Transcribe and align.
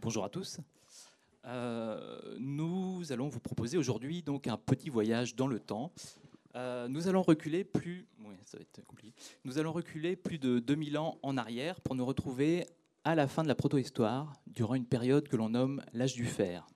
Bonjour 0.00 0.24
à 0.24 0.28
tous. 0.28 0.58
Euh, 1.44 2.36
nous 2.40 3.12
allons 3.12 3.28
vous 3.28 3.38
proposer 3.38 3.78
aujourd'hui 3.78 4.22
donc 4.22 4.48
un 4.48 4.56
petit 4.56 4.90
voyage 4.90 5.36
dans 5.36 5.46
le 5.46 5.60
temps. 5.60 5.92
Euh, 6.56 6.88
nous 6.88 7.06
allons 7.06 7.22
reculer 7.22 7.62
plus, 7.64 8.08
ça 8.44 8.56
va 8.56 8.62
être 8.62 8.82
Nous 9.44 9.58
allons 9.58 9.72
reculer 9.72 10.16
plus 10.16 10.38
de 10.38 10.58
2000 10.58 10.98
ans 10.98 11.18
en 11.22 11.36
arrière 11.36 11.80
pour 11.80 11.94
nous 11.94 12.04
retrouver 12.04 12.66
à 13.04 13.14
la 13.14 13.28
fin 13.28 13.42
de 13.42 13.48
la 13.48 13.54
protohistoire, 13.54 14.32
durant 14.46 14.74
une 14.74 14.86
période 14.86 15.28
que 15.28 15.36
l'on 15.36 15.50
nomme 15.50 15.82
l'âge 15.92 16.14
du 16.14 16.24
fer, 16.24 16.66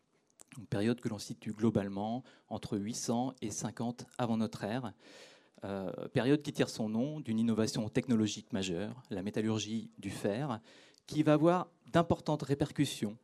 une 0.59 0.67
période 0.67 1.01
que 1.01 1.09
l'on 1.09 1.19
situe 1.19 1.53
globalement 1.53 2.23
entre 2.49 2.79
800 2.79 3.35
et 3.43 3.51
50 3.51 4.07
avant 4.17 4.37
notre 4.37 4.63
ère. 4.63 4.93
Euh, 5.65 5.91
période 6.13 6.43
qui 6.43 6.53
tire 6.53 6.71
son 6.71 6.89
nom 6.89 7.19
d'une 7.19 7.41
innovation 7.41 7.89
technologique 7.89 8.53
majeure, 8.53 9.03
la 9.11 9.23
métallurgie 9.23 9.91
du 9.99 10.11
fer, 10.11 10.61
qui 11.09 11.25
va 11.25 11.33
avoir 11.33 11.67
d'importantes 11.93 12.45
répercussions 12.45 13.17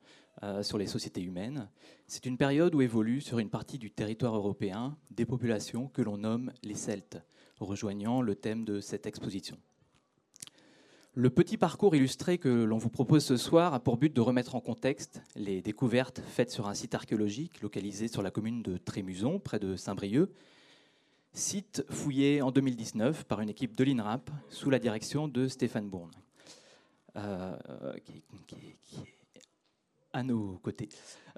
euh, 0.42 0.64
sur 0.64 0.78
les 0.78 0.88
sociétés 0.88 1.22
humaines. 1.22 1.68
C'est 2.08 2.26
une 2.26 2.36
période 2.36 2.74
où 2.74 2.82
évoluent 2.82 3.20
sur 3.20 3.38
une 3.38 3.50
partie 3.50 3.78
du 3.78 3.92
territoire 3.92 4.34
européen 4.34 4.96
des 5.12 5.26
populations 5.26 5.86
que 5.86 6.02
l'on 6.02 6.18
nomme 6.18 6.50
les 6.64 6.74
Celtes, 6.74 7.22
rejoignant 7.60 8.20
le 8.20 8.34
thème 8.34 8.64
de 8.64 8.80
cette 8.80 9.06
exposition. 9.06 9.56
Le 11.16 11.30
petit 11.30 11.56
parcours 11.56 11.94
illustré 11.94 12.38
que 12.38 12.48
l'on 12.48 12.78
vous 12.78 12.90
propose 12.90 13.24
ce 13.24 13.36
soir 13.36 13.72
a 13.72 13.78
pour 13.78 13.96
but 13.96 14.12
de 14.12 14.20
remettre 14.20 14.56
en 14.56 14.60
contexte 14.60 15.22
les 15.36 15.62
découvertes 15.62 16.20
faites 16.26 16.50
sur 16.50 16.66
un 16.66 16.74
site 16.74 16.96
archéologique 16.96 17.60
localisé 17.60 18.08
sur 18.08 18.20
la 18.20 18.32
commune 18.32 18.62
de 18.62 18.78
Trémuson, 18.78 19.38
près 19.38 19.60
de 19.60 19.76
Saint-Brieuc, 19.76 20.32
site 21.32 21.84
fouillé 21.88 22.42
en 22.42 22.50
2019 22.50 23.24
par 23.24 23.40
une 23.40 23.50
équipe 23.50 23.76
de 23.76 23.84
l'INRAP 23.84 24.28
sous 24.48 24.70
la 24.70 24.80
direction 24.80 25.28
de 25.28 25.46
Stéphane 25.46 25.88
Bourne, 25.88 26.10
euh, 27.16 27.56
qui, 28.04 28.12
est 28.12 28.22
à 30.12 30.22
nos 30.22 30.58
côtés. 30.62 30.88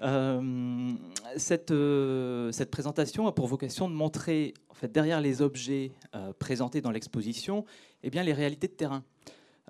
Euh, 0.01 0.91
cette, 1.35 1.71
euh, 1.71 2.51
cette, 2.51 2.69
présentation 2.71 3.27
a 3.27 3.31
pour 3.31 3.47
vocation 3.47 3.89
de 3.89 3.93
montrer, 3.93 4.53
en 4.69 4.73
fait, 4.73 4.91
derrière 4.91 5.21
les 5.21 5.41
objets 5.41 5.91
présentés 6.39 6.81
dans 6.81 6.91
l'exposition, 6.91 7.65
eh 8.03 8.09
bien, 8.09 8.23
les 8.23 8.33
réalités 8.33 8.67
de 8.67 8.73
terrain, 8.73 9.03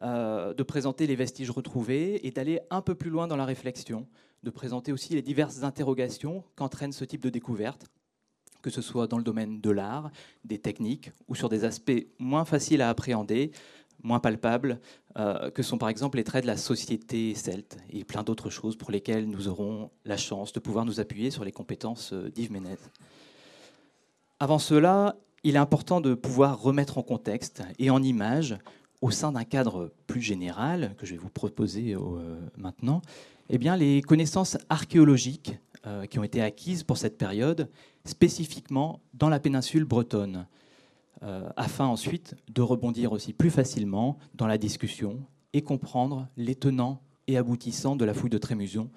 de 0.02 0.64
présenter 0.64 1.08
les 1.08 1.16
vestiges 1.16 1.52
retrouvés 1.52 2.26
et 2.26 2.32
d'aller 2.32 2.60
un 2.70 2.82
peu 2.82 2.96
plus 2.96 3.10
loin 3.10 3.28
dans 3.28 3.38
la 3.38 3.46
réflexion, 3.46 4.08
de 4.44 4.50
présenter 4.50 4.92
aussi 4.92 5.14
les 5.14 5.22
diverses 5.22 5.64
interrogations 5.64 6.44
qu'entraîne 6.56 6.92
ce 6.92 7.06
type 7.06 7.22
de 7.22 7.30
découverte 7.30 7.88
que 8.62 8.70
ce 8.70 8.82
soit 8.82 9.08
dans 9.08 9.18
le 9.18 9.24
domaine 9.24 9.62
de 9.62 9.70
l'art, 9.70 10.12
des 10.44 10.60
techniques 10.60 11.12
ou 11.30 11.36
sur 11.36 11.48
des 11.48 11.64
aspects 11.64 12.08
moins 12.20 12.44
faciles 12.44 12.82
à 12.82 12.90
appréhender, 12.90 13.52
moins 14.04 14.20
palpables, 14.20 14.80
euh, 15.18 15.50
que 15.52 15.64
sont 15.64 15.78
par 15.78 15.90
exemple 15.90 16.18
les 16.18 16.24
traits 16.24 16.44
de 16.44 16.48
la 16.48 16.58
société 16.58 17.34
celte 17.36 17.78
et 17.90 18.04
plein 18.04 18.24
d'autres 18.24 18.50
choses 18.50 18.76
pour 18.76 18.92
lesquelles 18.92 19.28
nous 19.28 19.48
aurons 19.48 19.90
la 20.06 20.18
chance 20.18 20.54
de 20.54 20.60
pouvoir 20.60 20.86
nous 20.86 21.00
appuyer 21.00 21.32
sur 21.32 21.44
les 21.44 21.52
compétences 21.52 22.14
euh, 22.14 22.30
d'Yves 22.30 22.52
Ménez. 22.52 22.78
Avant 24.40 24.60
cela, 24.60 25.16
il 25.44 25.56
est 25.56 25.60
important 25.60 26.02
de 26.02 26.14
pouvoir 26.14 26.62
remettre 26.62 26.98
en 26.98 27.04
contexte 27.04 27.64
et 27.80 27.90
en 27.90 28.02
image, 28.04 28.58
au 29.02 29.12
sein 29.12 29.32
d'un 29.32 29.44
cadre 29.44 29.92
plus 30.08 30.22
général 30.22 30.96
que 30.98 31.06
je 31.06 31.14
vais 31.14 31.20
vous 31.20 31.30
proposer 31.30 31.94
euh, 31.94 32.40
maintenant, 32.58 33.02
eh 33.50 33.58
bien, 33.58 33.76
les 33.76 34.02
connaissances 34.02 34.58
archéologiques 34.70 35.58
qui 36.10 36.20
ont 36.20 36.24
été 36.26 36.42
acquises 36.42 36.84
pour 36.84 36.98
cette 36.98 37.18
période 37.18 37.70
spécifiquement 38.04 39.00
dans 39.14 39.30
la 39.30 39.40
péninsule 39.40 39.86
bretonne, 39.86 40.48
euh, 41.24 41.50
afin 41.56 41.86
ensuite 41.86 42.36
de 42.50 42.62
rebondir 42.62 43.12
aussi 43.12 43.34
plus 43.34 43.50
facilement 43.50 44.18
dans 44.36 44.48
la 44.48 44.58
discussion 44.58 45.20
et 45.54 45.62
comprendre 45.62 46.28
les 46.38 46.56
tenants 46.56 47.02
et 47.28 47.38
aboutissants 47.38 47.96
de 47.96 48.06
la 48.06 48.14
fouille 48.14 48.30
de 48.30 48.38
Trémuson 48.38 48.90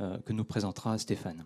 euh, 0.00 0.18
que 0.18 0.32
nous 0.32 0.44
présentera 0.44 0.98
Stéphane. 0.98 1.44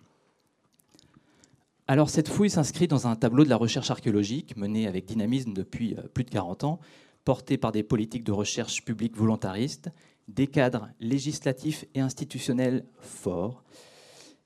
Alors 1.87 2.09
cette 2.09 2.29
fouille 2.29 2.51
s'inscrit 2.51 2.89
dans 2.89 3.07
un 3.07 3.17
tableau 3.17 3.45
de 3.45 3.51
la 3.51 3.57
recherche 3.57 3.91
archéologique 3.91 4.57
menée 4.57 4.87
avec 4.87 5.05
dynamisme 5.05 5.53
depuis 5.53 5.95
euh, 5.95 6.03
plus 6.03 6.25
de 6.25 6.31
40 6.31 6.65
ans, 6.65 6.81
porté 7.25 7.59
par 7.59 7.73
des 7.73 7.83
politiques 7.83 8.25
de 8.25 8.33
recherche 8.33 8.85
publique 8.85 9.17
volontaristes, 9.17 9.91
des 10.29 10.47
cadres 10.47 10.89
législatifs 11.01 11.85
et 11.95 12.01
institutionnels 12.01 12.87
forts, 12.99 13.63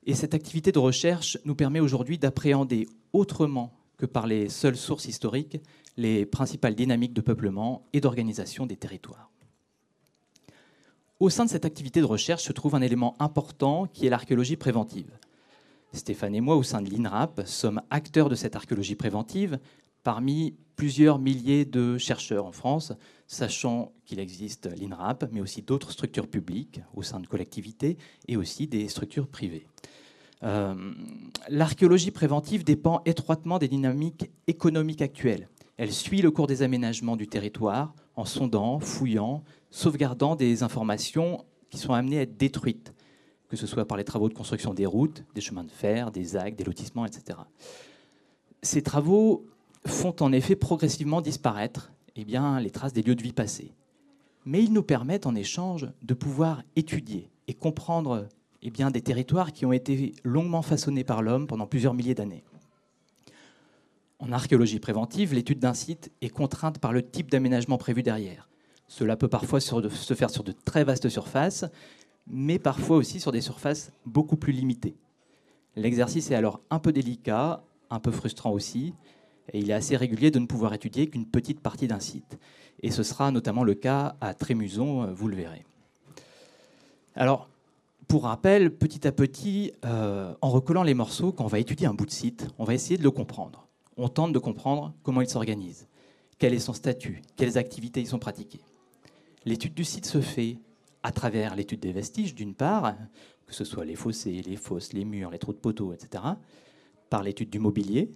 et 0.05 0.15
cette 0.15 0.33
activité 0.33 0.71
de 0.71 0.79
recherche 0.79 1.37
nous 1.45 1.55
permet 1.55 1.79
aujourd'hui 1.79 2.17
d'appréhender 2.17 2.87
autrement 3.13 3.78
que 3.99 4.07
par 4.07 4.25
les 4.25 4.49
seules 4.49 4.77
sources 4.77 5.05
historiques 5.05 5.59
les 5.97 6.25
principales 6.25 6.75
dynamiques 6.75 7.13
de 7.13 7.21
peuplement 7.21 7.85
et 7.93 7.99
d'organisation 7.99 8.65
des 8.65 8.77
territoires. 8.77 9.29
Au 11.19 11.29
sein 11.29 11.43
de 11.43 11.49
cette 11.49 11.65
activité 11.65 11.99
de 11.99 12.05
recherche 12.05 12.43
se 12.43 12.53
trouve 12.53 12.75
un 12.75 12.81
élément 12.81 13.15
important 13.19 13.85
qui 13.85 14.07
est 14.07 14.09
l'archéologie 14.09 14.55
préventive. 14.55 15.11
Stéphane 15.91 16.33
et 16.33 16.39
moi, 16.39 16.55
au 16.55 16.63
sein 16.63 16.81
de 16.81 16.89
l'INRAP, 16.89 17.41
sommes 17.45 17.81
acteurs 17.89 18.29
de 18.29 18.35
cette 18.35 18.55
archéologie 18.55 18.95
préventive 18.95 19.59
parmi 20.03 20.55
plusieurs 20.77 21.19
milliers 21.19 21.65
de 21.65 21.97
chercheurs 21.97 22.45
en 22.45 22.53
France, 22.53 22.93
sachant 23.27 23.91
qu'il 24.05 24.19
existe 24.19 24.69
l'INRAP, 24.79 25.25
mais 25.33 25.41
aussi 25.41 25.61
d'autres 25.61 25.91
structures 25.91 26.29
publiques 26.29 26.79
au 26.93 27.03
sein 27.03 27.19
de 27.19 27.27
collectivités 27.27 27.97
et 28.29 28.37
aussi 28.37 28.67
des 28.67 28.87
structures 28.87 29.27
privées. 29.27 29.67
Euh, 30.43 30.93
l'archéologie 31.49 32.11
préventive 32.11 32.63
dépend 32.63 33.01
étroitement 33.05 33.59
des 33.59 33.67
dynamiques 33.67 34.29
économiques 34.47 35.01
actuelles. 35.01 35.49
Elle 35.77 35.91
suit 35.91 36.21
le 36.21 36.31
cours 36.31 36.47
des 36.47 36.61
aménagements 36.61 37.15
du 37.15 37.27
territoire 37.27 37.93
en 38.15 38.25
sondant, 38.25 38.79
fouillant, 38.79 39.43
sauvegardant 39.69 40.35
des 40.35 40.63
informations 40.63 41.45
qui 41.69 41.77
sont 41.77 41.93
amenées 41.93 42.19
à 42.19 42.21
être 42.23 42.37
détruites, 42.37 42.93
que 43.47 43.55
ce 43.55 43.67
soit 43.67 43.85
par 43.85 43.97
les 43.97 44.03
travaux 44.03 44.29
de 44.29 44.33
construction 44.33 44.73
des 44.73 44.85
routes, 44.85 45.23
des 45.35 45.41
chemins 45.41 45.63
de 45.63 45.71
fer, 45.71 46.11
des 46.11 46.35
actes, 46.35 46.57
des 46.57 46.63
lotissements, 46.63 47.05
etc. 47.05 47.39
Ces 48.61 48.81
travaux 48.81 49.45
font 49.85 50.15
en 50.19 50.31
effet 50.31 50.55
progressivement 50.55 51.21
disparaître 51.21 51.91
eh 52.15 52.25
bien, 52.25 52.59
les 52.59 52.71
traces 52.71 52.93
des 52.93 53.01
lieux 53.01 53.15
de 53.15 53.23
vie 53.23 53.33
passés. 53.33 53.73
Mais 54.45 54.63
ils 54.63 54.73
nous 54.73 54.83
permettent 54.83 55.25
en 55.25 55.35
échange 55.35 55.87
de 56.01 56.13
pouvoir 56.13 56.63
étudier 56.75 57.29
et 57.47 57.53
comprendre 57.53 58.27
eh 58.61 58.91
des 58.91 59.01
territoires 59.01 59.53
qui 59.53 59.65
ont 59.65 59.71
été 59.71 60.13
longuement 60.23 60.61
façonnés 60.61 61.03
par 61.03 61.21
l'homme 61.21 61.47
pendant 61.47 61.67
plusieurs 61.67 61.93
milliers 61.93 62.15
d'années. 62.15 62.43
En 64.19 64.33
archéologie 64.33 64.79
préventive, 64.79 65.33
l'étude 65.33 65.59
d'un 65.59 65.73
site 65.73 66.11
est 66.21 66.29
contrainte 66.29 66.79
par 66.79 66.91
le 66.91 67.01
type 67.01 67.31
d'aménagement 67.31 67.77
prévu 67.77 68.03
derrière. 68.03 68.49
Cela 68.87 69.15
peut 69.15 69.29
parfois 69.29 69.61
se 69.61 70.13
faire 70.13 70.29
sur 70.29 70.43
de 70.43 70.51
très 70.51 70.83
vastes 70.83 71.09
surfaces, 71.09 71.65
mais 72.27 72.59
parfois 72.59 72.97
aussi 72.97 73.19
sur 73.19 73.31
des 73.31 73.41
surfaces 73.41 73.91
beaucoup 74.05 74.35
plus 74.35 74.51
limitées. 74.51 74.97
L'exercice 75.75 76.31
est 76.31 76.35
alors 76.35 76.59
un 76.69 76.79
peu 76.79 76.91
délicat, 76.91 77.63
un 77.89 77.99
peu 77.99 78.11
frustrant 78.11 78.51
aussi, 78.51 78.93
et 79.53 79.59
il 79.59 79.69
est 79.69 79.73
assez 79.73 79.95
régulier 79.95 80.31
de 80.31 80.39
ne 80.39 80.45
pouvoir 80.45 80.73
étudier 80.73 81.07
qu'une 81.07 81.25
petite 81.25 81.61
partie 81.61 81.87
d'un 81.87 81.99
site. 81.99 82.37
Et 82.81 82.91
ce 82.91 83.03
sera 83.03 83.31
notamment 83.31 83.63
le 83.63 83.73
cas 83.73 84.15
à 84.21 84.33
Trémuson, 84.33 85.13
vous 85.13 85.27
le 85.27 85.35
verrez. 85.35 85.65
Alors, 87.15 87.49
pour 88.09 88.23
rappel, 88.23 88.75
petit 88.75 89.07
à 89.07 89.11
petit, 89.11 89.71
euh, 89.85 90.33
en 90.41 90.49
recollant 90.49 90.81
les 90.81 90.95
morceaux, 90.95 91.31
quand 91.31 91.45
on 91.45 91.47
va 91.47 91.59
étudier 91.59 91.85
un 91.85 91.93
bout 91.93 92.07
de 92.07 92.11
site, 92.11 92.47
on 92.57 92.63
va 92.63 92.73
essayer 92.73 92.97
de 92.97 93.03
le 93.03 93.11
comprendre. 93.11 93.67
On 93.97 94.09
tente 94.09 94.33
de 94.33 94.39
comprendre 94.39 94.95
comment 95.03 95.21
il 95.21 95.29
s'organise, 95.29 95.87
quel 96.39 96.55
est 96.55 96.59
son 96.59 96.73
statut, 96.73 97.21
quelles 97.35 97.59
activités 97.59 98.01
y 98.01 98.07
sont 98.07 98.17
pratiquées. 98.17 98.61
L'étude 99.45 99.75
du 99.75 99.83
site 99.83 100.07
se 100.07 100.21
fait 100.21 100.57
à 101.03 101.11
travers 101.11 101.55
l'étude 101.55 101.81
des 101.81 101.91
vestiges, 101.91 102.33
d'une 102.33 102.55
part, 102.55 102.95
que 103.45 103.53
ce 103.53 103.63
soit 103.63 103.85
les 103.85 103.95
fossés, 103.95 104.41
les 104.41 104.55
fosses, 104.55 104.91
les 104.91 105.05
murs, 105.05 105.29
les 105.29 105.37
trous 105.37 105.53
de 105.53 105.59
poteaux, 105.59 105.93
etc., 105.93 106.23
par 107.11 107.21
l'étude 107.21 107.51
du 107.51 107.59
mobilier. 107.59 108.11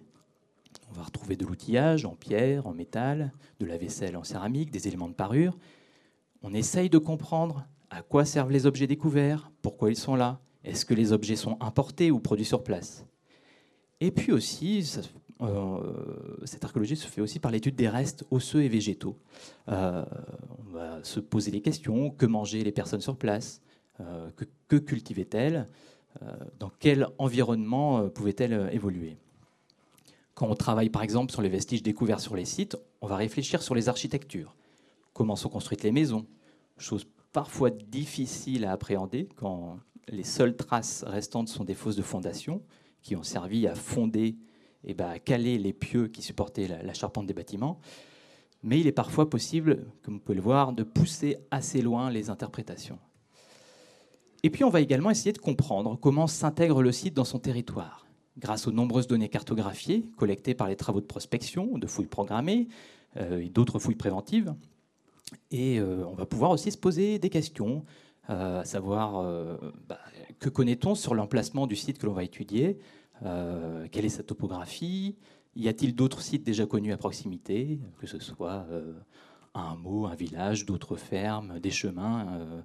On 0.89 0.93
va 0.93 1.03
retrouver 1.03 1.35
de 1.35 1.45
l'outillage 1.45 2.03
en 2.05 2.15
pierre, 2.15 2.65
en 2.65 2.73
métal, 2.73 3.31
de 3.59 3.67
la 3.67 3.77
vaisselle 3.77 4.17
en 4.17 4.23
céramique, 4.23 4.71
des 4.71 4.87
éléments 4.87 5.07
de 5.07 5.13
parure. 5.13 5.55
On 6.41 6.51
essaye 6.51 6.89
de 6.89 6.97
comprendre 6.97 7.67
à 7.93 8.01
quoi 8.01 8.25
servent 8.25 8.51
les 8.51 8.65
objets 8.65 8.87
découverts? 8.87 9.51
Pourquoi 9.61 9.91
ils 9.91 9.95
sont 9.95 10.15
là? 10.15 10.39
Est-ce 10.63 10.83
que 10.83 10.95
les 10.95 11.11
objets 11.11 11.35
sont 11.35 11.57
importés 11.61 12.09
ou 12.09 12.19
produits 12.19 12.45
sur 12.45 12.63
place? 12.63 13.05
Et 14.01 14.09
puis 14.09 14.31
aussi, 14.31 14.97
euh, 15.41 16.37
cette 16.43 16.63
archéologie 16.63 16.95
se 16.95 17.07
fait 17.07 17.21
aussi 17.21 17.39
par 17.39 17.51
l'étude 17.51 17.75
des 17.75 17.87
restes 17.87 18.25
osseux 18.31 18.63
et 18.63 18.67
végétaux. 18.67 19.19
Euh, 19.69 20.03
on 20.57 20.71
va 20.71 21.03
se 21.03 21.19
poser 21.19 21.51
les 21.51 21.61
questions. 21.61 22.09
Que 22.09 22.25
mangeaient 22.25 22.63
les 22.63 22.71
personnes 22.71 23.01
sur 23.01 23.15
place? 23.15 23.61
Euh, 23.99 24.29
Que, 24.67 24.77
cultivaient-elles? 24.77 25.67
Dans 26.59 26.71
quel 26.79 27.07
environnement 27.17 28.07
pouvaient-elles 28.09 28.69
évoluer? 28.71 29.17
Quand 30.35 30.47
on 30.47 30.55
travaille 30.55 30.89
par 30.89 31.01
exemple 31.01 31.31
sur 31.31 31.41
les 31.41 31.49
vestiges 31.49 31.81
découverts 31.81 32.19
sur 32.19 32.35
les 32.35 32.45
sites, 32.45 32.77
on 33.01 33.07
va 33.07 33.17
réfléchir 33.17 33.63
sur 33.63 33.73
les 33.73 33.89
architectures. 33.89 34.55
Comment 35.13 35.35
sont 35.35 35.49
construites 35.49 35.81
les 35.83 35.91
maisons? 35.91 36.27
Parfois 37.33 37.71
difficile 37.71 38.63
à 38.63 38.71
appréhender 38.71 39.27
quand 39.35 39.79
les 40.07 40.23
seules 40.23 40.55
traces 40.55 41.03
restantes 41.05 41.49
sont 41.49 41.63
des 41.63 41.73
fosses 41.73 41.95
de 41.95 42.01
fondation 42.01 42.61
qui 43.01 43.15
ont 43.15 43.23
servi 43.23 43.67
à 43.67 43.75
fonder 43.75 44.37
et 44.85 44.93
ben, 44.93 45.09
à 45.09 45.19
caler 45.19 45.57
les 45.57 45.73
pieux 45.73 46.07
qui 46.07 46.21
supportaient 46.21 46.67
la, 46.67 46.93
charpente 46.93 47.25
des 47.25 47.33
bâtiments. 47.33 47.79
Mais 48.61 48.79
il 48.79 48.87
est 48.87 48.93
parfois 48.93 49.29
possible, 49.29 49.85
comme 50.03 50.15
vous 50.15 50.19
pouvez 50.19 50.35
le 50.35 50.41
voir, 50.41 50.73
de 50.73 50.83
pousser 50.83 51.37
assez 51.51 51.81
loin 51.81 52.09
les 52.09 52.29
interprétations. 52.29 52.99
Et 54.43 54.49
puis 54.49 54.63
on 54.63 54.69
va 54.69 54.81
également 54.81 55.09
essayer 55.09 55.33
de 55.33 55.37
comprendre 55.37 55.97
comment 55.99 56.27
s'intègre 56.27 56.81
le 56.81 56.91
site 56.91 57.13
dans 57.13 57.25
son 57.25 57.39
territoire, 57.39 58.07
grâce 58.37 58.67
aux 58.67 58.71
nombreuses 58.71 59.07
données 59.07 59.29
cartographiées 59.29 60.05
collectées 60.17 60.53
par 60.53 60.67
les 60.67 60.75
travaux 60.75 61.01
de 61.01 61.05
prospection, 61.05 61.77
de 61.77 61.87
fouilles 61.87 62.07
programmées 62.07 62.67
euh, 63.17 63.39
et 63.39 63.49
d'autres 63.49 63.79
fouilles 63.79 63.95
préventives. 63.95 64.53
Et 65.51 65.79
euh, 65.79 66.05
on 66.07 66.13
va 66.13 66.25
pouvoir 66.25 66.51
aussi 66.51 66.71
se 66.71 66.77
poser 66.77 67.19
des 67.19 67.29
questions, 67.29 67.85
euh, 68.29 68.61
à 68.61 68.65
savoir 68.65 69.23
bah, 69.87 69.99
que 70.39 70.49
connaît-on 70.49 70.95
sur 70.95 71.15
l'emplacement 71.15 71.67
du 71.67 71.75
site 71.75 71.97
que 71.97 72.05
l'on 72.05 72.13
va 72.13 72.23
étudier, 72.23 72.79
quelle 73.21 74.05
est 74.05 74.09
sa 74.09 74.23
topographie, 74.23 75.15
y 75.55 75.69
a-t-il 75.69 75.95
d'autres 75.95 76.21
sites 76.21 76.43
déjà 76.43 76.65
connus 76.65 76.91
à 76.91 76.97
proximité, 76.97 77.79
que 77.99 78.07
ce 78.07 78.19
soit 78.19 78.65
un 79.53 79.71
hameau, 79.71 80.07
un 80.07 80.15
village, 80.15 80.65
d'autres 80.65 80.97
fermes, 80.97 81.59
des 81.59 81.71
chemins 81.71 82.63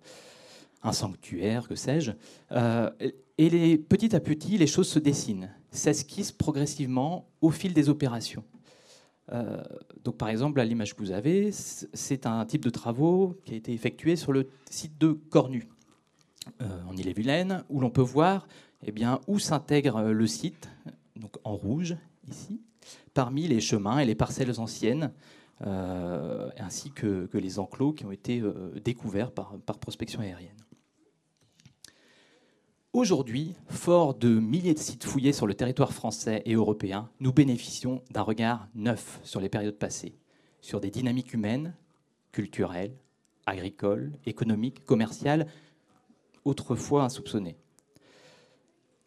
un 0.82 0.92
sanctuaire, 0.92 1.68
que 1.68 1.74
sais-je? 1.74 2.12
Euh, 2.52 2.90
et 3.36 3.50
les, 3.50 3.78
petit 3.78 4.14
à 4.14 4.20
petit, 4.20 4.58
les 4.58 4.66
choses 4.66 4.88
se 4.88 4.98
dessinent, 4.98 5.50
s'esquissent 5.70 6.32
progressivement 6.32 7.28
au 7.40 7.50
fil 7.50 7.72
des 7.72 7.88
opérations. 7.88 8.44
Euh, 9.32 9.62
donc, 10.04 10.16
par 10.16 10.28
exemple, 10.28 10.60
à 10.60 10.64
l'image 10.64 10.94
que 10.94 11.00
vous 11.00 11.12
avez, 11.12 11.50
c'est 11.52 12.26
un 12.26 12.44
type 12.46 12.64
de 12.64 12.70
travaux 12.70 13.36
qui 13.44 13.54
a 13.54 13.56
été 13.56 13.72
effectué 13.72 14.16
sur 14.16 14.32
le 14.32 14.48
site 14.70 14.98
de 14.98 15.12
Cornu, 15.12 15.68
euh, 16.62 16.66
en 16.88 16.96
Ille-et-Vilaine, 16.96 17.64
où 17.68 17.80
l'on 17.80 17.90
peut 17.90 18.02
voir 18.02 18.48
eh 18.82 18.92
bien, 18.92 19.20
où 19.26 19.38
s'intègre 19.38 20.02
le 20.02 20.26
site, 20.26 20.70
donc 21.16 21.36
en 21.44 21.56
rouge 21.56 21.96
ici, 22.28 22.60
parmi 23.12 23.48
les 23.48 23.60
chemins 23.60 23.98
et 23.98 24.06
les 24.06 24.14
parcelles 24.14 24.60
anciennes, 24.60 25.12
ainsi 25.60 26.92
que, 26.92 27.28
les 27.34 27.58
enclos 27.58 27.92
qui 27.92 28.04
ont 28.04 28.12
été 28.12 28.40
découverts 28.84 29.32
par 29.32 29.78
prospection 29.80 30.20
aérienne. 30.20 30.54
Aujourd'hui, 32.98 33.54
fort 33.68 34.14
de 34.14 34.40
milliers 34.40 34.74
de 34.74 34.78
sites 34.80 35.04
fouillés 35.04 35.32
sur 35.32 35.46
le 35.46 35.54
territoire 35.54 35.92
français 35.92 36.42
et 36.46 36.54
européen, 36.54 37.08
nous 37.20 37.32
bénéficions 37.32 38.02
d'un 38.10 38.22
regard 38.22 38.66
neuf 38.74 39.20
sur 39.22 39.40
les 39.40 39.48
périodes 39.48 39.78
passées, 39.78 40.16
sur 40.60 40.80
des 40.80 40.90
dynamiques 40.90 41.32
humaines, 41.32 41.76
culturelles, 42.32 42.98
agricoles, 43.46 44.10
économiques, 44.26 44.84
commerciales, 44.84 45.46
autrefois 46.44 47.04
insoupçonnées. 47.04 47.56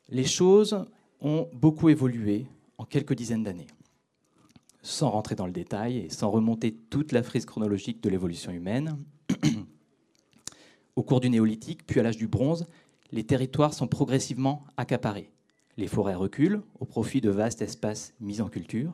Les 0.08 0.24
choses 0.24 0.86
ont 1.20 1.50
beaucoup 1.52 1.90
évolué 1.90 2.48
en 2.78 2.86
quelques 2.86 3.14
dizaines 3.14 3.44
d'années. 3.44 3.68
Sans 4.84 5.10
rentrer 5.10 5.36
dans 5.36 5.48
le 5.48 5.52
détail 5.52 5.98
et 5.98 6.10
sans 6.10 6.32
remonter 6.32 6.74
toute 6.74 7.12
la 7.12 7.24
frise 7.24 7.46
chronologique 7.46 8.02
de 8.02 8.08
l'évolution 8.10 8.54
humaine, 8.54 9.04
au 10.96 11.04
cours 11.04 11.20
du 11.20 11.30
néolithique, 11.30 11.86
puis 11.86 12.00
à 12.00 12.04
l'âge 12.04 12.16
du 12.16 12.30
bronze, 12.30 12.68
les 13.12 13.24
territoires 13.24 13.74
sont 13.74 13.88
progressivement 13.88 14.64
accaparés. 14.78 15.32
Les 15.78 15.88
forêts 15.88 16.16
reculent 16.16 16.62
au 16.80 16.86
profit 16.86 17.22
de 17.22 17.30
vastes 17.30 17.62
espaces 17.62 18.14
mis 18.20 18.42
en 18.42 18.50
culture. 18.50 18.94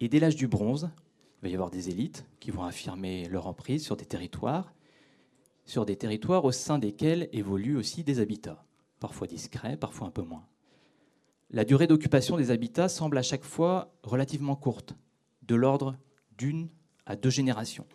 Et 0.00 0.08
dès 0.08 0.20
l'âge 0.20 0.36
du 0.36 0.48
bronze, 0.48 0.90
il 1.38 1.42
va 1.42 1.48
y 1.48 1.54
avoir 1.54 1.70
des 1.70 1.90
élites 1.90 2.26
qui 2.40 2.50
vont 2.50 2.64
affirmer 2.64 3.28
leur 3.28 3.46
emprise 3.46 3.84
sur 3.84 3.96
des 3.96 4.04
territoires, 4.04 4.74
sur 5.64 5.84
des 5.84 5.96
territoires 5.96 6.44
au 6.44 6.52
sein 6.52 6.78
desquels 6.78 7.28
évoluent 7.32 7.76
aussi 7.76 8.04
des 8.04 8.20
habitats, 8.20 8.64
parfois 9.00 9.26
discrets, 9.26 9.76
parfois 9.76 10.06
un 10.06 10.10
peu 10.10 10.22
moins. 10.22 10.46
La 11.50 11.64
durée 11.64 11.86
d'occupation 11.86 12.36
des 12.36 12.50
habitats 12.50 12.88
semble 12.88 13.18
à 13.18 13.22
chaque 13.22 13.44
fois 13.44 13.94
relativement 14.02 14.56
courte, 14.56 14.96
de 15.42 15.54
l'ordre 15.54 15.96
d'une 16.36 16.68
à 17.06 17.16
deux 17.16 17.30
générations. 17.30 17.86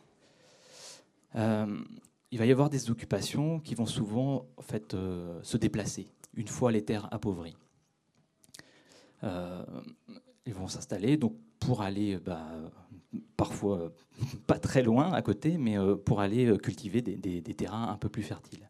Euh, 1.36 1.84
il 2.31 2.39
va 2.39 2.45
y 2.45 2.51
avoir 2.51 2.69
des 2.69 2.89
occupations 2.89 3.60
qui 3.60 3.75
vont 3.75 3.86
souvent 3.86 4.48
en 4.57 4.63
euh, 4.94 5.39
se 5.44 5.57
déplacer 5.57 6.07
une 6.33 6.48
fois 6.48 6.72
les 6.72 6.83
terres 6.83 7.10
appauvries. 7.12 7.57
Euh, 9.24 9.63
ils 10.45 10.54
vont 10.54 10.68
s'installer 10.68 11.18
donc 11.18 11.36
pour 11.60 11.81
aller, 11.81 12.18
bah, 12.18 12.48
parfois 13.36 13.92
pas 14.48 14.57
très 14.57 14.81
loin 14.81 15.12
à 15.12 15.22
côté, 15.22 15.57
mais 15.57 15.78
euh, 15.78 15.95
pour 15.95 16.22
aller 16.22 16.57
cultiver 16.57 17.01
des, 17.01 17.42
terrains 17.54 17.89
un 17.89 17.98
peu 17.98 18.07
plus 18.07 18.24
fertiles. 18.24 18.69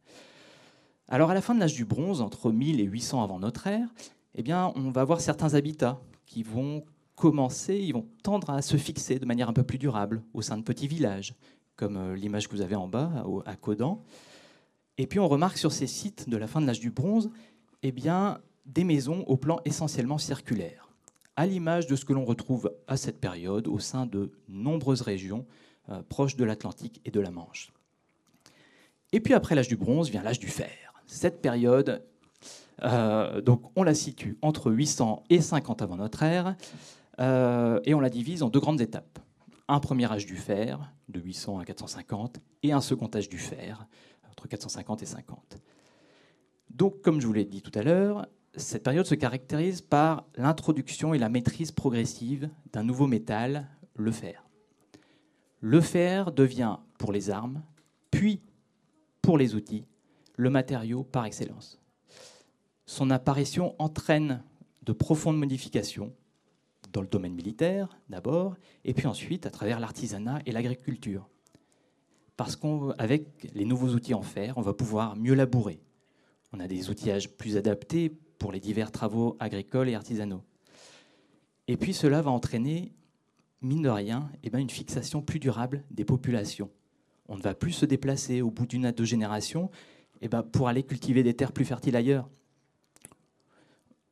Alors 1.07 1.29
à 1.29 1.33
la 1.35 1.41
fin 1.41 1.53
de 1.53 1.59
l'âge 1.59 1.75
du 1.75 1.85
bronze, 1.85 2.21
entre 2.21 2.51
1000 2.51 2.79
et 2.79 2.83
800 2.83 3.23
avant 3.23 3.39
notre 3.39 3.67
ère, 3.67 3.89
eh 4.35 4.53
on 4.53 4.89
va 4.89 5.01
avoir 5.01 5.21
certains 5.21 5.53
habitats 5.53 6.01
qui 6.25 6.41
vont 6.41 6.83
commencer, 7.15 7.75
ils 7.75 7.93
vont 7.93 8.07
tendre 8.23 8.49
à 8.49 8.61
se 8.61 8.77
fixer 8.77 9.19
de 9.19 9.25
manière 9.25 9.49
un 9.49 9.53
peu 9.53 9.63
plus 9.63 9.77
durable 9.77 10.23
au 10.33 10.41
sein 10.41 10.57
de 10.57 10.63
petits 10.63 10.87
villages 10.87 11.35
comme 11.81 11.97
euh, 11.97 12.15
l'image 12.15 12.47
que 12.47 12.55
vous 12.55 12.61
avez 12.61 12.75
en 12.75 12.87
bas, 12.87 13.25
à 13.47 13.55
Codan. 13.55 14.03
Et 14.99 15.07
puis 15.07 15.19
on 15.19 15.27
remarque 15.27 15.57
sur 15.57 15.71
ces 15.71 15.87
sites 15.87 16.29
de 16.29 16.37
la 16.37 16.45
fin 16.45 16.61
de 16.61 16.67
l'âge 16.67 16.79
du 16.79 16.91
bronze 16.91 17.31
eh 17.81 17.91
bien, 17.91 18.39
des 18.67 18.83
maisons 18.83 19.23
au 19.23 19.35
plan 19.35 19.59
essentiellement 19.65 20.19
circulaire, 20.19 20.89
à 21.35 21.47
l'image 21.47 21.87
de 21.87 21.95
ce 21.95 22.05
que 22.05 22.13
l'on 22.13 22.23
retrouve 22.23 22.71
à 22.87 22.97
cette 22.97 23.19
période 23.19 23.67
au 23.67 23.79
sein 23.79 24.05
de 24.05 24.31
nombreuses 24.47 25.01
régions 25.01 25.47
euh, 25.89 26.03
proches 26.07 26.35
de 26.35 26.43
l'Atlantique 26.43 27.01
et 27.03 27.09
de 27.09 27.19
la 27.19 27.31
Manche. 27.31 27.73
Et 29.11 29.19
puis 29.19 29.33
après 29.33 29.55
l'âge 29.55 29.67
du 29.67 29.75
bronze 29.75 30.11
vient 30.11 30.21
l'âge 30.21 30.39
du 30.39 30.49
fer. 30.49 30.93
Cette 31.07 31.41
période, 31.41 32.05
euh, 32.83 33.41
on 33.75 33.81
la 33.81 33.95
situe 33.95 34.37
entre 34.43 34.71
800 34.71 35.23
et 35.31 35.41
50 35.41 35.81
avant 35.81 35.95
notre 35.97 36.21
ère, 36.21 36.55
et 37.19 37.93
on 37.93 37.99
la 37.99 38.09
divise 38.09 38.41
en 38.41 38.49
deux 38.49 38.59
grandes 38.59 38.81
étapes 38.81 39.19
un 39.71 39.79
premier 39.79 40.12
âge 40.12 40.25
du 40.25 40.35
fer, 40.35 40.91
de 41.07 41.21
800 41.21 41.59
à 41.59 41.65
450, 41.65 42.41
et 42.62 42.73
un 42.73 42.81
second 42.81 43.09
âge 43.15 43.29
du 43.29 43.38
fer, 43.38 43.88
entre 44.29 44.50
450 44.50 45.01
et 45.01 45.06
50. 45.06 45.57
Donc, 46.69 47.01
comme 47.01 47.21
je 47.21 47.27
vous 47.27 47.31
l'ai 47.31 47.45
dit 47.45 47.62
tout 47.62 47.71
à 47.75 47.81
l'heure, 47.81 48.27
cette 48.53 48.83
période 48.83 49.06
se 49.06 49.15
caractérise 49.15 49.79
par 49.79 50.25
l'introduction 50.35 51.13
et 51.13 51.18
la 51.18 51.29
maîtrise 51.29 51.71
progressive 51.71 52.50
d'un 52.73 52.83
nouveau 52.83 53.07
métal, 53.07 53.69
le 53.95 54.12
fer. 54.12 54.45
Le 55.62 55.79
fer 55.79 56.33
devient, 56.33 56.75
pour 56.97 57.13
les 57.13 57.29
armes, 57.29 57.63
puis 58.09 58.41
pour 59.21 59.38
les 59.38 59.56
outils, 59.56 59.85
le 60.35 60.50
matériau 60.50 61.06
par 61.06 61.24
excellence. 61.24 61.79
Son 62.85 63.09
apparition 63.09 63.74
entraîne 63.79 64.44
de 64.83 64.91
profondes 64.91 65.38
modifications 65.38 66.13
dans 66.91 67.01
le 67.01 67.07
domaine 67.07 67.33
militaire 67.33 67.97
d'abord, 68.09 68.55
et 68.85 68.93
puis 68.93 69.07
ensuite 69.07 69.45
à 69.45 69.49
travers 69.49 69.79
l'artisanat 69.79 70.39
et 70.45 70.51
l'agriculture. 70.51 71.29
Parce 72.38 72.55
qu'avec 72.55 73.53
les 73.53 73.65
nouveaux 73.65 73.89
outils 73.89 74.13
en 74.13 74.21
fer, 74.21 74.57
on 74.57 74.61
va 74.61 74.73
pouvoir 74.73 75.15
mieux 75.15 75.36
labourer. 75.36 75.79
On 76.53 76.60
a 76.60 76.67
des 76.67 76.89
outillages 76.89 77.29
plus 77.29 77.57
adaptés 77.57 78.10
pour 78.39 78.51
les 78.51 78.60
divers 78.60 78.91
travaux 78.91 79.38
agricoles 79.39 79.89
et 79.89 79.95
artisanaux. 79.95 80.43
Et 81.67 81.77
puis 81.77 81.93
cela 81.93 82.21
va 82.21 82.31
entraîner, 82.31 82.91
mine 83.62 83.83
de 83.83 83.89
rien, 83.89 84.29
eh 84.43 84.50
ben, 84.50 84.60
une 84.60 84.69
fixation 84.69 85.21
plus 85.21 85.39
durable 85.39 85.83
des 85.91 86.05
populations. 86.05 86.69
On 87.27 87.38
ne 87.38 87.41
va 87.41 87.53
plus 87.53 87.71
se 87.71 87.86
déplacer 87.86 88.41
au 88.41 88.50
bout 88.50 88.65
d'une 88.65 88.86
à 88.86 88.91
deux 88.91 89.05
générations 89.05 89.69
eh 90.21 90.27
ben, 90.27 90.43
pour 90.43 90.67
aller 90.67 90.83
cultiver 90.83 91.24
des 91.24 91.33
terres 91.33 91.53
plus 91.53 91.65
fertiles 91.65 91.95
ailleurs. 91.95 92.29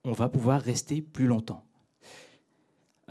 On 0.03 0.13
va 0.13 0.29
pouvoir 0.29 0.61
rester 0.61 1.01
plus 1.01 1.27
longtemps. 1.27 1.65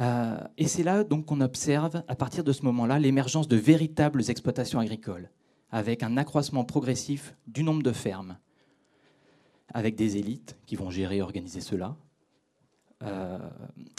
Euh, 0.00 0.38
et 0.56 0.68
c'est 0.68 0.82
là 0.82 1.04
donc 1.04 1.26
qu'on 1.26 1.40
observe, 1.40 2.02
à 2.06 2.14
partir 2.14 2.44
de 2.44 2.52
ce 2.52 2.62
moment-là, 2.62 2.98
l'émergence 2.98 3.48
de 3.48 3.56
véritables 3.56 4.22
exploitations 4.28 4.78
agricoles, 4.78 5.30
avec 5.70 6.02
un 6.02 6.16
accroissement 6.16 6.64
progressif 6.64 7.34
du 7.46 7.62
nombre 7.62 7.82
de 7.82 7.92
fermes, 7.92 8.38
avec 9.74 9.96
des 9.96 10.16
élites 10.16 10.56
qui 10.66 10.76
vont 10.76 10.90
gérer 10.90 11.16
et 11.16 11.22
organiser 11.22 11.60
cela. 11.60 11.96
Euh, 13.02 13.38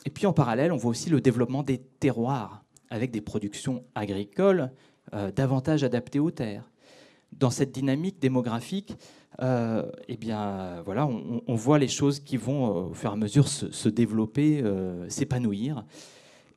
et 0.05 0.09
puis 0.09 0.25
en 0.25 0.33
parallèle, 0.33 0.71
on 0.71 0.77
voit 0.77 0.91
aussi 0.91 1.09
le 1.09 1.21
développement 1.21 1.63
des 1.63 1.79
terroirs, 1.79 2.63
avec 2.89 3.11
des 3.11 3.21
productions 3.21 3.83
agricoles 3.93 4.71
euh, 5.13 5.31
davantage 5.31 5.83
adaptées 5.83 6.19
aux 6.19 6.31
terres. 6.31 6.69
Dans 7.33 7.51
cette 7.51 7.71
dynamique 7.71 8.19
démographique, 8.19 8.95
eh 9.41 10.17
bien, 10.17 10.81
voilà, 10.83 11.07
on, 11.07 11.55
voit 11.55 11.79
les 11.79 11.87
choses 11.87 12.19
qui 12.19 12.37
vont, 12.37 12.67
euh, 12.67 12.89
au 12.89 12.93
fur 12.93 13.09
et 13.09 13.13
à 13.13 13.15
mesure, 13.15 13.47
se, 13.47 13.89
développer, 13.89 14.61
euh, 14.61 15.07
s'épanouir. 15.09 15.85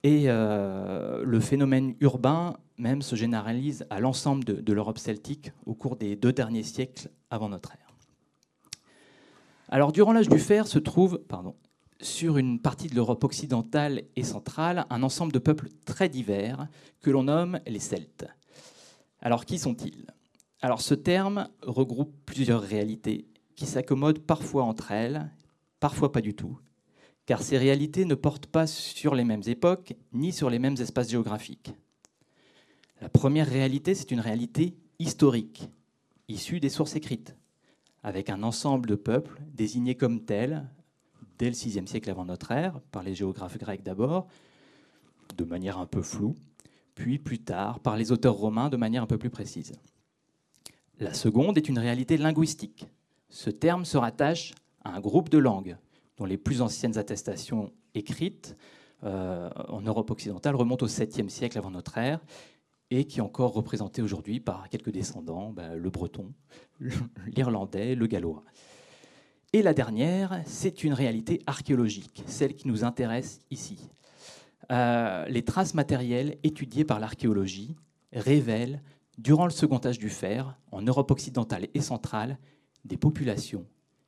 Et 0.05 0.27
le 0.27 1.41
phénomène 1.41 1.95
urbain 2.01 2.57
même 2.77 3.03
se 3.03 3.15
généralise 3.15 3.87
à 3.89 4.01
l'ensemble 4.01 4.43
de, 4.45 4.73
l'Europe 4.73 4.99
celtique 4.99 5.53
au 5.65 5.75
cours 5.75 5.95
des 5.95 6.17
deux 6.17 6.33
derniers 6.33 6.65
siècles 6.65 7.09
avant 7.31 7.49
notre 7.49 7.71
ère. 7.73 7.95
Alors, 9.69 9.93
durant 9.93 10.13
l'âge 10.13 10.29
du 10.29 10.41
fer 10.41 10.67
se 10.67 10.81
trouve, 10.81 11.19
pardon, 11.29 11.55
sur 12.01 12.37
une 12.37 12.61
partie 12.61 12.89
de 12.89 12.97
l'Europe 12.97 13.23
occidentale 13.23 14.03
et 14.17 14.25
centrale, 14.25 14.85
un 14.91 15.05
ensemble 15.05 15.33
de 15.33 15.39
peuples 15.39 15.69
très 15.87 16.09
divers 16.09 16.67
que 17.01 17.11
l'on 17.11 17.23
nomme 17.23 17.61
les 17.67 17.79
Celtes. 17.79 18.27
Alors, 19.21 19.47
qui 19.47 19.59
sont-ils? 19.59 20.07
Alors 20.63 20.81
ce 20.81 20.95
terme 20.95 21.49
regroupe 21.63 22.15
plusieurs 22.25 22.63
réalités 22.63 23.27
qui 23.57 23.67
s'accommodent 23.67 24.21
parfois 24.21 24.63
entre 24.63 24.93
elles, 24.93 25.31
parfois 25.81 26.13
pas 26.13 26.21
du 26.21 26.35
tout, 26.35 26.59
car 27.27 27.43
ces 27.43 27.59
réalités 27.59 28.05
ne 28.05 28.15
portent 28.15 28.47
pas 28.47 28.69
sur 28.69 29.15
les 29.17 29.25
mêmes 29.25 29.43
époques 29.47 29.95
ni 30.13 30.33
sur 30.33 30.49
les 30.51 30.61
mêmes 30.61 30.77
espaces 30.79 31.11
géographiques. 31.11 31.75
La 33.01 33.09
première 33.09 33.49
réalité, 33.49 33.97
c'est 33.97 34.13
une 34.13 34.21
réalité 34.21 34.77
historique, 35.01 35.69
issue 36.29 36.61
des 36.61 36.69
sources 36.69 36.97
écrites. 36.97 37.37
avec 38.05 38.31
un 38.31 38.43
ensemble 38.43 38.89
de 38.89 38.97
peuples 38.97 39.41
désignés 39.55 39.95
comme 39.95 40.25
tels 40.25 40.69
dès 41.39 41.47
le 41.47 41.55
VIe 41.55 41.87
siècle 41.87 42.11
avant 42.11 42.25
notre 42.25 42.51
ère, 42.51 42.81
par 42.91 43.05
les 43.05 43.15
géographes 43.15 43.59
grecs 43.59 43.85
d'abord, 43.85 44.27
de 45.37 45.45
manière 45.45 45.79
un 45.79 45.87
peu 45.87 46.03
floue, 46.03 46.35
puis 46.97 47.21
plus 47.21 47.39
tard 47.39 47.79
par 47.79 47.97
les 47.97 48.11
auteurs 48.11 48.35
romains 48.35 48.71
de 48.71 48.77
manière 48.77 49.05
un 49.05 49.07
peu 49.07 49.19
plus 49.19 49.31
précise. 49.31 49.73
La 51.01 51.15
seconde 51.15 51.57
est 51.57 51.69
une 51.69 51.79
réalité 51.79 52.17
linguistique. 52.17 52.87
Ce 53.29 53.51
terme 53.51 53.85
se 53.85 53.97
rattache 53.97 54.55
à 54.85 54.91
un 54.91 55.01
groupe 55.01 55.29
de 55.29 55.39
langues 55.39 55.77
dont 56.17 56.25
les 56.25 56.37
plus 56.37 56.63
anciennes 56.63 56.99
attestations 56.99 57.73
écrites 57.95 58.57
euh, 59.05 59.51
en 59.69 59.81
Europe 59.81 60.11
occidentale 60.11 60.55
remontent 60.55 60.87
au 60.87 60.89
7e 60.89 61.29
siècle 61.29 61.59
avant 61.59 61.71
notre 61.71 61.99
ère 61.99 62.21
et 62.91 63.07
qui 63.07 63.19
est 63.19 63.23
encore 63.23 63.53
représenté 63.53 64.03
aujourd'hui 64.03 64.39
par 64.39 64.69
quelques 64.69 64.91
descendants, 64.91 65.51
ben, 65.51 65.75
le 65.75 65.91
breton, 65.91 66.33
l'irlandais, 67.27 67.95
le 67.95 68.07
gallois. 68.07 68.45
Et 69.55 69.63
la 69.63 69.75
dernière, 69.75 70.43
c'est 70.47 70.85
une 70.85 70.93
réalité 70.93 71.43
archéologique, 71.47 72.23
celle 72.27 72.55
qui 72.55 72.69
nous 72.69 72.85
intéresse 72.85 73.41
ici. 73.51 73.91
Euh, 74.71 75.27
les 75.27 75.43
traces 75.43 75.75
matérielles 75.75 76.39
étudiées 76.43 76.85
par 76.85 77.01
l'archéologie 77.01 77.75
révèlent, 78.13 78.83
durant 79.19 79.45
le 79.45 79.51
second 79.51 79.79
âge 79.85 79.99
du 79.99 80.09
fer, 80.09 80.59
en 80.71 80.83
Europe 80.83 81.11
occidentale 81.11 81.69
et 81.75 81.81
centrale, 81.81 82.39
des 82.85 82.97
populations 82.97 83.67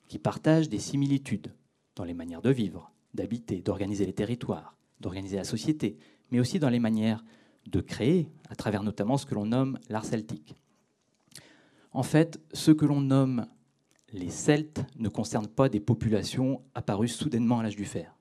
qui 0.09 0.19
partagent 0.19 0.69
des 0.69 0.79
similitudes 0.79 1.55
dans 1.97 2.05
les 2.05 2.15
manières 2.15 2.43
de 2.43 2.51
vivre, 2.51 2.93
d'habiter, 3.15 3.63
d'organiser 3.63 4.07
les 4.07 4.13
territoires, 4.13 4.77
d'organiser 5.01 5.37
la 5.37 5.45
société, 5.45 5.97
mais 6.31 6.41
aussi 6.41 6.59
dans 6.59 6.69
les 6.69 6.81
manières 6.81 7.25
de 7.67 7.81
créer, 7.81 8.29
à 8.49 8.57
travers 8.57 8.83
notamment 8.83 9.17
ce 9.17 9.27
que 9.27 9.35
l'on 9.35 9.47
nomme 9.47 9.79
l'art 9.89 10.05
celtique. 10.05 10.55
En 11.93 12.03
fait, 12.03 12.41
ce 12.53 12.73
que 12.73 12.85
l'on 12.85 13.01
nomme 13.01 13.47
les 14.13 14.31
Celtes 14.31 14.81
ne 14.97 15.09
concerne 15.09 15.49
pas 15.49 15.69
des 15.69 15.81
populations 15.81 16.63
apparues 16.75 17.09
soudainement 17.09 17.59
à 17.59 17.63
l'âge 17.63 17.77
du 17.77 17.85
fer. 17.85 18.17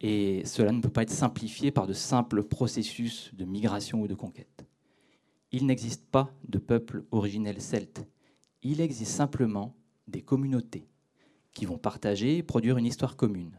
Et 0.00 0.42
cela 0.44 0.72
ne 0.72 0.80
peut 0.80 0.90
pas 0.90 1.02
être 1.02 1.10
simplifié 1.10 1.70
par 1.70 1.86
de 1.86 1.92
simples 1.92 2.42
processus 2.42 3.30
de 3.34 3.44
migration 3.44 4.00
ou 4.00 4.08
de 4.08 4.14
conquête. 4.14 4.64
Il 5.52 5.66
n'existe 5.66 6.06
pas 6.06 6.32
de 6.48 6.58
peuple 6.58 7.04
originel 7.10 7.60
celte. 7.60 8.06
Il 8.62 8.80
existe 8.80 9.12
simplement 9.12 9.74
des 10.06 10.22
communautés 10.22 10.86
qui 11.54 11.64
vont 11.64 11.78
partager 11.78 12.38
et 12.38 12.42
produire 12.44 12.78
une 12.78 12.86
histoire 12.86 13.16
commune 13.16 13.58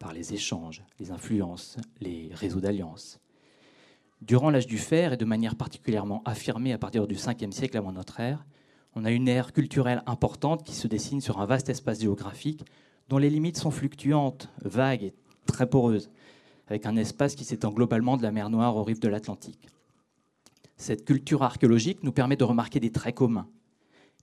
par 0.00 0.12
les 0.12 0.34
échanges, 0.34 0.82
les 0.98 1.12
influences, 1.12 1.76
les 2.00 2.30
réseaux 2.32 2.60
d'alliances. 2.60 3.20
Durant 4.20 4.50
l'âge 4.50 4.66
du 4.66 4.78
fer, 4.78 5.12
et 5.12 5.16
de 5.16 5.24
manière 5.24 5.54
particulièrement 5.54 6.22
affirmée 6.24 6.72
à 6.72 6.78
partir 6.78 7.06
du 7.06 7.14
5e 7.14 7.52
siècle 7.52 7.76
avant 7.76 7.92
notre 7.92 8.18
ère, 8.18 8.44
on 8.96 9.04
a 9.04 9.12
une 9.12 9.28
ère 9.28 9.52
culturelle 9.52 10.02
importante 10.06 10.64
qui 10.64 10.74
se 10.74 10.88
dessine 10.88 11.20
sur 11.20 11.40
un 11.40 11.46
vaste 11.46 11.68
espace 11.68 12.00
géographique 12.00 12.64
dont 13.08 13.18
les 13.18 13.30
limites 13.30 13.58
sont 13.58 13.70
fluctuantes, 13.70 14.50
vagues 14.62 15.04
et 15.04 15.14
très 15.46 15.70
poreuses, 15.70 16.10
avec 16.66 16.84
un 16.84 16.96
espace 16.96 17.36
qui 17.36 17.44
s'étend 17.44 17.70
globalement 17.70 18.16
de 18.16 18.22
la 18.22 18.32
mer 18.32 18.50
Noire 18.50 18.76
aux 18.76 18.82
rives 18.82 19.00
de 19.00 19.08
l'Atlantique. 19.08 19.68
Cette 20.78 21.04
culture 21.04 21.42
archéologique 21.42 22.02
nous 22.04 22.12
permet 22.12 22.36
de 22.36 22.44
remarquer 22.44 22.80
des 22.80 22.92
traits 22.92 23.16
communs. 23.16 23.48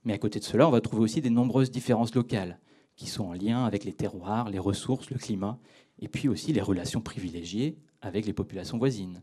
Mais 0.04 0.14
à 0.14 0.18
côté 0.18 0.38
de 0.38 0.44
cela, 0.44 0.66
on 0.66 0.70
va 0.70 0.80
trouver 0.80 1.02
aussi 1.02 1.20
des 1.20 1.30
nombreuses 1.30 1.70
différences 1.70 2.14
locales, 2.14 2.58
qui 2.96 3.06
sont 3.06 3.24
en 3.24 3.34
lien 3.34 3.64
avec 3.64 3.84
les 3.84 3.92
terroirs, 3.92 4.48
les 4.48 4.58
ressources, 4.58 5.10
le 5.10 5.18
climat, 5.18 5.58
et 5.98 6.08
puis 6.08 6.28
aussi 6.28 6.52
les 6.52 6.62
relations 6.62 7.02
privilégiées 7.02 7.76
avec 8.00 8.24
les 8.24 8.32
populations 8.32 8.78
voisines. 8.78 9.22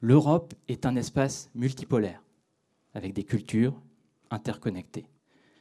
L'Europe 0.00 0.54
est 0.68 0.86
un 0.86 0.96
espace 0.96 1.50
multipolaire, 1.54 2.22
avec 2.94 3.12
des 3.12 3.24
cultures 3.24 3.80
interconnectées. 4.30 5.06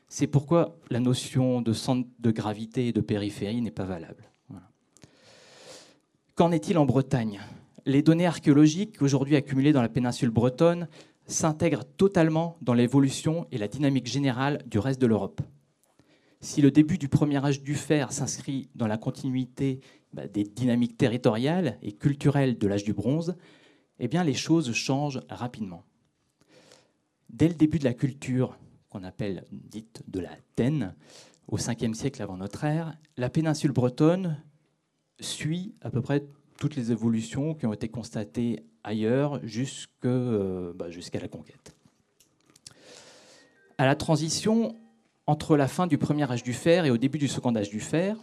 C'est 0.07 0.27
pourquoi 0.27 0.77
la 0.89 1.01
notion 1.01 1.61
de 1.61 1.73
centre 1.73 2.07
de 2.19 2.31
gravité 2.31 2.87
et 2.87 2.93
de 2.93 3.01
périphérie 3.01 3.61
n'est 3.61 3.71
pas 3.71 3.83
valable. 3.83 4.31
Qu'en 6.35 6.51
est-il 6.51 6.77
en 6.77 6.85
Bretagne? 6.85 7.41
Les 7.87 8.01
données 8.01 8.25
archéologiques 8.25 9.01
aujourd'hui 9.01 9.37
accumulées 9.37 9.71
dans 9.71 9.81
la 9.81 9.87
péninsule 9.87 10.29
bretonne 10.29 10.89
s'intègrent 11.25 11.85
totalement 11.85 12.57
dans 12.61 12.73
l'évolution 12.73 13.47
et 13.49 13.57
la 13.57 13.69
dynamique 13.69 14.07
générale 14.07 14.61
du 14.65 14.77
reste 14.77 14.99
de 14.99 15.07
l'Europe. 15.07 15.39
Si 16.41 16.61
le 16.61 16.69
début 16.69 16.97
du 16.97 17.07
premier 17.07 17.37
âge 17.37 17.63
du 17.63 17.75
fer 17.75 18.11
s'inscrit 18.11 18.67
dans 18.75 18.87
la 18.87 18.97
continuité 18.97 19.79
bah, 20.11 20.27
des 20.27 20.43
dynamiques 20.43 20.97
territoriales 20.97 21.77
et 21.81 21.93
culturelles 21.93 22.57
de 22.57 22.67
l'âge 22.67 22.83
du 22.83 22.91
bronze, 22.91 23.37
eh 23.99 24.09
bien, 24.09 24.25
les 24.25 24.33
choses 24.33 24.73
changent 24.73 25.21
rapidement. 25.29 25.85
Dès 27.29 27.47
le 27.47 27.55
début 27.55 27.79
de 27.79 27.85
la 27.85 27.93
culture, 27.93 28.59
qu'on 28.89 29.05
appelle 29.05 29.45
dite 29.49 30.03
de 30.09 30.19
la 30.19 30.35
Taine, 30.57 30.93
au 31.47 31.57
5e 31.57 31.93
siècle 31.93 32.21
avant 32.21 32.35
notre 32.35 32.65
ère, 32.65 32.97
la 33.15 33.29
péninsule 33.29 33.71
bretonne 33.71 34.43
suit 35.21 35.73
à 35.79 35.89
peu 35.89 36.01
près 36.01 36.27
toutes 36.57 36.75
les 36.75 36.91
évolutions 36.91 37.53
qui 37.53 37.65
ont 37.65 37.73
été 37.73 37.87
constatées 37.89 38.63
ailleurs 38.83 39.39
euh, 40.05 40.73
bah, 40.73 40.89
jusqu'à 40.89 41.19
la 41.19 41.27
conquête. 41.27 41.75
À 43.77 43.85
la 43.85 43.95
transition 43.95 44.75
entre 45.27 45.57
la 45.57 45.67
fin 45.67 45.87
du 45.87 45.97
premier 45.97 46.29
âge 46.29 46.43
du 46.43 46.53
fer 46.53 46.85
et 46.85 46.91
au 46.91 46.97
début 46.97 47.17
du 47.17 47.27
second 47.27 47.55
âge 47.55 47.69
du 47.69 47.79
fer, 47.79 48.17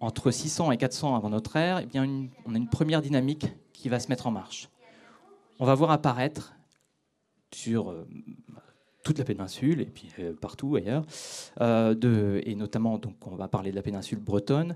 entre 0.00 0.30
600 0.30 0.72
et 0.72 0.76
400 0.78 1.16
avant 1.16 1.30
notre 1.30 1.56
ère, 1.56 1.80
eh 1.80 1.86
bien 1.86 2.28
on 2.46 2.54
a 2.54 2.58
une 2.58 2.68
première 2.68 3.02
dynamique 3.02 3.46
qui 3.72 3.88
va 3.88 4.00
se 4.00 4.08
mettre 4.08 4.26
en 4.26 4.30
marche 4.30 4.68
on 5.60 5.66
va 5.66 5.74
voir 5.74 5.90
apparaître 5.90 6.54
sur 7.52 7.90
euh, 7.90 8.08
toute 9.04 9.18
la 9.18 9.24
péninsule 9.24 9.82
et 9.82 9.86
puis 9.86 10.08
euh, 10.18 10.32
partout 10.32 10.74
ailleurs, 10.74 11.04
et 11.60 12.54
notamment, 12.54 12.98
donc, 12.98 13.14
on 13.26 13.36
va 13.36 13.46
parler 13.46 13.70
de 13.70 13.76
la 13.76 13.82
péninsule 13.82 14.18
bretonne, 14.18 14.74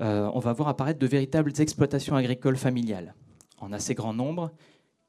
on 0.00 0.38
va 0.38 0.52
voir 0.52 0.68
apparaître 0.68 0.98
de 0.98 1.06
véritables 1.06 1.52
exploitations 1.58 2.16
agricoles 2.16 2.56
familiales 2.56 3.14
en 3.58 3.72
assez 3.72 3.94
grand 3.94 4.12
nombre 4.12 4.52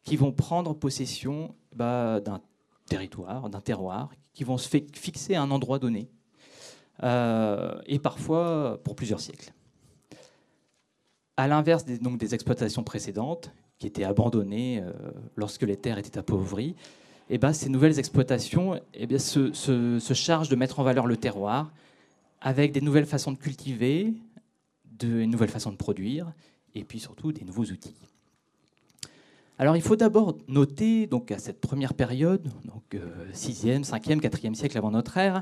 qui 0.04 0.16
vont 0.16 0.32
prendre 0.32 0.74
possession 0.74 1.56
bah, 1.76 2.22
d'un 2.22 2.42
territoire, 2.88 3.50
d'un 3.50 3.60
terroir, 3.60 4.10
qui 4.34 4.46
vont 4.46 4.58
se 4.58 4.70
fixer 4.94 5.36
à 5.36 5.42
un 5.42 5.52
endroit 5.52 5.80
donné, 5.80 6.10
et 7.04 8.00
parfois 8.02 8.80
pour 8.86 8.96
plusieurs 8.96 9.20
siècles. 9.20 9.52
À 11.36 11.48
l'inverse 11.48 11.84
des 11.84 12.34
exploitations 12.34 12.84
précédentes, 12.84 13.52
qui 13.80 13.88
étaient 13.88 14.04
abandonnées 14.04 14.82
euh, 14.82 14.92
lorsque 15.36 15.64
les 15.64 15.78
terres 15.78 15.98
étaient 15.98 16.18
appauvries, 16.18 16.76
eh 17.30 17.38
ben, 17.38 17.54
ces 17.54 17.70
nouvelles 17.70 18.00
exploitations 18.00 18.80
eh 18.94 19.20
se, 19.20 19.52
se, 19.54 20.14
chargent 20.14 20.50
de 20.50 20.56
mettre 20.56 20.80
en 20.80 20.84
valeur 20.84 21.06
le 21.06 21.18
terroir 21.18 21.72
avec 22.40 22.72
des 22.72 22.82
nouvelles 22.82 23.06
façons 23.06 23.32
de 23.32 23.38
cultiver, 23.38 24.14
de 25.00 25.26
nouvelles 25.26 25.50
façons 25.50 25.72
de 25.72 25.78
produire, 25.78 26.32
et 26.76 26.84
puis 26.84 27.00
surtout 27.00 27.32
des 27.32 27.44
nouveaux 27.44 27.66
outils. 27.66 27.96
Alors 29.60 29.76
il 29.76 29.82
faut 29.82 29.96
d'abord 29.96 30.38
noter, 30.48 31.08
donc 31.08 31.32
à 31.32 31.40
cette 31.40 31.60
première 31.60 31.96
période, 31.96 32.48
donc 32.66 32.96
6e, 33.34 33.84
5e, 33.84 34.20
4e 34.20 34.54
siècle 34.54 34.78
avant 34.78 34.92
notre 34.92 35.18
ère, 35.18 35.42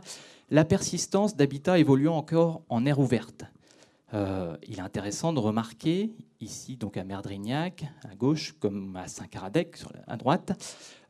la 0.49 0.63
persistance 0.63 1.35
d'habitats 1.35 1.79
évoluant 1.79 2.15
encore 2.15 2.61
en 2.69 2.85
air 2.85 2.99
ouverte. 2.99 3.45
Euh, 4.13 4.55
il 4.67 4.77
est 4.77 4.81
intéressant 4.81 5.33
de 5.33 5.39
remarquer 5.39 6.13
ici, 6.39 6.77
donc 6.77 6.95
à 6.95 7.03
Merdrignac, 7.03 7.85
à 8.09 8.15
gauche, 8.15 8.55
comme 8.59 8.95
à 8.95 9.07
Saint-Caradec, 9.07 9.77
à 10.07 10.15
droite, 10.15 10.53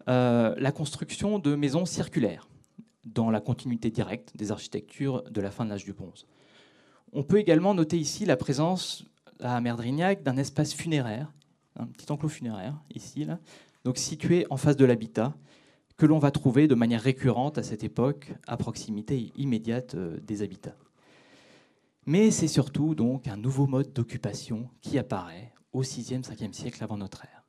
euh, 0.07 0.55
la 0.57 0.71
construction 0.71 1.39
de 1.39 1.55
maisons 1.55 1.85
circulaires 1.85 2.47
dans 3.03 3.29
la 3.29 3.41
continuité 3.41 3.91
directe 3.91 4.35
des 4.35 4.51
architectures 4.51 5.23
de 5.29 5.41
la 5.41 5.51
fin 5.51 5.65
de 5.65 5.69
l'âge 5.69 5.85
du 5.85 5.93
bronze. 5.93 6.25
On 7.17 7.24
peut 7.24 7.39
également 7.39 7.74
noter 7.74 7.98
ici 7.98 8.25
la 8.25 8.36
présence 8.36 9.05
à 9.39 9.62
Merdrignac 9.62 10.22
d'un 10.22 10.36
espace 10.36 10.74
funéraire, 10.74 11.31
un 11.77 11.86
petit 11.86 12.12
enclos 12.12 12.27
funéraire 12.27 12.75
ici, 12.93 13.25
situé 13.95 14.45
en 14.50 14.57
face 14.57 14.75
de 14.75 14.84
l'habitat, 14.84 15.34
que 15.95 16.05
l'on 16.05 16.19
va 16.19 16.31
trouver 16.31 16.67
de 16.67 16.75
manière 16.75 17.01
récurrente 17.01 17.57
à 17.57 17.63
cette 17.63 17.86
époque 17.86 18.34
à 18.48 18.57
proximité 18.57 19.31
immédiate 19.38 19.95
euh, 19.95 20.19
des 20.19 20.41
habitats. 20.41 20.75
Mais 22.05 22.31
c'est 22.31 22.50
surtout 22.50 22.95
donc 22.95 23.29
un 23.29 23.38
nouveau 23.38 23.65
mode 23.65 23.93
d'occupation 23.93 24.69
qui 24.81 24.98
apparaît 24.98 25.53
au 25.72 25.84
6e, 25.84 26.22
5e 26.22 26.51
siècle 26.51 26.84
avant 26.84 26.98
notre 26.98 27.24
ère. 27.24 27.45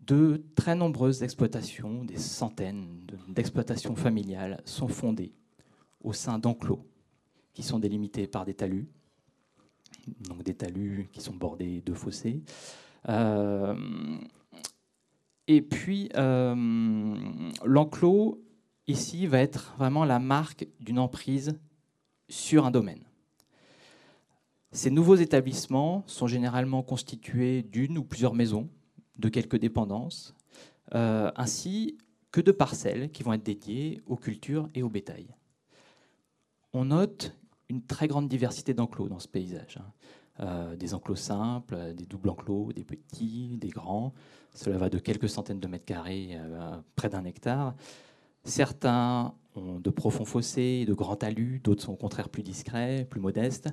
De 0.00 0.42
très 0.56 0.74
nombreuses 0.74 1.22
exploitations, 1.22 2.02
des 2.02 2.16
centaines 2.16 3.06
d'exploitations 3.28 3.94
familiales 3.94 4.62
sont 4.64 4.88
fondées 4.88 5.34
au 6.02 6.14
sein 6.14 6.38
d'enclos 6.38 6.86
qui 7.54 7.62
sont 7.62 7.78
délimités 7.78 8.26
par 8.26 8.44
des 8.44 8.54
talus, 8.54 8.88
donc 10.28 10.42
des 10.42 10.54
talus 10.54 11.08
qui 11.12 11.20
sont 11.20 11.34
bordés 11.34 11.80
de 11.80 11.94
fossés. 11.94 12.42
Euh, 13.08 14.18
et 15.46 15.62
puis, 15.62 16.08
euh, 16.16 17.14
l'enclos, 17.64 18.42
ici, 18.86 19.26
va 19.26 19.38
être 19.38 19.74
vraiment 19.78 20.04
la 20.04 20.18
marque 20.18 20.66
d'une 20.80 20.98
emprise 20.98 21.58
sur 22.28 22.66
un 22.66 22.70
domaine. 22.70 23.04
Ces 24.72 24.90
nouveaux 24.90 25.14
établissements 25.14 26.02
sont 26.06 26.26
généralement 26.26 26.82
constitués 26.82 27.62
d'une 27.62 27.98
ou 27.98 28.04
plusieurs 28.04 28.34
maisons, 28.34 28.68
de 29.16 29.28
quelques 29.28 29.56
dépendances, 29.56 30.34
euh, 30.94 31.30
ainsi 31.36 31.96
que 32.32 32.40
de 32.40 32.50
parcelles 32.50 33.12
qui 33.12 33.22
vont 33.22 33.32
être 33.32 33.44
dédiées 33.44 34.02
aux 34.06 34.16
cultures 34.16 34.68
et 34.74 34.82
au 34.82 34.88
bétail. 34.88 35.28
On 36.72 36.86
note 36.86 37.36
une 37.68 37.82
très 37.82 38.08
grande 38.08 38.28
diversité 38.28 38.74
d'enclos 38.74 39.08
dans 39.08 39.18
ce 39.18 39.28
paysage. 39.28 39.78
Hein. 39.78 39.92
Euh, 40.40 40.76
des 40.76 40.94
enclos 40.94 41.16
simples, 41.16 41.94
des 41.94 42.06
doubles 42.06 42.30
enclos, 42.30 42.72
des 42.72 42.84
petits, 42.84 43.56
des 43.58 43.68
grands. 43.68 44.12
Cela 44.52 44.78
va 44.78 44.90
de 44.90 44.98
quelques 44.98 45.28
centaines 45.28 45.60
de 45.60 45.68
mètres 45.68 45.84
carrés 45.84 46.36
à 46.58 46.82
près 46.96 47.08
d'un 47.08 47.24
hectare. 47.24 47.74
Certains 48.44 49.34
ont 49.56 49.78
de 49.78 49.90
profonds 49.90 50.24
fossés, 50.24 50.84
de 50.86 50.94
grands 50.94 51.16
talus, 51.16 51.60
d'autres 51.62 51.82
sont 51.82 51.92
au 51.92 51.96
contraire 51.96 52.28
plus 52.28 52.42
discrets, 52.42 53.06
plus 53.08 53.20
modestes. 53.20 53.68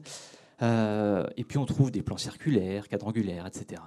Euh, 0.61 1.25
et 1.37 1.43
puis 1.43 1.57
on 1.57 1.65
trouve 1.65 1.91
des 1.91 2.03
plans 2.03 2.17
circulaires, 2.17 2.87
quadrangulaires, 2.87 3.47
etc. 3.47 3.81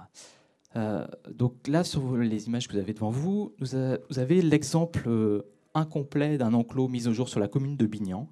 Euh, 0.75 1.05
donc 1.33 1.67
là, 1.67 1.83
sur 1.83 2.17
les 2.17 2.47
images 2.47 2.67
que 2.67 2.73
vous 2.73 2.79
avez 2.79 2.93
devant 2.93 3.09
vous, 3.09 3.53
vous 3.59 4.19
avez 4.19 4.41
l'exemple 4.41 5.07
euh, 5.07 5.43
incomplet 5.73 6.37
d'un 6.37 6.53
enclos 6.53 6.89
mis 6.89 7.07
au 7.07 7.13
jour 7.13 7.29
sur 7.29 7.39
la 7.39 7.47
commune 7.47 7.77
de 7.77 7.85
Bignan, 7.85 8.29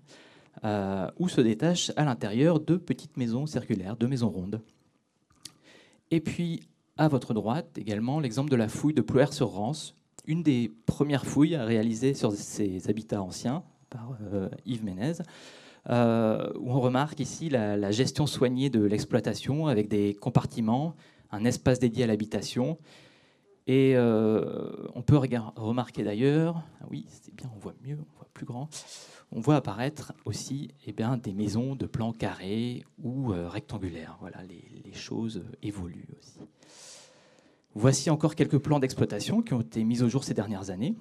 où 0.64 1.28
se 1.28 1.42
détachent 1.42 1.92
à 1.96 2.06
l'intérieur 2.06 2.60
deux 2.60 2.80
petites 2.80 3.18
maisons 3.18 3.46
circulaires, 3.46 3.96
deux 3.98 4.08
maisons 4.08 4.30
rondes. 4.30 4.62
Et 6.12 6.20
puis 6.20 6.62
à 6.98 7.08
votre 7.08 7.34
droite 7.34 7.78
également 7.78 8.20
l'exemple 8.20 8.50
de 8.50 8.56
la 8.56 8.68
fouille 8.68 8.94
de 8.94 9.02
Plouer-sur-Rance, 9.02 9.96
une 10.26 10.44
des 10.44 10.72
premières 10.86 11.26
fouilles 11.26 11.58
réalisées 11.58 12.14
sur 12.14 12.32
ces 12.32 12.90
habitats 12.90 13.22
anciens 13.22 13.64
par 13.90 14.18
euh, 14.34 14.50
Yves 14.66 14.84
Ménez, 14.84 15.14
euh, 15.90 16.50
où 16.60 16.72
on 16.72 16.80
remarque 16.80 17.20
ici 17.20 17.50
la, 17.50 17.92
gestion 17.92 18.26
soignée 18.26 18.70
de 18.70 18.84
l'exploitation 18.84 19.68
avec 19.68 19.90
des 19.90 20.14
compartiments, 20.14 20.96
un 21.32 21.46
espace 21.46 21.80
dédié 21.80 22.06
à 22.06 22.08
l'habitation. 22.08 22.78
Et 23.66 23.94
euh, 23.96 24.88
on 24.94 25.02
peut 25.02 25.18
remarquer 25.18 26.04
d'ailleurs, 26.04 26.64
ah 26.82 26.86
oui, 26.92 27.06
c'est 27.08 27.34
bien, 27.34 27.50
on 27.56 27.60
voit 27.60 27.76
mieux, 27.86 27.98
on 27.98 28.18
voit 28.18 28.28
plus 28.34 28.46
grand, 28.46 28.70
on 29.32 29.40
voit 29.40 29.56
apparaître 29.56 30.14
aussi 30.26 30.72
eh 30.86 30.92
bien, 30.92 31.18
des 31.18 31.34
maisons 31.34 31.76
de 31.76 31.86
plan 31.86 32.12
carré 32.12 32.84
ou 33.02 33.28
rectangulaires. 33.28 34.18
Voilà, 34.20 34.40
les 34.44 34.94
choses 34.94 35.44
évoluent 35.62 36.10
aussi. 36.20 36.40
Voici 37.76 38.12
encore 38.12 38.36
quelques 38.36 38.60
plans 38.60 38.80
d'exploitation 38.80 39.42
qui 39.42 39.54
ont 39.54 39.62
été 39.62 39.84
mis 39.84 40.04
au 40.04 40.10
jour 40.10 40.24
ces 40.24 40.36
dernières 40.36 40.70
années, 40.70 40.96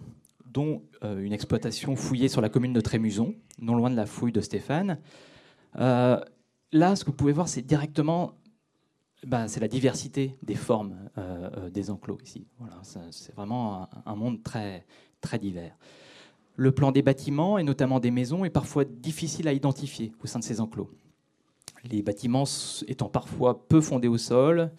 dont 0.46 0.82
euh, 1.04 1.22
une 1.22 1.34
exploitation 1.34 1.96
fouillée 1.96 2.28
sur 2.28 2.40
la 2.40 2.48
commune 2.48 2.72
de 2.72 2.80
Trémuson, 2.80 3.34
non 3.60 3.74
loin 3.74 3.90
de 3.90 3.96
la 3.96 4.06
fouille 4.06 4.32
de 4.32 4.40
Stéphane. 4.40 4.98
Euh, 5.76 6.18
là, 6.72 6.96
ce 6.96 7.04
que 7.04 7.10
vous 7.10 7.16
pouvez 7.16 7.32
voir, 7.32 7.48
c'est 7.48 7.60
directement 7.60 8.32
ben, 9.26 9.46
c'est 9.46 9.60
la 9.60 9.68
diversité 9.68 10.36
des 10.42 10.54
formes 10.54 10.96
euh, 11.16 11.70
des 11.70 11.90
enclos 11.90 12.18
ici. 12.24 12.46
Voilà, 12.58 12.80
c'est 12.82 13.34
vraiment 13.34 13.88
un, 14.04 14.16
monde 14.16 14.42
très, 14.42 14.84
divers. 15.40 15.76
Le 16.56 16.72
plan 16.72 16.92
des 16.92 17.02
bâtiments, 17.02 17.56
et 17.58 17.62
notamment 17.62 18.00
des 18.00 18.10
maisons, 18.10 18.44
est 18.44 18.50
parfois 18.50 18.84
difficile 18.84 19.48
à 19.48 19.52
identifier 19.52 20.12
au 20.22 20.26
sein 20.26 20.38
de 20.38 20.44
ces 20.44 20.60
enclos. 20.60 20.90
Les 21.84 22.02
bâtiments 22.02 22.44
étant 22.88 23.08
parfois 23.08 23.66
peu 23.68 23.80
fondés 23.80 24.08
au 24.08 24.18
sol, 24.18 24.72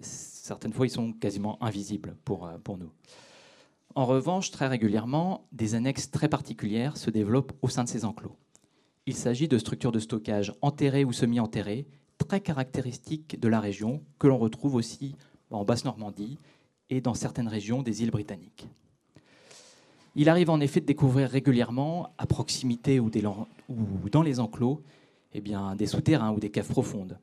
certaines 0.00 0.72
fois, 0.72 0.86
ils 0.86 0.90
sont 0.90 1.12
quasiment 1.12 1.62
invisibles 1.62 2.16
euh, 2.30 2.58
pour 2.58 2.78
nous. 2.78 2.90
En 3.94 4.06
revanche, 4.06 4.50
très 4.50 4.68
régulièrement, 4.68 5.46
des 5.52 5.74
annexes 5.74 6.10
très 6.10 6.28
particulières 6.28 6.96
se 6.96 7.10
développent 7.10 7.52
au 7.62 7.68
sein 7.68 7.84
de 7.84 7.88
ces 7.88 8.04
enclos. 8.04 8.36
Il 9.06 9.14
s'agit 9.14 9.48
de 9.48 9.58
structures 9.58 9.92
de 9.92 9.98
stockage 9.98 10.54
enterrées 10.62 11.04
ou 11.04 11.12
semi-enterrées, 11.12 11.86
très 12.32 12.40
caractéristiques 12.40 13.38
de 13.38 13.46
la 13.46 13.60
région, 13.60 14.00
que 14.18 14.26
l'on 14.26 14.38
retrouve 14.38 14.74
aussi 14.74 15.16
en 15.50 15.66
Basse-Normandie 15.66 16.38
et 16.88 17.02
dans 17.02 17.12
certaines 17.12 17.46
régions 17.46 17.82
des 17.82 18.02
îles 18.02 18.10
britanniques. 18.10 18.68
Il 20.14 20.30
arrive 20.30 20.48
en 20.48 20.58
effet 20.58 20.80
de 20.80 20.86
découvrir 20.86 21.28
régulièrement, 21.28 22.14
à 22.16 22.24
proximité 22.24 23.00
ou, 23.00 23.10
dans 23.10 24.22
les 24.22 24.40
enclos, 24.40 24.82
eh 25.34 25.42
bien, 25.42 25.76
des 25.76 25.86
souterrains 25.86 26.32
ou 26.32 26.40
des 26.40 26.50
caves 26.50 26.68
profondes. 26.68 27.18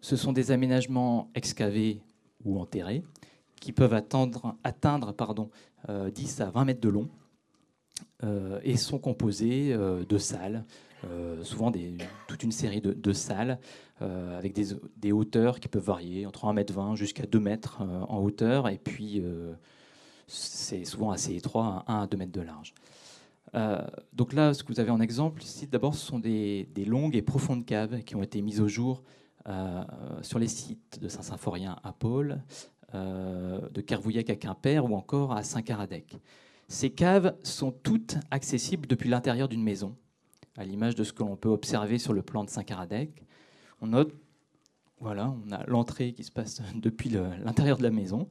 Ce 0.00 0.14
sont 0.14 0.32
des 0.32 0.52
aménagements 0.52 1.28
excavés 1.34 2.00
ou 2.44 2.60
enterrés, 2.60 3.02
qui 3.60 3.72
peuvent 3.72 3.94
atteindre, 3.94 4.54
atteindre 4.62 5.12
pardon, 5.12 5.50
10 5.88 6.40
euh, 6.40 6.44
à 6.44 6.50
20 6.50 6.66
mètres 6.66 6.80
de 6.80 6.88
long 6.88 7.08
euh, 8.22 8.60
et 8.62 8.76
sont 8.76 9.00
composés 9.00 9.72
euh, 9.72 10.04
de 10.04 10.18
salles, 10.18 10.64
souvent 11.42 11.72
toute 12.28 12.42
une 12.42 12.52
série 12.52 12.82
de, 12.82 13.12
salles 13.12 13.58
avec 14.00 14.54
des, 14.96 15.12
hauteurs 15.12 15.60
qui 15.60 15.68
peuvent 15.68 15.84
varier 15.84 16.26
entre 16.26 16.46
1 16.46 16.54
mètre 16.54 16.72
20 16.72 16.94
jusqu'à 16.94 17.26
2 17.26 17.38
mètres 17.38 17.82
en 17.82 18.18
hauteur 18.18 18.68
et 18.68 18.78
puis 18.78 19.22
c'est 20.26 20.84
souvent 20.84 21.10
assez 21.10 21.34
étroit, 21.34 21.84
1 21.86 22.02
à 22.02 22.06
2 22.06 22.16
mètres 22.16 22.32
de 22.32 22.40
large. 22.40 22.74
donc 24.12 24.32
là, 24.32 24.54
ce 24.54 24.62
que 24.62 24.72
vous 24.72 24.80
avez 24.80 24.90
en 24.90 25.00
exemple 25.00 25.42
d'abord, 25.70 25.94
ce 25.94 26.06
sont 26.06 26.18
des, 26.18 26.66
longues 26.86 27.16
et 27.16 27.22
profondes 27.22 27.66
caves 27.66 28.02
qui 28.04 28.16
ont 28.16 28.22
été 28.22 28.40
mises 28.40 28.60
au 28.60 28.68
jour 28.68 29.02
euh, 29.48 29.82
sur 30.20 30.38
les 30.38 30.48
sites 30.48 30.98
de 31.00 31.08
Saint-Symphorien 31.08 31.76
à 31.82 31.94
Paul, 31.94 32.42
euh, 32.94 33.68
de 33.70 33.80
Kervouillec 33.80 34.28
à 34.28 34.36
Quimper 34.36 34.84
ou 34.84 34.94
encore 34.94 35.32
à 35.32 35.42
Saint-Caradec. 35.42 36.18
Ces 36.68 36.90
caves 36.90 37.34
sont 37.42 37.72
toutes 37.72 38.16
accessibles 38.30 38.86
depuis 38.86 39.08
l'intérieur 39.08 39.48
d'une 39.48 39.62
maison, 39.62 39.96
à 40.58 40.64
l'image 40.64 40.94
de 40.94 41.04
ce 41.04 41.14
que 41.14 41.22
l'on 41.22 41.36
peut 41.36 41.48
observer 41.48 41.98
sur 41.98 42.12
le 42.12 42.22
plan 42.22 42.44
de 42.44 42.50
Saint-Caradec. 42.50 43.24
On 43.80 43.88
note, 43.88 44.12
voilà, 45.00 45.34
a 45.50 45.64
l'entrée 45.66 46.12
qui 46.12 46.24
se 46.24 46.30
passe 46.30 46.62
depuis 46.74 47.08
l'intérieur 47.08 47.78
de 47.78 47.82
la 47.82 47.90
maison. 47.90 48.28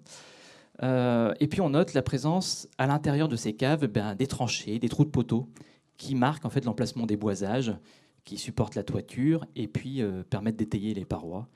Euh, 0.82 1.34
et 1.40 1.48
puis 1.48 1.60
on 1.62 1.72
note 1.72 1.94
la 1.94 2.02
présence 2.02 2.68
à 2.78 2.88
l'intérieur 2.88 3.28
de 3.28 3.36
ces 3.36 3.54
caves 3.54 3.86
ben, 3.88 4.16
des 4.16 4.28
tranchées, 4.28 4.80
des 4.80 4.88
trous 4.88 5.04
de 5.04 5.10
poteaux 5.10 5.50
qui 5.98 6.16
marquent 6.16 6.46
en 6.46 6.50
fait 6.50 6.64
l'emplacement 6.64 7.06
des 7.06 7.18
boisages 7.18 7.76
qui 8.24 8.38
supportent 8.38 8.76
la 8.76 8.84
toiture 8.84 9.46
et 9.56 9.68
puis 9.68 10.02
euh, 10.02 10.24
permettent 10.24 10.56
d'étayer 10.56 10.94
les 10.94 11.04
parois, 11.04 11.50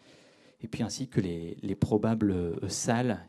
et 0.61 0.67
puis 0.67 0.83
ainsi 0.83 1.07
que 1.07 1.21
les, 1.21 1.75
probables 1.75 2.31
euh, 2.31 2.67
salles 2.67 3.25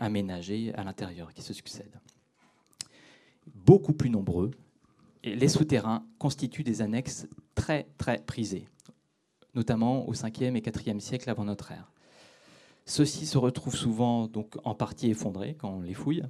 aménagées 0.00 0.74
à 0.74 0.82
l'intérieur 0.82 1.32
qui 1.32 1.40
se 1.40 1.52
succèdent. 1.52 2.00
Beaucoup 3.54 3.92
plus 3.92 4.10
nombreux, 4.10 4.50
les 5.22 5.48
souterrains 5.48 6.04
constituent 6.18 6.64
des 6.64 6.82
annexes 6.82 7.28
très 7.54 7.86
très 7.96 8.18
prisées, 8.18 8.66
notamment 9.54 10.08
au 10.08 10.14
5e 10.14 10.56
et 10.56 10.60
4e 10.60 11.00
siècle 11.00 11.28
avant 11.30 11.44
notre 11.44 11.72
ère. 11.72 11.90
Ceux-ci 12.86 13.26
se 13.26 13.38
retrouvent 13.38 13.76
souvent 13.76 14.26
donc 14.26 14.56
en 14.64 14.74
partie 14.74 15.10
effondrés 15.10 15.56
quand 15.58 15.70
on 15.70 15.82
les 15.82 15.94
fouille, 15.94 16.22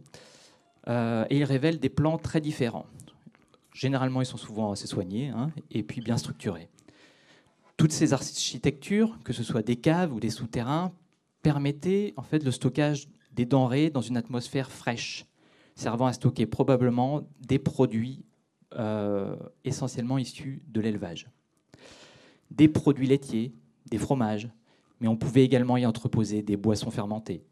et 0.86 1.36
ils 1.36 1.44
révèlent 1.44 1.78
des 1.78 1.90
plans 1.90 2.16
très 2.16 2.40
différents. 2.40 2.86
Généralement, 3.78 4.22
ils 4.22 4.26
sont 4.26 4.38
souvent 4.38 4.72
assez 4.72 4.88
soignés 4.88 5.28
hein, 5.28 5.52
et 5.70 5.84
puis 5.84 6.00
bien 6.00 6.16
structurés. 6.16 6.68
Toutes 7.76 7.92
ces 7.92 8.12
architectures, 8.12 9.16
que 9.22 9.32
ce 9.32 9.44
soit 9.44 9.62
des 9.62 9.76
caves 9.76 10.12
ou 10.12 10.18
des 10.18 10.30
souterrains, 10.30 10.92
permettaient 11.42 12.12
en 12.16 12.22
fait 12.22 12.42
le 12.42 12.50
stockage 12.50 13.08
des 13.34 13.46
denrées 13.46 13.90
dans 13.90 14.00
une 14.00 14.16
atmosphère 14.16 14.72
fraîche, 14.72 15.26
servant 15.76 16.06
à 16.06 16.12
stocker 16.12 16.44
probablement 16.46 17.22
des 17.40 17.60
produits 17.60 18.24
euh, 18.74 19.36
essentiellement 19.64 20.18
issus 20.18 20.60
de 20.66 20.80
l'élevage. 20.80 21.28
Des 22.50 22.68
produits 22.68 23.06
laitiers, 23.06 23.54
des 23.90 23.98
fromages, 23.98 24.48
mais 25.00 25.08
on 25.08 25.16
pouvait 25.16 25.44
également 25.44 25.76
y 25.76 25.86
entreposer 25.86 26.42
des 26.42 26.56
boissons 26.56 26.90
fermentées. 26.90 27.44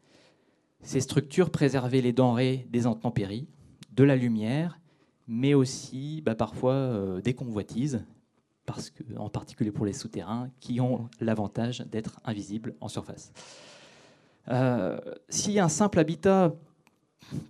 Ces 0.81 1.01
structures 1.01 1.49
préservaient 1.49 2.01
les 2.01 2.13
denrées 2.13 2.67
des 2.69 2.85
intempéries, 2.85 3.47
de 3.93 4.03
la 4.03 4.15
lumière 4.15 4.79
mais 5.27 5.53
aussi 5.53 6.21
bah, 6.21 6.35
parfois 6.35 6.73
euh, 6.73 7.21
des 7.21 7.33
convoitises, 7.33 8.03
en 9.17 9.29
particulier 9.29 9.71
pour 9.71 9.85
les 9.85 9.93
souterrains, 9.93 10.49
qui 10.59 10.81
ont 10.81 11.09
l'avantage 11.19 11.79
d'être 11.81 12.19
invisibles 12.25 12.75
en 12.81 12.87
surface. 12.87 13.31
Euh, 14.49 14.99
si 15.29 15.59
un 15.59 15.69
simple 15.69 15.99
habitat 15.99 16.53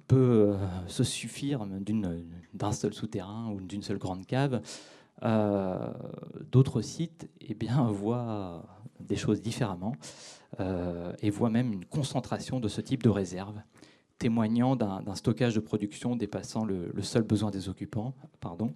peut 0.07 0.55
euh, 0.55 0.87
se 0.87 1.03
suffire 1.03 1.67
d'un 2.53 2.71
seul 2.71 2.93
souterrain 2.93 3.51
ou 3.51 3.61
d'une 3.61 3.83
seule 3.83 3.99
grande 3.99 4.25
cave, 4.25 4.61
d'autres 5.21 6.81
sites 6.81 7.29
eh 7.41 7.57
voient 7.91 8.65
des 8.99 9.15
choses 9.15 9.41
différemment 9.41 9.93
et 11.21 11.29
voient 11.29 11.49
même 11.49 11.73
une 11.73 11.85
concentration 11.85 12.59
de 12.59 12.67
ce 12.67 12.81
type 12.81 13.03
de 13.03 13.09
réserve 13.09 13.61
témoignant 14.17 14.75
d'un 14.75 15.15
stockage 15.15 15.55
de 15.55 15.59
production 15.59 16.15
dépassant 16.15 16.65
le, 16.65 16.91
seul 17.01 17.23
besoin 17.23 17.51
des 17.51 17.69
occupants. 17.69 18.15
Pardon. 18.39 18.73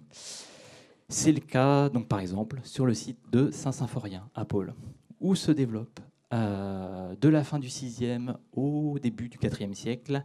C'est 1.08 1.32
le 1.32 1.40
cas, 1.40 1.88
donc, 1.88 2.08
par 2.08 2.20
exemple, 2.20 2.60
sur 2.62 2.86
le 2.86 2.94
site 2.94 3.18
de 3.30 3.50
Saint-Symphorien 3.50 4.28
à 4.34 4.44
Pôle, 4.44 4.74
où 5.20 5.34
se 5.34 5.52
développe 5.52 6.00
euh, 6.32 7.14
de 7.20 7.28
la 7.28 7.44
fin 7.44 7.58
du 7.58 7.68
6e 7.68 8.36
au 8.52 8.98
début 8.98 9.28
du 9.28 9.38
4e 9.38 9.74
siècle 9.74 10.22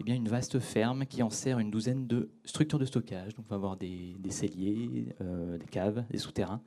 eh 0.00 0.04
bien, 0.04 0.14
une 0.14 0.28
vaste 0.28 0.60
ferme 0.60 1.06
qui 1.06 1.22
en 1.22 1.30
sert 1.30 1.58
une 1.58 1.70
douzaine 1.70 2.06
de 2.06 2.30
structures 2.44 2.78
de 2.78 2.84
stockage. 2.84 3.34
Donc, 3.34 3.46
on 3.48 3.50
va 3.50 3.56
avoir 3.56 3.76
des, 3.76 4.16
celliers, 4.30 5.08
euh, 5.20 5.58
des 5.58 5.66
caves, 5.66 6.04
des 6.10 6.18
souterrains. 6.18 6.60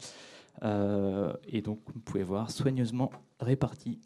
Euh, 0.64 1.34
et 1.48 1.62
donc, 1.62 1.80
vous 1.94 2.00
pouvez 2.02 2.24
voir 2.24 2.52
soigneusement 2.52 3.10
répartis 3.40 4.00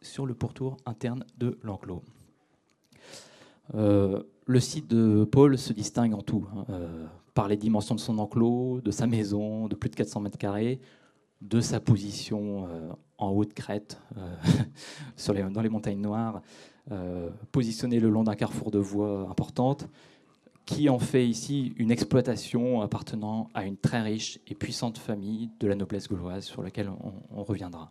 sur 0.00 0.24
le 0.24 0.34
pourtour 0.34 0.76
interne 0.86 1.24
de 1.36 1.58
l'enclos. 1.62 2.02
Euh, 3.74 4.22
le 4.46 4.60
site 4.60 4.88
de 4.88 5.24
Paul 5.24 5.58
se 5.58 5.72
distingue 5.72 6.14
en 6.14 6.22
tout, 6.22 6.46
hein, 6.54 6.66
par 7.32 7.48
les 7.48 7.56
dimensions 7.56 7.94
de 7.94 8.00
son 8.00 8.18
enclos, 8.18 8.80
de 8.82 8.90
sa 8.90 9.06
maison, 9.06 9.66
de 9.66 9.74
plus 9.74 9.90
de 9.90 9.96
400 9.96 10.20
mètres 10.20 10.38
carrés, 10.38 10.80
de 11.40 11.60
sa 11.60 11.80
position 11.80 12.68
en 13.18 13.30
haute 13.30 13.54
crête 13.54 14.00
dans 15.52 15.62
les 15.62 15.68
montagnes 15.70 16.00
noires, 16.00 16.42
positionné 17.52 18.00
le 18.00 18.10
long 18.10 18.24
d'un 18.24 18.34
carrefour 18.34 18.70
de 18.70 18.78
voies 18.78 19.26
importante, 19.30 19.88
qui 20.66 20.88
en 20.88 20.98
fait 20.98 21.26
ici 21.26 21.74
une 21.76 21.90
exploitation 21.90 22.80
appartenant 22.80 23.48
à 23.54 23.64
une 23.64 23.76
très 23.76 24.00
riche 24.00 24.38
et 24.46 24.54
puissante 24.54 24.98
famille 24.98 25.50
de 25.60 25.66
la 25.66 25.74
noblesse 25.74 26.08
gauloise, 26.08 26.44
sur 26.44 26.62
laquelle 26.62 26.90
on, 27.34 27.42
reviendra. 27.42 27.90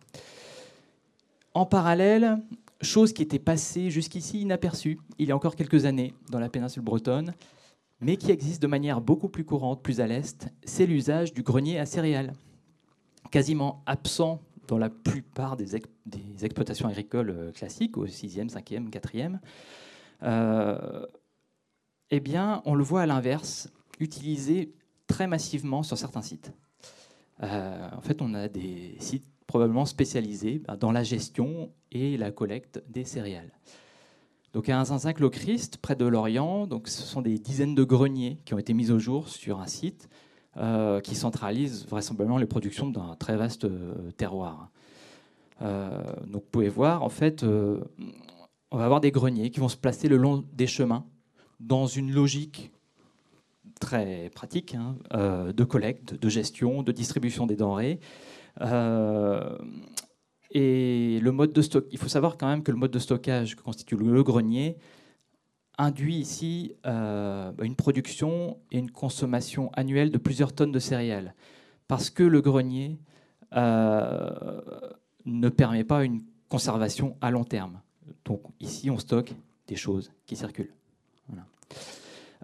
En 1.54 1.66
parallèle, 1.66 2.38
chose 2.80 3.12
qui 3.12 3.22
était 3.22 3.38
passée 3.38 3.90
jusqu'ici 3.90 4.40
inaperçue 4.40 4.98
il 5.18 5.28
y 5.28 5.32
a 5.32 5.36
encore 5.36 5.54
quelques 5.54 5.84
années 5.84 6.14
dans 6.30 6.40
la 6.40 6.48
péninsule 6.48 6.82
bretonne, 6.82 7.34
mais 8.00 8.16
qui 8.16 8.32
existe 8.32 8.60
de 8.60 8.66
manière 8.66 9.00
beaucoup 9.00 9.28
plus 9.28 9.44
courante, 9.44 9.82
plus 9.82 10.00
à 10.00 10.06
l'est, 10.06 10.48
c'est 10.64 10.86
l'usage 10.86 11.32
du 11.32 11.42
grenier 11.42 11.78
à 11.78 11.86
céréales, 11.86 12.32
quasiment 13.30 13.82
absent 13.86 14.40
dans 14.66 14.78
la 14.78 14.90
plupart 14.90 15.56
des, 15.56 15.76
exploitations 16.42 16.88
agricoles 16.88 17.30
euh, 17.30 17.52
classiques, 17.52 17.96
au 17.96 18.06
6e, 18.06 18.50
5e, 18.50 18.90
4e 18.90 19.38
eh 22.10 22.20
bien, 22.20 22.62
on 22.64 22.74
le 22.74 22.84
voit 22.84 23.02
à 23.02 23.06
l'inverse, 23.06 23.72
utilisé 23.98 24.72
très 25.06 25.26
massivement 25.26 25.82
sur 25.82 25.98
certains 25.98 26.22
sites. 26.22 26.52
Euh, 27.42 27.88
en 27.92 28.00
fait, 28.00 28.22
on 28.22 28.34
a 28.34 28.48
des 28.48 28.96
sites 29.00 29.26
probablement 29.46 29.84
spécialisés 29.84 30.60
ben, 30.66 30.76
dans 30.76 30.92
la 30.92 31.02
gestion 31.02 31.72
et 31.92 32.16
la 32.16 32.30
collecte 32.30 32.82
des 32.88 33.04
céréales. 33.04 33.52
Donc 34.52 34.68
à 34.68 34.84
Zinzac-le-Christ, 34.84 35.78
près 35.78 35.96
de 35.96 36.04
Lorient, 36.04 36.66
donc 36.66 36.88
ce 36.88 37.02
sont 37.02 37.22
des 37.22 37.38
dizaines 37.38 37.74
de 37.74 37.82
greniers 37.82 38.38
qui 38.44 38.54
ont 38.54 38.58
été 38.58 38.72
mis 38.72 38.92
au 38.92 38.98
jour 38.98 39.28
sur 39.28 39.60
un 39.60 39.66
site 39.66 40.08
euh, 40.56 41.00
qui 41.00 41.14
centralise 41.14 41.86
vraisemblablement 41.88 42.38
les 42.38 42.46
productions 42.46 42.88
d'un 42.88 43.16
très 43.16 43.36
vaste 43.36 43.64
euh, 43.64 44.10
terroir. 44.16 44.70
donc 45.60 46.42
vous 46.42 46.50
pouvez 46.50 46.68
voir, 46.68 47.02
en 47.02 47.08
fait, 47.08 47.44
on 47.44 48.76
va 48.76 48.84
avoir 48.84 49.00
des 49.00 49.10
greniers 49.10 49.50
qui 49.50 49.60
vont 49.60 49.68
se 49.68 49.76
placer 49.76 50.08
le 50.08 50.16
long 50.16 50.44
des 50.52 50.66
chemins 50.66 51.04
dans 51.60 51.86
une 51.86 52.12
logique 52.12 52.72
très 53.80 54.30
pratique 54.34 54.74
hein, 54.74 54.96
euh, 55.14 55.52
de 55.52 55.64
collecte, 55.64 56.14
de 56.14 56.28
gestion, 56.28 56.82
de 56.82 56.92
distribution 56.92 57.46
des 57.46 57.56
denrées. 57.56 58.00
Euh, 58.60 59.58
et 60.50 61.18
le 61.20 61.32
mode 61.32 61.52
de 61.52 61.62
stock, 61.62 61.86
il 61.90 61.98
faut 61.98 62.08
savoir 62.08 62.36
quand 62.36 62.46
même 62.46 62.62
que 62.62 62.70
le 62.70 62.78
mode 62.78 62.92
de 62.92 62.98
stockage 62.98 63.56
que 63.56 63.62
constitue 63.62 63.96
le 63.96 64.22
grenier 64.22 64.76
induit 65.78 66.16
ici 66.16 66.74
euh, 66.86 67.52
une 67.62 67.76
production 67.76 68.58
et 68.70 68.78
une 68.78 68.90
consommation 68.90 69.70
annuelle 69.72 70.10
de 70.10 70.18
plusieurs 70.18 70.52
tonnes 70.52 70.72
de 70.72 70.78
céréales, 70.78 71.34
parce 71.88 72.10
que 72.10 72.22
le 72.22 72.40
grenier 72.40 72.98
ne 73.52 75.48
permet 75.48 75.84
pas 75.84 76.04
une 76.04 76.22
conservation 76.48 77.16
à 77.20 77.30
long 77.30 77.44
terme. 77.44 77.80
Donc 78.24 78.42
ici, 78.60 78.90
on 78.90 78.98
stocke 78.98 79.32
des 79.66 79.76
choses 79.76 80.10
qui 80.26 80.36
circulent. 80.36 80.72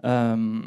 Euh, 0.03 0.61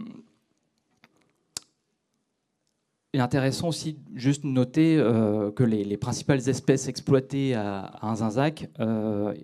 il 3.13 3.21
est 3.21 3.23
intéressant 3.23 3.69
aussi 3.69 3.97
juste 4.15 4.45
noter 4.45 4.97
euh, 4.97 5.51
que 5.51 5.65
les, 5.65 5.97
principales 5.97 6.49
espèces 6.49 6.89
exploitées 6.89 7.55
à, 7.55 7.81
à 7.81 8.09
Inzinzac 8.09 8.69
euh, 8.81 9.35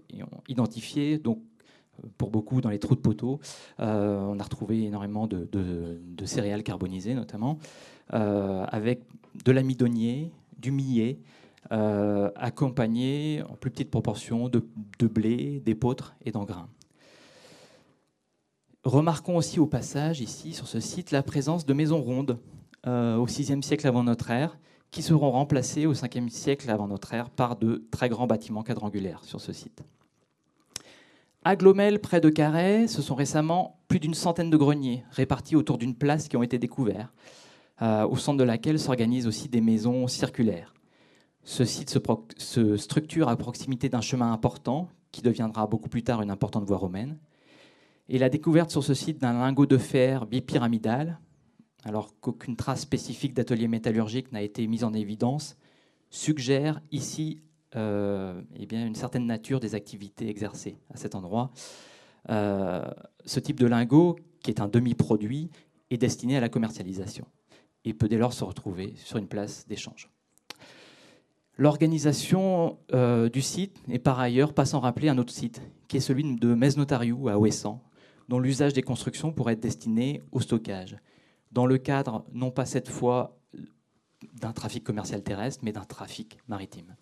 identifiées, 0.49 1.19
donc 1.19 1.41
pour 2.19 2.31
beaucoup 2.31 2.61
dans 2.61 2.71
les 2.71 2.79
trous 2.79 2.95
de 2.95 3.01
poteaux. 3.01 3.41
on 3.79 4.39
a 4.39 4.43
retrouvé 4.43 4.85
énormément 4.85 5.27
de, 5.27 5.99
céréales 6.25 6.63
carbonisées 6.63 7.15
notamment, 7.15 7.59
avec 8.11 9.03
de 9.45 9.53
l'amidonnier, 9.53 10.33
du 10.59 10.71
millet, 10.71 11.19
accompagné 11.71 13.43
en 13.49 13.55
plus 13.55 13.71
petite 13.71 13.91
proportion 13.91 14.49
de, 14.49 14.63
blé, 15.07 15.61
d'épeautre 15.61 16.15
et 16.25 16.33
d'engrains. 16.33 16.69
Remarquons 18.85 19.37
aussi 19.37 19.61
au 19.61 19.67
passage, 19.67 20.21
ici, 20.21 20.55
sur 20.55 20.67
ce 20.67 20.81
site, 20.81 21.11
la 21.11 21.23
présence 21.23 21.67
de 21.67 21.75
maisons 21.75 22.01
rondes 22.01 22.39
euh, 22.87 23.17
au 23.17 23.27
VIe 23.27 23.63
siècle 23.63 23.87
avant 23.87 24.03
notre 24.03 24.31
ère, 24.31 24.59
qui 24.91 25.03
seront 25.03 25.31
remplacées 25.31 25.85
au 25.85 25.93
5e 25.93 26.31
siècle 26.31 26.71
avant 26.71 26.89
notre 26.89 27.13
ère 27.13 27.29
par 27.29 27.57
de 27.57 27.85
très 27.91 28.09
grands 28.09 28.27
bâtiments 28.27 28.63
quadrangulaires 28.63 29.23
sur 29.25 29.41
ce 29.41 29.53
site. 29.53 29.83
À 31.43 31.57
Glomel, 31.57 32.01
près 32.01 32.21
de 32.21 32.29
Carhaix, 32.29 32.87
ce 32.87 33.01
sont 33.01 33.15
récemment 33.15 33.81
plus 33.89 33.99
d'une 33.99 34.13
centaine 34.13 34.51
de 34.51 34.57
greniers 34.59 35.05
répartis 35.11 35.57
autour 35.57 35.79
d'une 35.79 35.95
place 35.95 36.29
qui 36.29 36.37
ont 36.37 36.43
été 36.43 36.59
découverts, 36.59 37.15
euh, 37.81 38.07
au 38.07 38.17
centre 38.17 38.37
de 38.37 38.45
laquelle 38.45 38.79
s'organisent 38.79 39.27
aussi 39.27 39.49
des 39.49 39.63
maisons 39.63 40.07
circulaires. 40.07 40.75
Ce 41.43 41.65
site 41.65 41.89
se, 41.89 41.99
se 42.37 42.77
structure 42.77 43.31
à 43.31 43.37
proximité 43.37 43.89
d'un 43.89 44.03
chemin 44.03 44.31
important 44.31 44.91
qui 45.13 45.23
deviendra 45.23 45.67
beaucoup 45.67 45.89
plus 45.89 46.03
tard 46.03 46.21
une 46.21 46.31
importante 46.31 46.65
voie 46.65 46.77
romaine. 46.77 47.17
Et 48.11 48.19
la 48.19 48.29
découverte 48.29 48.71
sur 48.71 48.85
ce 48.85 48.93
site 48.93 49.19
d'un 49.19 49.33
lingot 49.33 49.65
de 49.65 49.79
fer 49.79 50.27
bipyramidal, 50.27 51.21
alors 51.85 52.13
qu'aucune 52.21 52.57
trace 52.57 52.83
spécifique 52.83 53.33
d'atelier 53.33 53.67
métallurgique 53.67 54.31
n'a 54.31 54.43
été 54.43 54.67
mise 54.67 54.85
en 54.85 54.93
évidence, 54.93 55.57
suggère 56.11 56.83
ici 56.93 57.41
eh 57.75 58.67
bien, 58.67 58.87
une 58.87 58.95
certaine 58.95 59.27
nature 59.27 59.61
des 59.61 59.75
activités 59.75 60.29
exercées 60.29 60.79
à 60.93 60.97
cet 60.97 61.15
endroit. 61.15 61.53
Euh, 62.29 62.85
ce 63.25 63.41
type 63.41 63.59
de 63.59 63.67
lingot, 63.67 64.17
qui 64.43 64.51
est 64.51 64.61
un 64.61 64.69
demi-produit, 64.69 65.51
est 65.91 65.99
destiné 65.99 66.37
à 66.37 66.41
la 66.41 66.49
commercialisation 66.49 67.27
et 67.85 67.95
peut 67.95 68.09
dès 68.09 68.19
lors 68.19 68.33
se 68.33 68.45
retrouver 68.45 68.95
sur 68.97 69.17
une 69.17 69.29
place 69.29 69.67
d'échange. 69.67 70.11
L'organisation 71.57 72.79
euh, 72.93 73.29
du 73.29 73.43
site 73.43 73.83
est 73.91 73.99
par 73.99 74.19
ailleurs 74.19 74.55
pas 74.55 74.65
sans 74.65 74.81
rappeler 74.81 75.09
un 75.09 75.19
autre 75.19 75.33
site, 75.33 75.61
qui 75.89 75.97
est 75.97 76.01
celui 76.01 76.37
de 76.37 76.55
Mesnotariou 76.55 77.29
à 77.29 77.39
Ouessant, 77.39 77.83
dont 78.29 78.39
l'usage 78.39 78.73
des 78.73 78.83
constructions 78.83 79.33
pourrait 79.33 79.55
être 79.55 79.61
destiné 79.61 80.23
au 80.33 80.41
stockage, 80.41 80.97
dans 81.53 81.67
le 81.67 81.79
cadre 81.79 82.25
non 82.33 82.51
pas 82.51 82.65
cette 82.65 82.89
fois 82.89 83.39
d'un 84.35 84.53
trafic 84.53 84.85
commercial 84.85 85.23
terrestre, 85.23 85.61
mais 85.65 85.73
d'un 85.73 85.85
trafic 85.85 86.39
maritime. 86.49 86.95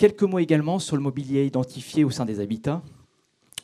Quelques 0.00 0.22
mots 0.22 0.38
également 0.38 0.78
sur 0.78 0.96
le 0.96 1.02
mobilier 1.02 1.44
identifié 1.44 2.04
au 2.04 2.10
sein 2.10 2.24
des 2.24 2.40
habitats. 2.40 2.80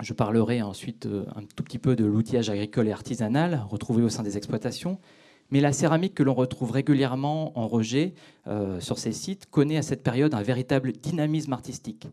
Je 0.03 0.13
parlerai 0.13 0.61
ensuite 0.61 1.07
euh, 1.07 1.25
un 1.35 1.41
tout 1.41 1.63
petit 1.63 1.79
peu 1.79 1.97
de 1.97 2.05
l'outillage 2.05 2.51
agricole 2.51 2.89
et 2.89 2.93
artisanal 2.93 3.65
retrouvé 3.71 4.03
au 4.03 4.11
sein 4.11 4.23
des 4.23 4.37
exploitations. 4.37 4.99
Mais 5.51 5.63
la 5.63 5.73
céramique 5.73 6.13
que 6.13 6.23
l'on 6.23 6.35
retrouve 6.35 6.73
régulièrement 6.73 7.59
en 7.59 7.67
rejet 7.67 8.13
euh, 8.49 8.81
sur 8.81 8.99
ces 8.99 9.13
sites 9.13 9.47
connaît 9.47 9.79
à 9.79 9.83
cette 9.83 10.03
période 10.03 10.35
un 10.35 10.43
véritable 10.43 10.93
dynamisme 10.93 11.55
artistique. 11.55 12.07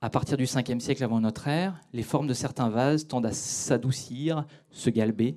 À 0.00 0.08
partir 0.08 0.38
du 0.38 0.44
5e 0.44 0.80
siècle 0.80 1.04
avant 1.04 1.20
notre 1.20 1.46
ère, 1.46 1.78
les 1.92 2.02
formes 2.02 2.28
de 2.28 2.32
certains 2.32 2.70
vases 2.70 3.08
tendent 3.08 3.26
à 3.26 3.32
s'adoucir, 3.32 4.46
se 4.70 4.88
galber, 4.88 5.36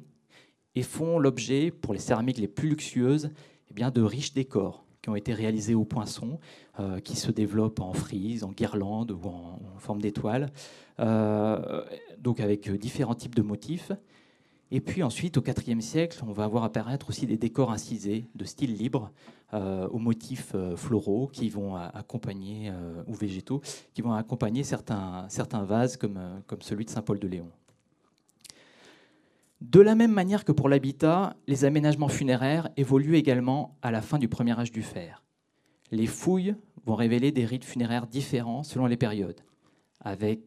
et 0.75 0.83
font 0.83 1.19
l'objet, 1.19 1.71
pour 1.71 1.93
les 1.93 1.99
céramiques 1.99 2.37
les 2.37 2.47
plus 2.47 2.69
luxueuses, 2.69 3.31
eh 3.69 3.73
bien, 3.73 3.91
de 3.91 4.01
riches 4.01 4.33
décors 4.33 4.86
qui 5.01 5.09
ont 5.09 5.15
été 5.15 5.33
réalisés 5.33 5.75
au 5.75 5.85
poinçon, 5.85 6.39
euh, 6.79 6.99
qui 6.99 7.15
se 7.15 7.31
développent 7.31 7.79
en 7.79 7.93
frise, 7.93 8.43
en 8.43 8.51
guirlande 8.51 9.11
ou 9.11 9.27
en, 9.27 9.59
forme 9.77 10.01
d'étoile, 10.01 10.51
euh, 10.99 11.83
donc 12.19 12.39
avec 12.39 12.69
différents 12.71 13.15
types 13.15 13.35
de 13.35 13.41
motifs. 13.41 13.91
Et 14.69 14.81
puis 14.81 15.01
ensuite, 15.01 15.37
au 15.37 15.43
IVe 15.43 15.81
siècle, 15.81 16.19
on 16.27 16.33
va 16.33 16.47
voir 16.47 16.63
apparaître 16.63 17.09
aussi 17.09 17.25
des 17.25 17.37
décors 17.37 17.71
incisés 17.71 18.25
de 18.35 18.43
style 18.43 18.75
libre, 18.75 19.11
euh, 19.53 19.87
aux 19.87 19.99
motifs 19.99 20.51
euh, 20.55 20.75
floraux 20.75 21.29
qui 21.31 21.47
vont 21.47 21.75
accompagner, 21.75 22.69
euh, 22.69 23.01
ou 23.07 23.13
végétaux, 23.13 23.61
qui 23.93 24.01
vont 24.01 24.11
accompagner 24.11 24.63
certains, 24.63 25.25
certains 25.29 25.63
vases 25.63 25.95
comme, 25.95 26.19
comme 26.47 26.61
celui 26.61 26.83
de 26.83 26.89
Saint-Paul 26.89 27.17
de 27.17 27.27
Léon. 27.29 27.49
De 29.61 29.79
la 29.79 29.95
même 29.95 30.11
manière 30.11 30.45
que 30.45 30.51
pour 30.51 30.69
l'habitat, 30.69 31.35
les 31.47 31.65
aménagements 31.65 32.09
funéraires 32.09 32.69
évoluent 32.77 33.15
également 33.15 33.75
à 33.81 33.89
la 33.89 34.01
fin 34.01 34.19
du 34.19 34.27
premier 34.27 34.57
âge 34.57 34.71
du 34.71 34.83
fer. 34.83 35.23
Les 35.91 36.05
fouilles 36.05 36.55
vont 36.85 36.95
révéler 36.95 37.31
des 37.31 37.45
rites 37.45 37.65
funéraires 37.65 38.05
différents 38.05 38.61
selon 38.61 38.85
les 38.85 38.97
périodes, 38.97 39.41
avec 39.99 40.41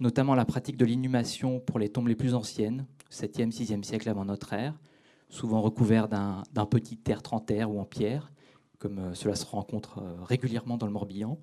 notamment 0.00 0.36
la 0.36 0.44
pratique 0.44 0.76
de 0.76 0.84
l'inhumation 0.84 1.58
pour 1.58 1.80
les 1.80 1.88
tombes 1.88 2.06
les 2.06 2.14
plus 2.14 2.34
anciennes, 2.34 2.86
7e, 3.10 3.50
6e 3.50 3.82
siècle 3.82 4.08
avant 4.08 4.24
notre 4.24 4.52
ère, 4.52 4.78
souvent 5.28 5.60
recouvert 5.60 6.08
d'un 6.08 6.66
petit 6.70 6.96
terre 6.96 7.70
ou 7.70 7.80
en 7.80 7.84
pierre, 7.84 8.30
comme 8.78 8.98
euh, 8.98 9.14
cela 9.14 9.34
se 9.34 9.44
rencontre 9.44 9.98
euh, 9.98 10.22
régulièrement 10.22 10.76
dans 10.76 10.86
le 10.86 10.92
Morbihan. 10.92 11.38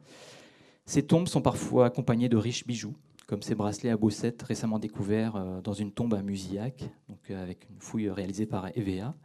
Ces 0.86 1.04
tombes 1.04 1.28
sont 1.28 1.42
parfois 1.42 1.88
accompagnées 1.88 2.30
de 2.30 2.38
riches 2.38 2.66
bijoux, 2.66 2.96
comme 3.28 3.42
ces 3.42 3.56
bracelets 3.56 3.90
à 3.90 3.98
bossettes 3.98 4.42
récemment 4.44 4.80
découverts 4.80 5.36
euh, 5.36 5.62
dans 5.62 5.74
une 5.74 5.92
tombe 5.92 6.14
à 6.14 6.22
Musillac, 6.22 6.90
donc 7.10 7.32
avec 7.32 7.68
une 7.70 7.80
fouille 7.80 8.10
réalisée 8.10 8.46
par 8.46 8.70
EVA. 8.76 9.16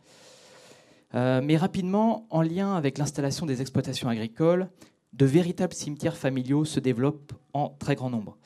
mais 1.15 1.57
rapidement, 1.57 2.27
en 2.31 2.43
lien 2.43 2.75
avec 2.75 2.99
l'installation 2.99 3.47
des 3.47 3.61
exploitations 3.61 4.09
agricoles, 4.09 4.69
de 5.13 5.27
véritables 5.27 5.75
cimetières 5.75 6.17
familiaux 6.17 6.65
se 6.65 6.81
développent 6.81 7.33
en 7.53 7.69
très 7.69 7.97
grand 7.97 8.11
nombre. 8.11 8.39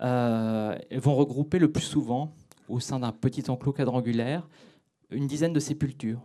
ils 0.00 1.00
vont 1.00 1.14
regrouper 1.14 1.58
le 1.58 1.72
plus 1.72 1.82
souvent 1.82 2.34
au 2.68 2.80
sein 2.80 2.98
d'un 3.00 3.12
petit 3.12 3.50
enclos 3.50 3.72
quadrangulaire 3.72 4.46
une 5.12 5.26
dizaine 5.26 5.52
de 5.52 5.60
sépultures. 5.60 6.20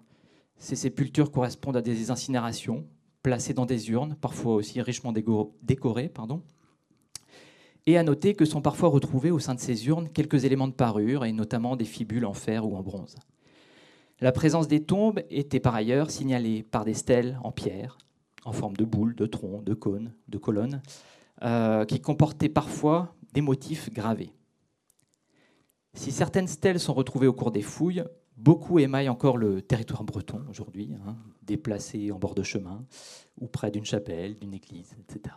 Ces 0.57 0.75
sépultures 0.75 1.31
correspondent 1.31 1.77
à 1.77 1.81
des 1.81 2.09
incinérations 2.09 2.85
placées 3.21 3.53
dans 3.53 3.65
des 3.65 3.89
urnes, 3.89 4.15
parfois 4.19 4.55
aussi 4.55 4.81
richement 4.81 5.13
décorées. 5.61 6.11
Et 7.87 7.97
à 7.97 8.03
noter 8.03 8.35
que 8.35 8.45
sont 8.45 8.61
parfois 8.61 8.89
retrouvés 8.89 9.31
au 9.31 9.39
sein 9.39 9.55
de 9.55 9.59
ces 9.59 9.87
urnes 9.87 10.09
quelques 10.09 10.43
éléments 10.43 10.67
de 10.67 10.73
parure, 10.73 11.23
et 11.25 11.31
notamment 11.31 11.77
des 11.77 11.85
fibules 11.85 12.25
en 12.25 12.33
fer 12.33 12.67
ou 12.67 12.75
en 12.75 12.83
bronze. 12.83 13.15
La 14.19 14.33
présence 14.33 14.67
des 14.67 14.83
tombes 14.83 15.21
était 15.29 15.61
par 15.61 15.73
ailleurs 15.73 16.11
signalée 16.11 16.63
par 16.63 16.83
des 16.83 16.93
stèles 16.93 17.39
en 17.43 17.51
pierre, 17.51 17.97
en 18.43 18.51
forme 18.51 18.75
de 18.75 18.83
boules, 18.83 19.15
de 19.15 19.25
troncs, 19.25 19.63
de 19.63 19.73
cônes, 19.73 20.13
de 20.27 20.37
colonnes, 20.37 20.81
euh, 21.43 21.85
qui 21.85 22.01
comportaient 22.01 22.49
parfois 22.49 23.15
des 23.33 23.41
motifs 23.41 23.91
gravés. 23.93 24.33
Si 25.93 26.11
certaines 26.11 26.47
stèles 26.47 26.79
sont 26.79 26.93
retrouvées 26.93 27.27
au 27.27 27.33
cours 27.33 27.51
des 27.51 27.61
fouilles, 27.61 28.03
beaucoup 28.35 28.79
émaillent 28.79 29.09
encore 29.09 29.37
le 29.37 29.61
territoire 29.61 30.03
breton 30.03 30.43
aujourd'hui, 30.49 30.91
hein, 31.07 31.15
déplacés 31.43 32.11
en 32.11 32.19
bord 32.19 32.35
de 32.35 32.43
chemin 32.43 32.83
ou 33.39 33.47
près 33.47 33.71
d'une 33.71 33.85
chapelle, 33.85 34.37
d'une 34.37 34.53
église, 34.53 34.93
etc. 34.99 35.35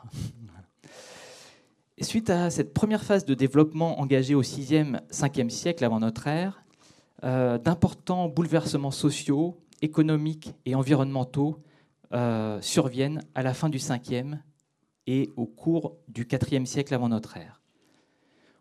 suite 2.04 2.30
à 2.30 2.50
cette 2.50 2.72
première 2.72 3.04
phase 3.04 3.24
de 3.24 3.34
développement 3.34 4.00
engagée 4.00 4.34
au 4.34 4.42
6e, 4.42 5.00
5e 5.10 5.50
siècle 5.50 5.84
avant 5.84 6.00
notre 6.00 6.26
ère, 6.26 6.64
euh, 7.24 7.58
d'importants 7.58 8.28
bouleversements 8.28 8.90
sociaux, 8.90 9.60
économiques 9.82 10.54
et 10.66 10.74
environnementaux 10.74 11.62
euh, 12.12 12.60
surviennent 12.60 13.22
à 13.34 13.42
la 13.42 13.54
fin 13.54 13.68
du 13.68 13.78
5e 13.78 14.38
et 15.06 15.30
au 15.36 15.46
cours 15.46 15.96
du 16.08 16.24
4e 16.24 16.64
siècle 16.64 16.94
avant 16.94 17.08
notre 17.08 17.36
ère. 17.36 17.60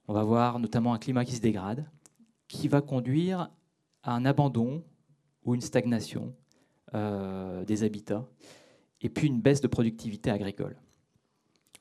On 0.08 0.14
va 0.14 0.24
voir 0.24 0.60
notamment 0.60 0.94
un 0.94 1.00
climat 1.00 1.26
qui 1.26 1.36
se 1.36 1.42
dégrade, 1.42 1.86
qui 2.48 2.68
va 2.68 2.82
conduire 2.82 3.50
à 4.04 4.14
un 4.16 4.26
abandon 4.26 4.84
ou 5.46 5.56
une 5.56 5.62
stagnation 5.62 6.34
euh, 6.96 7.64
des 7.66 7.84
habitats, 7.84 8.28
et 9.02 9.10
puis 9.10 9.28
une 9.28 9.40
baisse 9.40 9.62
de 9.62 9.68
productivité 9.68 10.32
agricole. 10.32 10.76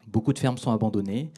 Beaucoup 0.09 0.33
de 0.33 0.39
fermes 0.39 0.59
sont 0.59 0.73
abandonnées, 0.73 1.31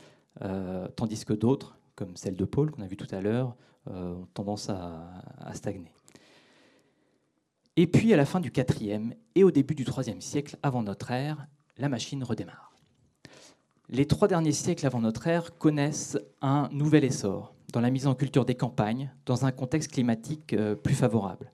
tandis 0.97 1.25
que 1.25 1.33
d'autres, 1.33 1.77
comme 1.97 2.17
celle 2.17 2.37
de 2.37 2.45
Paul 2.47 2.71
qu'on 2.71 2.83
a 2.83 2.87
vu 2.87 2.97
tout 2.97 3.13
à 3.15 3.21
l'heure, 3.21 3.57
euh, 3.89 4.15
ont 4.15 4.27
tendance 4.35 4.69
à, 4.69 5.23
stagner. 5.55 5.93
Et 7.77 7.87
puis 7.87 8.13
à 8.13 8.17
la 8.17 8.27
fin 8.27 8.41
du 8.41 8.53
IVe 8.55 9.15
et 9.35 9.43
au 9.43 9.51
début 9.51 9.75
du 9.75 9.85
IIIe 9.85 10.21
siècle 10.21 10.59
avant 10.63 10.83
notre 10.83 11.11
ère, 11.11 11.47
la 11.79 11.89
machine 11.89 12.23
redémarre. 12.23 12.73
Les 13.89 14.07
trois 14.07 14.29
derniers 14.29 14.53
siècles 14.53 14.87
avant 14.87 15.01
notre 15.01 15.27
ère 15.27 15.57
connaissent 15.57 16.19
un 16.43 16.69
nouvel 16.73 17.05
essor 17.05 17.55
dans 17.73 17.81
la 17.81 17.91
mise 17.91 18.07
en 18.07 18.15
culture 18.15 18.45
des 18.45 18.55
campagnes, 18.55 19.13
dans 19.27 19.47
un 19.47 19.53
contexte 19.53 19.93
climatique 19.93 20.53
euh, 20.53 20.75
plus 20.75 20.95
favorable. 20.95 21.53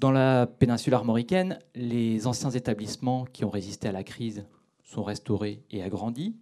Dans 0.00 0.10
la 0.10 0.46
péninsule 0.46 0.94
armoricaine, 0.94 1.58
les 1.74 2.26
anciens 2.26 2.50
établissements 2.50 3.24
qui 3.24 3.44
ont 3.44 3.50
résisté 3.50 3.88
à 3.88 3.92
la 3.92 4.04
crise 4.04 4.46
sont 4.86 5.02
restaurés 5.02 5.62
et 5.70 5.82
agrandis, 5.82 6.34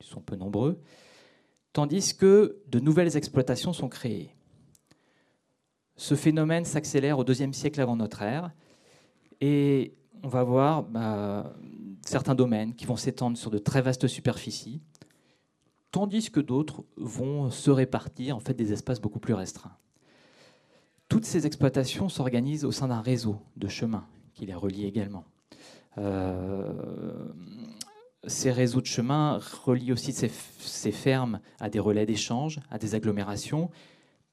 ils 0.00 0.06
sont 0.06 0.20
peu 0.20 0.34
nombreux, 0.34 0.80
tandis 1.72 2.16
que 2.16 2.60
de 2.68 2.80
nouvelles 2.80 3.16
exploitations 3.16 3.72
sont 3.72 3.88
créées. 3.88 4.34
Ce 5.96 6.16
phénomène 6.16 6.64
s'accélère 6.64 7.18
au 7.18 7.24
deuxième 7.24 7.52
siècle 7.52 7.80
avant 7.80 7.96
notre 7.96 8.22
ère, 8.22 8.50
et 9.40 9.94
on 10.22 10.28
va 10.28 10.42
voir 10.42 10.82
bah, 10.82 11.54
certains 12.04 12.34
domaines 12.34 12.74
qui 12.74 12.86
vont 12.86 12.96
s'étendre 12.96 13.36
sur 13.36 13.50
de 13.50 13.58
très 13.58 13.82
vastes 13.82 14.08
superficies, 14.08 14.80
tandis 15.90 16.30
que 16.30 16.40
d'autres 16.40 16.84
vont 16.96 17.50
se 17.50 17.70
répartir 17.70 18.36
en 18.36 18.40
fait 18.40 18.54
des 18.54 18.72
espaces 18.72 19.00
beaucoup 19.00 19.20
plus 19.20 19.34
restreints. 19.34 19.76
Toutes 21.08 21.26
ces 21.26 21.46
exploitations 21.46 22.08
s'organisent 22.08 22.64
au 22.64 22.72
sein 22.72 22.88
d'un 22.88 23.00
réseau 23.00 23.40
de 23.56 23.68
chemins 23.68 24.06
qui 24.32 24.46
les 24.46 24.54
relie 24.54 24.86
également. 24.86 25.24
Euh, 25.98 26.72
ces 28.26 28.50
réseaux 28.50 28.80
de 28.80 28.86
chemins 28.86 29.40
relient 29.64 29.92
aussi 29.92 30.12
ces, 30.12 30.92
fermes 30.92 31.40
à 31.58 31.70
des 31.70 31.78
relais 31.78 32.06
d'échange, 32.06 32.60
à 32.70 32.78
des 32.78 32.94
agglomérations. 32.94 33.70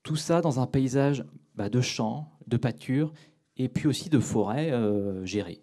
Tout 0.03 0.15
ça 0.15 0.41
dans 0.41 0.59
un 0.59 0.67
paysage 0.67 1.25
bah, 1.55 1.69
de 1.69 1.81
champs, 1.81 2.31
de 2.47 2.57
pâtures 2.57 3.13
et 3.55 3.69
puis 3.69 3.87
aussi 3.87 4.09
de 4.09 4.19
forêts 4.19 4.71
euh, 4.71 5.25
gérées. 5.25 5.61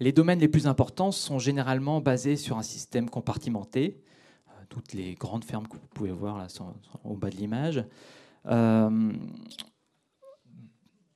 Les 0.00 0.12
domaines 0.12 0.38
les 0.38 0.48
plus 0.48 0.66
importants 0.66 1.12
sont 1.12 1.38
généralement 1.38 2.00
basés 2.00 2.36
sur 2.36 2.56
un 2.58 2.62
système 2.62 3.08
compartimenté. 3.10 4.02
Euh, 4.48 4.52
toutes 4.68 4.92
les 4.92 5.14
grandes 5.14 5.44
fermes 5.44 5.68
que 5.68 5.76
vous 5.76 5.88
pouvez 5.94 6.12
voir 6.12 6.38
là 6.38 6.48
sont, 6.48 6.74
au 7.04 7.16
bas 7.16 7.30
de 7.30 7.36
l'image. 7.36 7.84
Euh, 8.46 9.12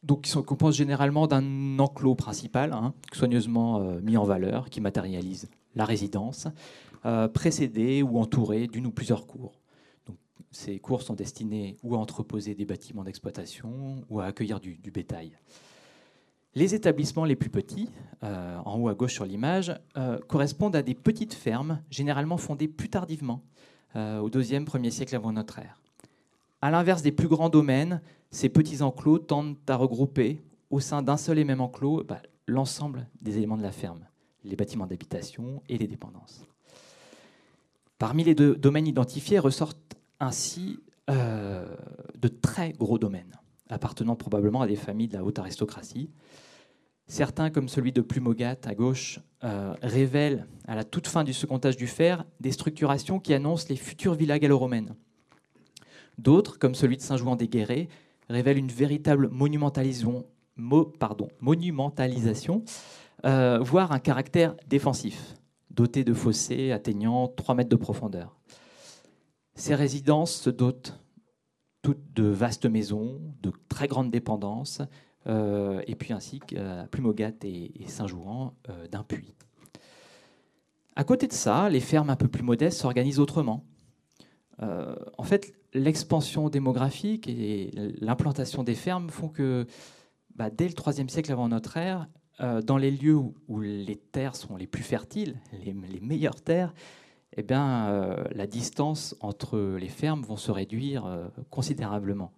donc, 0.04 0.22
qui 0.22 0.30
sont 0.30 0.42
composés 0.42 0.78
généralement 0.78 1.26
d'un 1.26 1.78
enclos 1.78 2.14
principal, 2.14 2.72
hein, 2.72 2.94
soigneusement 3.12 3.80
euh, 3.80 4.00
mis 4.00 4.16
en 4.16 4.24
valeur, 4.24 4.68
qui 4.68 4.80
matérialise 4.80 5.48
la 5.74 5.84
résidence, 5.84 6.46
euh, 7.06 7.26
précédé 7.28 8.02
ou 8.02 8.18
entouré 8.18 8.66
d'une 8.66 8.86
ou 8.86 8.90
plusieurs 8.90 9.26
cours. 9.26 9.60
Ces 10.50 10.78
cours 10.78 11.02
sont 11.02 11.14
destinés 11.14 11.76
ou 11.82 11.96
à 11.96 11.98
entreposer 11.98 12.54
des 12.54 12.64
bâtiments 12.64 13.02
d'exploitation 13.02 14.04
ou 14.08 14.20
à 14.20 14.26
accueillir 14.26 14.60
du, 14.60 14.78
bétail. 14.92 15.36
Les 16.54 16.76
établissements 16.76 17.24
les 17.24 17.34
plus 17.34 17.50
petits, 17.50 17.90
euh, 18.22 18.58
en 18.64 18.78
haut 18.78 18.88
à 18.88 18.94
gauche 18.94 19.14
sur 19.14 19.24
l'image, 19.24 19.74
correspondent 20.28 20.76
à 20.76 20.82
des 20.82 20.94
petites 20.94 21.34
fermes, 21.34 21.80
généralement 21.90 22.36
fondées 22.36 22.68
plus 22.68 22.88
tardivement, 22.88 23.42
au 23.96 24.28
deuxième, 24.28 24.64
premier 24.64 24.90
siècle 24.90 25.14
avant 25.14 25.32
notre 25.32 25.60
ère. 25.60 25.83
À 26.64 26.70
l'inverse 26.70 27.02
des 27.02 27.12
plus 27.12 27.28
grands 27.28 27.50
domaines, 27.50 28.00
ces 28.30 28.48
petits 28.48 28.80
enclos 28.80 29.18
tendent 29.18 29.58
à 29.68 29.76
regrouper 29.76 30.40
au 30.70 30.80
sein 30.80 31.02
d'un 31.02 31.18
seul 31.18 31.38
et 31.38 31.44
même 31.44 31.60
enclos 31.60 32.04
bah, 32.04 32.22
l'ensemble 32.46 33.06
des 33.20 33.36
éléments 33.36 33.58
de 33.58 33.62
la 33.62 33.70
ferme, 33.70 34.06
les 34.44 34.56
bâtiments 34.56 34.86
d'habitation 34.86 35.62
et 35.68 35.76
les 35.76 35.86
dépendances. 35.86 36.46
Parmi 37.98 38.24
les 38.24 38.34
deux 38.34 38.56
domaines 38.56 38.86
identifiés 38.86 39.38
ressortent 39.38 39.94
ainsi 40.20 40.80
euh, 41.10 41.66
de 42.18 42.28
très 42.28 42.72
gros 42.72 42.98
domaines, 42.98 43.36
appartenant 43.68 44.16
probablement 44.16 44.62
à 44.62 44.66
des 44.66 44.76
familles 44.76 45.08
de 45.08 45.18
la 45.18 45.22
haute 45.22 45.38
aristocratie. 45.38 46.08
Certains, 47.06 47.50
comme 47.50 47.68
celui 47.68 47.92
de 47.92 48.00
Plumogat 48.00 48.56
à 48.64 48.74
gauche, 48.74 49.20
euh, 49.42 49.74
révèlent 49.82 50.46
à 50.66 50.74
la 50.74 50.84
toute 50.84 51.08
fin 51.08 51.24
du 51.24 51.34
second 51.34 51.60
âge 51.62 51.76
du 51.76 51.88
fer 51.88 52.24
des 52.40 52.52
structurations 52.52 53.20
qui 53.20 53.34
annoncent 53.34 53.66
les 53.68 53.76
futures 53.76 54.14
villas 54.14 54.38
gallo-romaines. 54.38 54.94
D'autres, 56.18 56.58
comme 56.58 56.74
celui 56.74 56.96
de 56.96 57.02
Saint-Jouan 57.02 57.36
des 57.36 57.48
Guérets, 57.48 57.88
révèle 58.28 58.58
une 58.58 58.68
véritable 58.68 59.28
monumentalisation, 59.28 60.24
euh, 63.24 63.58
voire 63.60 63.92
un 63.92 63.98
caractère 63.98 64.54
défensif, 64.68 65.34
doté 65.70 66.04
de 66.04 66.12
fossés 66.14 66.72
atteignant 66.72 67.28
3 67.28 67.54
mètres 67.54 67.70
de 67.70 67.76
profondeur. 67.76 68.36
Ces 69.54 69.74
résidences 69.74 70.32
se 70.32 70.50
dotent 70.50 71.00
toutes 71.82 72.12
de 72.14 72.24
vastes 72.24 72.66
maisons, 72.66 73.20
de 73.42 73.52
très 73.68 73.88
grandes 73.88 74.10
dépendances, 74.10 74.82
euh, 75.26 75.82
et 75.86 75.94
puis 75.94 76.12
ainsi 76.12 76.40
qu'à 76.40 76.86
Plumogat 76.90 77.32
et, 77.44 77.72
Saint-Jouan 77.86 78.54
euh, 78.68 78.88
d'un 78.88 79.02
puits. 79.02 79.34
À 80.96 81.04
côté 81.04 81.26
de 81.26 81.32
ça, 81.32 81.68
les 81.68 81.80
fermes 81.80 82.10
un 82.10 82.16
peu 82.16 82.28
plus 82.28 82.42
modestes 82.42 82.78
s'organisent 82.78 83.20
autrement. 83.20 83.64
en 84.60 85.24
fait, 85.24 85.52
l'expansion 85.74 86.48
démographique 86.48 87.28
et 87.28 87.70
l'implantation 88.00 88.62
des 88.62 88.74
fermes 88.74 89.10
font 89.10 89.28
que 89.28 89.66
bah, 90.34 90.50
dès 90.50 90.68
le 90.68 90.74
IIIe 90.74 91.10
siècle 91.10 91.32
avant 91.32 91.48
notre 91.48 91.76
ère, 91.76 92.08
euh, 92.40 92.62
dans 92.62 92.76
les 92.76 92.90
lieux 92.90 93.16
où, 93.16 93.60
les 93.60 93.96
terres 93.96 94.34
sont 94.34 94.56
les 94.56 94.66
plus 94.66 94.82
fertiles, 94.82 95.40
les, 95.64 96.00
meilleures 96.00 96.40
terres, 96.40 96.74
eh 97.36 97.42
bien, 97.42 97.88
euh, 97.88 98.24
la 98.32 98.46
distance 98.46 99.16
entre 99.20 99.76
les 99.78 99.88
fermes 99.88 100.22
vont 100.22 100.36
se 100.36 100.50
réduire 100.50 101.06
euh, 101.06 101.28
considérablement 101.50 102.32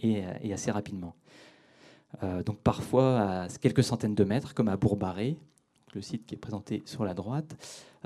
et, 0.00 0.24
assez 0.52 0.70
rapidement. 0.70 1.14
donc 2.44 2.58
parfois 2.60 3.42
à 3.42 3.48
quelques 3.60 3.82
centaines 3.82 4.14
de 4.14 4.24
mètres, 4.24 4.54
comme 4.54 4.68
à 4.68 4.76
Bourbaré, 4.76 5.36
le 5.94 6.02
site 6.02 6.26
qui 6.26 6.34
est 6.34 6.38
présenté 6.38 6.82
sur 6.86 7.04
la 7.04 7.14
droite. 7.14 7.56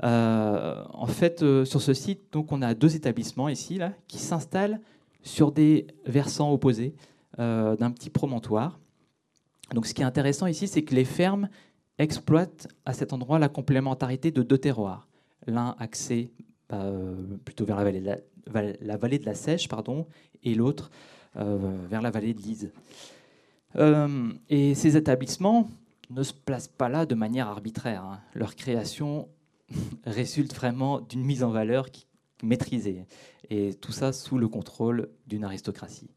Euh, 0.03 0.83
en 0.93 1.07
fait, 1.07 1.43
euh, 1.43 1.65
sur 1.65 1.81
ce 1.81 1.93
site, 1.93 2.21
donc, 2.31 2.51
on 2.51 2.61
a 2.61 2.73
deux 2.73 2.95
établissements 2.95 3.49
ici 3.49 3.77
là, 3.77 3.93
qui 4.07 4.17
s'installent 4.17 4.79
sur 5.23 5.51
des 5.51 5.87
versants 6.05 6.51
opposés 6.51 6.95
euh, 7.39 7.75
d'un 7.75 7.91
petit 7.91 8.09
promontoire. 8.09 8.79
Donc, 9.73 9.85
ce 9.85 9.93
qui 9.93 10.01
est 10.01 10.05
intéressant 10.05 10.47
ici, 10.47 10.67
c'est 10.67 10.83
que 10.83 10.95
les 10.95 11.05
fermes 11.05 11.49
exploitent 11.97 12.67
à 12.85 12.93
cet 12.93 13.11
endroit 13.11 13.39
la 13.39 13.49
complémentarité 13.49 14.31
de 14.31 14.41
deux 14.41 14.57
terroirs. 14.57 15.07
L'un 15.47 15.75
axé 15.79 16.31
bah, 16.69 16.91
plutôt 17.43 17.65
vers 17.65 17.75
la 17.75 17.83
vallée 17.83 17.99
de 17.99 18.05
la, 18.05 19.27
la, 19.31 19.33
Sèche 19.33 19.67
pardon, 19.67 20.07
et 20.43 20.55
l'autre 20.55 20.91
vers 21.35 22.01
la 22.01 22.09
vallée 22.09 22.33
de 22.33 22.41
l'Ise. 22.41 22.71
et 24.49 24.75
ces 24.75 24.97
établissements 24.97 25.69
ne 26.09 26.23
se 26.23 26.33
placent 26.33 26.67
pas 26.67 26.89
là 26.89 27.05
de 27.05 27.15
manière 27.15 27.47
arbitraire. 27.47 28.03
Hein. 28.03 28.19
Leur 28.33 28.55
création 28.55 29.29
résulte 30.05 30.53
vraiment 30.53 31.01
d'une 31.01 31.23
mise 31.23 31.43
en 31.43 31.51
valeur 31.51 31.91
qui 31.91 32.05
maîtrisé, 32.43 33.05
et 33.49 33.73
tout 33.73 33.91
ça 33.91 34.13
sous 34.13 34.37
le 34.37 34.47
contrôle 34.47 35.09
d'une 35.27 35.43
aristocratie. 35.43 36.09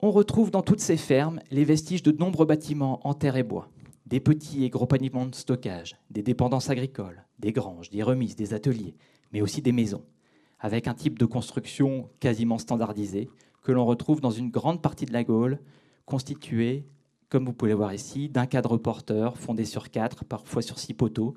On 0.00 0.10
retrouve 0.10 0.50
dans 0.50 0.62
toutes 0.62 0.80
ces 0.80 0.96
fermes 0.96 1.40
les 1.50 1.64
vestiges 1.64 2.02
de 2.02 2.12
nombreux 2.12 2.46
bâtiments 2.46 3.00
en 3.06 3.14
terre 3.14 3.36
et 3.36 3.42
bois, 3.42 3.68
des 4.06 4.20
petits 4.20 4.64
et 4.64 4.70
gros 4.70 4.86
pavillons 4.86 5.26
de 5.26 5.34
stockage, 5.34 5.96
des 6.10 6.22
dépendances 6.22 6.70
agricoles, 6.70 7.24
des 7.38 7.52
granges, 7.52 7.90
des 7.90 8.02
remises, 8.02 8.36
des 8.36 8.54
ateliers, 8.54 8.94
mais 9.32 9.40
aussi 9.40 9.62
des 9.62 9.72
maisons, 9.72 10.04
avec 10.60 10.88
un 10.88 10.94
type 10.94 11.18
de 11.18 11.26
construction 11.26 12.10
quasiment 12.20 12.58
standardisé 12.58 13.30
que 13.62 13.72
l'on 13.72 13.86
retrouve 13.86 14.20
dans 14.20 14.30
une 14.30 14.50
grande 14.50 14.82
partie 14.82 15.06
de 15.06 15.12
la 15.12 15.24
Gaule, 15.24 15.58
constituée, 16.04 16.86
comme 17.28 17.46
vous 17.46 17.52
pouvez 17.52 17.70
le 17.70 17.76
voir 17.76 17.92
ici, 17.94 18.28
d'un 18.28 18.46
cadre 18.46 18.76
porteur 18.76 19.38
fondé 19.38 19.64
sur 19.64 19.90
quatre, 19.90 20.24
parfois 20.24 20.62
sur 20.62 20.78
six 20.78 20.94
poteaux, 20.94 21.34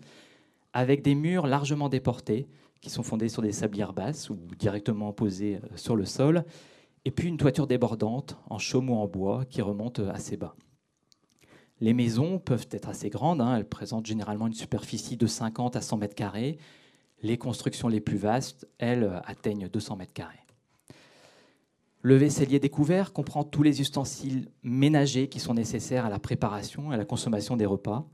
avec 0.74 1.02
des 1.02 1.16
murs 1.16 1.48
largement 1.48 1.90
déportés, 1.90 2.48
qui 2.82 2.90
sont 2.90 3.04
fondés 3.04 3.30
sur 3.30 3.42
des 3.42 3.52
sablières 3.52 3.94
basses 3.94 4.30
ou 4.30 4.38
directement 4.58 5.12
posés 5.12 5.56
euh, 5.56 5.78
sur 5.78 5.96
le 5.96 6.06
sol, 6.06 6.46
et 7.06 7.12
puis 7.12 7.28
une 7.28 7.38
toiture 7.38 7.68
débordante 7.68 8.38
en 8.50 8.60
chaume 8.60 8.90
ou 8.90 8.96
en 8.96 9.08
bois 9.08 9.46
qui 9.46 9.62
remonte 9.62 10.00
assez 10.00 10.38
bas. 10.38 10.56
Les 11.80 11.94
maisons 11.94 12.40
peuvent 12.40 12.68
être 12.72 12.90
assez 12.90 13.10
grandes, 13.10 13.40
hein. 13.40 13.56
elles 13.56 13.68
présentent 13.68 14.06
généralement 14.06 14.48
une 14.48 14.54
superficie 14.54 15.16
de 15.16 15.28
50 15.28 15.76
à 15.76 15.82
100 15.82 15.98
mètres 15.98 16.16
carrés. 16.16 16.58
Les 17.22 17.38
constructions 17.38 17.88
les 17.88 18.02
plus 18.02 18.18
vastes, 18.18 18.68
elles, 18.80 19.22
atteignent 19.26 19.70
200 19.70 19.96
mètres 19.96 20.14
carrés. 20.14 20.47
Le 22.08 22.16
vaisselier 22.16 22.58
découvert 22.58 23.12
comprend 23.12 23.44
tous 23.44 23.64
les 23.64 23.82
ustensiles 23.82 24.48
ménagers 24.64 25.28
qui 25.28 25.42
sont 25.42 25.54
nécessaires 25.54 26.06
à 26.06 26.10
la 26.10 26.20
préparation 26.20 26.90
et 26.90 26.96
à 26.96 26.98
la 26.98 27.04
consommation 27.04 27.58
des 27.58 27.66
repas. 27.66 28.08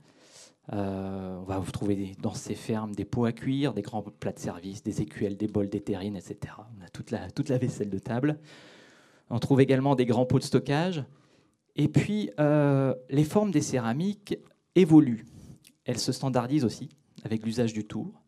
Euh, 0.73 1.37
on 1.37 1.43
va 1.43 1.59
vous 1.59 1.69
trouver 1.69 2.15
dans 2.19 2.33
ces 2.33 2.55
fermes 2.55 2.95
des 2.95 3.05
pots 3.05 3.25
à 3.25 3.31
cuire, 3.31 3.75
des 3.75 3.83
grands 3.83 4.01
plats 4.01 4.31
de 4.31 4.39
service, 4.39 4.81
des 4.81 5.03
écuelles, 5.03 5.37
des 5.37 5.45
bols, 5.45 5.69
des 5.69 5.79
terrines, 5.79 6.15
etc. 6.15 6.55
On 6.75 6.83
a 6.83 6.89
toute 6.89 7.11
la, 7.11 7.57
vaisselle 7.59 7.91
de 7.91 7.99
table. 7.99 8.39
On 9.29 9.37
trouve 9.37 9.61
également 9.61 9.93
des 9.93 10.07
grands 10.07 10.25
pots 10.25 10.39
de 10.39 10.43
stockage. 10.43 11.03
Et 11.75 11.87
puis, 11.87 12.31
euh, 12.39 12.95
les 13.11 13.23
formes 13.23 13.51
des 13.51 13.61
céramiques 13.61 14.39
évoluent. 14.73 15.27
Elles 15.85 15.99
se 15.99 16.11
standardisent 16.11 16.65
aussi 16.65 16.89
avec 17.23 17.45
l'usage 17.45 17.73
du 17.73 17.85
tour. 17.85 18.23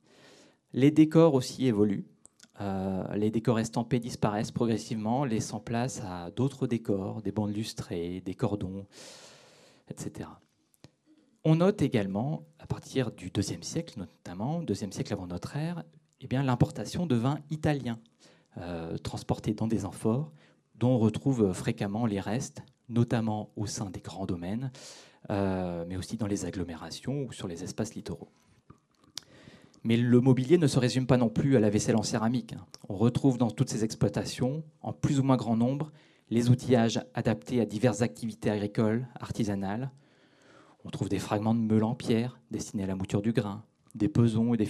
Les 0.74 0.92
décors 0.92 1.34
aussi 1.34 1.66
évoluent. 1.66 2.06
Euh, 2.62 3.16
les 3.16 3.32
décors 3.32 3.60
estampés 3.60 4.00
disparaissent 4.00 4.52
progressivement, 4.52 5.26
laissant 5.26 5.60
place 5.60 6.02
à 6.06 6.32
d'autres 6.32 6.68
décors, 6.68 7.22
des 7.22 7.32
bandes 7.32 7.54
lustrées, 7.54 8.22
des 8.22 8.34
cordons, 8.34 8.86
etc. 9.90 10.30
On 11.44 11.58
note 11.58 11.82
également, 11.82 12.46
à 12.60 12.66
partir 12.66 13.12
du 13.12 13.32
IIe 13.36 13.64
siècle 13.64 14.00
notamment, 14.00 14.62
deuxième 14.62 14.92
siècle 14.92 15.14
avant 15.14 15.28
notre 15.28 15.56
ère, 15.58 15.84
eh 16.22 16.28
l'importation 16.36 17.06
de 17.06 17.16
vins 17.16 17.40
italiens, 17.52 18.00
euh, 18.58 18.98
transportés 18.98 19.54
dans 19.54 19.68
des 19.68 19.86
amphores, 19.86 20.32
dont 20.76 20.92
on 20.92 20.98
retrouve 20.98 21.54
fréquemment 21.54 22.06
les 22.06 22.20
restes, 22.20 22.64
notamment 22.90 23.52
au 23.56 23.66
sein 23.66 23.90
des 23.90 24.00
grands 24.00 24.26
domaines, 24.26 24.72
euh, 25.30 25.86
mais 25.88 25.98
aussi 25.98 26.18
dans 26.18 26.28
les 26.28 26.46
agglomérations 26.46 27.26
ou 27.26 27.32
sur 27.32 27.48
les 27.48 27.64
espaces 27.64 27.96
littoraux. 27.96 28.30
Mais 29.86 29.98
le 29.98 30.20
mobilier 30.20 30.58
ne 30.58 30.66
se 30.66 30.80
résume 30.80 31.06
pas 31.06 31.16
non 31.16 31.30
plus 31.30 31.56
à 31.56 31.60
la 31.60 31.70
vaisselle 31.70 31.96
en 31.96 32.02
céramique. 32.02 32.54
Hein. 32.54 32.66
On 32.90 32.96
retrouve 32.96 33.38
dans 33.38 33.52
toutes 33.52 33.70
ces 33.70 33.84
exploitations, 33.84 34.64
en 34.82 34.94
plus 34.94 35.20
ou 35.20 35.24
moins 35.24 35.38
grand 35.38 35.56
nombre, 35.56 35.92
les 36.32 36.50
outillages 36.50 37.00
adaptés 37.14 37.62
à 37.62 37.68
diverses 37.68 38.02
activités 38.02 38.50
agricoles, 38.50 39.08
artisanales. 39.20 39.92
On 40.86 40.90
trouve 40.90 41.08
des 41.08 41.20
fragments 41.20 41.54
de 41.54 41.60
meules 41.60 41.84
en 41.84 41.94
pierre 41.94 42.40
destinés 42.50 42.82
à 42.82 42.88
la 42.88 42.96
mouture 42.96 43.22
du 43.22 43.32
grain, 43.32 43.64
des 43.94 44.08
pesons 44.10 44.56
et 44.56 44.58
des, 44.58 44.66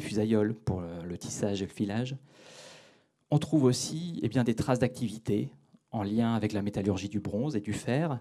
fusailloles 0.00 0.54
pour 0.54 0.82
le 0.82 1.16
tissage 1.16 1.62
et 1.62 1.66
le 1.66 1.72
filage. 1.72 2.18
On 3.30 3.38
trouve 3.38 3.64
aussi 3.64 4.20
eh 4.22 4.28
bien, 4.28 4.44
des 4.44 4.54
traces 4.54 4.80
d'activité 4.80 5.50
en 5.92 6.02
lien 6.02 6.34
avec 6.34 6.52
la 6.52 6.60
métallurgie 6.60 7.08
du 7.08 7.20
bronze 7.20 7.56
et 7.56 7.60
du 7.60 7.72
fer. 7.72 8.20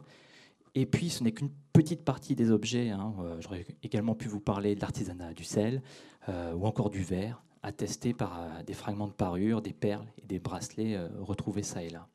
Et 0.75 0.85
puis, 0.85 1.09
ce 1.09 1.23
n'est 1.23 1.31
qu'une 1.31 1.51
petite 1.73 2.03
partie 2.03 2.35
des 2.35 2.51
objets. 2.51 2.89
Hein. 2.89 3.13
Euh, 3.19 3.37
j'aurais 3.41 3.65
également 3.83 4.15
pu 4.15 4.27
vous 4.27 4.39
parler 4.39 4.75
de 4.75 4.81
l'artisanat 4.81 5.33
du 5.33 5.43
sel 5.43 5.81
euh, 6.29 6.53
ou 6.53 6.65
encore 6.65 6.89
du 6.89 7.01
verre, 7.01 7.43
attesté 7.63 8.13
par 8.13 8.39
euh, 8.39 8.63
des 8.63 8.73
fragments 8.73 9.07
de 9.07 9.13
parure, 9.13 9.61
des 9.61 9.73
perles 9.73 10.07
et 10.21 10.25
des 10.25 10.39
bracelets 10.39 10.97
retrouvés 11.19 11.63
ça 11.63 11.83
et 11.83 11.89
là. 11.89 12.07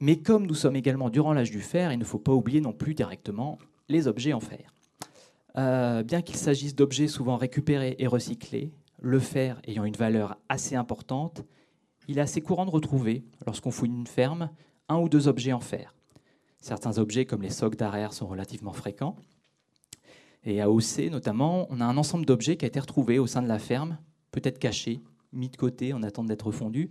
Mais 0.00 0.18
comme 0.18 0.46
nous 0.46 0.54
sommes 0.54 0.76
également 0.76 1.08
durant 1.08 1.32
l'âge 1.32 1.50
du 1.50 1.60
fer, 1.60 1.92
il 1.92 1.98
ne 1.98 2.04
faut 2.04 2.18
pas 2.18 2.32
oublier 2.32 2.60
non 2.60 2.72
plus 2.72 2.94
directement 2.94 3.58
les 3.88 4.08
objets 4.08 4.34
en 4.34 4.40
fer. 4.40 4.74
bien 5.54 6.20
qu'il 6.20 6.36
s'agisse 6.36 6.74
d'objets 6.74 7.08
souvent 7.08 7.36
récupérés 7.36 7.96
et 7.98 8.06
recyclés, 8.06 8.72
le 9.00 9.18
fer 9.20 9.58
ayant 9.66 9.84
une 9.84 9.96
valeur 9.96 10.36
assez 10.50 10.74
importante, 10.74 11.44
il 12.08 12.18
est 12.18 12.20
assez 12.20 12.42
courant 12.42 12.66
de 12.66 12.70
retrouver, 12.70 13.24
lorsqu'on 13.46 13.70
fouille 13.70 13.88
une 13.88 14.06
ferme, 14.06 14.50
un 14.90 14.98
ou 14.98 15.08
deux 15.08 15.28
objets 15.28 15.54
en 15.54 15.60
fer. 15.60 15.95
Certains 16.60 16.98
objets, 16.98 17.26
comme 17.26 17.42
les 17.42 17.50
socs 17.50 17.76
d'arrière, 17.76 18.12
sont 18.12 18.26
relativement 18.26 18.72
fréquents. 18.72 19.16
Et 20.44 20.60
à 20.60 20.70
OC, 20.70 21.10
notamment, 21.10 21.66
on 21.70 21.80
a 21.80 21.84
un 21.84 21.96
ensemble 21.96 22.24
d'objets 22.24 22.56
qui 22.56 22.64
a 22.64 22.68
été 22.68 22.80
retrouvé 22.80 23.18
au 23.18 23.26
sein 23.26 23.42
de 23.42 23.48
la 23.48 23.58
ferme, 23.58 23.98
peut-être 24.30 24.58
caché, 24.58 25.02
mis 25.32 25.48
de 25.48 25.56
côté 25.56 25.92
en 25.92 26.02
attendant 26.02 26.28
d'être 26.28 26.52
fondu, 26.52 26.90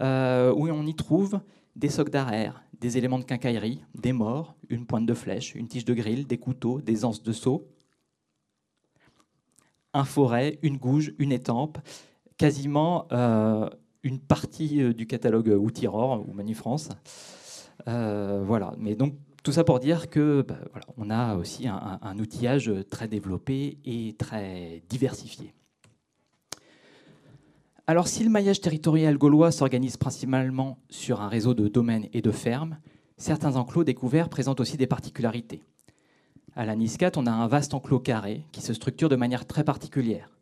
euh, 0.00 0.52
où 0.52 0.68
on 0.68 0.86
y 0.86 0.94
trouve 0.94 1.40
des 1.74 1.88
socs 1.88 2.10
d'arrière, 2.10 2.62
des 2.80 2.96
éléments 2.96 3.18
de 3.18 3.24
quincaillerie, 3.24 3.82
des 3.94 4.12
morts, 4.12 4.56
une 4.68 4.86
pointe 4.86 5.06
de 5.06 5.14
flèche, 5.14 5.54
une 5.54 5.68
tige 5.68 5.84
de 5.84 5.94
grille, 5.94 6.24
des 6.24 6.38
couteaux, 6.38 6.80
des 6.80 7.04
anses 7.04 7.22
de 7.22 7.32
seau, 7.32 7.68
un 9.92 10.04
forêt, 10.04 10.58
une 10.62 10.76
gouge, 10.76 11.14
une 11.18 11.32
étampe, 11.32 11.78
quasiment 12.36 13.06
euh, 13.12 13.68
une 14.02 14.20
partie 14.20 14.82
euh, 14.82 14.92
du 14.92 15.06
catalogue 15.06 15.48
Outiror 15.48 16.24
ou 16.28 16.32
Manufrance. 16.32 16.90
Voilà. 17.84 18.74
Mais 18.78 18.94
donc 18.94 19.14
tout 19.42 19.52
ça 19.52 19.62
pour 19.62 19.78
dire 19.78 20.10
que 20.10 20.42
bah, 20.42 20.58
voilà, 20.72 20.86
on 20.96 21.08
a 21.08 21.36
aussi 21.36 21.68
un, 21.68 22.18
outillage 22.18 22.72
très 22.90 23.06
développé 23.06 23.78
et 23.84 24.16
très 24.18 24.82
diversifié. 24.88 25.54
Alors 27.86 28.08
si 28.08 28.24
le 28.24 28.30
maillage 28.30 28.60
territorial 28.60 29.16
gaulois 29.16 29.52
s'organise 29.52 29.96
principalement 29.96 30.78
sur 30.90 31.20
un 31.20 31.28
réseau 31.28 31.54
de 31.54 31.68
domaines 31.68 32.08
et 32.12 32.22
de 32.22 32.32
fermes, 32.32 32.78
certains 33.16 33.54
enclos 33.54 33.84
découverts 33.84 34.28
présentent 34.28 34.58
aussi 34.58 34.76
des 34.76 34.88
particularités. 34.88 35.62
À 36.56 36.66
la 36.66 36.74
Niscat, 36.74 37.12
on 37.14 37.26
a 37.26 37.30
un 37.30 37.46
vaste 37.46 37.72
enclos 37.74 38.00
carré 38.00 38.44
qui 38.50 38.62
se 38.62 38.74
structure 38.74 39.08
de 39.08 39.14
manière 39.14 39.46
très 39.46 39.62
particulière. 39.62 40.36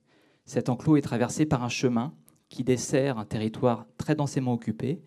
Cet 0.46 0.70
enclos 0.70 0.96
est 0.96 1.02
traversé 1.02 1.44
par 1.44 1.62
un 1.62 1.68
chemin 1.68 2.14
qui 2.48 2.64
dessert 2.64 3.18
un 3.18 3.26
territoire 3.26 3.84
très 3.98 4.14
densément 4.14 4.54
occupé. 4.54 5.02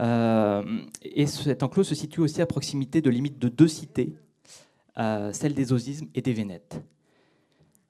Euh, 0.00 0.62
et 1.02 1.26
cet 1.26 1.62
enclos 1.62 1.84
se 1.84 1.94
situe 1.94 2.20
aussi 2.20 2.40
à 2.40 2.46
proximité 2.46 3.00
de 3.00 3.10
limites 3.10 3.38
de 3.38 3.48
deux 3.48 3.68
cités, 3.68 4.16
euh, 4.98 5.32
celle 5.32 5.54
des 5.54 5.72
Osismes 5.72 6.08
et 6.14 6.22
des 6.22 6.32
Vénètes. 6.32 6.82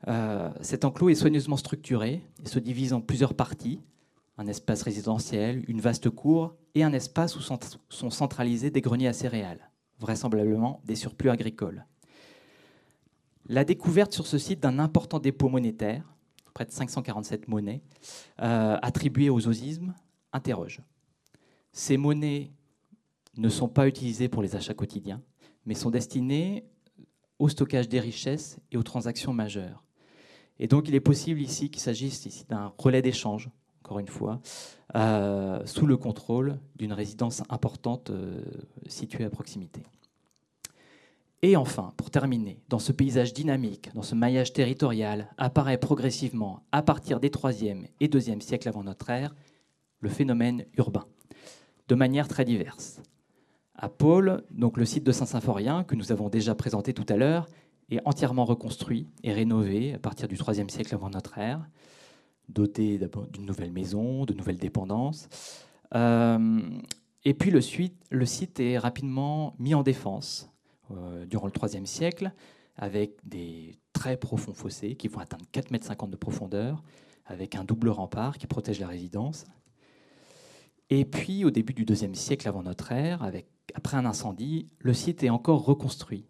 Euh, 0.06 0.50
cet 0.60 0.84
enclos 0.84 1.10
est 1.10 1.14
soigneusement 1.14 1.56
structuré 1.56 2.22
et 2.44 2.48
se 2.48 2.58
divise 2.58 2.92
en 2.92 3.00
plusieurs 3.00 3.34
parties 3.34 3.80
un 4.40 4.46
espace 4.46 4.82
résidentiel, 4.82 5.64
une 5.66 5.80
vaste 5.80 6.10
cour 6.10 6.54
et 6.76 6.84
un 6.84 6.92
espace 6.92 7.34
où 7.36 7.40
sont 7.40 8.10
centralisés 8.10 8.70
des 8.70 8.80
greniers 8.80 9.08
à 9.08 9.12
céréales, 9.12 9.68
vraisemblablement 9.98 10.80
des 10.84 10.94
surplus 10.94 11.30
agricoles. 11.30 11.84
La 13.48 13.64
découverte 13.64 14.12
sur 14.12 14.28
ce 14.28 14.38
site 14.38 14.60
d'un 14.60 14.78
important 14.78 15.18
dépôt 15.18 15.48
monétaire, 15.48 16.04
près 16.54 16.66
de 16.66 16.70
547 16.70 17.48
monnaies, 17.48 17.82
attribuées 18.36 19.30
aux 19.30 19.48
osismes, 19.48 19.92
interroge. 20.32 20.82
Ces 21.78 21.96
monnaies 21.96 22.50
ne 23.36 23.48
sont 23.48 23.68
pas 23.68 23.86
utilisées 23.86 24.28
pour 24.28 24.42
les 24.42 24.56
achats 24.56 24.74
quotidiens, 24.74 25.22
mais 25.64 25.74
sont 25.74 25.90
destinées 25.90 26.64
au 27.38 27.48
stockage 27.48 27.88
des 27.88 28.00
richesses 28.00 28.58
et 28.72 28.76
aux 28.76 28.82
transactions 28.82 29.32
majeures. 29.32 29.84
Et 30.58 30.66
donc 30.66 30.88
il 30.88 30.96
est 30.96 31.00
possible 31.00 31.40
ici 31.40 31.70
qu'il 31.70 31.80
s'agisse 31.80 32.26
ici 32.26 32.44
d'un 32.48 32.72
relais 32.78 33.00
d'échange, 33.00 33.48
encore 33.84 34.00
une 34.00 34.08
fois, 34.08 34.40
euh, 34.96 35.64
sous 35.66 35.86
le 35.86 35.96
contrôle 35.96 36.58
d'une 36.74 36.92
résidence 36.92 37.44
importante 37.48 38.10
euh, 38.10 38.42
située 38.88 39.22
à 39.22 39.30
proximité. 39.30 39.84
Et 41.42 41.54
enfin, 41.54 41.92
pour 41.96 42.10
terminer, 42.10 42.60
dans 42.68 42.80
ce 42.80 42.90
paysage 42.90 43.32
dynamique, 43.32 43.94
dans 43.94 44.02
ce 44.02 44.16
maillage 44.16 44.52
territorial, 44.52 45.32
apparaît 45.38 45.78
progressivement, 45.78 46.64
à 46.72 46.82
partir 46.82 47.20
des 47.20 47.30
3e 47.30 47.86
et 48.00 48.08
2e 48.08 48.40
siècles 48.40 48.68
avant 48.68 48.82
notre 48.82 49.10
ère, 49.10 49.32
le 50.00 50.08
phénomène 50.08 50.64
urbain, 50.76 51.06
de 51.88 51.94
manière 51.94 52.28
très 52.28 52.44
diverse. 52.44 53.00
À 53.74 53.88
Pôle, 53.88 54.44
donc 54.50 54.76
le 54.76 54.84
site 54.84 55.04
de 55.04 55.12
Saint-Symphorien, 55.12 55.84
que 55.84 55.94
nous 55.94 56.12
avons 56.12 56.28
déjà 56.28 56.54
présenté 56.54 56.92
tout 56.92 57.06
à 57.08 57.16
l'heure, 57.16 57.48
est 57.90 58.00
entièrement 58.04 58.44
reconstruit 58.44 59.06
et 59.22 59.32
rénové 59.32 59.94
à 59.94 59.98
partir 59.98 60.28
du 60.28 60.36
3e 60.36 60.68
siècle 60.68 60.94
avant 60.94 61.10
notre 61.10 61.38
ère, 61.38 61.66
doté 62.48 63.00
d'une 63.32 63.46
nouvelle 63.46 63.72
maison, 63.72 64.24
de 64.24 64.34
nouvelles 64.34 64.58
dépendances. 64.58 65.28
Euh, 65.94 66.60
et 67.24 67.34
puis 67.34 67.50
le, 67.50 67.60
site 67.60 68.60
est 68.60 68.78
rapidement 68.78 69.54
mis 69.58 69.74
en 69.74 69.82
défense 69.82 70.50
euh, 70.90 71.24
durant 71.26 71.46
le 71.46 71.52
IIIe 71.52 71.86
siècle, 71.86 72.32
avec 72.76 73.12
des 73.24 73.78
très 73.92 74.16
profonds 74.16 74.54
fossés 74.54 74.94
qui 74.94 75.08
vont 75.08 75.20
atteindre 75.20 75.44
4,50 75.52 76.04
m 76.04 76.10
de 76.10 76.16
profondeur, 76.16 76.82
avec 77.26 77.54
un 77.54 77.64
double 77.64 77.88
rempart 77.88 78.38
qui 78.38 78.46
protège 78.46 78.80
la 78.80 78.86
résidence. 78.86 79.44
Et 80.90 81.04
puis, 81.04 81.44
au 81.44 81.50
début 81.50 81.74
du 81.74 81.84
deuxième 81.84 82.14
siècle 82.14 82.48
avant 82.48 82.62
notre 82.62 82.92
ère, 82.92 83.30
après 83.74 83.96
un 83.96 84.06
incendie, 84.06 84.66
le 84.78 84.94
site 84.94 85.22
est 85.22 85.30
encore 85.30 85.64
reconstruit. 85.64 86.26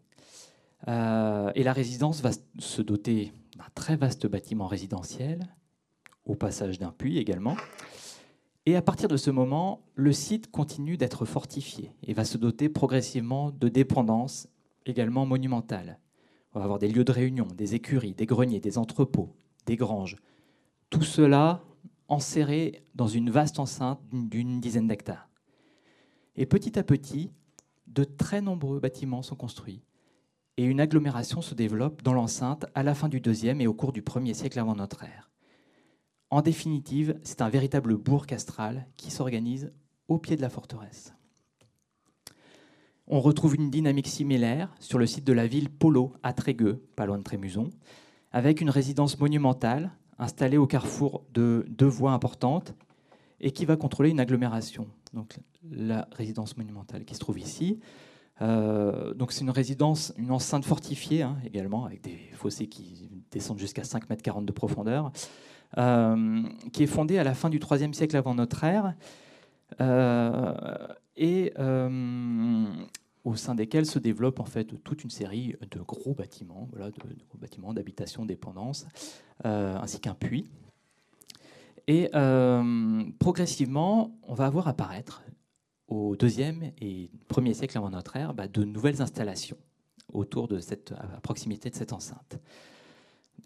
Euh, 0.87 1.51
et 1.55 1.63
la 1.63 1.73
résidence 1.73 2.21
va 2.21 2.31
se 2.59 2.83
doter 2.83 3.33
d'un 3.57 3.67
très 3.75 3.97
vaste 3.97 4.27
bâtiment 4.27 4.67
résidentiel, 4.67 5.49
au 6.25 6.35
passage 6.35 6.79
d'un 6.79 6.91
puits 6.93 7.19
également. 7.19 7.57
Et 8.67 8.77
à 8.77 8.83
partir 8.83 9.09
de 9.09 9.17
ce 9.17 9.31
moment, 9.31 9.81
le 9.95 10.13
site 10.13 10.51
continue 10.51 10.97
d'être 10.97 11.25
fortifié 11.25 11.93
et 12.03 12.13
va 12.13 12.25
se 12.25 12.37
doter 12.37 12.69
progressivement 12.69 13.51
de 13.51 13.69
dépendances 13.69 14.49
également 14.85 15.25
monumentales. 15.25 15.99
On 16.53 16.59
va 16.59 16.65
avoir 16.65 16.79
des 16.79 16.89
lieux 16.89 17.05
de 17.05 17.13
réunion, 17.13 17.47
des 17.47 17.75
écuries, 17.75 18.15
des 18.15 18.27
greniers, 18.27 18.61
des 18.61 18.79
entrepôts, 18.79 19.35
des 19.67 19.77
granges. 19.77 20.17
Tout 20.91 21.03
cela 21.03 21.63
enserré 22.09 22.83
dans 22.95 23.07
une 23.07 23.31
vaste 23.31 23.59
enceinte 23.59 24.01
d'une 24.11 24.61
dizaine 24.61 24.89
d'hectares. 24.89 25.29
Et 26.37 26.47
petit 26.47 26.79
à 26.79 26.83
petit, 26.83 27.31
de 27.87 28.05
très 28.05 28.41
nombreux 28.41 28.81
bâtiments 28.81 29.23
sont 29.23 29.37
construits. 29.37 29.83
Et 30.57 30.65
une 30.65 30.81
agglomération 30.81 31.41
se 31.43 31.55
développe 31.55 32.03
dans 32.03 32.13
l'enceinte 32.13 32.67
à 32.75 32.83
la 32.83 32.95
fin 32.95 33.09
du 33.09 33.21
deuxième 33.21 33.61
et 33.61 33.67
au 33.67 33.75
cours 33.75 33.93
du 33.93 34.03
premier 34.03 34.35
siècle 34.35 34.59
avant 34.59 34.75
notre 34.75 35.05
ère. 35.05 35.31
En 36.31 36.43
définitive, 36.43 37.19
c'est 37.23 37.41
un 37.41 37.49
véritable 37.49 37.97
bourg 37.97 38.27
castral 38.27 38.87
qui 38.97 39.11
s'organise 39.11 39.73
au 40.09 40.19
pied 40.19 40.37
de 40.37 40.43
la 40.43 40.51
forteresse. 40.51 41.15
On 43.07 43.21
retrouve 43.21 43.55
une 43.55 43.71
dynamique 43.71 44.09
similaire 44.09 44.75
sur 44.81 44.99
le 44.99 45.07
site 45.07 45.25
de 45.25 45.33
la 45.33 45.47
ville 45.47 45.71
Polo 45.71 46.13
à 46.23 46.35
Trégueux, 46.35 46.85
pas 46.95 47.07
loin 47.07 47.17
de 47.17 47.23
Trémuson, 47.23 47.71
avec 48.33 48.61
une 48.61 48.69
résidence 48.69 49.19
monumentale 49.19 49.93
installée 50.19 50.57
au 50.57 50.67
carrefour 50.67 51.25
de 51.33 51.65
deux 51.69 51.87
voies 51.87 52.13
importantes 52.13 52.75
et 53.41 53.51
qui 53.53 53.65
va 53.65 53.77
contrôler 53.77 54.11
une 54.11 54.21
agglomération. 54.21 54.87
Donc 55.15 55.39
la 55.71 56.09
résidence 56.13 56.57
monumentale 56.57 57.05
qui 57.05 57.15
se 57.15 57.21
trouve 57.21 57.39
ici. 57.39 57.81
Euh, 58.41 59.15
donc 59.15 59.33
c'est 59.33 59.43
une 59.43 59.51
résidence, 59.51 60.13
une 60.17 60.31
enceinte 60.31 60.65
fortifiée 60.65 61.23
hein, 61.23 61.37
également, 61.45 61.85
avec 61.85 62.03
des 62.03 62.19
fossés 62.35 62.69
qui 62.69 63.09
descendent 63.31 63.59
jusqu'à 63.59 63.85
5 63.85 64.09
mètres 64.11 64.23
40 64.23 64.45
de 64.47 64.53
profondeur, 64.53 65.11
euh, 65.77 66.43
qui 66.73 66.85
est 66.85 66.89
fondée 66.89 67.19
à 67.19 67.25
la 67.25 67.35
fin 67.35 67.51
du 67.51 67.59
IIIe 67.59 67.95
siècle 67.95 68.17
avant 68.17 68.35
notre 68.35 68.63
ère. 68.65 68.95
Euh, 69.81 70.55
et 71.17 71.53
au 73.29 73.37
sein 73.37 73.55
desquels 73.55 73.85
se 73.85 73.99
développe 73.99 74.41
en 74.41 74.47
fait 74.47 74.83
toute 74.83 75.05
une 75.05 75.11
série 75.11 75.55
de 75.71 75.81
gros 75.81 76.15
bâtiments, 76.15 76.67
voilà, 76.73 76.91
de, 76.91 77.39
bâtiments 77.39 77.75
d'habitation, 77.75 78.25
dépendance, 78.25 78.87
euh, 79.45 79.77
ainsi 79.77 80.01
qu'un 80.01 80.15
puits. 80.15 80.51
Et 81.87 82.09
euh, 82.15 83.05
progressivement, 83.19 84.19
on 84.23 84.33
va 84.33 84.49
voir 84.49 84.67
apparaître 84.67 85.23
au 85.89 86.17
deuxième 86.17 86.73
et 86.81 87.11
premier 87.29 87.53
siècle 87.53 87.77
avant 87.77 87.91
notre 87.91 88.17
ère 88.17 88.33
bah, 88.33 88.49
de 88.49 88.65
nouvelles 88.65 89.03
installations 89.03 89.59
autour 90.15 90.49
de 90.49 90.59
cette, 90.59 90.93
à 90.93 91.21
proximité 91.21 91.69
de 91.69 91.75
cette 91.75 91.93
enceinte. 91.93 92.39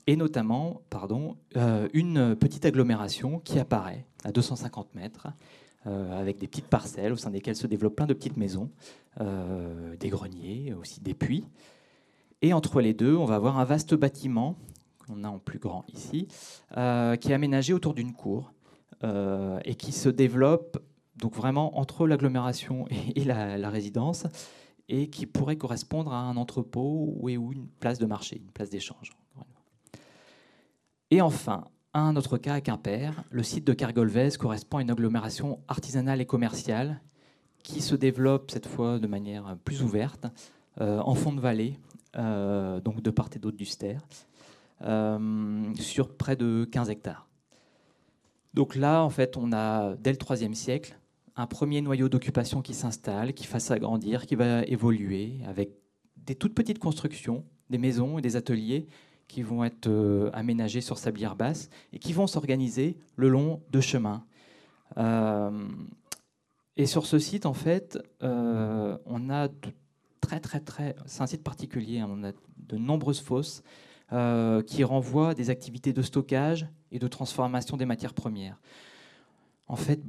Et 0.07 0.15
notamment, 0.15 0.83
pardon, 0.91 1.37
euh, 1.57 1.89
une 1.93 2.37
petite 2.37 2.65
agglomération 2.65 3.41
qui 3.41 3.59
apparaît 3.59 4.07
à 4.23 4.31
250 4.31 4.95
mètres, 4.95 5.27
avec 5.85 6.39
des 6.39 6.47
petites 6.47 6.69
parcelles 6.69 7.13
au 7.13 7.17
sein 7.17 7.31
desquelles 7.31 7.57
se 7.57 7.67
développent 7.67 7.97
plein 7.97 8.07
de 8.07 8.15
petites 8.15 8.37
maisons, 8.37 8.71
euh, 9.21 9.95
des 9.97 10.09
greniers, 10.09 10.73
aussi 10.73 11.01
des 11.03 11.13
puits. 11.13 11.45
Et 12.41 12.55
entre 12.55 12.81
les 12.81 12.95
deux, 12.95 13.15
on 13.15 13.27
va 13.27 13.35
avoir 13.35 13.59
un 13.59 13.65
vaste 13.65 13.95
bâtiment, 13.95 14.57
qu'on 15.07 15.23
a 15.25 15.29
en 15.29 15.39
plus 15.39 15.59
grand 15.59 15.85
ici, 15.93 16.29
euh, 16.79 17.17
qui 17.17 17.31
est 17.31 17.35
aménagé 17.35 17.75
autour 17.75 17.93
d'une 17.93 18.15
cour 18.15 18.53
euh, 19.05 19.61
et 19.67 19.75
qui 19.75 19.93
se 19.93 20.09
développe 20.09 20.83
donc 21.17 21.35
vraiment 21.35 21.79
entre 21.79 22.07
l'agglomération 22.07 22.87
et, 23.15 23.25
la, 23.25 23.69
résidence 23.69 24.27
et 24.89 25.11
qui 25.11 25.27
pourrait 25.27 25.57
correspondre 25.57 26.13
à 26.15 26.21
un 26.21 26.39
entrepôt 26.39 27.15
ou 27.19 27.29
une 27.29 27.69
place 27.69 27.99
de 27.99 28.07
marché, 28.07 28.39
une 28.39 28.51
place 28.51 28.71
d'échange. 28.71 29.13
Et 31.11 31.21
enfin, 31.21 31.65
un 31.95 32.17
autre 32.17 32.39
cas 32.39 32.55
à 32.55 32.61
Quimper, 32.61 33.23
le 33.31 33.43
site 33.43 33.67
de 33.67 33.73
Cargolvez 33.73 34.31
correspond 34.39 34.79
à 34.79 34.83
une 34.83 34.91
agglomération 34.91 35.61
artisanale 35.69 36.21
et 36.21 36.27
commerciale 36.27 37.01
qui 37.63 37.81
se 37.81 37.95
développe 37.95 38.51
cette 38.51 38.67
fois 38.67 38.99
de 38.99 39.07
manière 39.07 39.57
plus 39.65 39.83
ouverte 39.83 40.27
euh, 40.81 41.01
en 41.01 41.15
fond 41.15 41.33
de 41.33 41.41
vallée, 41.41 41.79
euh, 42.17 42.81
donc 42.81 43.03
de 43.03 43.11
part 43.11 43.29
et 43.37 43.39
d'autre 43.39 43.57
du 43.57 43.67
Ster, 43.67 43.99
euh, 44.83 45.75
sur 45.75 46.17
près 46.17 46.35
de 46.35 46.67
15 46.71 46.89
hectares. 46.91 47.29
Donc 48.55 48.75
là, 48.75 49.03
en 49.03 49.11
fait, 49.11 49.37
on 49.37 49.53
a, 49.53 49.95
dès 49.97 50.13
le 50.13 50.19
IIIe 50.19 50.57
siècle, 50.57 50.99
un 51.37 51.47
premier 51.47 51.81
noyau 51.81 52.09
d'occupation 52.09 52.63
qui 52.63 52.75
s'installe, 52.75 53.33
qui 53.33 53.47
va 53.47 53.61
s'agrandir, 53.61 54.27
qui 54.27 54.35
va 54.35 54.63
évoluer, 54.65 55.41
avec 55.47 55.71
des 56.17 56.35
toutes 56.35 56.55
petites 56.55 56.79
constructions, 56.79 57.45
des 57.71 57.79
maisons 57.79 58.19
et 58.19 58.23
des 58.23 58.37
ateliers 58.37 58.87
qui 59.33 59.43
vont 59.43 59.65
être 59.65 60.31
aménagés 60.35 60.81
sur 60.81 60.99
sablière 60.99 61.37
basse 61.37 61.71
et 61.93 61.99
qui 61.99 62.13
vont 62.13 62.27
s'organiser 62.27 62.97
le 63.17 63.29
long 63.29 63.63
de 63.71 63.81
chemins. 63.81 64.25
Et 66.77 66.87
sur 66.87 67.07
ce 67.07 67.19
site, 67.19 67.47
en 67.47 67.53
fait, 67.53 67.99
euh, 68.23 68.97
on 69.05 69.29
a 69.29 69.49
de 69.49 69.55
très, 70.21 70.41
très, 70.41 70.61
très. 70.61 70.97
C'est 71.07 71.23
un 71.23 71.27
site 71.27 71.43
particulier. 71.43 72.01
Hein. 72.01 72.09
on 72.11 72.25
a 72.25 72.33
de 72.57 72.77
nombreuses 72.77 73.21
fosses 73.21 73.63
euh, 74.13 74.63
qui 74.63 74.83
renvoient 74.85 75.35
des 75.35 75.51
activités 75.51 75.93
de 75.93 76.03
stockage 76.03 76.67
et 76.91 76.99
de 76.99 77.09
transformation 77.09 77.77
des 77.77 77.85
matières 77.85 78.15
premières. 78.15 78.61
En 79.67 79.77
fait, 79.77 80.01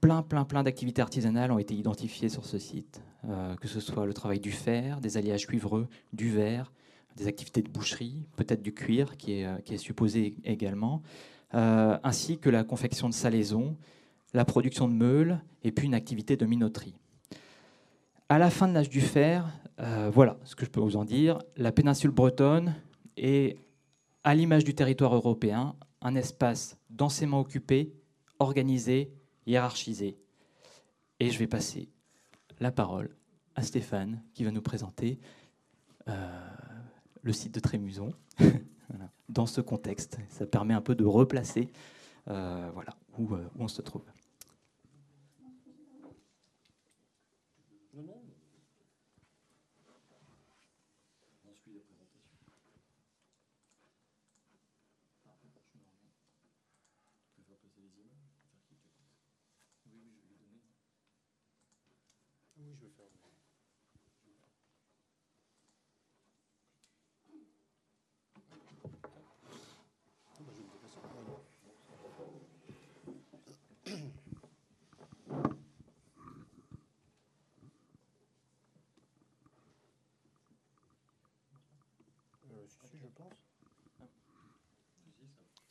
plein, 0.00 0.22
plein, 0.22 0.44
plein 0.44 0.62
d'activités 0.62 1.02
artisanales 1.02 1.50
ont 1.50 1.58
été 1.58 1.74
identifiées 1.74 2.28
sur 2.28 2.44
ce 2.44 2.58
site, 2.58 3.02
euh, 3.28 3.54
que 3.56 3.68
ce 3.68 3.80
soit 3.80 4.06
le 4.06 4.14
travail 4.14 4.40
du 4.40 4.52
fer, 4.52 5.00
des 5.00 5.16
alliages 5.16 5.46
cuivreux, 5.46 5.88
du 6.12 6.30
verre, 6.30 6.72
des 7.16 7.26
activités 7.26 7.62
de 7.62 7.68
boucherie, 7.68 8.26
peut-être 8.36 8.62
du 8.62 8.72
cuir 8.72 9.16
qui 9.16 9.32
est, 9.32 9.70
est 9.70 9.78
supposé 9.78 10.36
également, 10.44 11.02
ainsi 11.52 12.38
que 12.38 12.50
la 12.50 12.62
confection 12.62 13.08
de 13.08 13.14
salaisons 13.14 13.76
la 14.34 14.44
production 14.44 14.88
de 14.88 14.92
meules 14.92 15.40
et 15.62 15.72
puis 15.72 15.86
une 15.86 15.94
activité 15.94 16.36
de 16.36 16.46
minoterie. 16.46 16.94
À 18.28 18.38
la 18.38 18.50
fin 18.50 18.68
de 18.68 18.74
l'âge 18.74 18.90
du 18.90 19.00
fer, 19.00 19.48
euh, 19.80 20.10
voilà 20.12 20.38
ce 20.44 20.54
que 20.54 20.64
je 20.64 20.70
peux 20.70 20.80
vous 20.80 20.96
en 20.96 21.04
dire. 21.04 21.38
La 21.56 21.72
péninsule 21.72 22.10
bretonne 22.10 22.74
est, 23.16 23.56
à 24.24 24.34
l'image 24.34 24.64
du 24.64 24.74
territoire 24.74 25.14
européen, 25.14 25.74
un 26.02 26.14
espace 26.14 26.78
densément 26.90 27.40
occupé, 27.40 27.94
organisé, 28.38 29.12
hiérarchisé. 29.46 30.18
Et 31.20 31.30
je 31.30 31.38
vais 31.38 31.46
passer 31.46 31.88
la 32.60 32.70
parole 32.70 33.16
à 33.54 33.62
Stéphane 33.62 34.22
qui 34.34 34.44
va 34.44 34.50
nous 34.50 34.62
présenter 34.62 35.18
euh, 36.08 36.48
site 37.32 37.54
de 37.54 37.60
Trémuson 37.60 38.12
dans 39.28 39.46
ce 39.46 39.60
contexte. 39.60 40.18
Ça 40.28 40.46
permet 40.46 40.74
un 40.74 40.80
peu 40.80 40.94
de 40.94 41.04
replacer 41.04 41.70
euh, 42.28 42.70
voilà, 42.74 42.94
où 43.18 43.28
on 43.58 43.68
se 43.68 43.82
trouve. 43.82 44.02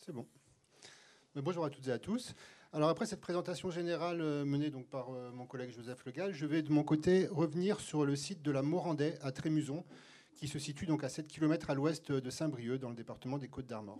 C'est 0.07 0.13
bon. 0.13 0.25
Bonjour 1.43 1.65
à 1.65 1.69
toutes 1.69 1.87
et 1.87 1.91
à 1.91 1.99
tous. 1.99 2.33
Alors 2.73 2.89
après 2.89 3.05
cette 3.05 3.21
présentation 3.21 3.69
générale 3.69 4.21
euh, 4.21 4.43
menée 4.43 4.71
par 4.89 5.13
euh, 5.13 5.29
mon 5.31 5.45
collègue 5.45 5.69
Joseph 5.69 6.03
Legal, 6.03 6.33
je 6.33 6.47
vais 6.47 6.63
de 6.63 6.71
mon 6.71 6.81
côté 6.81 7.27
revenir 7.27 7.79
sur 7.79 8.05
le 8.05 8.15
site 8.15 8.41
de 8.41 8.49
la 8.49 8.63
Morandais 8.63 9.19
à 9.21 9.31
Trémuson, 9.31 9.85
qui 10.33 10.47
se 10.47 10.57
situe 10.57 10.87
donc 10.87 11.03
à 11.03 11.09
7 11.09 11.27
km 11.27 11.69
à 11.69 11.75
l'ouest 11.75 12.11
de 12.11 12.29
Saint-Brieuc, 12.31 12.79
dans 12.79 12.89
le 12.89 12.95
département 12.95 13.37
des 13.37 13.49
Côtes 13.49 13.67
d'Armor. 13.67 13.99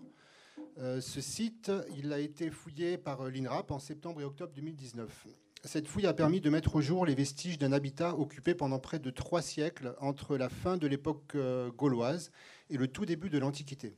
Euh, 0.79 0.99
ce 0.99 1.21
site, 1.21 1.69
a 1.69 2.19
été 2.19 2.49
fouillé 2.49 2.97
par 2.97 3.29
l'INRAP 3.29 3.69
en 3.69 3.77
septembre 3.77 4.19
et 4.21 4.23
octobre 4.23 4.53
2019. 4.55 5.27
Cette 5.63 5.87
fouille 5.87 6.07
a 6.07 6.13
permis 6.15 6.41
de 6.41 6.49
mettre 6.49 6.75
au 6.75 6.81
jour 6.81 7.05
les 7.05 7.13
vestiges 7.13 7.59
d'un 7.59 7.71
habitat 7.71 8.17
occupé 8.17 8.55
pendant 8.55 8.79
près 8.79 8.97
de 8.97 9.11
trois 9.11 9.43
siècles 9.43 9.93
entre 9.99 10.37
la 10.37 10.49
fin 10.49 10.75
de 10.75 10.87
l'époque 10.87 11.37
gauloise 11.77 12.31
et 12.71 12.77
le 12.77 12.87
tout 12.87 13.05
début 13.05 13.29
de 13.29 13.37
l'Antiquité. 13.37 13.95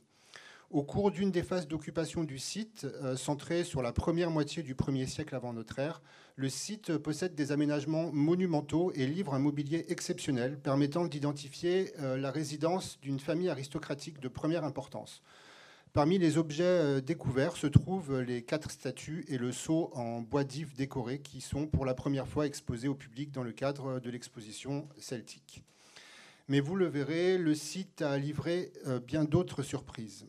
Au 0.70 0.84
cours 0.84 1.10
d'une 1.10 1.32
des 1.32 1.42
phases 1.42 1.66
d'occupation 1.66 2.22
du 2.22 2.38
site, 2.38 2.86
euh, 3.02 3.16
centrée 3.16 3.64
sur 3.64 3.82
la 3.82 3.92
première 3.92 4.30
moitié 4.30 4.62
du 4.62 4.76
1er 4.76 5.08
siècle 5.08 5.34
avant 5.34 5.52
notre 5.52 5.80
ère, 5.80 6.00
le 6.36 6.48
site 6.48 6.96
possède 6.96 7.34
des 7.34 7.50
aménagements 7.50 8.12
monumentaux 8.12 8.92
et 8.94 9.08
livre 9.08 9.34
un 9.34 9.40
mobilier 9.40 9.86
exceptionnel 9.88 10.60
permettant 10.60 11.06
d'identifier 11.06 11.92
euh, 11.98 12.16
la 12.16 12.30
résidence 12.30 13.00
d'une 13.00 13.18
famille 13.18 13.48
aristocratique 13.48 14.20
de 14.20 14.28
première 14.28 14.62
importance. 14.62 15.24
Parmi 15.92 16.18
les 16.18 16.38
objets 16.38 16.62
euh, 16.62 17.00
découverts 17.00 17.56
se 17.56 17.66
trouvent 17.66 18.20
les 18.20 18.42
quatre 18.42 18.70
statues 18.70 19.24
et 19.26 19.38
le 19.38 19.50
sceau 19.50 19.90
en 19.94 20.20
bois 20.20 20.44
d'if 20.44 20.76
décoré 20.76 21.18
qui 21.18 21.40
sont 21.40 21.66
pour 21.66 21.84
la 21.84 21.94
première 21.94 22.28
fois 22.28 22.46
exposés 22.46 22.86
au 22.86 22.94
public 22.94 23.32
dans 23.32 23.42
le 23.42 23.50
cadre 23.50 23.98
de 23.98 24.08
l'exposition 24.08 24.88
celtique. 25.00 25.64
Mais 26.46 26.60
vous 26.60 26.76
le 26.76 26.86
verrez, 26.86 27.38
le 27.38 27.56
site 27.56 28.02
a 28.02 28.16
livré 28.18 28.72
bien 29.04 29.24
d'autres 29.24 29.62
surprises. 29.62 30.26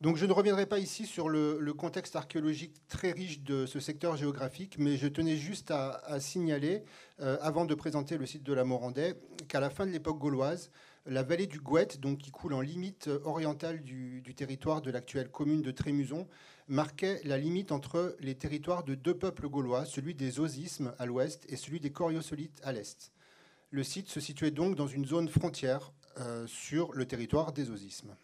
Je 0.00 0.26
ne 0.26 0.32
reviendrai 0.32 0.66
pas 0.66 0.78
ici 0.78 1.06
sur 1.06 1.28
le, 1.28 1.72
contexte 1.72 2.14
archéologique 2.14 2.86
très 2.86 3.10
riche 3.10 3.40
de 3.40 3.66
ce 3.66 3.80
secteur 3.80 4.16
géographique, 4.16 4.76
mais 4.78 4.96
je 4.96 5.08
tenais 5.08 5.36
juste 5.36 5.72
à, 5.72 6.20
signaler, 6.20 6.84
euh, 7.20 7.36
avant 7.40 7.64
de 7.64 7.74
présenter 7.74 8.16
le 8.16 8.24
site 8.24 8.44
de 8.44 8.52
la 8.52 8.62
Morandais, 8.62 9.16
qu'à 9.48 9.58
la 9.58 9.70
fin 9.70 9.86
de 9.86 9.90
l'époque 9.90 10.18
gauloise, 10.18 10.70
la 11.04 11.24
vallée 11.24 11.48
du 11.48 11.58
Gouette, 11.58 11.98
donc 11.98 12.18
qui 12.18 12.30
coule 12.30 12.54
en 12.54 12.60
limite 12.60 13.10
orientale 13.24 13.82
du, 13.82 14.22
territoire 14.36 14.82
de 14.82 14.92
l'actuelle 14.92 15.30
commune 15.30 15.62
de 15.62 15.72
Trémuson, 15.72 16.28
marquait 16.68 17.20
la 17.24 17.36
limite 17.36 17.72
entre 17.72 18.14
les 18.20 18.36
territoires 18.36 18.84
de 18.84 18.94
deux 18.94 19.14
peuples 19.18 19.48
gaulois, 19.48 19.84
celui 19.84 20.14
des 20.14 20.38
Osismes 20.38 20.94
à 21.00 21.06
l'ouest 21.06 21.44
et 21.48 21.56
celui 21.56 21.80
des 21.80 21.90
Coriosolites 21.90 22.60
à 22.62 22.70
l'est. 22.70 23.10
Le 23.72 23.82
site 23.82 24.08
se 24.08 24.20
situait 24.20 24.52
donc 24.52 24.76
dans 24.76 24.86
une 24.86 25.06
zone 25.06 25.28
frontière 25.28 25.92
euh, 26.18 26.46
sur 26.46 26.92
le 26.92 27.04
territoire 27.04 27.52
des 27.52 27.70
Osismes. 27.70 28.14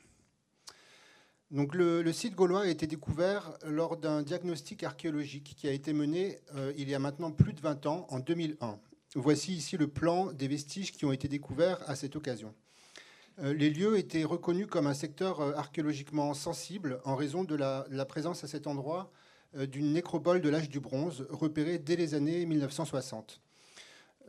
Le, 1.50 2.10
site 2.12 2.34
gaulois 2.34 2.62
a 2.62 2.66
été 2.66 2.86
découvert 2.86 3.52
lors 3.66 3.96
d'un 3.96 4.22
diagnostic 4.22 4.82
archéologique 4.82 5.54
qui 5.56 5.68
a 5.68 5.72
été 5.72 5.92
mené 5.92 6.38
euh, 6.54 6.72
il 6.76 6.88
y 6.88 6.94
a 6.94 6.98
maintenant 6.98 7.30
plus 7.30 7.52
de 7.52 7.60
20 7.60 7.86
ans, 7.86 8.06
en 8.10 8.18
2001. 8.18 8.78
Voici 9.14 9.52
ici 9.54 9.76
le 9.76 9.86
plan 9.86 10.32
des 10.32 10.48
vestiges 10.48 10.92
qui 10.92 11.04
ont 11.04 11.12
été 11.12 11.28
découverts 11.28 11.78
à 11.86 11.94
cette 11.94 12.16
occasion. 12.16 12.54
Euh, 13.40 13.52
les 13.52 13.70
lieux 13.70 13.98
étaient 13.98 14.24
reconnus 14.24 14.66
comme 14.68 14.86
un 14.86 14.94
secteur 14.94 15.40
euh, 15.40 15.52
archéologiquement 15.54 16.34
sensible 16.34 17.00
en 17.04 17.14
raison 17.14 17.44
de 17.44 17.54
la, 17.54 17.86
de 17.88 17.96
la 17.96 18.04
présence 18.04 18.42
à 18.42 18.48
cet 18.48 18.66
endroit 18.66 19.12
d'une 19.70 19.92
nécropole 19.92 20.40
de 20.40 20.48
l'âge 20.48 20.68
du 20.68 20.80
bronze 20.80 21.28
repérée 21.30 21.78
dès 21.78 21.94
les 21.94 22.14
années 22.14 22.44
1960. 22.44 23.40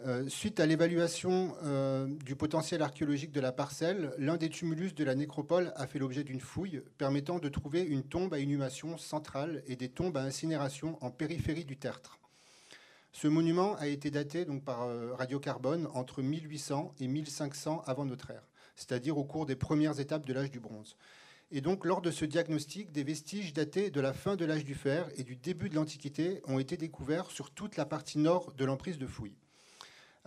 Euh, 0.04 0.28
suite 0.28 0.60
à 0.60 0.66
l'évaluation 0.66 1.56
euh, 1.64 2.08
du 2.26 2.36
potentiel 2.36 2.82
archéologique 2.82 3.32
de 3.32 3.40
la 3.40 3.54
parcelle, 3.54 4.14
l'un 4.18 4.36
des 4.36 4.50
tumulus 4.50 4.94
de 4.94 5.04
la 5.06 5.16
nécropole 5.16 5.72
a 5.78 5.88
fait 5.88 6.00
l'objet 6.00 6.26
d'une 6.26 6.42
fouille 6.42 6.84
permettant 6.98 7.40
de 7.40 7.48
trouver 7.48 7.82
une 7.82 8.04
tombe 8.04 8.34
à 8.34 8.40
inhumation 8.40 8.98
centrale 8.98 9.64
et 9.68 9.78
des 9.78 9.88
tombes 9.88 10.18
à 10.18 10.22
incinération 10.22 10.98
en 11.02 11.12
périphérie 11.12 11.64
du 11.64 11.78
tertre. 11.78 12.20
Ce 13.14 13.30
monument 13.30 13.76
a 13.78 13.88
été 13.88 14.12
daté 14.12 14.44
donc, 14.44 14.66
par 14.66 14.84
euh, 14.84 15.14
radiocarbone 15.14 15.88
entre 15.94 16.22
1800 16.22 16.94
et 17.00 17.08
1500 17.08 17.84
avant 17.86 18.04
notre 18.04 18.32
ère, 18.32 18.50
c'est-à-dire 18.76 19.18
au 19.18 19.24
cours 19.24 19.46
des 19.46 19.56
premières 19.56 20.02
étapes 20.02 20.26
de 20.26 20.34
l'âge 20.34 20.52
du 20.52 20.60
bronze. 20.60 20.98
Et 21.52 21.62
donc, 21.62 21.86
lors 21.86 22.02
de 22.02 22.12
ce 22.12 22.26
diagnostic, 22.26 22.92
des 22.92 23.06
vestiges 23.06 23.54
datés 23.54 23.92
de 23.92 24.02
la 24.02 24.12
fin 24.12 24.36
de 24.36 24.44
l'âge 24.44 24.66
du 24.66 24.76
fer 24.76 25.08
et 25.16 25.24
du 25.24 25.38
début 25.38 25.70
de 25.70 25.76
l'Antiquité 25.76 26.42
ont 26.46 26.60
été 26.60 26.76
découverts 26.76 27.32
sur 27.32 27.52
toute 27.52 27.78
la 27.78 27.86
partie 27.86 28.18
nord 28.18 28.52
de 28.54 28.66
l'emprise 28.66 28.98
de 28.98 29.08
fouilles. 29.08 29.38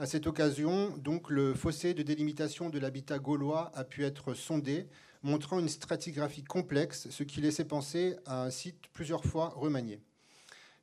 À 0.00 0.06
cette 0.06 0.28
occasion, 0.28 0.96
donc, 0.96 1.28
le 1.28 1.54
fossé 1.54 1.92
de 1.92 2.04
délimitation 2.04 2.70
de 2.70 2.78
l'habitat 2.78 3.18
gaulois 3.18 3.72
a 3.74 3.82
pu 3.82 4.04
être 4.04 4.32
sondé, 4.32 4.86
montrant 5.24 5.58
une 5.58 5.68
stratigraphie 5.68 6.44
complexe, 6.44 7.08
ce 7.10 7.24
qui 7.24 7.40
laissait 7.40 7.64
penser 7.64 8.14
à 8.24 8.44
un 8.44 8.50
site 8.50 8.78
plusieurs 8.92 9.24
fois 9.24 9.48
remanié. 9.56 10.00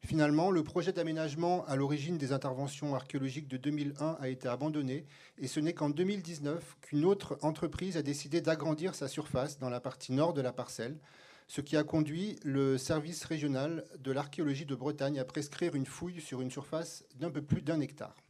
Finalement, 0.05 0.51
le 0.51 0.63
projet 0.63 0.91
d'aménagement 0.91 1.63
à 1.66 1.78
l'origine 1.78 2.18
des 2.18 2.34
interventions 2.34 2.93
archéologiques 2.93 3.47
de 3.47 3.55
2001 3.55 4.18
a 4.20 4.28
été 4.28 4.49
abandonné 4.49 5.05
et 5.38 5.47
ce 5.47 5.61
n'est 5.61 5.74
qu'en 5.74 5.89
2019 5.89 6.76
qu'une 6.82 7.05
autre 7.05 7.38
entreprise 7.41 7.95
a 7.95 8.01
décidé 8.01 8.41
d'agrandir 8.41 8.95
sa 8.95 9.07
surface 9.07 9.59
dans 9.59 9.70
la 9.70 9.80
partie 9.80 10.11
nord 10.11 10.34
de 10.34 10.41
la 10.41 10.51
parcelle, 10.51 10.99
ce 11.47 11.61
qui 11.61 11.78
a 11.78 11.86
conduit 11.86 12.38
le 12.43 12.78
service 12.78 13.24
régional 13.24 13.86
de 13.97 14.11
l'archéologie 14.11 14.66
de 14.66 14.76
Bretagne 14.76 15.20
à 15.20 15.26
prescrire 15.26 15.74
une 15.74 15.86
fouille 15.86 16.20
sur 16.20 16.41
une 16.41 16.51
surface 16.51 17.05
d'un 17.16 17.32
peu 17.32 17.41
plus 17.41 17.61
d'un 17.61 17.80
hectare. 17.80 18.24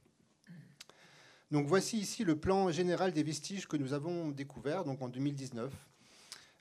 Donc 1.52 1.68
voici 1.68 1.98
ici 1.98 2.24
le 2.24 2.36
plan 2.36 2.72
général 2.72 3.12
des 3.12 3.24
vestiges 3.24 3.68
que 3.68 3.78
nous 3.78 3.94
avons 3.94 4.32
découverts 4.32 4.84
donc 4.84 5.02
en 5.02 5.10
2019. 5.10 5.72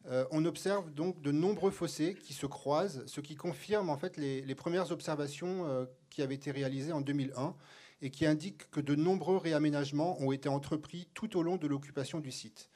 Euh, 0.07 0.27
on 0.31 0.45
observe 0.45 0.93
donc 0.93 1.23
de 1.23 1.33
nombreux 1.33 1.71
fossés 1.71 2.15
qui 2.15 2.35
se 2.35 2.45
croisent, 2.45 3.03
ce 3.07 3.23
qui 3.23 3.37
confirme 3.37 3.89
en 3.89 3.97
fait 3.97 4.19
les, 4.19 4.55
premières 4.55 4.93
observations 4.93 5.67
euh, 5.67 5.87
qui 6.11 6.21
avaient 6.21 6.35
été 6.35 6.51
réalisées 6.51 6.93
en 6.93 7.01
2001 7.01 7.55
et 8.03 8.11
qui 8.11 8.27
indiquent 8.27 8.71
que 8.71 8.81
de 8.81 8.95
nombreux 8.95 9.39
réaménagements 9.39 10.21
ont 10.21 10.33
été 10.33 10.51
entrepris 10.51 11.09
tout 11.15 11.39
au 11.39 11.43
long 11.43 11.57
de 11.57 11.67
l'occupation 11.67 12.21
du 12.21 12.31
site. 12.31 12.69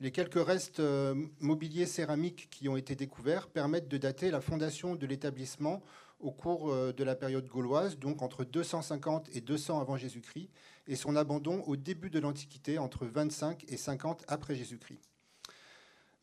Les 0.00 0.10
quelques 0.10 0.44
restes 0.44 0.80
euh, 0.80 1.14
mobiliers 1.40 1.86
céramiques 1.86 2.48
qui 2.50 2.68
ont 2.68 2.76
été 2.76 2.94
découverts 2.94 3.48
permettent 3.48 3.88
de 3.88 3.96
dater 3.96 4.30
la 4.30 4.42
fondation 4.42 4.96
de 4.96 5.06
l'établissement 5.06 5.82
au 6.24 6.32
cours 6.32 6.74
de 6.74 7.04
la 7.04 7.14
période 7.14 7.46
gauloise, 7.46 7.98
donc 7.98 8.22
entre 8.22 8.44
250 8.44 9.28
et 9.34 9.40
200 9.40 9.80
avant 9.80 9.96
Jésus-Christ, 9.96 10.48
et 10.88 10.96
son 10.96 11.14
abandon 11.16 11.62
au 11.66 11.76
début 11.76 12.10
de 12.10 12.18
l'Antiquité, 12.18 12.78
entre 12.78 13.06
25 13.06 13.64
et 13.68 13.76
50 13.76 14.24
après 14.26 14.54
Jésus-Christ. 14.54 15.00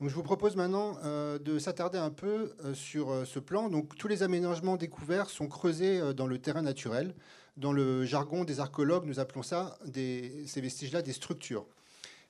Je 0.04 0.16
vous 0.16 0.24
propose 0.24 0.56
maintenant 0.56 0.98
euh, 1.04 1.38
de 1.38 1.60
s'attarder 1.60 2.00
un 2.00 2.10
peu 2.10 2.54
euh, 2.66 2.74
sur 2.74 3.12
euh, 3.12 3.24
ce 3.24 3.38
plan. 3.38 3.70
Donc, 3.70 3.96
tous 3.96 4.08
les 4.08 4.24
aménagements 4.24 4.76
découverts 4.76 5.30
sont 5.30 5.48
creusés 5.48 6.02
dans 6.16 6.26
le 6.26 6.40
terrain 6.40 6.64
naturel. 6.64 7.14
Dans 7.56 7.72
le 7.72 8.04
jargon 8.04 8.44
des 8.44 8.60
archéologues, 8.60 9.06
nous 9.06 9.20
appelons 9.20 9.44
ça 9.44 9.78
des, 9.86 10.48
ces 10.48 10.60
vestiges-là 10.60 11.04
des 11.04 11.14
structures. 11.14 11.68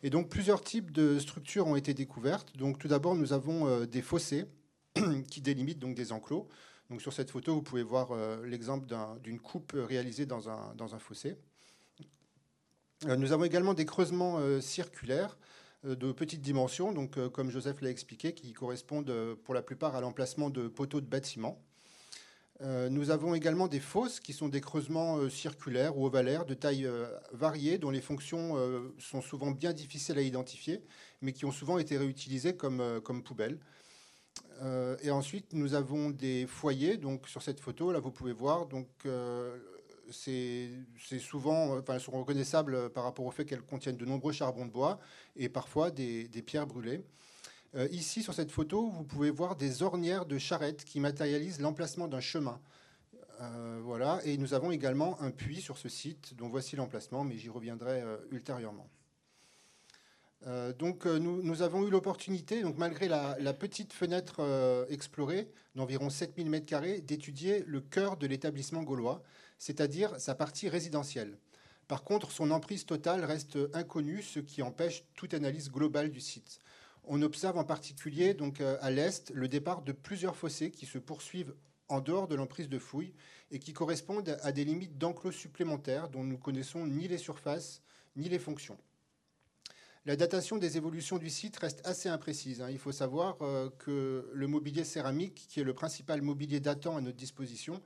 Et 0.04 0.10
donc 0.10 0.30
plusieurs 0.30 0.62
types 0.62 0.92
de 0.92 1.20
structures 1.20 1.68
ont 1.68 1.76
été 1.76 1.94
découvertes. 1.94 2.58
Donc 2.58 2.80
tout 2.80 2.88
d'abord, 2.88 3.14
nous 3.16 3.34
avons 3.34 3.86
des 3.86 4.02
fossés 4.02 4.46
qui 5.30 5.42
délimitent 5.42 5.78
donc 5.78 5.94
des 5.94 6.12
enclos. 6.12 6.48
Sur 7.00 7.14
cette 7.14 7.32
photo, 7.32 7.56
vous 7.56 7.62
pouvez 7.62 7.84
voir 7.84 8.10
l'exemple 8.44 8.88
d'une 9.24 9.39
coupe 9.39 9.74
réalisée 9.76 10.26
dans 10.26 10.50
un, 10.50 11.00
fossé. 11.00 11.38
Euh, 13.08 13.16
nous 13.16 13.32
avons 13.32 13.46
également 13.46 13.74
des 13.74 13.86
creusements 13.86 14.38
euh, 14.38 14.62
circulaires 14.62 15.38
euh, 15.86 15.96
de 15.96 16.12
petites 16.12 16.42
dimensions, 16.42 16.92
donc, 16.92 17.18
comme 17.32 17.50
Joseph 17.50 17.82
l'a 17.82 17.89
expliqué, 17.89 18.34
qui 18.34 18.54
correspondent 18.54 19.36
pour 19.44 19.54
la 19.54 19.64
plupart 19.64 19.96
à 19.96 20.02
l'emplacement 20.02 20.50
de 20.50 20.68
poteaux 20.68 21.02
de 21.02 21.08
bâtiments. 21.08 21.62
nous 22.62 23.10
avons 23.10 23.34
également 23.34 23.68
des 23.68 23.80
fosses 23.80 24.20
qui 24.20 24.34
sont 24.34 24.48
des 24.48 24.62
creusements 24.62 25.28
circulaires 25.30 25.98
ou 25.98 26.06
ovalaires 26.06 26.46
de 26.46 26.54
taille 26.54 26.88
variée, 27.32 27.80
dont 27.80 27.89
les 27.89 28.02
fonctions 28.02 28.56
sont 29.00 29.22
souvent 29.22 29.50
bien 29.50 29.74
difficiles 29.74 30.20
à 30.20 30.22
identifier, 30.22 30.84
mais 31.22 31.34
qui 31.34 31.46
ont 31.46 31.52
souvent 31.52 31.80
été 31.80 31.98
réutilisées 31.98 32.56
comme 32.56 33.24
poubelles. 33.24 33.58
Et 35.01 35.09
ensuite, 35.09 35.53
nous 35.53 35.74
avons 35.74 36.12
des 36.12 36.45
foyers. 36.45 36.97
Donc, 36.97 37.28
sur 37.28 37.41
cette 37.41 37.59
photo, 37.59 37.91
là, 37.91 37.99
vous 37.99 38.12
pouvez 38.12 38.34
voir 38.34 38.68
donc, 38.68 38.88
c'est 40.12 41.20
souvent, 41.20 41.82
elles 41.88 41.99
sont 41.99 42.12
reconnaissables 42.12 42.89
par 42.91 43.03
rapport 43.03 43.26
au 43.26 43.32
fait 43.32 43.45
qu'elles 43.45 43.62
contiennent 43.62 43.97
de 43.97 44.05
nombreux 44.05 44.34
charbons 44.34 44.66
de 44.66 44.72
bois 44.72 44.99
et 45.36 45.49
parfois 45.49 45.91
des, 45.91 46.28
pierres 46.45 46.68
brûlées. 46.68 47.03
Euh, 47.76 47.88
ici, 47.91 48.22
sur 48.22 48.34
cette 48.34 48.51
photo, 48.51 48.89
vous 48.89 49.03
pouvez 49.03 49.32
voir 49.32 49.55
des 49.55 49.82
ornières 49.82 50.26
de 50.26 50.38
charrettes 50.38 50.84
qui 50.84 50.99
matérialisent 50.99 51.62
l'emplacement 51.62 52.07
d'un 52.07 52.20
chemin. 52.20 52.59
Euh, 53.39 53.80
voilà, 53.84 54.20
et 54.26 54.38
nous 54.38 54.53
avons 54.53 54.72
également 54.72 55.20
un 55.22 55.32
puits 55.32 55.62
sur 55.62 55.78
ce 55.78 55.89
site, 55.89 56.36
dont 56.36 56.49
voici 56.49 56.76
l'emplacement, 56.76 57.24
mais 57.24 57.38
j'y 57.38 57.49
reviendrai 57.49 58.03
euh, 60.48 60.74
donc 60.74 61.06
nous, 61.06 61.62
avons 61.62 61.86
eu 61.88 61.89
l'opportunité, 61.89 62.64
malgré 62.78 63.08
la, 63.08 63.54
petite 63.54 63.94
fenêtre 63.94 64.42
explorée 64.89 65.50
d'environ 65.76 66.10
7000 66.10 66.50
m2, 66.50 67.06
d'étudier 67.06 67.64
le 67.68 67.82
cœur 67.82 68.18
de 68.18 68.28
l'établissement 68.28 68.84
gaulois, 68.84 69.22
c'est-à-dire 69.58 70.20
sa 70.20 70.36
partie 70.36 70.70
résidentielle. 70.70 71.38
Par 71.88 72.04
contre, 72.04 72.32
son 72.32 72.52
emprise 72.52 72.86
totale 72.86 73.26
reste 73.26 73.58
inconnue, 73.74 74.22
ce 74.22 74.39
qui 74.39 74.62
empêche 74.62 75.04
toute 75.16 75.34
analyse 75.34 75.70
globale 75.70 76.10
du 76.10 76.22
site. 76.22 76.60
On 77.04 77.22
observe 77.22 77.58
en 77.58 77.64
particulier 77.64 78.34
donc 78.34 78.62
euh, 78.62 78.78
à 78.82 78.92
l'est 78.92 79.32
le 79.34 79.48
départ 79.48 79.82
de 79.82 79.92
plusieurs 79.92 80.36
fossés 80.36 80.72
qui 80.72 80.86
se 80.86 80.98
poursuivent 80.98 81.54
en 81.89 82.00
dehors 82.00 82.28
de 82.28 82.36
l'emprise 82.36 82.70
de 82.70 82.80
fouilles 82.80 83.14
et 83.50 83.60
qui 83.60 83.74
correspondent 83.74 84.38
à 84.42 84.52
des 84.52 84.64
limites 84.64 84.98
d'enclos 84.98 85.32
supplémentaires 85.32 86.10
dont 86.10 86.24
nous 86.24 86.38
connaissons 86.38 86.86
ni 86.88 87.08
les 87.08 87.18
surfaces 87.18 87.82
ni 88.16 88.30
les 88.30 88.39
fonctions. 88.39 88.78
La 90.08 90.16
datation 90.16 90.58
des 90.58 90.78
évolutions 90.78 91.20
du 91.20 91.30
site 91.30 91.58
reste 91.58 91.86
assez 91.86 92.10
imprécise. 92.10 92.62
Hein. 92.62 92.72
Il 92.72 92.80
faut 92.80 92.91
savoir 92.91 93.38
euh, 93.41 93.70
que 93.78 94.28
le 94.34 94.47
mobilier 94.47 94.84
céramique, 94.84 95.45
qui 95.47 95.60
est 95.60 95.64
le 95.64 95.76
principal 95.76 96.24
mobilier 96.24 96.60
datant 96.60 96.97
à 96.97 97.02
notre 97.02 97.18
disposition, 97.18 97.80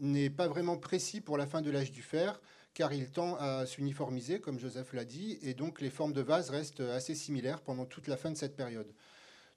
n'est 0.00 0.30
pas 0.30 0.48
vraiment 0.48 0.76
précis 0.76 1.20
pour 1.20 1.38
la 1.38 1.46
fin 1.46 1.62
de 1.62 1.70
l'âge 1.70 1.92
du 1.92 2.02
fer, 2.02 2.40
car 2.74 2.92
il 2.92 3.08
tend 3.12 3.36
à 3.36 3.66
s'uniformiser, 3.66 4.40
comme 4.40 4.58
Joseph 4.58 4.94
l'a 4.94 5.04
dit, 5.04 5.38
et 5.42 5.54
donc 5.54 5.80
les 5.80 5.90
formes 5.90 6.12
de 6.12 6.22
vase 6.22 6.50
restent 6.50 6.80
assez 6.80 7.14
similaires 7.14 7.60
pendant 7.60 7.84
toute 7.84 8.08
la 8.08 8.16
fin 8.16 8.32
de 8.32 8.36
cette 8.36 8.56
période. 8.56 8.92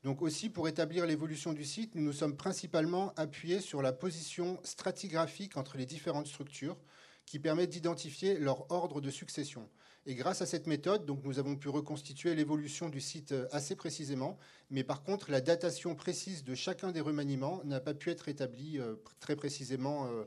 Donc 0.03 0.21
aussi, 0.21 0.51
pour 0.51 0.67
établir 0.67 1.07
l'évolution 1.07 1.51
du 1.51 1.65
site, 1.65 1.95
nous 1.95 2.03
nous 2.03 2.13
sommes 2.13 2.37
principalement 2.37 3.11
appuyés 3.15 3.59
sur 3.59 3.81
la 3.81 3.91
position 3.91 4.59
stratigraphique 4.63 5.57
entre 5.57 5.77
les 5.77 5.87
différentes 5.87 6.27
structures 6.27 6.77
qui 7.25 7.39
permet 7.39 7.65
d'identifier 7.65 8.37
leur 8.37 8.71
ordre 8.71 9.01
de 9.01 9.09
succession. 9.09 9.67
Et 10.09 10.15
grâce 10.15 10.41
à 10.41 10.45
cette 10.45 10.67
méthode, 10.67 11.05
donc, 11.05 11.25
nous 11.25 11.37
avons 11.37 11.57
pu 11.57 11.67
reconstituer 11.67 12.33
l'évolution 12.33 12.87
du 12.87 13.01
site 13.01 13.33
euh, 13.33 13.45
assez 13.51 13.75
précisément, 13.75 14.39
mais 14.71 14.85
par 14.85 15.03
contre, 15.03 15.29
la 15.29 15.41
datation 15.41 15.95
précise 15.95 16.45
de 16.45 16.55
chacun 16.55 16.93
des 16.93 17.01
remaniements 17.01 17.61
n'a 17.65 17.81
pas 17.81 17.93
pu 17.93 18.09
être 18.09 18.29
établie 18.29 18.79
euh, 18.79 18.95
très 19.19 19.35
précisément 19.35 20.07
euh, 20.07 20.23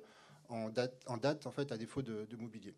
en 0.50 0.68
date, 0.68 1.02
en, 1.06 1.16
date, 1.16 1.46
à 1.70 1.78
défaut 1.78 2.02
de, 2.02 2.26
mobilier. 2.36 2.74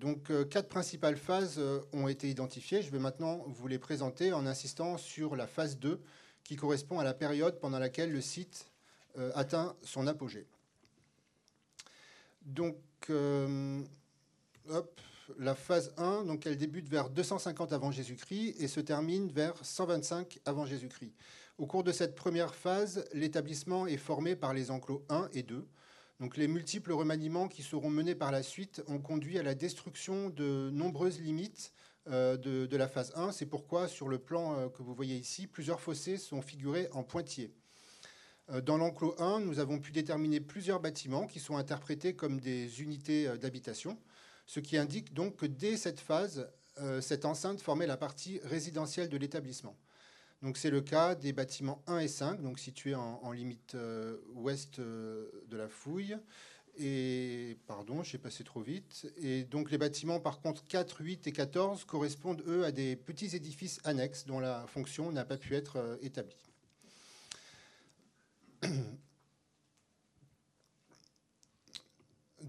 donc, 0.00 0.32
quatre 0.48 0.68
principales 0.68 1.18
phases 1.18 1.60
ont 1.92 2.08
été 2.08 2.28
identifiées. 2.30 2.80
Je 2.80 2.90
vais 2.90 2.98
maintenant 2.98 3.44
vous 3.46 3.68
les 3.68 3.78
présenter 3.78 4.32
en 4.32 4.46
insistant 4.46 4.96
sur 4.96 5.36
la 5.36 5.46
phase 5.46 5.78
2, 5.78 6.00
qui 6.42 6.56
correspond 6.56 6.98
à 6.98 7.04
la 7.04 7.12
période 7.12 7.60
pendant 7.60 7.78
laquelle 7.78 8.10
le 8.10 8.22
site 8.22 8.72
atteint 9.34 9.76
son 9.82 10.06
apogée. 10.06 10.46
Donc, 12.46 12.78
hop, 14.70 15.00
la 15.38 15.54
phase 15.54 15.92
1, 15.96 16.24
donc 16.24 16.46
elle 16.46 16.56
débute 16.56 16.88
vers 16.88 17.10
250 17.10 17.72
avant 17.72 17.90
Jésus-Christ 17.90 18.56
et 18.58 18.68
se 18.68 18.80
termine 18.80 19.30
vers 19.30 19.54
125 19.64 20.40
avant 20.44 20.66
Jésus-Christ. 20.66 21.12
Au 21.58 21.66
cours 21.66 21.84
de 21.84 21.92
cette 21.92 22.14
première 22.14 22.54
phase, 22.54 23.04
l'établissement 23.12 23.86
est 23.86 23.96
formé 23.96 24.36
par 24.36 24.54
les 24.54 24.70
enclos 24.70 25.04
1 25.08 25.28
et 25.32 25.42
2. 25.42 25.66
Donc 26.20 26.36
les 26.36 26.48
multiples 26.48 26.92
remaniements 26.92 27.48
qui 27.48 27.62
seront 27.62 27.90
menés 27.90 28.14
par 28.14 28.30
la 28.30 28.42
suite 28.42 28.82
ont 28.86 29.00
conduit 29.00 29.38
à 29.38 29.42
la 29.42 29.54
destruction 29.54 30.30
de 30.30 30.70
nombreuses 30.72 31.20
limites 31.20 31.72
euh, 32.08 32.36
de, 32.36 32.76
la 32.76 32.88
phase 32.88 33.12
1. 33.14 33.32
C'est 33.32 33.46
pourquoi 33.46 33.86
sur 33.86 34.08
le 34.08 34.18
plan 34.18 34.56
euh, 34.56 34.68
que 34.68 34.82
vous 34.82 34.94
voyez 34.94 35.16
ici, 35.16 35.46
plusieurs 35.46 35.80
fossés 35.80 36.16
sont 36.16 36.42
figurés 36.42 36.88
en 36.92 37.02
pointillés. 37.02 37.52
Euh, 38.50 38.60
dans 38.60 38.76
l'enclos 38.76 39.14
1, 39.18 39.40
nous 39.40 39.60
avons 39.60 39.78
pu 39.78 39.92
déterminer 39.92 40.40
plusieurs 40.40 40.80
bâtiments 40.80 41.26
qui 41.26 41.38
sont 41.38 41.56
interprétés 41.56 42.14
comme 42.14 42.40
des 42.40 42.82
unités 42.82 43.28
d'habitation 43.38 43.98
ce 44.52 44.60
qui 44.60 44.76
indique 44.76 45.14
donc 45.14 45.36
que 45.36 45.46
dès 45.46 45.78
cette 45.78 45.98
phase, 45.98 46.46
euh, 46.78 47.00
cette 47.00 47.24
enceinte 47.24 47.62
formait 47.62 47.86
la 47.86 47.96
partie 47.96 48.38
résidentielle 48.44 49.08
de 49.08 49.16
l'établissement. 49.16 49.78
Donc 50.42 50.58
c'est 50.58 50.68
le 50.68 50.82
cas 50.82 51.14
des 51.14 51.32
bâtiments 51.32 51.82
1 51.86 52.00
et 52.00 52.08
5, 52.08 52.42
donc 52.42 52.58
situés 52.58 52.94
en, 52.94 53.32
limite 53.32 53.74
euh, 53.76 54.18
ouest 54.34 54.78
euh, 54.78 55.30
de 55.48 55.56
la 55.56 55.68
fouille. 55.68 56.18
Et 56.76 57.56
pardon, 57.66 58.02
j'ai 58.02 58.18
passé 58.18 58.44
trop 58.44 58.60
vite. 58.60 59.10
Et 59.16 59.44
donc 59.44 59.70
les 59.70 59.78
bâtiments 59.78 60.20
par 60.20 60.42
contre 60.42 60.66
4, 60.66 61.00
8 61.00 61.26
et 61.28 61.32
14 61.32 61.86
correspondent 61.86 62.42
eux 62.46 62.66
à 62.66 62.72
des 62.72 62.94
petits 62.94 63.34
édifices 63.34 63.80
annexes 63.84 64.26
dont 64.26 64.38
la 64.38 64.66
fonction 64.66 65.10
n'a 65.12 65.24
pas 65.24 65.38
pu 65.38 65.54
être 65.54 65.98
établie. 66.02 66.36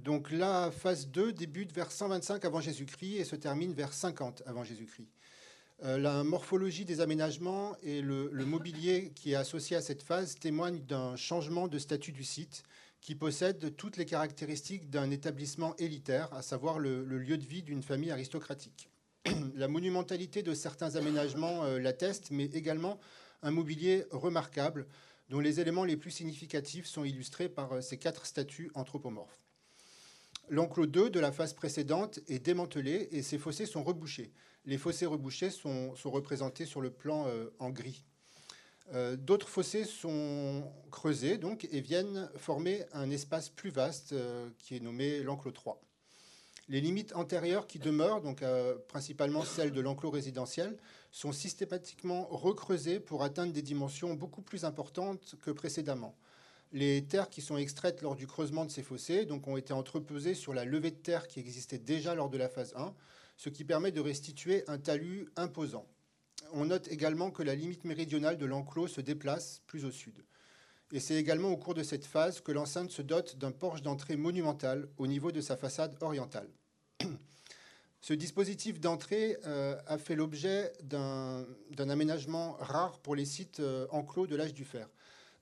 Donc 0.04 0.32
la 0.32 0.70
phase 0.70 1.08
2 1.08 1.32
débute 1.32 1.72
vers 1.72 1.90
125 1.90 2.44
avant 2.44 2.60
Jésus-Christ 2.60 3.20
et 3.20 3.24
se 3.24 3.38
termine 3.38 3.74
vers 3.74 3.94
50 3.94 4.44
avant 4.46 4.66
Jésus-Christ. 4.66 5.08
Euh, 5.84 5.98
la 5.98 6.26
morphologie 6.26 6.84
des 6.84 7.00
aménagements 7.00 7.78
et 7.84 8.02
le, 8.02 8.30
mobilier 8.46 9.14
qui 9.16 9.32
est 9.32 9.36
associé 9.36 9.78
à 9.78 9.82
cette 9.82 10.04
phase 10.04 10.36
témoignent 10.36 10.82
d'un 10.82 11.16
changement 11.16 11.70
de 11.70 11.80
statut 11.80 12.12
du 12.12 12.26
site 12.26 12.64
qui 13.00 13.16
possède 13.16 13.78
toutes 13.78 13.96
les 13.96 14.04
caractéristiques 14.04 14.90
d'un 14.90 15.10
établissement 15.10 15.74
élitaire, 15.78 16.34
à 16.34 16.42
savoir 16.42 16.80
le, 16.80 17.06
lieu 17.06 17.38
de 17.38 17.46
vie 17.46 17.64
d'une 17.64 17.82
famille 17.82 18.12
aristocratique. 18.12 18.90
la 19.56 19.70
monumentalité 19.70 20.44
de 20.44 20.54
certains 20.54 20.98
aménagements 20.98 21.64
euh, 21.64 21.80
l'atteste, 21.80 22.28
mais 22.30 22.46
également 22.46 23.00
un 23.42 23.52
mobilier 23.52 24.04
remarquable 24.12 24.86
dont 25.30 25.40
les 25.40 25.62
éléments 25.62 25.86
les 25.86 25.96
plus 25.96 26.12
significatifs 26.12 26.88
sont 26.88 27.06
illustrés 27.06 27.48
par 27.48 27.72
euh, 27.72 27.82
ces 27.82 27.98
quatre 27.98 28.26
statues 28.26 28.70
anthropomorphes. 28.76 29.43
L'enclos 30.50 30.88
2 30.88 31.10
de 31.10 31.20
la 31.20 31.32
phase 31.32 31.54
précédente 31.54 32.20
est 32.28 32.40
démantelé 32.40 33.08
et 33.12 33.22
ces 33.22 33.38
fossés 33.38 33.66
sont 33.66 33.84
rebouchés. 33.84 34.32
Les 34.66 34.78
fossés 34.78 35.06
rebouchés 35.06 35.50
sont, 35.50 35.94
représentés 36.04 36.66
sur 36.66 36.82
le 36.82 36.90
plan 36.90 37.28
euh, 37.28 37.50
en 37.60 37.70
gris. 37.70 38.04
Euh, 38.94 39.16
d'autres 39.16 39.48
fossés 39.48 39.86
sont 39.86 40.70
creusés 40.92 41.38
donc, 41.38 41.68
et 41.72 41.80
viennent 41.80 42.30
former 42.36 42.84
un 42.92 43.10
espace 43.10 43.50
plus 43.50 43.70
vaste 43.70 44.12
euh, 44.12 44.50
qui 44.60 44.76
est 44.76 44.82
nommé 44.82 45.24
l'enclos 45.24 45.52
3. 45.52 45.82
Les 46.70 46.82
limites 46.82 47.14
antérieures 47.16 47.68
qui 47.68 47.80
demeurent, 47.80 48.22
donc 48.22 48.42
principalement 48.88 49.44
celles 49.44 49.74
de 49.74 49.82
l'enclos 49.82 50.12
résidentiel, 50.12 50.78
sont 51.12 51.34
systématiquement 51.34 52.26
recreusées 52.32 53.02
pour 53.02 53.24
atteindre 53.24 53.52
des 53.52 53.62
dimensions 53.62 54.14
beaucoup 54.14 54.42
plus 54.42 54.64
importantes 54.64 55.36
que 55.42 55.52
précédemment. 55.52 56.16
Les 56.74 57.06
terres 57.06 57.30
qui 57.30 57.42
sont 57.42 57.58
extraites 57.58 58.02
lors 58.02 58.16
du 58.16 58.26
creusement 58.26 58.66
de 58.66 58.72
ces 58.72 58.82
fossés 58.82 59.28
ont 59.30 59.58
été 59.58 59.74
entrepesées 59.74 60.34
sur 60.34 60.56
la 60.56 60.66
levée 60.66 60.90
de 60.90 60.96
terre 60.96 61.28
qui 61.28 61.40
existait 61.40 61.78
déjà 61.78 62.16
lors 62.16 62.32
de 62.32 62.38
la 62.38 62.50
phase 62.50 62.74
1, 62.76 62.96
ce 63.38 63.50
qui 63.50 63.64
permet 63.64 63.92
de 63.92 64.02
restituer 64.02 64.64
un 64.68 64.80
talus 64.80 65.28
imposant. 65.36 65.86
On 66.52 66.66
note 66.66 66.88
également 66.88 67.30
que 67.30 67.44
la 67.44 67.54
limite 67.54 67.84
méridionale 67.84 68.40
de 68.40 68.48
l'enclos 68.48 68.88
se 68.88 69.02
déplace 69.02 69.62
plus 69.68 69.86
au 69.86 69.92
sud. 69.92 70.26
Et 70.92 71.00
c'est 71.00 71.14
également 71.14 71.50
au 71.50 71.58
cours 71.58 71.76
de 71.76 71.84
cette 71.84 72.06
phase 72.06 72.42
que 72.42 72.52
l'enceinte 72.52 72.90
se 72.90 73.04
dote 73.04 73.38
d'un 73.38 73.52
porche 73.52 73.84
d'entrée 73.84 74.16
monumental 74.16 74.90
au 74.98 75.06
niveau 75.06 75.32
de 75.32 75.42
sa 75.42 75.56
façade 75.56 75.96
orientale. 76.02 76.50
Ce 78.02 78.14
dispositif 78.14 78.80
d'entrée 78.80 79.38
euh, 79.46 79.80
a 79.86 79.98
fait 79.98 80.16
l'objet 80.16 80.74
d'un 80.82 81.46
aménagement 81.78 82.58
rare 82.60 83.00
pour 83.00 83.16
les 83.16 83.26
sites 83.26 83.60
euh, 83.60 83.88
enclos 83.92 84.28
de 84.28 84.36
l'âge 84.36 84.54
du 84.54 84.66
fer 84.66 84.90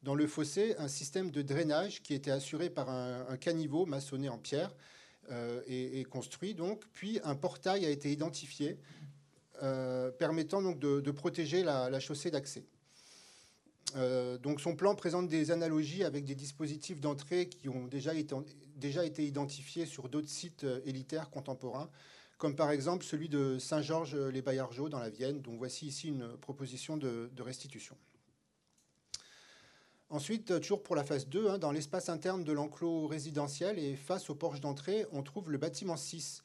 dans 0.04 0.16
le 0.16 0.28
fossé 0.28 0.76
un 0.78 0.88
système 0.88 1.32
de 1.32 1.42
drainage 1.42 2.02
qui 2.02 2.14
était 2.14 2.32
assuré 2.32 2.70
par 2.70 2.90
un, 2.90 3.38
caniveau 3.38 3.86
maçonné 3.86 4.30
en 4.30 4.38
pierre 4.38 4.74
euh, 5.32 5.62
et, 5.68 6.04
construit 6.06 6.56
donc. 6.56 6.84
Puis 6.94 7.20
un 7.24 7.36
portail 7.36 7.86
a 7.86 7.90
été 7.90 8.12
identifié 8.12 8.78
euh, 9.62 10.12
permettant 10.12 10.62
donc 10.62 10.80
de, 10.80 11.12
protéger 11.12 11.64
la, 11.64 12.00
chaussée 12.00 12.32
d'accès. 12.32 12.66
Euh, 13.98 14.38
donc 14.38 14.62
son 14.62 14.76
plan 14.76 14.96
présente 14.96 15.28
des 15.28 15.52
analogies 15.52 16.04
avec 16.04 16.24
des 16.24 16.36
dispositifs 16.36 17.02
d'entrée 17.02 17.50
qui 17.50 17.68
ont 17.68 17.88
déjà 17.88 18.14
été, 18.16 18.36
déjà 18.76 19.06
été 19.06 19.26
identifiés 19.26 19.86
sur 19.86 20.08
d'autres 20.10 20.30
sites 20.30 20.66
élitaires 20.86 21.30
contemporains, 21.30 21.90
comme 22.38 22.56
par 22.56 22.72
exemple 22.72 23.04
celui 23.04 23.30
de 23.30 23.60
Saint-Georges-les-Baillargeaux 23.60 24.90
dans 24.90 25.00
la 25.00 25.10
Vienne. 25.10 25.44
Voici 25.46 25.86
ici 25.88 26.08
une 26.08 26.38
proposition 26.38 26.98
de 26.98 27.42
restitution. 27.42 27.96
Ensuite, 30.12 30.60
toujours 30.60 30.84
pour 30.84 30.98
la 30.98 31.06
phase 31.06 31.30
2, 31.30 31.48
hein, 31.48 31.58
dans 31.58 31.72
l'espace 31.72 32.10
interne 32.10 32.44
de 32.44 32.52
l'enclos 32.52 33.08
résidentiel 33.08 33.80
et 33.80 33.96
face 33.96 34.30
au 34.30 34.36
porche 34.36 34.60
d'entrée, 34.60 35.06
on 35.14 35.24
trouve 35.24 35.50
le 35.50 35.58
bâtiment 35.58 35.96
6. 35.96 36.44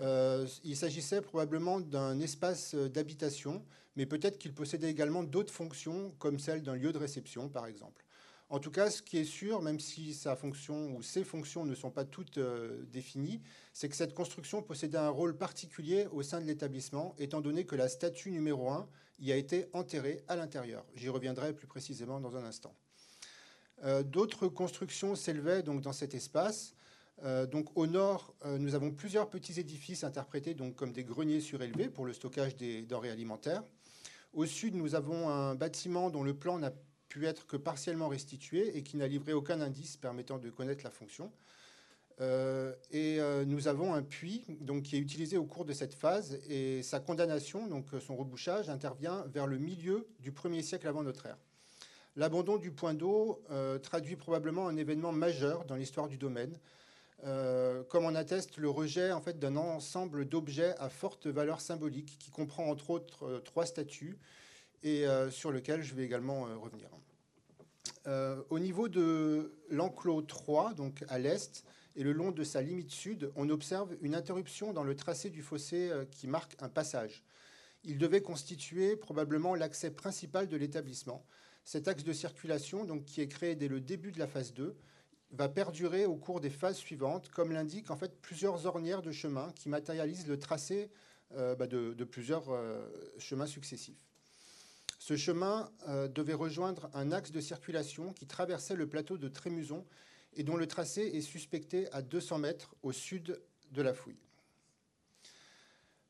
Euh, 0.00 0.46
il 0.62 0.76
s'agissait 0.76 1.20
probablement 1.20 1.80
d'un 1.80 2.20
espace 2.20 2.76
d'habitation, 2.76 3.64
mais 3.96 4.06
peut-être 4.06 4.38
qu'il 4.38 4.54
possédait 4.54 4.88
également 4.88 5.24
d'autres 5.24 5.52
fonctions, 5.52 6.14
comme 6.20 6.38
celle 6.38 6.62
d'un 6.62 6.76
lieu 6.76 6.92
de 6.92 6.98
réception, 6.98 7.48
par 7.48 7.66
exemple. 7.66 8.04
En 8.50 8.60
tout 8.60 8.70
cas, 8.70 8.88
ce 8.88 9.02
qui 9.02 9.18
est 9.18 9.24
sûr, 9.24 9.62
même 9.62 9.80
si 9.80 10.14
sa 10.14 10.36
fonction 10.36 10.94
ou 10.94 11.02
ses 11.02 11.24
fonctions 11.24 11.64
ne 11.64 11.74
sont 11.74 11.90
pas 11.90 12.04
toutes 12.04 12.38
euh, 12.38 12.84
définies, 12.92 13.42
c'est 13.72 13.88
que 13.88 13.96
cette 13.96 14.14
construction 14.14 14.62
possédait 14.62 14.96
un 14.96 15.08
rôle 15.08 15.36
particulier 15.36 16.06
au 16.12 16.22
sein 16.22 16.40
de 16.40 16.46
l'établissement, 16.46 17.16
étant 17.18 17.40
donné 17.40 17.66
que 17.66 17.74
la 17.74 17.88
statue 17.88 18.30
numéro 18.30 18.70
1 18.70 18.88
y 19.18 19.32
a 19.32 19.36
été 19.36 19.66
enterrée 19.72 20.22
à 20.28 20.36
l'intérieur. 20.36 20.84
J'y 20.94 21.08
reviendrai 21.08 21.52
plus 21.52 21.66
précisément 21.66 22.20
dans 22.20 22.36
un 22.36 22.44
instant. 22.44 22.72
Euh, 23.84 24.02
d'autres 24.02 24.48
constructions 24.48 25.14
s'élevaient 25.14 25.62
donc 25.62 25.80
dans 25.80 25.92
cet 25.92 26.14
espace. 26.14 26.74
Euh, 27.24 27.46
donc 27.46 27.76
au 27.76 27.86
nord, 27.86 28.34
euh, 28.44 28.58
nous 28.58 28.74
avons 28.74 28.90
plusieurs 28.90 29.28
petits 29.28 29.58
édifices 29.58 30.04
interprétés 30.04 30.54
donc 30.54 30.76
comme 30.76 30.92
des 30.92 31.04
greniers 31.04 31.40
surélevés 31.40 31.88
pour 31.88 32.06
le 32.06 32.12
stockage 32.12 32.56
des 32.56 32.82
denrées 32.82 33.10
alimentaires. 33.10 33.62
Au 34.32 34.46
sud, 34.46 34.74
nous 34.74 34.94
avons 34.94 35.28
un 35.28 35.54
bâtiment 35.54 36.10
dont 36.10 36.22
le 36.22 36.34
plan 36.34 36.58
n'a 36.58 36.72
pu 37.08 37.26
être 37.26 37.46
que 37.46 37.56
partiellement 37.56 38.08
restitué 38.08 38.76
et 38.76 38.82
qui 38.82 38.96
n'a 38.96 39.08
livré 39.08 39.32
aucun 39.32 39.60
indice 39.60 39.96
permettant 39.96 40.38
de 40.38 40.50
connaître 40.50 40.84
la 40.84 40.90
fonction. 40.90 41.32
et 42.20 43.20
nous 43.46 43.68
avons 43.68 43.94
un 43.94 44.02
puits 44.02 44.44
donc, 44.60 44.82
qui 44.82 44.96
est 44.96 44.98
utilisé 44.98 45.38
au 45.38 45.46
cours 45.46 45.64
de 45.64 45.72
cette 45.72 45.94
phase 45.94 46.38
et 46.46 46.82
sa 46.82 47.00
condamnation, 47.00 47.66
donc 47.66 47.86
son 48.00 48.16
rebouchage, 48.16 48.68
intervient 48.68 49.24
vers 49.32 49.46
le 49.46 49.56
milieu 49.56 50.06
du 50.20 50.30
1er 50.30 50.60
siècle 50.60 50.86
avant 50.86 51.02
notre 51.02 51.24
ère. 51.24 51.38
L'abandon 52.18 52.56
du 52.56 52.72
point 52.72 52.94
d'eau 52.94 53.40
euh, 53.52 53.78
traduit 53.78 54.16
probablement 54.16 54.66
un 54.66 54.76
événement 54.76 55.12
majeur 55.12 55.64
dans 55.66 55.76
l'histoire 55.76 56.08
du 56.08 56.18
domaine, 56.18 56.58
euh, 57.24 57.84
comme 57.84 58.06
en 58.06 58.14
atteste 58.16 58.56
le 58.56 58.68
rejet 58.68 59.12
en 59.12 59.20
fait, 59.20 59.38
d'un 59.38 59.54
ensemble 59.54 60.24
d'objets 60.24 60.74
à 60.80 60.88
forte 60.88 61.28
valeur 61.28 61.60
symbolique 61.60 62.18
qui 62.18 62.32
comprend 62.32 62.68
entre 62.68 62.90
autres 62.90 63.24
euh, 63.24 63.38
trois 63.38 63.66
statues 63.66 64.18
et 64.82 65.06
sur 65.30 65.50
lequel 65.50 65.82
je 65.82 65.92
vais 65.96 66.04
également 66.04 66.46
revenir. 66.62 66.88
au 68.48 68.58
niveau 68.60 68.88
de 68.88 69.52
l'enclos 69.70 70.22
3, 70.22 70.74
donc 70.74 71.04
à 71.08 71.18
l'est, 71.18 71.64
et 71.96 72.04
le 72.04 72.12
long 72.12 72.30
de 72.30 72.44
sa 72.44 72.62
limite 72.62 72.92
sud, 72.92 73.32
on 73.34 73.50
observe 73.50 73.96
une 74.02 74.14
interruption 74.14 74.72
dans 74.72 74.84
le 74.84 74.94
tracé 74.94 75.30
du 75.30 75.42
fossé 75.42 75.90
qui 76.12 76.28
marque 76.28 76.54
un 76.60 76.68
passage. 76.68 77.24
Il 77.82 77.98
devait 77.98 78.20
constituer 78.20 78.94
probablement 78.94 79.56
l'accès 79.56 79.90
principal 79.90 80.46
de 80.46 80.56
l'établissement. 80.56 81.24
Cet 81.68 81.86
axe 81.86 82.02
de 82.02 82.14
circulation, 82.14 82.98
qui 83.00 83.20
est 83.20 83.28
créé 83.28 83.54
dès 83.54 83.68
le 83.68 83.78
début 83.78 84.10
de 84.10 84.18
la 84.18 84.26
phase 84.26 84.54
2, 84.54 84.74
va 85.32 85.50
perdurer 85.50 86.06
au 86.06 86.16
cours 86.16 86.40
des 86.40 86.48
phases 86.48 86.78
suivantes, 86.78 87.28
comme 87.28 87.52
l'indiquent 87.52 87.90
en 87.90 87.96
fait 87.98 88.18
plusieurs 88.22 88.64
ornières 88.64 89.02
de 89.02 89.12
chemin 89.12 89.52
qui 89.54 89.68
matérialisent 89.68 90.26
le 90.26 90.38
tracé 90.38 90.90
euh, 91.36 91.54
bah, 91.54 91.66
de, 91.66 91.92
plusieurs 92.04 92.48
euh, 92.48 92.88
chemins 93.18 93.44
successifs. 93.44 94.00
Ce 94.98 95.14
chemin 95.14 95.70
euh, 95.88 96.08
devait 96.08 96.32
rejoindre 96.32 96.88
un 96.94 97.12
axe 97.12 97.32
de 97.32 97.40
circulation 97.42 98.14
qui 98.14 98.26
traversait 98.26 98.74
le 98.74 98.88
plateau 98.88 99.18
de 99.18 99.28
Trémuson 99.28 99.84
et 100.36 100.44
dont 100.44 100.56
le 100.56 100.66
tracé 100.66 101.02
est 101.02 101.20
suspecté 101.20 101.92
à 101.92 102.00
200 102.00 102.38
mètres 102.38 102.76
au 102.82 102.92
sud 102.92 103.42
de 103.72 103.82
la 103.82 103.92
fouille. 103.92 104.27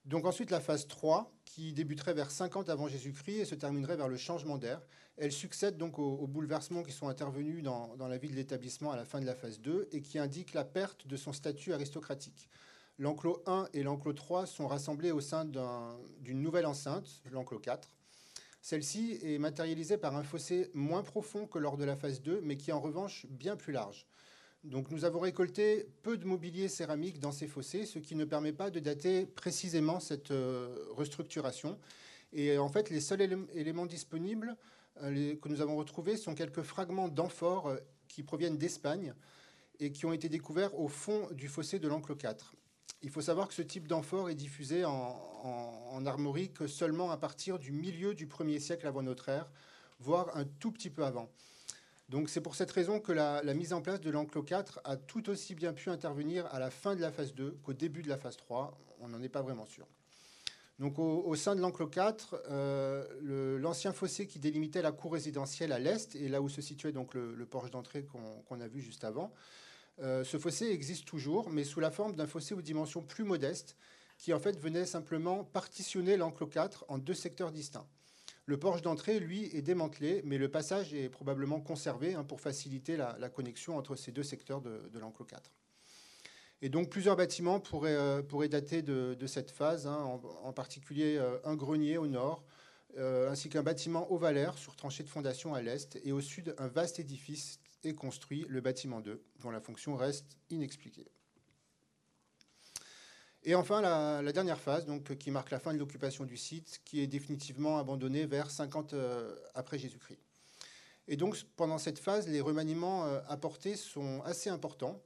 Donc 0.09 0.24
ensuite 0.24 0.50
la 0.50 0.61
phase 0.61 0.88
3, 0.88 1.30
qui 1.44 1.74
débuterait 1.74 2.14
vers 2.14 2.30
50 2.30 2.70
avant 2.70 2.88
Jésus-Christ 2.88 3.40
et 3.40 3.44
se 3.44 3.54
terminerait 3.54 3.96
vers 3.98 4.09
le 4.09 4.16
changement 4.16 4.56
d'air. 4.56 4.80
Elle 5.18 5.32
succède 5.32 5.76
donc 5.76 5.98
aux, 5.98 6.26
bouleversements 6.26 6.82
qui 6.82 6.92
sont 6.92 7.09
intervenus 7.09 7.62
dans, 7.62 7.94
la 7.98 8.16
vie 8.16 8.30
de 8.30 8.34
l'établissement 8.34 8.90
à 8.90 8.96
la 8.96 9.04
fin 9.04 9.20
de 9.20 9.26
la 9.26 9.34
phase 9.34 9.61
2 9.61 9.88
et 9.92 10.00
qui 10.00 10.18
indiquent 10.18 10.54
la 10.54 10.64
perte 10.64 11.06
de 11.06 11.16
son 11.18 11.34
statut 11.34 11.74
aristocratique. 11.74 12.48
L'enclos 12.98 13.42
1 13.44 13.68
et 13.74 13.82
l'enclos 13.82 14.14
3 14.14 14.46
sont 14.46 14.66
rassemblés 14.66 15.12
au 15.12 15.20
sein 15.20 15.44
d'une 15.44 16.40
nouvelle 16.40 16.64
enceinte, 16.64 17.20
l'enclos 17.30 17.59
4. 17.59 17.94
Celle-ci 18.62 19.18
est 19.22 19.38
matérialisée 19.38 19.98
par 19.98 20.16
un 20.16 20.22
fossé 20.22 20.70
moins 20.72 21.02
profond 21.02 21.46
que 21.46 21.59
lors 21.59 21.76
de 21.76 21.84
la 21.84 21.96
phase 21.96 22.22
2, 22.22 22.40
mais 22.42 22.56
qui 22.56 22.70
est 22.70 22.74
en 22.74 22.80
revanche 22.80 23.26
bien 23.28 23.56
plus 23.56 23.74
large. 23.74 24.06
Donc 24.64 24.90
nous 24.90 25.04
avons 25.04 25.20
récolté 25.20 25.86
peu 26.02 26.16
de 26.16 26.26
mobilier 26.26 26.68
céramique 26.68 27.20
dans 27.20 27.30
ces 27.30 27.46
fossés, 27.46 27.86
ce 27.86 27.98
qui 27.98 28.16
ne 28.16 28.24
permet 28.24 28.52
pas 28.52 28.70
de 28.70 28.80
dater 28.80 29.24
précisément 29.24 30.00
cette 30.00 30.32
euh, 30.32 30.84
restructuration. 30.90 31.78
Et 32.32 32.59
en 32.59 32.68
fait, 32.68 32.90
les 32.90 33.00
seuls 33.00 33.46
éléments 33.54 33.86
disponibles 33.86 34.56
euh, 35.02 35.36
que 35.36 35.48
nous 35.48 35.61
avons 35.61 35.76
retrouvés 35.76 36.16
sont 36.16 36.34
quelques 36.34 36.62
fragments 36.62 37.09
d'amphores 37.09 37.68
euh, 37.68 37.76
qui 38.09 38.24
proviennent 38.24 38.59
d'Espagne 38.59 39.14
et 39.78 39.92
qui 39.92 40.06
ont 40.06 40.12
été 40.12 40.28
découverts 40.28 40.78
au 40.78 40.88
fond 40.88 41.28
du 41.30 41.46
fossé 41.46 41.78
de 41.78 41.86
l'enclos 41.86 42.16
4. 42.16 42.54
Il 43.02 43.11
faut 43.11 43.20
savoir 43.20 43.46
que 43.46 43.54
ce 43.54 43.62
type 43.62 43.86
d'amphore 43.86 44.28
est 44.28 44.34
diffusé 44.34 44.84
en, 44.84 44.90
en, 44.92 46.04
armorique 46.04 46.66
seulement 46.68 47.12
à 47.12 47.16
partir 47.16 47.61
du 47.61 47.70
milieu 47.70 48.12
du 48.12 48.26
1er 48.26 48.59
siècle 48.59 48.88
avant 48.88 49.02
notre 49.02 49.28
ère, 49.28 49.48
voire 50.00 50.36
un 50.36 50.44
tout 50.44 50.72
petit 50.72 50.90
peu 50.90 51.04
avant. 51.04 51.30
Donc 52.09 52.30
c'est 52.30 52.40
pour 52.40 52.54
cette 52.54 52.70
raison 52.70 53.00
que 53.00 53.12
la, 53.12 53.42
mise 53.54 53.72
en 53.72 53.82
place 53.82 54.00
de 54.00 54.11
l'enclos 54.11 54.42
4 54.42 54.80
a 54.84 54.96
tout 54.96 55.28
aussi 55.28 55.54
bien 55.54 55.74
pu 55.74 55.90
intervenir 55.90 56.46
à 56.46 56.59
la 56.59 56.70
fin 56.70 56.96
de 56.96 57.02
la 57.02 57.12
phase 57.12 57.34
2 57.34 57.59
qu'au 57.62 57.74
début 57.74 58.02
de 58.02 58.09
la 58.09 58.16
phase 58.16 58.36
3. 58.36 58.78
On 59.00 59.09
n'en 59.09 59.22
est 59.22 59.28
pas 59.28 59.42
vraiment 59.42 59.66
sûr. 59.66 59.86
Au, 60.80 61.34
sein 61.34 61.56
de 61.56 61.61
l'enclos 61.61 61.88
4, 61.88 62.42
euh, 62.50 63.59
l'ancien 63.59 63.92
fossé 63.92 64.26
qui 64.26 64.38
délimitait 64.38 64.80
la 64.80 64.92
cour 64.92 65.12
résidentielle 65.12 65.72
à 65.72 65.78
l'est 65.78 66.14
et 66.14 66.28
là 66.28 66.40
où 66.40 66.48
se 66.48 66.62
situait 66.62 66.92
donc 66.92 67.14
le, 67.14 67.46
porche 67.46 67.70
d'entrée 67.70 68.04
qu'on 68.04 68.61
a 68.61 68.68
vu 68.68 68.80
juste 68.80 69.04
avant, 69.04 69.32
euh, 70.00 70.22
ce 70.22 70.38
fossé 70.38 70.66
existe 70.66 71.04
toujours, 71.04 71.50
mais 71.50 71.64
sous 71.64 71.80
la 71.80 71.90
forme 71.90 72.14
d'un 72.14 72.28
fossé 72.28 72.54
aux 72.54 72.62
dimensions 72.62 73.02
plus 73.02 73.24
modestes, 73.24 73.76
qui 74.18 74.32
en 74.32 74.38
fait 74.38 74.59
venait 74.59 74.86
simplement 74.86 75.44
partitionner 75.44 76.16
l'enclos 76.16 76.46
4 76.46 76.84
en 76.88 76.98
deux 76.98 77.14
secteurs 77.14 77.50
distincts. 77.50 77.86
Le 78.49 78.57
porche 78.57 78.80
d'entrée, 78.80 79.20
lui, 79.20 79.55
est 79.55 79.61
démantelé, 79.61 80.22
mais 80.24 80.38
le 80.38 80.51
passage 80.51 80.94
est 80.94 81.11
probablement 81.11 81.61
conservé 81.61 82.14
hein, 82.14 82.24
pour 82.24 82.40
faciliter 82.40 82.96
la, 82.96 83.28
connexion 83.28 83.76
entre 83.76 83.94
ces 83.94 84.11
deux 84.11 84.22
secteurs 84.22 84.62
de, 84.62 84.99
l'enclos 84.99 85.26
4. 85.26 85.53
Et 86.62 86.70
donc 86.70 86.88
plusieurs 86.88 87.14
bâtiments 87.14 87.61
pourraient, 87.61 87.94
euh, 87.94 88.49
dater 88.49 88.80
de, 88.80 89.26
cette 89.26 89.51
phase, 89.51 89.86
hein, 89.86 90.18
en, 90.42 90.53
particulier 90.55 91.18
euh, 91.18 91.36
un 91.44 91.57
grenier 91.57 91.99
au 91.99 92.07
nord, 92.07 92.42
euh, 92.96 93.30
ainsi 93.30 93.51
qu'un 93.51 93.62
bâtiment 93.62 94.11
ovalaire 94.11 94.57
sur 94.57 94.76
tranchée 94.76 95.03
de 95.03 95.11
fondation 95.11 95.53
à 95.53 95.61
l'est, 95.61 95.99
et 96.03 96.12
au 96.12 96.22
sud 96.22 96.55
un 96.57 96.68
vaste 96.68 96.99
édifice 96.99 97.61
est 97.84 97.92
construit, 97.92 98.46
le 98.49 98.62
bâtiment 98.62 99.03
2, 99.03 99.22
dont 99.42 99.51
la 99.51 99.61
fonction 99.61 99.94
reste 99.94 100.38
inexpliquée. 100.49 101.11
Et 103.49 103.55
enfin, 103.55 103.80
la, 103.80 104.30
dernière 104.30 104.61
phase, 104.61 104.84
qui 105.18 105.30
marque 105.30 105.51
la 105.51 105.59
fin 105.59 105.72
de 105.72 105.78
l'occupation 105.78 106.26
du 106.26 106.36
site, 106.36 106.82
qui 106.84 107.01
est 107.01 107.07
définitivement 107.07 107.78
abandonné 107.78 108.26
vers 108.26 108.51
50 108.51 108.92
euh, 108.92 109.34
après 109.55 109.78
Jésus-Christ. 109.78 110.18
Et 111.09 111.16
donc, 111.16 111.34
pendant 111.57 111.78
cette 111.78 111.99
phase, 111.99 112.28
les 112.28 112.42
remaniements 112.42 113.07
euh, 113.07 113.20
apportés 113.26 113.76
sont 113.76 114.20
assez 114.26 114.51
importants. 114.51 115.01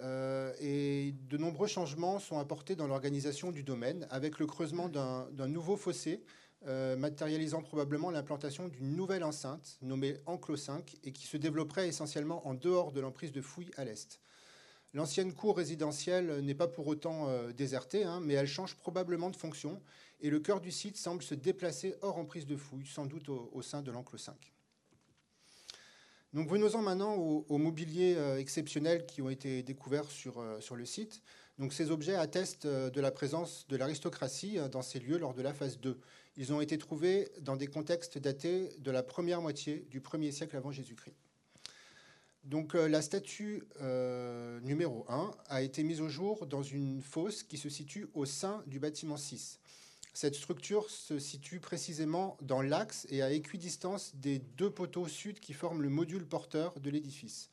Euh, 0.00 0.54
et 0.60 1.14
de 1.28 1.36
nombreux 1.36 1.66
changements 1.66 2.18
sont 2.20 2.38
apportés 2.38 2.74
dans 2.74 2.86
l'organisation 2.86 3.52
du 3.52 3.62
domaine, 3.62 4.06
avec 4.08 4.38
le 4.38 4.46
creusement 4.46 4.88
d'un 4.88 5.46
nouveau 5.46 5.76
fossé, 5.76 6.24
matérialisant 6.96 7.60
probablement 7.60 8.10
l'implantation 8.10 8.68
d'une 8.68 8.96
nouvelle 8.96 9.24
enceinte 9.24 9.76
nommée 9.82 10.16
Enclos 10.24 10.56
5 10.56 10.96
et 11.04 11.12
qui 11.12 11.26
se 11.26 11.36
développerait 11.36 11.88
essentiellement 11.88 12.48
en 12.48 12.54
dehors 12.54 12.92
de 12.92 13.02
l'emprise 13.02 13.32
de 13.32 13.42
fouilles 13.42 13.70
à 13.76 13.84
l'est. 13.84 14.23
L'ancienne 14.94 15.34
cour 15.34 15.56
résidentielle 15.56 16.40
n'est 16.42 16.54
pas 16.54 16.68
pour 16.68 16.86
autant 16.86 17.28
euh, 17.28 17.52
désertée, 17.52 18.04
hein, 18.04 18.20
mais 18.20 18.34
elle 18.34 18.46
change 18.46 18.76
probablement 18.76 19.28
de 19.28 19.34
fonction 19.34 19.82
et 20.20 20.30
le 20.30 20.38
cœur 20.38 20.60
du 20.60 20.70
site 20.70 20.96
semble 20.96 21.20
se 21.20 21.34
déplacer 21.34 21.96
hors 22.00 22.16
emprise 22.16 22.46
de 22.46 22.56
fouilles, 22.56 22.86
sans 22.86 23.04
doute 23.04 23.28
au, 23.28 23.60
sein 23.60 23.82
de 23.82 23.90
l'enclos 23.90 24.18
5. 24.18 24.36
Donc 26.32 26.48
venons-en 26.48 26.80
maintenant 26.80 27.16
aux, 27.16 27.58
mobiliers 27.58 28.14
euh, 28.16 28.38
exceptionnels 28.38 29.04
qui 29.04 29.20
ont 29.20 29.30
été 29.30 29.64
découverts 29.64 30.08
sur, 30.10 30.38
euh, 30.38 30.60
sur 30.60 30.76
le 30.76 30.86
site. 30.86 31.22
Donc 31.58 31.72
ces 31.72 31.90
objets 31.90 32.14
attestent 32.14 32.66
de 32.66 33.00
la 33.00 33.10
présence 33.10 33.66
de 33.68 33.76
l'aristocratie 33.76 34.58
dans 34.70 34.82
ces 34.82 35.00
lieux 35.00 35.18
lors 35.18 35.34
de 35.34 35.42
la 35.42 35.52
phase 35.52 35.80
2. 35.80 35.98
Ils 36.36 36.52
ont 36.52 36.60
été 36.60 36.78
trouvés 36.78 37.28
dans 37.40 37.56
des 37.56 37.66
contextes 37.66 38.18
datés 38.18 38.70
de 38.78 38.90
la 38.92 39.02
première 39.02 39.40
moitié 39.40 39.86
du 39.90 40.00
1er 40.00 40.30
siècle 40.30 40.56
avant 40.56 40.70
Jésus-Christ. 40.70 41.23
Donc 42.44 42.74
euh, 42.74 42.88
la 42.88 43.00
statue 43.00 43.64
euh, 43.80 44.60
numéro 44.60 45.06
1 45.08 45.30
a 45.48 45.62
été 45.62 45.82
mise 45.82 46.02
au 46.02 46.08
jour 46.08 46.46
dans 46.46 46.62
une 46.62 47.00
fosse 47.00 47.42
qui 47.42 47.56
se 47.56 47.70
situe 47.70 48.06
au 48.12 48.26
sein 48.26 48.62
du 48.66 48.78
bâtiment 48.78 49.16
6. 49.16 49.60
Cette 50.12 50.34
structure 50.34 50.90
se 50.90 51.18
situe 51.18 51.58
précisément 51.58 52.36
dans 52.42 52.60
l'axe 52.60 53.06
et 53.10 53.22
à 53.22 53.32
équidistance 53.32 54.14
des 54.16 54.38
deux 54.38 54.70
poteaux 54.70 55.08
sud 55.08 55.40
qui 55.40 55.54
forment 55.54 55.82
le 55.82 55.88
module 55.88 56.26
porteur 56.26 56.78
de 56.80 56.90
l'édifice. 56.90 57.50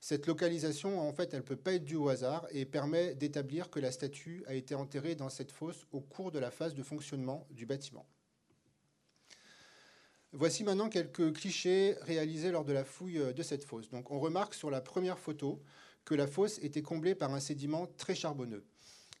Cette 0.00 0.26
localisation, 0.26 1.00
en 1.00 1.12
fait, 1.14 1.32
elle 1.32 1.40
ne 1.40 1.44
peut 1.44 1.56
pas 1.56 1.72
être 1.72 1.84
due 1.84 1.96
au 1.96 2.10
hasard 2.10 2.46
et 2.50 2.66
permet 2.66 3.14
d'établir 3.14 3.70
que 3.70 3.80
la 3.80 3.90
statue 3.90 4.44
a 4.46 4.52
été 4.52 4.74
enterrée 4.74 5.14
dans 5.14 5.30
cette 5.30 5.50
fosse 5.50 5.86
au 5.92 6.00
cours 6.00 6.30
de 6.30 6.38
la 6.38 6.50
phase 6.50 6.74
de 6.74 6.82
fonctionnement 6.82 7.46
du 7.50 7.64
bâtiment. 7.64 8.06
Voici 10.36 10.64
maintenant 10.64 10.88
quelques 10.88 11.32
clichés 11.32 11.94
réalisés 12.00 12.50
lors 12.50 12.64
de 12.64 12.72
la 12.72 12.84
fouille 12.84 13.18
euh, 13.18 13.32
de 13.32 13.44
cette 13.44 13.62
fosse. 13.62 13.88
On 14.10 14.18
remarque 14.18 14.54
sur 14.54 14.68
la 14.68 14.80
première 14.80 15.20
photo 15.20 15.62
que 16.04 16.16
la 16.16 16.26
fosse 16.26 16.58
était 16.58 16.82
comblée 16.82 17.14
par 17.14 17.32
un 17.32 17.38
sédiment 17.38 17.86
très 17.98 18.16
charbonneux. 18.16 18.64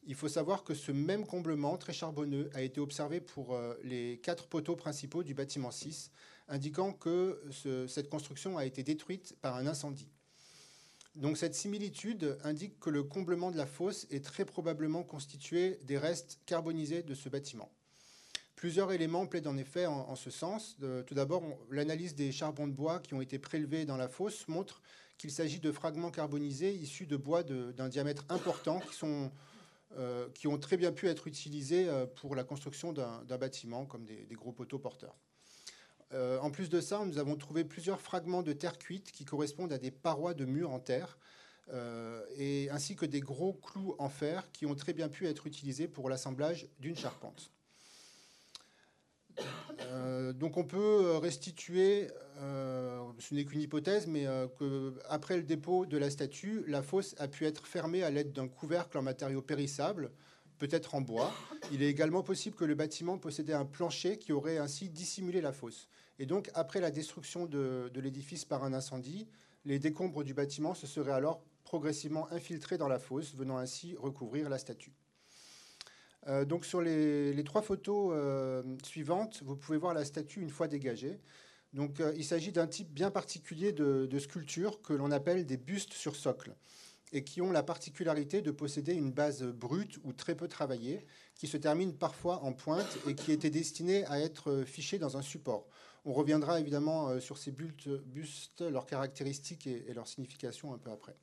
Il 0.08 0.16
faut 0.16 0.26
savoir 0.26 0.64
que 0.64 0.74
ce 0.74 0.90
même 0.90 1.24
comblement 1.24 1.78
très 1.78 1.92
charbonneux 1.92 2.50
a 2.52 2.62
été 2.62 2.80
observé 2.80 3.20
pour 3.20 3.54
euh, 3.54 3.74
les 3.84 4.18
quatre 4.24 4.48
poteaux 4.48 4.74
principaux 4.74 5.22
du 5.22 5.34
bâtiment 5.34 5.70
6, 5.70 6.10
indiquant 6.48 6.92
que 6.92 7.40
cette 7.86 8.10
construction 8.10 8.58
a 8.58 8.64
été 8.66 8.82
détruite 8.82 9.36
par 9.40 9.54
un 9.54 9.68
incendie. 9.68 10.10
Cette 11.36 11.54
similitude 11.54 12.36
indique 12.42 12.80
que 12.80 12.90
le 12.90 13.04
comblement 13.04 13.52
de 13.52 13.56
la 13.56 13.66
fosse 13.66 14.08
est 14.10 14.24
très 14.24 14.44
probablement 14.44 15.04
constitué 15.04 15.78
des 15.84 15.96
restes 15.96 16.40
carbonisés 16.44 17.04
de 17.04 17.14
ce 17.14 17.28
bâtiment. 17.28 17.70
Plusieurs 18.64 18.92
éléments 18.92 19.26
plaident 19.26 19.48
en 19.48 19.58
effet 19.58 19.84
en, 19.84 20.16
ce 20.16 20.30
sens. 20.30 20.78
tout 21.06 21.14
d'abord, 21.14 21.42
l'analyse 21.70 22.14
des 22.14 22.32
charbons 22.32 22.66
de 22.66 22.72
bois 22.72 22.98
qui 22.98 23.12
ont 23.12 23.20
été 23.20 23.38
prélevés 23.38 23.84
dans 23.84 23.98
la 23.98 24.08
fosse 24.08 24.48
montre 24.48 24.80
qu'il 25.18 25.30
s'agit 25.30 25.60
de 25.60 25.70
fragments 25.70 26.10
carbonisés 26.10 26.72
issus 26.72 27.04
de 27.04 27.18
bois 27.18 27.42
d'un 27.42 27.90
diamètre 27.90 28.24
important 28.30 28.80
qui, 28.80 28.94
sont, 28.94 29.30
euh, 29.98 30.30
ont 30.46 30.56
très 30.56 30.78
bien 30.78 30.92
pu 30.92 31.08
être 31.08 31.26
utilisés 31.26 31.90
euh, 31.90 32.06
pour 32.06 32.34
la 32.34 32.42
construction 32.42 32.94
d'un 32.94 33.36
bâtiment, 33.36 33.84
comme 33.84 34.06
des, 34.06 34.26
gros 34.32 34.52
poteaux 34.52 34.78
porteurs. 34.78 35.18
Euh, 36.14 36.38
en 36.38 36.50
plus 36.50 36.70
de 36.70 36.80
ça, 36.80 37.04
nous 37.04 37.18
avons 37.18 37.36
trouvé 37.36 37.64
plusieurs 37.64 38.00
fragments 38.00 38.42
de 38.42 38.54
terre 38.54 38.78
cuite 38.78 39.12
qui 39.12 39.26
correspondent 39.26 39.74
à 39.74 39.78
des 39.78 39.90
parois 39.90 40.32
de 40.32 40.46
murs 40.46 40.70
en 40.70 40.80
terre, 40.80 41.18
ainsi 41.68 42.96
que 42.96 43.04
des 43.04 43.20
gros 43.20 43.52
clous 43.52 43.94
en 43.98 44.08
fer 44.08 44.50
qui 44.52 44.64
ont 44.64 44.74
très 44.74 44.94
bien 44.94 45.10
pu 45.10 45.26
être 45.26 45.46
utilisés 45.46 45.86
pour 45.86 46.08
l'assemblage 46.08 46.66
d'une 46.78 46.96
charpente. 46.96 47.50
Euh, 49.80 50.32
donc 50.32 50.56
on 50.56 50.64
peut 50.64 51.16
restituer, 51.16 52.08
euh, 52.40 53.00
ce 53.18 53.34
n'est 53.34 53.44
qu'une 53.44 53.60
hypothèse, 53.60 54.06
mais 54.06 54.26
euh, 54.26 54.46
qu'après 54.58 55.36
le 55.36 55.42
dépôt 55.42 55.86
de 55.86 55.98
la 55.98 56.10
statue, 56.10 56.64
la 56.66 56.82
fosse 56.82 57.14
a 57.18 57.28
pu 57.28 57.46
être 57.46 57.66
fermée 57.66 58.02
à 58.02 58.10
l'aide 58.10 58.32
d'un 58.32 58.48
couvercle 58.48 58.98
en 58.98 59.02
matériaux 59.02 59.42
périssables, 59.42 60.10
peut-être 60.58 60.94
en 60.94 61.00
bois. 61.00 61.32
Il 61.72 61.82
est 61.82 61.88
également 61.88 62.22
possible 62.22 62.56
que 62.56 62.64
le 62.64 62.74
bâtiment 62.74 63.18
possédait 63.18 63.52
un 63.52 63.64
plancher 63.64 64.18
qui 64.18 64.32
aurait 64.32 64.58
ainsi 64.58 64.88
dissimulé 64.88 65.40
la 65.40 65.52
fosse. 65.52 65.88
Et 66.18 66.26
donc 66.26 66.50
après 66.54 66.80
la 66.80 66.90
destruction 66.90 67.46
de, 67.46 67.90
de 67.92 68.00
l'édifice 68.00 68.44
par 68.44 68.62
un 68.62 68.72
incendie, 68.72 69.26
les 69.64 69.78
décombres 69.78 70.22
du 70.22 70.34
bâtiment 70.34 70.74
se 70.74 70.86
seraient 70.86 71.12
alors 71.12 71.42
progressivement 71.64 72.30
infiltrés 72.30 72.78
dans 72.78 72.88
la 72.88 72.98
fosse, 72.98 73.34
venant 73.34 73.56
ainsi 73.56 73.96
recouvrir 73.98 74.48
la 74.48 74.58
statue. 74.58 74.92
Donc 76.46 76.64
sur 76.64 76.80
les, 76.80 77.42
trois 77.44 77.62
photos 77.62 78.14
suivantes, 78.82 79.42
vous 79.44 79.56
pouvez 79.56 79.78
voir 79.78 79.94
la 79.94 80.04
statue 80.04 80.40
une 80.40 80.50
fois 80.50 80.68
dégagée. 80.68 81.20
Donc 81.72 82.00
il 82.16 82.24
s'agit 82.24 82.52
d'un 82.52 82.66
type 82.66 82.92
bien 82.92 83.10
particulier 83.10 83.72
de, 83.72 84.18
sculpture 84.18 84.80
que 84.82 84.92
l'on 84.92 85.10
appelle 85.10 85.44
des 85.44 85.56
bustes 85.56 85.92
sur 85.92 86.16
socle 86.16 86.54
et 87.12 87.22
qui 87.22 87.40
ont 87.40 87.52
la 87.52 87.62
particularité 87.62 88.42
de 88.42 88.50
posséder 88.50 88.92
une 88.92 89.12
base 89.12 89.44
brute 89.44 89.98
ou 90.02 90.12
très 90.12 90.34
peu 90.34 90.48
travaillée, 90.48 91.06
qui 91.36 91.46
se 91.46 91.56
termine 91.56 91.94
parfois 91.94 92.42
en 92.42 92.52
pointe 92.52 92.98
et 93.06 93.14
qui 93.14 93.30
était 93.30 93.50
destinée 93.50 94.04
à 94.06 94.18
être 94.18 94.64
fichée 94.66 94.98
dans 94.98 95.16
un 95.16 95.22
support. 95.22 95.68
On 96.04 96.12
reviendra 96.12 96.60
évidemment 96.60 97.08
euh, 97.08 97.20
sur 97.20 97.38
ces 97.38 97.50
bustes, 97.50 98.60
leurs 98.60 98.84
caractéristiques 98.84 99.66
et, 99.66 99.92
leur 99.94 100.06
signification 100.06 100.74
un 100.74 100.78
peu 100.78 100.90
après. 100.90 101.16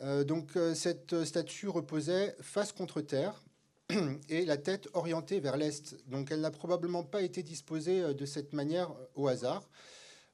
Euh, 0.00 0.24
donc 0.24 0.56
euh, 0.56 0.74
cette 0.74 1.24
statue 1.24 1.68
reposait 1.68 2.36
face 2.40 2.72
contre 2.72 3.00
terre 3.00 3.42
et 4.28 4.44
la 4.44 4.56
tête 4.56 4.88
orientée 4.94 5.40
vers 5.40 5.56
l'est. 5.56 5.96
Donc 6.08 6.30
elle 6.30 6.40
n'a 6.40 6.50
probablement 6.50 7.02
pas 7.02 7.22
été 7.22 7.42
disposée 7.42 8.14
de 8.14 8.26
cette 8.26 8.52
manière 8.52 8.94
au 9.14 9.28
hasard. 9.28 9.68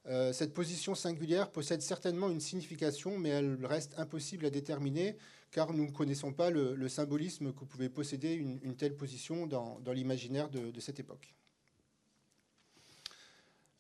Euh, 0.06 0.32
cette 0.32 0.52
position 0.52 0.94
singulière 0.94 1.50
possède 1.50 1.80
certainement 1.80 2.28
une 2.28 2.40
signification, 2.40 3.18
mais 3.18 3.30
elle 3.30 3.64
reste 3.64 3.94
impossible 3.98 4.44
à 4.44 4.50
déterminer, 4.50 5.16
car 5.50 5.72
nous 5.72 5.86
ne 5.86 5.90
connaissons 5.90 6.32
pas 6.32 6.50
le, 6.50 6.88
symbolisme 6.88 7.52
que 7.54 7.64
pouvait 7.64 7.88
posséder 7.88 8.34
une, 8.34 8.76
telle 8.76 8.96
position 8.96 9.46
dans, 9.46 9.80
l'imaginaire 9.92 10.50
de, 10.50 10.80
cette 10.80 11.00
époque. 11.00 11.34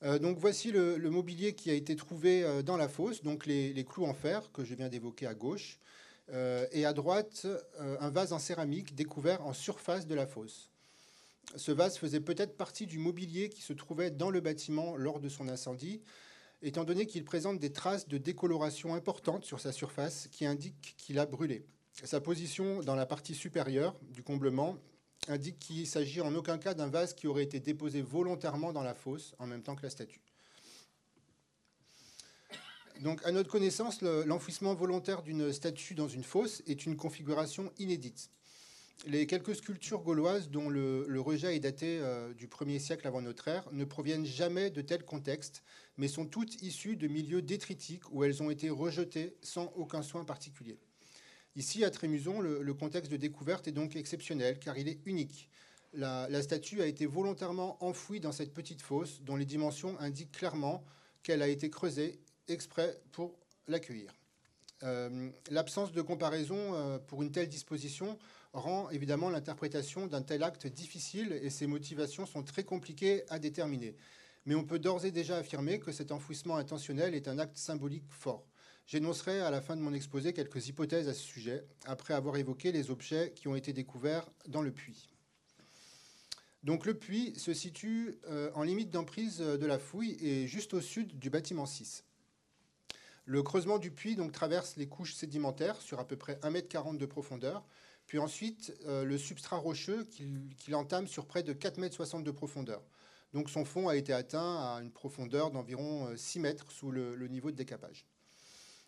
Euh, 0.02 0.18
donc 0.18 0.38
voici 0.38 0.72
le, 0.72 0.98
mobilier 1.10 1.54
qui 1.54 1.70
a 1.70 1.74
été 1.74 1.96
trouvé 1.96 2.42
euh, 2.42 2.62
dans 2.62 2.76
la 2.76 2.88
fosse, 2.88 3.22
donc 3.22 3.46
les, 3.46 3.84
clous 3.84 4.04
en 4.04 4.14
fer 4.14 4.50
que 4.52 4.64
je 4.64 4.74
viens 4.74 4.88
d'évoquer 4.88 5.26
à 5.26 5.34
gauche, 5.34 5.78
et 6.72 6.86
à 6.86 6.94
droite 6.94 7.46
un 7.78 8.08
vase 8.08 8.32
en 8.32 8.38
céramique 8.38 8.94
découvert 8.94 9.44
en 9.46 9.52
surface 9.52 10.06
de 10.06 10.14
la 10.14 10.26
fosse. 10.26 10.70
Ce 11.54 11.70
vase 11.70 11.98
faisait 11.98 12.20
peut-être 12.20 12.56
partie 12.56 12.86
du 12.86 12.98
mobilier 12.98 13.50
qui 13.50 13.60
se 13.60 13.74
trouvait 13.74 14.10
dans 14.10 14.30
le 14.30 14.40
bâtiment 14.40 14.96
lors 14.96 15.20
de 15.20 15.28
son 15.28 15.48
incendie, 15.48 16.00
étant 16.62 16.84
donné 16.84 17.06
qu'il 17.06 17.24
présente 17.24 17.58
des 17.58 17.72
traces 17.72 18.08
de 18.08 18.16
décoloration 18.16 18.94
importantes 18.94 19.44
sur 19.44 19.60
sa 19.60 19.70
surface 19.70 20.28
qui 20.32 20.46
indiquent 20.46 20.94
qu'il 20.96 21.18
a 21.18 21.26
brûlé. 21.26 21.66
Sa 22.02 22.20
position 22.20 22.80
dans 22.80 22.96
la 22.96 23.06
partie 23.06 23.34
supérieure 23.34 23.94
du 24.10 24.22
comblement 24.22 24.78
indique 25.28 25.58
qu'il 25.58 25.86
s'agit 25.86 26.20
en 26.20 26.34
aucun 26.34 26.58
cas 26.58 26.74
d'un 26.74 26.88
vase 26.88 27.14
qui 27.14 27.26
aurait 27.26 27.44
été 27.44 27.60
déposé 27.60 28.02
volontairement 28.02 28.72
dans 28.72 28.82
la 28.82 28.94
fosse 28.94 29.34
en 29.38 29.46
même 29.46 29.62
temps 29.62 29.76
que 29.76 29.82
la 29.82 29.90
statue. 29.90 30.20
Donc, 33.00 33.24
à 33.26 33.32
notre 33.32 33.50
connaissance, 33.50 34.02
l'enfouissement 34.02 34.74
volontaire 34.74 35.22
d'une 35.22 35.52
statue 35.52 35.94
dans 35.94 36.08
une 36.08 36.22
fosse 36.22 36.62
est 36.66 36.86
une 36.86 36.96
configuration 36.96 37.72
inédite. 37.78 38.30
Les 39.06 39.26
quelques 39.26 39.56
sculptures 39.56 40.02
gauloises 40.02 40.48
dont 40.48 40.70
le, 40.70 41.20
rejet 41.20 41.56
est 41.56 41.60
daté 41.60 41.98
euh, 42.00 42.32
du 42.32 42.46
1er 42.46 42.78
siècle 42.78 43.06
avant 43.06 43.20
notre 43.20 43.48
ère 43.48 43.68
ne 43.72 43.84
proviennent 43.84 44.24
jamais 44.24 44.70
de 44.70 44.80
tels 44.80 45.04
contextes, 45.04 45.64
mais 45.96 46.08
sont 46.08 46.26
toutes 46.26 46.62
issues 46.62 46.96
de 46.96 47.08
milieux 47.08 47.42
détritiques 47.42 48.10
où 48.12 48.24
elles 48.24 48.42
ont 48.42 48.50
été 48.50 48.70
rejetées 48.70 49.36
sans 49.42 49.72
aucun 49.74 50.02
soin 50.02 50.24
particulier. 50.24 50.78
Ici, 51.56 51.84
à 51.84 51.90
Trémuson, 51.90 52.40
le, 52.40 52.74
contexte 52.74 53.12
de 53.12 53.16
découverte 53.16 53.68
est 53.68 53.72
donc 53.72 53.94
exceptionnel 53.94 54.58
car 54.58 54.76
il 54.76 54.88
est 54.88 54.98
unique. 55.06 55.48
La, 55.92 56.42
statue 56.42 56.82
a 56.82 56.86
été 56.86 57.06
volontairement 57.06 57.76
enfouie 57.84 58.18
dans 58.18 58.32
cette 58.32 58.52
petite 58.52 58.82
fosse 58.82 59.22
dont 59.22 59.36
les 59.36 59.44
dimensions 59.44 59.98
indiquent 60.00 60.32
clairement 60.32 60.84
qu'elle 61.22 61.42
a 61.42 61.48
été 61.48 61.70
creusée 61.70 62.18
exprès 62.48 63.00
pour 63.12 63.38
l'accueillir. 63.68 64.12
Euh, 64.82 65.30
l'absence 65.50 65.92
de 65.92 66.02
comparaison 66.02 66.74
euh, 66.74 66.98
pour 66.98 67.22
une 67.22 67.30
telle 67.30 67.48
disposition 67.48 68.18
rend 68.52 68.90
évidemment 68.90 69.30
l'interprétation 69.30 70.08
d'un 70.08 70.22
tel 70.22 70.42
acte 70.42 70.66
difficile 70.66 71.38
et 71.40 71.50
ses 71.50 71.68
motivations 71.68 72.26
sont 72.26 72.42
très 72.42 72.64
compliquées 72.64 73.22
à 73.28 73.38
déterminer. 73.38 73.96
Mais 74.46 74.56
on 74.56 74.64
peut 74.64 74.80
d'ores 74.80 75.04
et 75.04 75.12
déjà 75.12 75.38
affirmer 75.38 75.78
que 75.78 75.92
cet 75.92 76.10
enfouissement 76.10 76.56
intentionnel 76.56 77.14
est 77.14 77.28
un 77.28 77.38
acte 77.38 77.56
symbolique 77.56 78.04
fort. 78.10 78.44
J'énoncerai 78.86 79.40
à 79.40 79.50
la 79.50 79.60
fin 79.60 79.76
de 79.76 79.80
mon 79.80 79.94
exposé 79.94 80.32
quelques 80.32 80.68
hypothèses 80.68 81.08
à 81.08 81.14
ce 81.14 81.22
sujet, 81.22 81.64
après 81.86 82.14
avoir 82.14 82.36
évoqué 82.36 82.70
les 82.70 82.90
objets 82.90 83.32
qui 83.34 83.48
ont 83.48 83.56
été 83.56 83.72
découverts 83.72 84.28
dans 84.46 84.62
le 84.62 84.72
puits. 84.72 85.08
Donc 86.62 86.86
le 86.86 86.94
puits 86.94 87.34
se 87.38 87.52
situe 87.52 88.18
euh, 88.26 88.50
en 88.54 88.62
limite 88.62 88.90
d'emprise 88.90 89.38
de 89.38 89.66
la 89.66 89.78
fouille 89.78 90.16
et 90.20 90.46
juste 90.46 90.74
au 90.74 90.80
sud 90.80 91.18
du 91.18 91.30
bâtiment 91.30 91.66
6. 91.66 92.04
Le 93.26 93.42
creusement 93.42 93.78
du 93.78 93.90
puits 93.90 94.16
donc, 94.16 94.32
traverse 94.32 94.76
les 94.76 94.86
couches 94.86 95.14
sédimentaires 95.14 95.80
sur 95.80 95.98
à 95.98 96.06
peu 96.06 96.16
près 96.16 96.34
1,40 96.42 96.90
m 96.90 96.98
de 96.98 97.06
profondeur, 97.06 97.64
puis 98.06 98.18
ensuite 98.18 98.74
euh, 98.86 99.04
le 99.04 99.16
substrat 99.16 99.56
rocheux 99.56 100.04
qu'il 100.04 100.74
entame 100.74 101.06
sur 101.06 101.26
près 101.26 101.42
de 101.42 101.54
4,60 101.54 102.16
m 102.16 102.22
de 102.22 102.30
profondeur. 102.30 102.82
Donc 103.32 103.48
son 103.48 103.64
fond 103.64 103.88
a 103.88 103.96
été 103.96 104.12
atteint 104.12 104.74
à 104.74 104.80
une 104.82 104.92
profondeur 104.92 105.50
d'environ 105.50 106.14
6 106.16 106.38
euh, 106.38 106.42
mètres 106.42 106.70
sous 106.70 106.90
le, 106.90 107.28
niveau 107.28 107.50
de 107.50 107.56
décapage. 107.56 108.06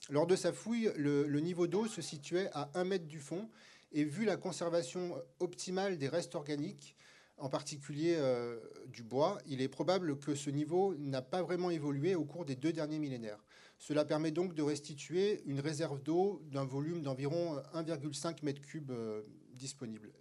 Lors 0.09 0.27
de 0.27 0.37
sa 0.37 0.53
fouille, 0.53 0.93
le, 0.97 1.41
niveau 1.41 1.67
d'eau 1.67 1.87
se 1.87 2.01
situait 2.01 2.49
à 2.53 2.71
1 2.75 2.85
mètre 2.85 3.07
du 3.07 3.19
fond 3.19 3.49
et 3.93 4.05
vu 4.05 4.25
la 4.25 4.37
conservation 4.37 5.21
optimale 5.41 5.99
des 5.99 6.09
restes 6.09 6.37
organiques, 6.37 6.97
en 7.39 7.49
particulier 7.49 8.15
euh, 8.17 8.59
du 8.87 9.03
bois, 9.03 9.39
il 9.47 9.61
est 9.61 9.69
probable 9.69 10.19
que 10.19 10.35
ce 10.35 10.49
niveau 10.49 10.95
n'a 10.97 11.23
pas 11.23 11.43
vraiment 11.43 11.71
évolué 11.71 12.15
au 12.15 12.25
cours 12.25 12.45
des 12.45 12.57
deux 12.57 12.73
derniers 12.73 12.99
millénaires. 12.99 13.45
Cela 13.79 14.05
permet 14.05 14.31
donc 14.31 14.55
de 14.55 14.63
restituer 14.63 15.43
une 15.45 15.61
réserve 15.61 16.01
d'eau 16.03 16.41
d'un 16.47 16.65
volume 16.65 17.03
d'environ 17.03 17.57
1,5 17.75 18.43
m3 18.43 18.85
euh, 18.91 19.23
disponible 19.53 20.13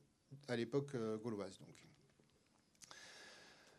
à 0.47 0.55
l'époque 0.55 0.95
euh, 0.95 1.17
gauloise. 1.17 1.59
Donc. 1.59 1.94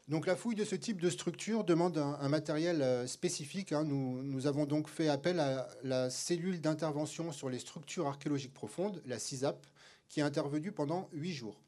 Donc 0.08 0.26
la 0.26 0.36
fouille 0.36 0.54
de 0.54 0.64
ce 0.64 0.76
type 0.76 1.00
de 1.00 1.10
structure 1.10 1.64
demande 1.64 1.98
un, 1.98 2.28
matériel 2.28 2.80
euh, 2.80 3.08
spécifique. 3.08 3.72
Hein. 3.72 3.82
Nous, 3.84 4.46
avons 4.46 4.64
donc 4.64 4.88
fait 4.88 5.08
appel 5.08 5.40
à 5.40 5.68
la 5.82 6.10
cellule 6.10 6.60
d'intervention 6.60 7.32
sur 7.32 7.48
les 7.48 7.58
structures 7.58 8.06
archéologiques 8.06 8.54
profondes, 8.54 9.02
la 9.04 9.18
CISAP, 9.18 9.66
qui 10.08 10.20
a 10.20 10.26
intervenu 10.26 10.70
pendant 10.70 11.08
huit 11.12 11.32
jours. 11.32 11.60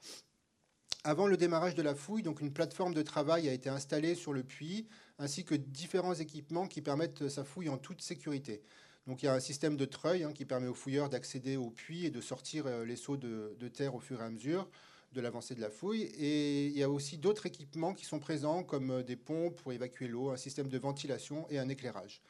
Avant 1.02 1.26
le 1.26 1.36
démarrage 1.36 1.74
de 1.74 1.82
la 1.82 1.96
fouille, 1.96 2.22
donc 2.22 2.40
une 2.40 2.52
plateforme 2.52 2.94
de 2.94 3.02
travail 3.02 3.48
a 3.48 3.52
été 3.52 3.70
installée 3.70 4.14
sur 4.14 4.32
le 4.32 4.44
puits, 4.44 4.86
ainsi 5.18 5.44
que 5.44 5.56
différents 5.56 6.14
équipements 6.14 6.68
qui 6.68 6.80
permettent 6.80 7.28
sa 7.28 7.42
fouille 7.42 7.68
en 7.68 7.78
toute 7.78 8.02
sécurité. 8.02 8.62
Donc 9.08 9.22
il 9.22 9.26
y 9.26 9.28
a 9.28 9.34
un 9.34 9.40
système 9.40 9.76
de 9.76 9.84
treuil 9.84 10.22
hein, 10.22 10.32
qui 10.32 10.44
permet 10.44 10.68
aux 10.68 10.74
fouilleurs 10.74 11.08
d'accéder 11.08 11.56
au 11.56 11.70
puits 11.70 12.04
et 12.04 12.10
de 12.10 12.20
sortir 12.20 12.66
euh, 12.66 12.84
les 12.84 12.96
seaux 12.96 13.16
de, 13.16 13.56
terre 13.72 13.94
au 13.94 14.00
fur 14.00 14.20
et 14.20 14.24
à 14.24 14.30
mesure 14.30 14.68
de 15.12 15.20
l'avancée 15.20 15.54
de 15.54 15.60
la 15.60 15.70
fouille. 15.70 16.02
Et 16.02 16.66
il 16.66 16.76
y 16.76 16.82
a 16.82 16.90
aussi 16.90 17.18
d'autres 17.18 17.46
équipements 17.46 17.94
qui 17.94 18.04
sont 18.04 18.18
présents, 18.18 18.62
comme 18.62 18.90
euh, 18.90 19.02
des 19.02 19.16
pompes 19.16 19.56
pour 19.56 19.72
évacuer 19.72 20.08
l'eau, 20.08 20.30
un 20.30 20.36
système 20.36 20.68
de 20.68 20.78
ventilation 20.78 21.46
et 21.50 21.58
un 21.58 21.68
éclairage. 21.68 22.22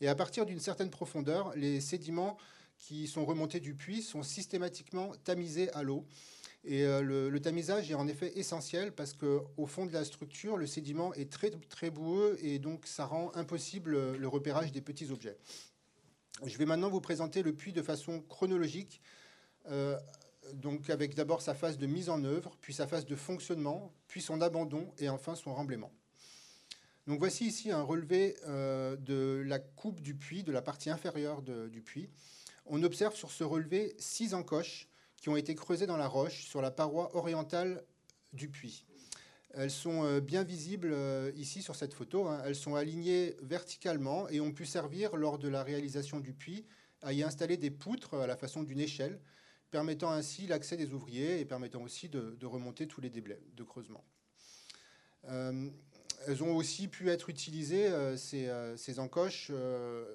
Et 0.00 0.08
à 0.08 0.14
partir 0.14 0.46
d'une 0.46 0.60
certaine 0.60 0.90
profondeur, 0.90 1.52
les 1.56 1.80
sédiments 1.80 2.36
qui 2.78 3.06
sont 3.06 3.24
remontés 3.24 3.60
du 3.60 3.74
puits 3.74 4.02
sont 4.02 4.22
systématiquement 4.22 5.12
tamisés 5.24 5.70
à 5.72 5.82
l'eau 5.82 6.06
et 6.64 6.84
euh, 6.84 7.30
le, 7.30 7.40
tamisage 7.40 7.90
est 7.90 7.94
en 7.94 8.06
effet 8.06 8.38
essentiel 8.38 8.92
parce 8.92 9.14
qu'au 9.14 9.66
fond 9.66 9.86
de 9.86 9.92
la 9.92 10.04
structure, 10.04 10.56
le 10.58 10.66
sédiment 10.66 11.14
est 11.14 11.30
très, 11.32 11.50
très 11.50 11.90
boueux 11.90 12.36
et 12.42 12.58
donc 12.58 12.86
ça 12.86 13.06
rend 13.06 13.30
impossible 13.34 14.16
le 14.16 14.28
repérage 14.28 14.70
des 14.70 14.82
petits 14.82 15.10
objets. 15.10 15.38
Je 16.44 16.56
vais 16.58 16.66
maintenant 16.66 16.90
vous 16.90 17.00
présenter 17.00 17.42
le 17.42 17.54
puits 17.54 17.72
de 17.72 17.82
façon 17.82 18.20
chronologique, 18.20 19.00
euh, 19.70 19.98
donc 20.54 20.90
avec 20.90 21.14
d'abord 21.14 21.42
sa 21.42 21.54
phase 21.54 21.78
de 21.78 21.86
mise 21.86 22.08
en 22.08 22.24
œuvre, 22.24 22.56
puis 22.60 22.72
sa 22.74 22.86
phase 22.86 23.06
de 23.06 23.16
fonctionnement, 23.16 23.92
puis 24.08 24.20
son 24.20 24.40
abandon 24.40 24.92
et 24.98 25.08
enfin 25.08 25.34
son 25.34 25.54
remblaiement. 25.54 25.92
Donc 27.06 27.18
voici 27.18 27.46
ici 27.46 27.70
un 27.70 27.82
relevé 27.82 28.36
euh, 28.46 28.96
de 28.96 29.42
la 29.46 29.58
coupe 29.58 30.00
du 30.00 30.14
puits, 30.14 30.42
de 30.42 30.52
la 30.52 30.62
partie 30.62 30.90
inférieure 30.90 31.42
du 31.42 31.80
puits. 31.80 32.08
On 32.66 32.82
observe 32.82 33.14
sur 33.14 33.30
ce 33.30 33.42
relevé 33.42 33.94
six 33.98 34.34
encoches 34.34 34.88
qui 35.16 35.28
ont 35.28 35.36
été 35.36 35.54
creusées 35.54 35.86
dans 35.86 35.96
la 35.96 36.06
roche 36.06 36.44
sur 36.44 36.62
la 36.62 36.70
paroi 36.70 37.14
orientale 37.16 37.82
du 38.32 38.48
puits. 38.48 38.86
Elles 39.52 39.70
sont 39.70 40.04
euh, 40.04 40.20
bien 40.20 40.44
visibles 40.44 40.92
euh, 40.92 41.32
ici 41.34 41.62
sur 41.62 41.74
cette 41.74 41.94
photo. 41.94 42.28
Hein. 42.28 42.40
Elles 42.44 42.54
sont 42.54 42.76
alignées 42.76 43.34
verticalement 43.42 44.28
et 44.28 44.40
ont 44.40 44.52
pu 44.52 44.64
servir 44.64 45.16
lors 45.16 45.38
de 45.38 45.48
la 45.48 45.64
réalisation 45.64 46.20
du 46.20 46.32
puits 46.32 46.64
à 47.02 47.12
y 47.12 47.22
installer 47.22 47.56
des 47.56 47.70
poutres 47.70 48.14
à 48.14 48.26
la 48.26 48.36
façon 48.36 48.62
d'une 48.62 48.80
échelle, 48.80 49.18
permettant 49.70 50.10
ainsi 50.10 50.46
l'accès 50.46 50.76
des 50.76 50.92
ouvriers 50.92 51.40
et 51.40 51.44
permettant 51.44 51.82
aussi 51.82 52.08
de, 52.08 52.44
remonter 52.44 52.86
tous 52.86 53.00
les 53.00 53.10
déblais 53.10 53.40
de 53.54 53.62
creusement. 53.62 54.04
Euh, 55.28 55.68
elles 56.26 56.42
ont 56.42 56.54
aussi 56.54 56.88
pu 56.88 57.08
être 57.08 57.30
utilisées, 57.30 57.88
euh, 57.88 58.16
euh, 58.34 58.76
ces, 58.76 58.98
encoches, 58.98 59.50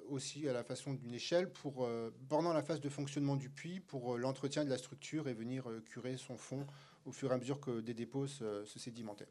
aussi 0.08 0.48
à 0.48 0.52
la 0.52 0.62
façon 0.62 0.94
d'une 0.94 1.14
échelle, 1.14 1.50
pour, 1.50 1.88
pendant 2.28 2.52
la 2.52 2.62
phase 2.62 2.80
de 2.80 2.88
fonctionnement 2.88 3.36
du 3.36 3.48
puits, 3.50 3.80
pour 3.80 4.18
l'entretien 4.18 4.64
de 4.64 4.70
la 4.70 4.78
structure 4.78 5.28
et 5.28 5.34
venir 5.34 5.68
curer 5.86 6.16
son 6.16 6.36
fond 6.36 6.66
au 7.06 7.12
fur 7.12 7.30
et 7.30 7.34
à 7.34 7.38
mesure 7.38 7.60
que 7.60 7.80
des 7.80 7.94
dépôts 7.94 8.26
se, 8.26 8.64
sédimentaient. 8.64 9.28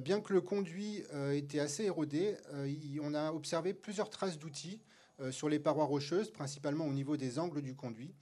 bien 0.00 0.20
que 0.20 0.32
le 0.32 0.40
conduit 0.40 1.02
était 1.32 1.60
assez 1.60 1.84
érodé, 1.84 2.36
on 3.02 3.14
a 3.14 3.32
observé 3.32 3.74
plusieurs 3.74 4.10
traces 4.10 4.38
d'outils 4.38 4.80
sur 5.30 5.48
les 5.48 5.58
parois 5.58 5.84
rocheuses, 5.84 6.30
principalement 6.30 6.86
au 6.86 6.92
niveau 6.92 7.16
des 7.16 7.38
angles 7.38 7.62
du 7.62 7.74
conduit. 7.74 8.12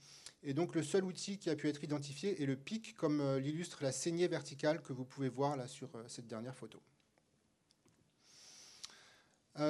Et 0.45 0.53
donc 0.53 0.75
le 0.75 0.83
seul 0.83 1.03
outil 1.03 1.37
qui 1.37 1.49
a 1.49 1.55
pu 1.55 1.67
être 1.67 1.83
identifié 1.83 2.41
est 2.41 2.45
le 2.45 2.55
pic, 2.55 2.95
comme 2.95 3.37
l'illustre 3.37 3.79
la 3.81 3.91
saignée 3.91 4.27
verticale 4.27 4.81
que 4.81 4.93
vous 4.93 5.05
pouvez 5.05 5.29
voir 5.29 5.57
là 5.57 5.67
sur 5.67 5.89
cette 6.07 6.27
dernière 6.27 6.55
photo. 6.55 6.79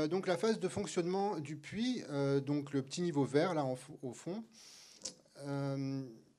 donc 0.10 0.28
la 0.28 0.38
phase 0.38 0.60
de 0.60 0.68
fonctionnement 0.68 1.40
du 1.40 1.56
puits, 1.56 2.04
donc 2.46 2.74
le 2.74 2.82
petit 2.82 3.02
niveau 3.02 3.24
vert 3.24 3.54
là 3.54 3.66
au 4.02 4.14
fond, 4.14 4.44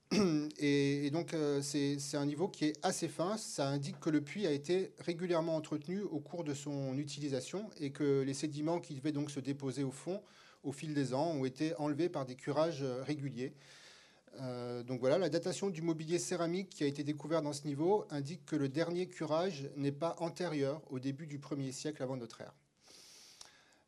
et, 0.59 1.09
donc, 1.11 1.33
euh, 1.33 1.61
c'est 1.61 2.15
un 2.15 2.25
niveau 2.25 2.47
qui 2.47 2.65
est 2.65 2.85
assez 2.85 3.09
fin. 3.09 3.37
Ça 3.37 3.67
indique 3.67 3.99
que 3.99 4.09
le 4.09 4.21
puits 4.21 4.47
a 4.47 4.51
été 4.51 4.93
régulièrement 4.99 5.55
entretenu 5.55 6.01
au 6.01 6.19
cours 6.19 6.43
de 6.43 6.53
son 6.53 6.97
utilisation 6.97 7.69
et 7.79 7.91
que 7.91 8.21
les 8.21 8.33
sédiments 8.33 8.79
qui 8.79 8.95
devaient 8.95 9.11
donc 9.11 9.31
se 9.31 9.39
déposer 9.39 9.83
au 9.83 9.91
fond 9.91 10.21
au 10.63 10.71
fil 10.71 10.93
des 10.93 11.13
ans 11.13 11.31
ont 11.31 11.45
été 11.45 11.75
enlevés 11.75 12.09
par 12.09 12.25
des 12.25 12.35
curages 12.35 12.83
euh, 12.83 13.03
réguliers. 13.03 13.53
Euh, 14.41 14.83
donc 14.83 14.99
voilà, 14.99 15.17
la 15.17 15.29
datation 15.29 15.69
du 15.69 15.81
mobilier 15.81 16.19
céramique 16.19 16.69
qui 16.69 16.83
a 16.83 16.87
été 16.87 17.03
découvert 17.03 17.41
dans 17.41 17.53
ce 17.53 17.65
niveau 17.65 18.05
indique 18.09 18.45
que 18.45 18.55
le 18.55 18.69
dernier 18.69 19.07
curage 19.07 19.69
n'est 19.75 19.91
pas 19.91 20.15
antérieur 20.19 20.81
au 20.89 20.99
début 20.99 21.27
du 21.27 21.39
1er 21.39 21.71
siècle 21.71 22.03
avant 22.03 22.17
notre 22.17 22.41
ère. 22.41 22.53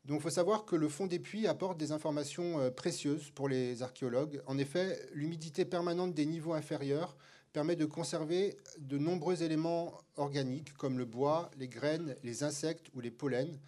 Il 0.08 0.18
faut 0.18 0.30
savoir 0.30 0.64
que 0.64 0.74
le 0.74 0.88
fond 0.88 1.06
des 1.06 1.20
puits 1.20 1.46
apporte 1.46 1.78
des 1.78 1.92
informations 1.92 2.58
euh, 2.58 2.70
précieuses 2.70 3.30
pour 3.30 3.48
les 3.48 3.82
archéologues. 3.82 4.42
En 4.46 4.58
effet, 4.58 4.98
l'humidité 5.12 5.64
permanente 5.64 6.14
des 6.14 6.26
niveaux 6.26 6.52
inférieurs 6.52 7.16
permet 7.52 7.76
de 7.76 7.84
conserver 7.84 8.56
de 8.78 8.98
nombreux 8.98 9.42
éléments 9.42 9.92
organiques 10.16 10.72
comme 10.74 10.98
le 10.98 11.04
bois, 11.04 11.50
les 11.58 11.68
graines, 11.68 12.16
les 12.24 12.42
insectes 12.42 12.88
ou 12.94 13.00
les 13.00 13.10
pollens. 13.10 13.58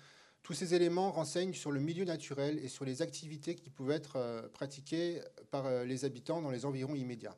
Tous 0.43 0.55
ces 0.55 0.75
éléments 0.75 1.13
renseignent 1.13 1.55
sur 1.55 1.71
le 1.71 1.81
milieu 1.81 2.05
naturel 2.05 2.59
et 2.63 2.69
sur 2.69 2.85
les 2.85 3.03
activités 3.03 3.55
qui 3.55 3.71
pouvaient 3.71 3.95
être 3.95 4.17
euh, 4.17 4.49
pratiquées 4.49 5.21
par 5.51 5.67
euh, 5.67 5.85
les 5.85 6.05
habitants 6.05 6.43
dans 6.43 6.51
les 6.51 6.65
environs 6.65 6.95
immédiats. 6.95 7.37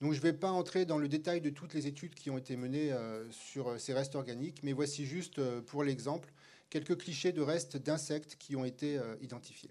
Je 0.00 0.08
ne 0.08 0.12
vais 0.14 0.32
pas 0.32 0.50
entrer 0.50 0.84
dans 0.84 0.98
le 0.98 1.08
détail 1.08 1.40
de 1.40 1.50
toutes 1.50 1.74
les 1.74 1.86
études 1.86 2.14
qui 2.14 2.28
ont 2.28 2.36
été 2.36 2.56
menées 2.56 2.92
sur 3.30 3.78
ces 3.78 3.94
restes 3.94 4.16
organiques, 4.16 4.64
mais 4.64 4.72
voici 4.72 5.06
juste 5.06 5.40
pour 5.60 5.84
l'exemple 5.84 6.32
quelques 6.72 6.96
clichés 6.96 7.32
de 7.32 7.42
restes 7.42 7.76
d'insectes 7.76 8.36
qui 8.36 8.56
ont 8.56 8.64
été 8.64 8.96
euh, 8.96 9.14
identifiés. 9.20 9.70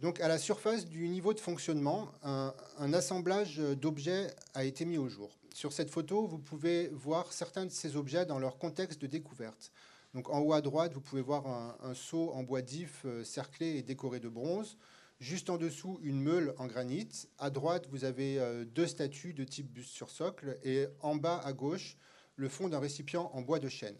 Donc 0.00 0.20
à 0.20 0.28
la 0.28 0.36
surface 0.36 0.86
du 0.86 1.08
niveau 1.08 1.32
de 1.32 1.40
fonctionnement, 1.40 2.12
un, 2.22 2.92
assemblage 2.92 3.56
d'objets 3.56 4.26
a 4.52 4.64
été 4.64 4.84
mis 4.84 4.98
au 4.98 5.08
jour. 5.08 5.38
Sur 5.56 5.72
cette 5.72 5.88
photo, 5.88 6.26
vous 6.26 6.38
pouvez 6.38 6.88
voir 6.88 7.32
certains 7.32 7.64
de 7.64 7.70
ces 7.70 7.96
objets 7.96 8.26
dans 8.26 8.38
leur 8.38 8.58
contexte 8.58 9.00
de 9.00 9.06
découverte. 9.06 9.72
Donc 10.12 10.28
en 10.28 10.40
haut 10.40 10.52
à 10.52 10.60
droite, 10.60 10.92
vous 10.92 11.00
pouvez 11.00 11.22
voir 11.22 11.46
un, 11.82 11.94
seau 11.94 12.30
en 12.34 12.42
bois 12.42 12.60
d'if 12.60 13.06
euh, 13.06 13.24
cerclé 13.24 13.76
et 13.76 13.82
décoré 13.82 14.20
de 14.20 14.28
bronze. 14.28 14.76
Juste 15.18 15.48
en 15.48 15.56
dessous, 15.56 15.98
une 16.02 16.20
meule 16.20 16.54
en 16.58 16.66
granit. 16.66 17.08
À 17.38 17.48
droite, 17.48 17.86
vous 17.88 18.04
avez 18.04 18.38
euh, 18.38 18.66
deux 18.66 18.86
statues 18.86 19.32
de 19.32 19.44
type 19.44 19.72
buste 19.72 19.94
sur 19.94 20.10
socle. 20.10 20.58
Et 20.62 20.88
en 21.00 21.16
bas 21.16 21.40
à 21.42 21.54
gauche, 21.54 21.96
le 22.34 22.50
fond 22.50 22.68
d'un 22.68 22.78
récipient 22.78 23.30
en 23.32 23.40
bois 23.40 23.58
de 23.58 23.70
chêne. 23.70 23.96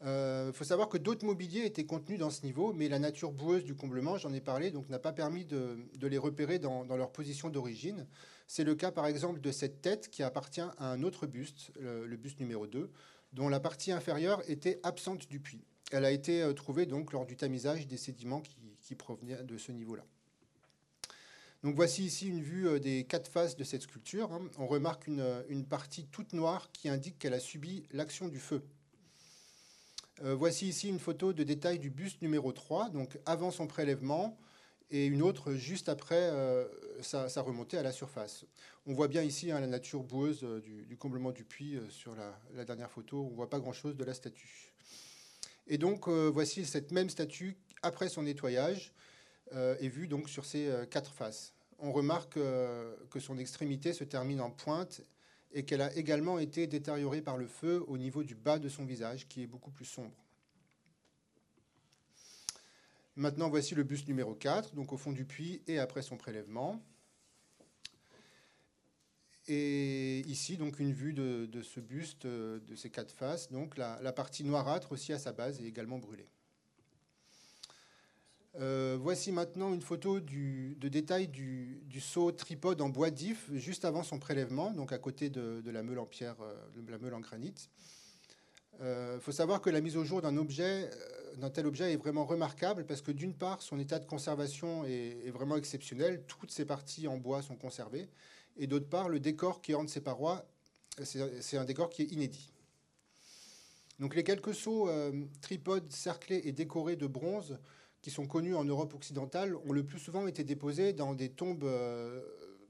Il 0.00 0.06
euh, 0.06 0.52
faut 0.52 0.64
savoir 0.64 0.88
que 0.88 0.98
d'autres 0.98 1.24
mobiliers 1.24 1.64
étaient 1.64 1.86
contenus 1.86 2.20
dans 2.20 2.30
ce 2.30 2.42
niveau, 2.42 2.72
mais 2.72 2.88
la 2.88 3.00
nature 3.00 3.32
boueuse 3.32 3.64
du 3.64 3.74
comblement, 3.74 4.16
j'en 4.18 4.32
ai 4.32 4.40
parlé, 4.40 4.70
donc 4.70 4.88
n'a 4.90 4.98
pas 5.00 5.12
permis 5.12 5.44
de, 5.44 5.76
les 6.02 6.18
repérer 6.18 6.60
dans, 6.60 6.84
leur 6.84 7.10
position 7.10 7.48
d'origine. 7.48 8.06
C'est 8.46 8.64
le 8.64 8.74
cas 8.74 8.90
par 8.90 9.06
exemple 9.06 9.40
de 9.40 9.50
cette 9.50 9.80
tête 9.82 10.10
qui 10.10 10.22
appartient 10.22 10.60
à 10.60 10.90
un 10.90 11.02
autre 11.02 11.26
buste, 11.26 11.72
le, 11.80 12.16
buste 12.16 12.40
numéro 12.40 12.66
2, 12.66 12.90
dont 13.32 13.48
la 13.48 13.60
partie 13.60 13.92
inférieure 13.92 14.42
était 14.48 14.80
absente 14.82 15.28
du 15.28 15.40
puits. 15.40 15.64
Elle 15.90 16.04
a 16.04 16.10
été 16.10 16.42
euh, 16.42 16.52
trouvée 16.52 16.86
donc 16.86 17.12
lors 17.12 17.26
du 17.26 17.36
tamisage 17.36 17.86
des 17.86 17.96
sédiments 17.96 18.42
qui 18.80 18.94
provenaient 18.94 19.42
de 19.42 19.58
ce 19.58 19.72
niveau-là. 19.72 20.04
Voici 21.62 22.04
ici 22.04 22.28
une 22.28 22.42
vue 22.42 22.68
euh, 22.68 22.78
des 22.78 23.04
quatre 23.04 23.30
faces 23.30 23.56
de 23.56 23.64
cette 23.64 23.82
sculpture. 23.82 24.32
Hein. 24.32 24.42
On 24.58 24.66
remarque 24.66 25.08
euh, 25.08 25.42
une, 25.48 25.64
partie 25.64 26.04
toute 26.06 26.34
noire 26.34 26.70
qui 26.72 26.88
indique 26.88 27.18
qu'elle 27.18 27.32
a 27.32 27.40
subi 27.40 27.84
l'action 27.90 28.28
du 28.28 28.38
feu. 28.38 28.62
Voici 30.22 30.68
ici 30.68 30.88
une 30.88 31.00
photo 31.00 31.32
de 31.32 31.42
détail 31.42 31.80
du 31.80 31.90
buste 31.90 32.22
numéro 32.22 32.52
3, 32.52 32.90
donc 32.90 33.18
avant 33.26 33.50
son 33.50 33.66
prélèvement, 33.66 34.38
et 34.92 35.06
une 35.06 35.22
autre 35.22 35.54
juste 35.54 35.88
après 35.88 36.30
sa, 37.00 37.28
remontée 37.42 37.78
à 37.78 37.82
la 37.82 37.92
surface. 37.92 38.44
On 38.86 38.94
voit 38.94 39.08
bien 39.08 39.22
ici 39.22 39.50
hein, 39.50 39.60
la 39.60 39.66
nature 39.66 40.02
boueuse 40.02 40.44
du, 40.62 40.96
comblement 40.96 41.32
du 41.32 41.44
puits 41.44 41.78
sur 41.88 42.14
la, 42.14 42.64
dernière 42.64 42.90
photo. 42.90 43.24
On 43.26 43.30
ne 43.30 43.34
voit 43.34 43.50
pas 43.50 43.60
grand-chose 43.60 43.96
de 43.96 44.04
la 44.04 44.14
statue. 44.14 44.72
Et 45.66 45.78
donc 45.78 46.08
voici 46.08 46.64
cette 46.64 46.92
même 46.92 47.10
statue 47.10 47.56
après 47.82 48.08
son 48.08 48.22
nettoyage 48.22 48.92
est 49.52 49.88
vue 49.88 50.08
donc 50.08 50.28
sur 50.28 50.44
ces 50.44 50.70
quatre 50.90 51.12
faces 51.12 51.54
on 51.78 51.92
remarque 51.92 52.36
euh, 52.36 52.94
que 53.10 53.20
son 53.20 53.38
extrémité 53.38 53.92
se 53.92 54.04
termine 54.04 54.40
en 54.40 54.50
pointe 54.50 55.02
et 55.52 55.64
qu'elle 55.64 55.82
a 55.82 55.94
également 55.94 56.38
été 56.38 56.66
détériorée 56.66 57.20
par 57.20 57.36
le 57.36 57.46
feu 57.46 57.84
au 57.86 57.98
niveau 57.98 58.24
du 58.24 58.34
bas 58.34 58.58
de 58.58 58.68
son 58.68 58.84
visage, 58.84 59.28
qui 59.28 59.42
est 59.42 59.46
beaucoup 59.46 59.70
plus 59.70 59.84
sombre. 59.84 60.23
Maintenant, 63.16 63.48
voici 63.48 63.74
le 63.74 63.84
buste 63.84 64.08
numéro 64.08 64.34
4, 64.34 64.74
donc 64.74 64.92
au 64.92 64.96
fond 64.96 65.12
du 65.12 65.24
puits 65.24 65.62
et 65.66 65.78
après 65.78 66.02
son 66.02 66.16
prélèvement. 66.16 66.82
Et 69.46 70.20
ici, 70.20 70.56
donc, 70.56 70.80
une 70.80 70.92
vue 70.92 71.12
de, 71.12 71.62
ce 71.62 71.80
buste, 71.80 72.24
euh, 72.24 72.60
de 72.60 72.74
ces 72.74 72.90
quatre 72.90 73.12
faces. 73.12 73.52
Donc, 73.52 73.76
la 73.76 74.12
partie 74.12 74.42
noirâtre 74.42 74.92
aussi 74.92 75.12
à 75.12 75.18
sa 75.18 75.32
base 75.32 75.60
est 75.60 75.64
également 75.64 75.98
brûlée. 75.98 76.28
Euh, 78.60 78.96
voici 79.00 79.32
maintenant 79.32 79.74
une 79.74 79.82
photo 79.82 80.20
de 80.20 80.88
détail 80.88 81.26
du, 81.26 82.00
seau 82.00 82.30
tripode 82.30 82.80
en 82.80 82.88
bois 82.88 83.10
d'if 83.10 83.50
juste 83.52 83.84
avant 83.84 84.04
son 84.04 84.20
prélèvement, 84.20 84.70
donc 84.70 84.92
à 84.92 84.98
côté 84.98 85.28
de, 85.28 85.62
la 85.70 85.82
meule 85.82 85.98
en 85.98 86.06
pierre, 86.06 86.36
euh, 86.40 86.54
de 86.76 86.90
la 86.90 86.98
meule 86.98 87.14
en 87.14 87.20
granit. 87.20 87.68
Il 88.80 89.20
faut 89.20 89.32
savoir 89.32 89.60
que 89.60 89.70
la 89.70 89.80
mise 89.80 89.96
au 89.96 90.04
jour 90.04 90.20
d'un 90.20 90.36
objet, 90.36 90.90
d'un 91.38 91.50
tel 91.50 91.66
objet 91.66 91.92
est 91.92 91.96
vraiment 91.96 92.24
remarquable 92.24 92.86
parce 92.86 93.02
que 93.02 93.12
d'une 93.12 93.34
part, 93.34 93.62
son 93.62 93.78
état 93.78 93.98
de 93.98 94.06
conservation 94.06 94.84
est, 94.84 95.30
vraiment 95.30 95.56
exceptionnel, 95.56 96.24
toutes 96.26 96.50
ses 96.50 96.64
parties 96.64 97.08
en 97.08 97.16
bois 97.16 97.42
sont 97.42 97.56
conservées, 97.56 98.08
et 98.56 98.66
d'autre 98.66 98.88
part, 98.88 99.08
le 99.08 99.20
décor 99.20 99.60
qui 99.60 99.74
orne 99.74 99.88
ses 99.88 100.00
parois, 100.00 100.46
c'est 101.02 101.56
un 101.56 101.64
décor 101.64 101.90
qui 101.90 102.02
est 102.02 102.12
inédit. 102.12 102.52
Donc 103.98 104.14
les 104.14 104.22
quelques 104.22 104.54
seaux 104.54 104.88
tripodes 105.40 105.90
cerclés 105.90 106.42
et 106.44 106.52
décorés 106.52 106.96
de 106.96 107.06
bronze 107.06 107.58
qui 108.04 108.10
sont 108.10 108.26
connus 108.26 108.54
en 108.54 108.64
Europe 108.64 108.92
occidentale 108.92 109.56
ont 109.56 109.72
le 109.72 109.82
plus 109.82 109.98
souvent 109.98 110.26
été 110.26 110.44
déposés 110.44 110.92
dans 110.92 111.14
des 111.14 111.30
tombes 111.30 111.64
euh, 111.64 112.20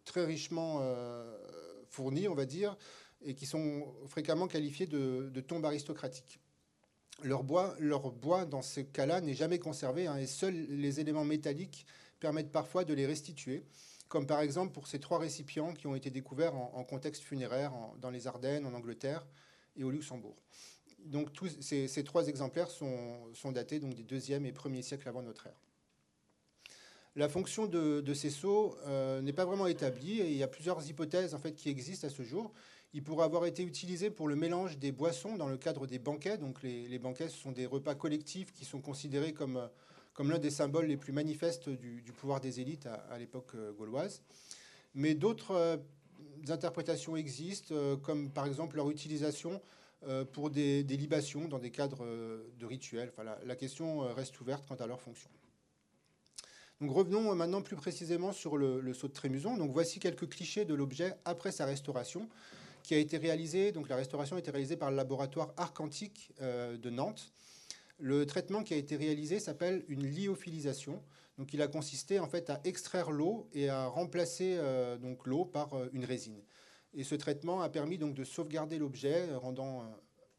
très 0.04 0.24
richement 0.24 0.78
euh, 0.80 1.36
fournies, 1.88 2.28
on 2.28 2.36
va 2.36 2.46
dire, 2.46 2.76
et 3.20 3.34
qui 3.34 3.44
sont 3.44 3.84
fréquemment 4.06 4.46
qualifiées 4.46 4.86
de, 4.86 5.40
tombes 5.40 5.66
aristocratiques. 5.66 6.38
Leur 7.22 7.44
bois, 7.44 7.76
leur 7.78 8.10
bois 8.10 8.44
dans 8.44 8.62
ce 8.62 8.80
cas-là, 8.80 9.20
n'est 9.20 9.34
jamais 9.34 9.58
conservé, 9.58 10.06
hein, 10.06 10.16
et 10.16 10.26
seuls 10.26 10.66
les 10.68 11.00
éléments 11.00 11.24
métalliques 11.24 11.86
permettent 12.18 12.52
parfois 12.52 12.84
de 12.84 12.92
les 12.92 13.06
restituer, 13.06 13.64
comme 14.08 14.26
par 14.26 14.40
exemple 14.40 14.72
pour 14.72 14.88
ces 14.88 14.98
trois 14.98 15.18
récipients 15.18 15.72
qui 15.72 15.86
ont 15.86 15.94
été 15.94 16.10
découverts 16.10 16.54
en, 16.54 16.84
contexte 16.84 17.22
funéraire 17.22 17.72
dans 18.00 18.10
les 18.10 18.26
Ardennes, 18.26 18.66
en 18.66 18.74
Angleterre 18.74 19.26
et 19.76 19.84
au 19.84 19.90
Luxembourg 19.90 20.36
donc 21.04 21.32
tous 21.32 21.48
ces, 21.60 22.04
trois 22.04 22.28
exemplaires 22.28 22.70
sont, 22.70 23.52
datés 23.52 23.78
donc, 23.78 23.94
des 23.94 24.02
deuxième 24.02 24.46
et 24.46 24.52
premier 24.52 24.82
siècles 24.82 25.08
avant 25.08 25.22
notre 25.22 25.46
ère. 25.46 25.60
La 27.16 27.28
fonction 27.28 27.66
de, 27.66 28.14
ces 28.14 28.30
sceaux 28.30 28.76
euh, 28.86 29.20
n'est 29.20 29.32
pas 29.32 29.44
vraiment 29.44 29.66
établie 29.66 30.20
et 30.20 30.30
il 30.30 30.36
y 30.36 30.42
a 30.42 30.48
plusieurs 30.48 30.88
hypothèses 30.88 31.34
en 31.34 31.38
fait, 31.38 31.54
qui 31.54 31.68
existent 31.68 32.06
à 32.06 32.10
ce 32.10 32.22
jour. 32.22 32.52
Ils 32.95 33.03
pourraient 33.03 33.24
avoir 33.24 33.45
été 33.45 33.62
utilisés 33.62 34.09
pour 34.11 34.28
le 34.28 34.36
mélange 34.36 34.78
des 34.78 34.92
boissons 34.92 35.36
dans 35.36 35.49
le 35.49 35.59
cadre 35.59 35.86
des 35.86 35.99
banquets. 35.99 36.38
Donc 36.38 36.62
les, 36.62 36.99
banquets, 36.99 37.28
ce 37.28 37.36
sont 37.36 37.53
des 37.53 37.66
repas 37.66 37.95
collectifs 37.95 38.53
qui 38.53 38.64
sont 38.64 38.80
considérés 38.80 39.34
comme, 39.34 39.68
comme 40.14 40.30
l'un 40.30 40.38
des 40.38 40.51
symboles 40.51 40.86
les 40.86 40.97
plus 40.97 41.12
manifestes 41.12 41.68
du, 41.68 42.03
pouvoir 42.16 42.40
des 42.40 42.61
élites 42.61 42.86
à, 42.86 43.18
l'époque 43.18 43.51
euh, 43.57 43.72
gauloise. 43.72 44.22
Mais 44.95 45.14
d'autres 45.14 45.51
euh, 45.51 45.76
interprétations 46.49 47.16
existent, 47.16 47.74
comme 48.03 48.30
par 48.30 48.47
exemple 48.47 48.76
leur 48.76 48.90
utilisation 48.90 49.61
euh, 50.07 50.24
pour 50.24 50.51
des, 50.51 50.82
libations 50.82 51.49
dans 51.49 51.59
des 51.59 51.70
cadres 51.70 52.05
euh, 52.05 52.53
de 52.59 52.66
rituels. 52.66 53.11
Enfin, 53.11 53.24
la, 53.42 53.57
question 53.57 54.03
euh, 54.03 54.12
reste 54.12 54.38
ouverte 54.38 54.66
quant 54.68 54.74
à 54.74 54.86
leur 54.86 55.01
fonction. 55.01 55.30
Donc 56.80 56.90
revenons 56.90 57.34
maintenant 57.34 57.62
plus 57.62 57.76
précisément 57.76 58.32
sur 58.32 58.59
le, 58.59 58.80
le 58.80 58.92
saut 58.92 59.09
de 59.09 59.14
Trémuson. 59.14 59.57
Donc 59.57 59.70
voici 59.72 60.01
quelques 60.01 60.28
clichés 60.28 60.66
de 60.66 60.74
l'objet 60.74 61.14
après 61.24 61.53
sa 61.53 61.64
restauration, 61.64 62.28
qui 62.85 62.95
a 62.95 62.99
été 62.99 63.18
réalisée. 63.18 63.72
Donc 63.72 63.89
la 63.89 63.97
restauration 63.97 64.37
a 64.37 64.39
été 64.39 64.53
réalisée 64.53 64.76
par 64.76 64.93
le 64.93 64.97
laboratoire 64.97 65.53
Arcantique 65.57 66.30
de 66.41 66.91
Nantes. 66.91 67.32
Le 67.99 68.24
traitement 68.26 68.62
qui 68.62 68.74
a 68.74 68.76
été 68.76 68.95
réalisé 68.95 69.41
s'appelle 69.41 69.85
une 69.89 70.07
lyophilisation. 70.07 71.03
Donc 71.39 71.53
il 71.53 71.61
a 71.62 71.66
consisté 71.66 72.20
en 72.20 72.28
fait 72.28 72.51
à 72.51 72.61
extraire 72.62 73.11
l'eau 73.11 73.49
et 73.53 73.68
à 73.68 73.87
remplacer 73.87 74.61
donc 75.01 75.26
l'eau 75.26 75.45
par 75.45 75.70
une 75.93 76.05
résine. 76.05 76.41
Et 76.97 77.03
ce 77.03 77.14
traitement 77.16 77.61
a 77.61 77.68
permis 77.68 77.99
donc 77.99 78.14
de 78.14 78.24
sauvegarder 78.24 78.78
l'objet, 78.78 79.35
rendant 79.35 79.80
euh, 79.80 79.85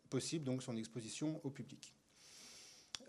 possible 0.10 0.46
donc 0.46 0.64
son 0.64 0.78
exposition 0.78 1.42
au 1.44 1.50
public. 1.50 1.94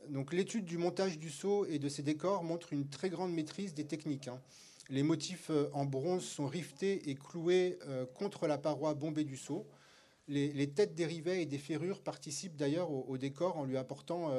Donc 0.09 0.32
l'étude 0.32 0.64
du 0.64 0.78
montage 0.78 1.18
du 1.18 1.30
sceau 1.30 1.64
et 1.66 1.78
de 1.78 1.89
ses 1.89 2.03
décors 2.03 2.43
montre 2.43 2.72
une 2.72 2.89
très 2.89 3.09
grande 3.09 3.32
maîtrise 3.32 3.72
des 3.72 3.87
techniques. 3.87 4.28
Hein. 4.28 4.41
Les 4.89 5.03
motifs 5.03 5.51
euh, 5.51 5.68
en 5.72 5.84
bronze 5.84 6.24
sont 6.24 6.47
riftés 6.47 7.11
et 7.11 7.14
cloués 7.14 7.78
euh, 7.87 8.07
contre 8.07 8.47
la 8.47 8.59
paroi 8.59 8.95
bombée 8.95 9.24
du 9.24 9.37
sceau. 9.37 9.66
Les, 10.28 10.70
têtes 10.70 10.95
des 10.95 11.07
rivets 11.07 11.43
et 11.43 11.47
des 11.47 11.59
ferrures 11.59 12.03
participent 12.03 12.57
d'ailleurs 12.57 12.91
au, 12.91 13.16
décor 13.16 13.59
en 13.59 13.64
lui 13.64 13.76
apportant 13.76 14.32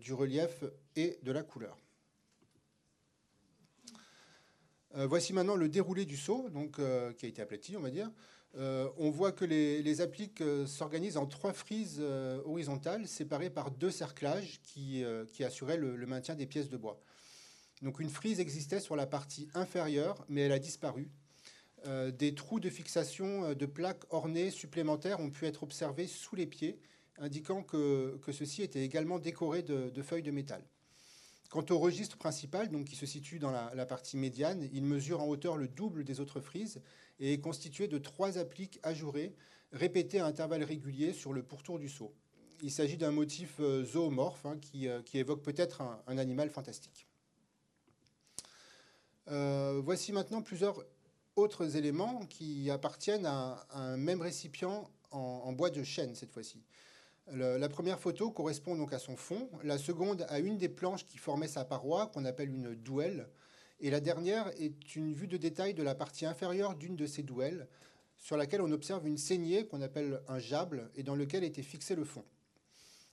du 0.00 0.14
relief 0.14 0.64
et 0.96 1.18
de 1.22 1.30
la 1.30 1.42
couleur. 1.42 1.76
voici 4.94 5.34
maintenant 5.34 5.56
le 5.56 5.68
déroulé 5.68 6.06
du 6.06 6.18
donc, 6.50 6.80
qui 7.18 7.26
a 7.26 7.28
été 7.28 7.42
aplati, 7.42 7.76
on 7.76 7.82
va 7.82 7.90
dire. 7.90 8.10
Euh, 8.56 8.88
on 8.96 9.10
voit 9.10 9.32
que 9.32 9.44
les, 9.44 10.00
appliques 10.00 10.40
euh, 10.40 10.66
s'organisent 10.66 11.16
en 11.16 11.26
trois 11.26 11.52
frises 11.52 11.98
euh, 12.00 12.40
horizontales 12.44 13.06
séparées 13.06 13.50
par 13.50 13.70
deux 13.70 13.90
cerclages 13.90 14.60
qui, 14.62 15.04
assuraient 15.44 15.76
le, 15.76 16.06
maintien 16.06 16.34
des 16.34 16.46
pièces 16.46 16.68
de 16.68 16.76
bois. 16.76 17.00
Une 17.82 18.10
frise 18.10 18.40
existait 18.40 18.80
sur 18.80 18.96
la 18.96 19.06
partie 19.06 19.48
inférieure, 19.54 20.24
mais 20.28 20.42
elle 20.42 20.52
a 20.52 20.58
disparu. 20.58 21.08
des 21.86 22.34
trous 22.34 22.60
de 22.60 22.70
fixation 22.70 23.54
de 23.54 23.66
plaques 23.66 24.02
ornées 24.12 24.50
supplémentaires 24.50 25.20
ont 25.20 25.30
pu 25.30 25.46
être 25.46 25.62
observés 25.62 26.08
sous 26.08 26.34
les 26.34 26.46
pieds, 26.46 26.80
indiquant 27.18 27.62
que, 27.62 28.18
ceux-ci 28.30 28.62
étaient 28.62 28.84
également 28.84 29.18
décorés 29.18 29.62
de, 29.62 30.02
feuilles 30.02 30.22
de 30.22 30.30
métal. 30.30 30.64
Quant 31.50 31.64
au 31.70 31.78
registre 31.78 32.18
principal, 32.18 32.70
qui 32.84 32.96
se 32.96 33.06
situe 33.06 33.38
dans 33.38 33.50
la, 33.50 33.86
partie 33.86 34.16
médiane, 34.16 34.68
il 34.72 34.84
mesure 34.84 35.20
en 35.20 35.28
hauteur 35.28 35.56
le 35.56 35.68
double 35.68 36.04
des 36.04 36.20
autres 36.20 36.40
frises 36.40 36.82
et 37.20 37.32
est 37.32 37.40
constitué 37.40 37.88
de 37.88 37.98
trois 37.98 38.38
appliques 38.38 38.78
ajourées 38.82 39.34
répétées 39.72 40.20
à 40.20 40.26
intervalles 40.26 40.64
réguliers 40.64 41.12
sur 41.12 41.32
le 41.32 41.42
pourtour 41.42 41.78
du 41.78 41.88
seau. 41.88 42.14
Il 42.62 42.70
s'agit 42.70 42.96
d'un 42.96 43.12
motif 43.12 43.56
euh, 43.60 43.84
zoomorphe 43.84 44.44
hein, 44.44 44.58
euh, 44.74 45.02
qui, 45.02 45.18
évoque 45.18 45.42
peut-être 45.42 45.80
un, 45.80 46.18
animal 46.18 46.50
fantastique. 46.50 47.07
Euh, 49.30 49.80
voici 49.84 50.12
maintenant 50.12 50.42
plusieurs 50.42 50.84
autres 51.36 51.76
éléments 51.76 52.26
qui 52.26 52.70
appartiennent 52.70 53.26
à, 53.26 53.66
un 53.70 53.96
même 53.96 54.22
récipient 54.22 54.90
en, 55.10 55.52
bois 55.52 55.70
de 55.70 55.82
chêne 55.82 56.14
cette 56.14 56.32
fois-ci. 56.32 56.62
La 57.32 57.68
première 57.68 57.98
photo 57.98 58.30
correspond 58.30 58.74
donc 58.74 58.92
à 58.92 58.98
son 58.98 59.16
fond, 59.16 59.50
la 59.62 59.76
seconde 59.76 60.24
à 60.30 60.38
une 60.38 60.56
des 60.56 60.68
planches 60.68 61.04
qui 61.04 61.18
formaient 61.18 61.48
sa 61.48 61.64
paroi, 61.64 62.06
qu'on 62.06 62.24
appelle 62.24 62.48
une 62.48 62.74
douelle, 62.74 63.28
et 63.80 63.90
la 63.90 64.00
dernière 64.00 64.48
est 64.58 64.96
une 64.96 65.12
vue 65.12 65.28
de 65.28 65.36
détail 65.36 65.74
de 65.74 65.82
la 65.82 65.94
partie 65.94 66.24
inférieure 66.24 66.74
d'une 66.74 66.96
de 66.96 67.06
ces 67.06 67.22
douelles, 67.22 67.68
sur 68.18 68.36
laquelle 68.36 68.62
on 68.62 68.72
observe 68.72 69.06
une 69.06 69.18
saignée 69.18 69.66
qu'on 69.66 69.82
appelle 69.82 70.20
un 70.26 70.38
jable 70.38 70.90
et 70.96 71.02
dans 71.02 71.14
lequel 71.14 71.44
était 71.44 71.62
fixé 71.62 71.94
le 71.94 72.04
fond. 72.04 72.24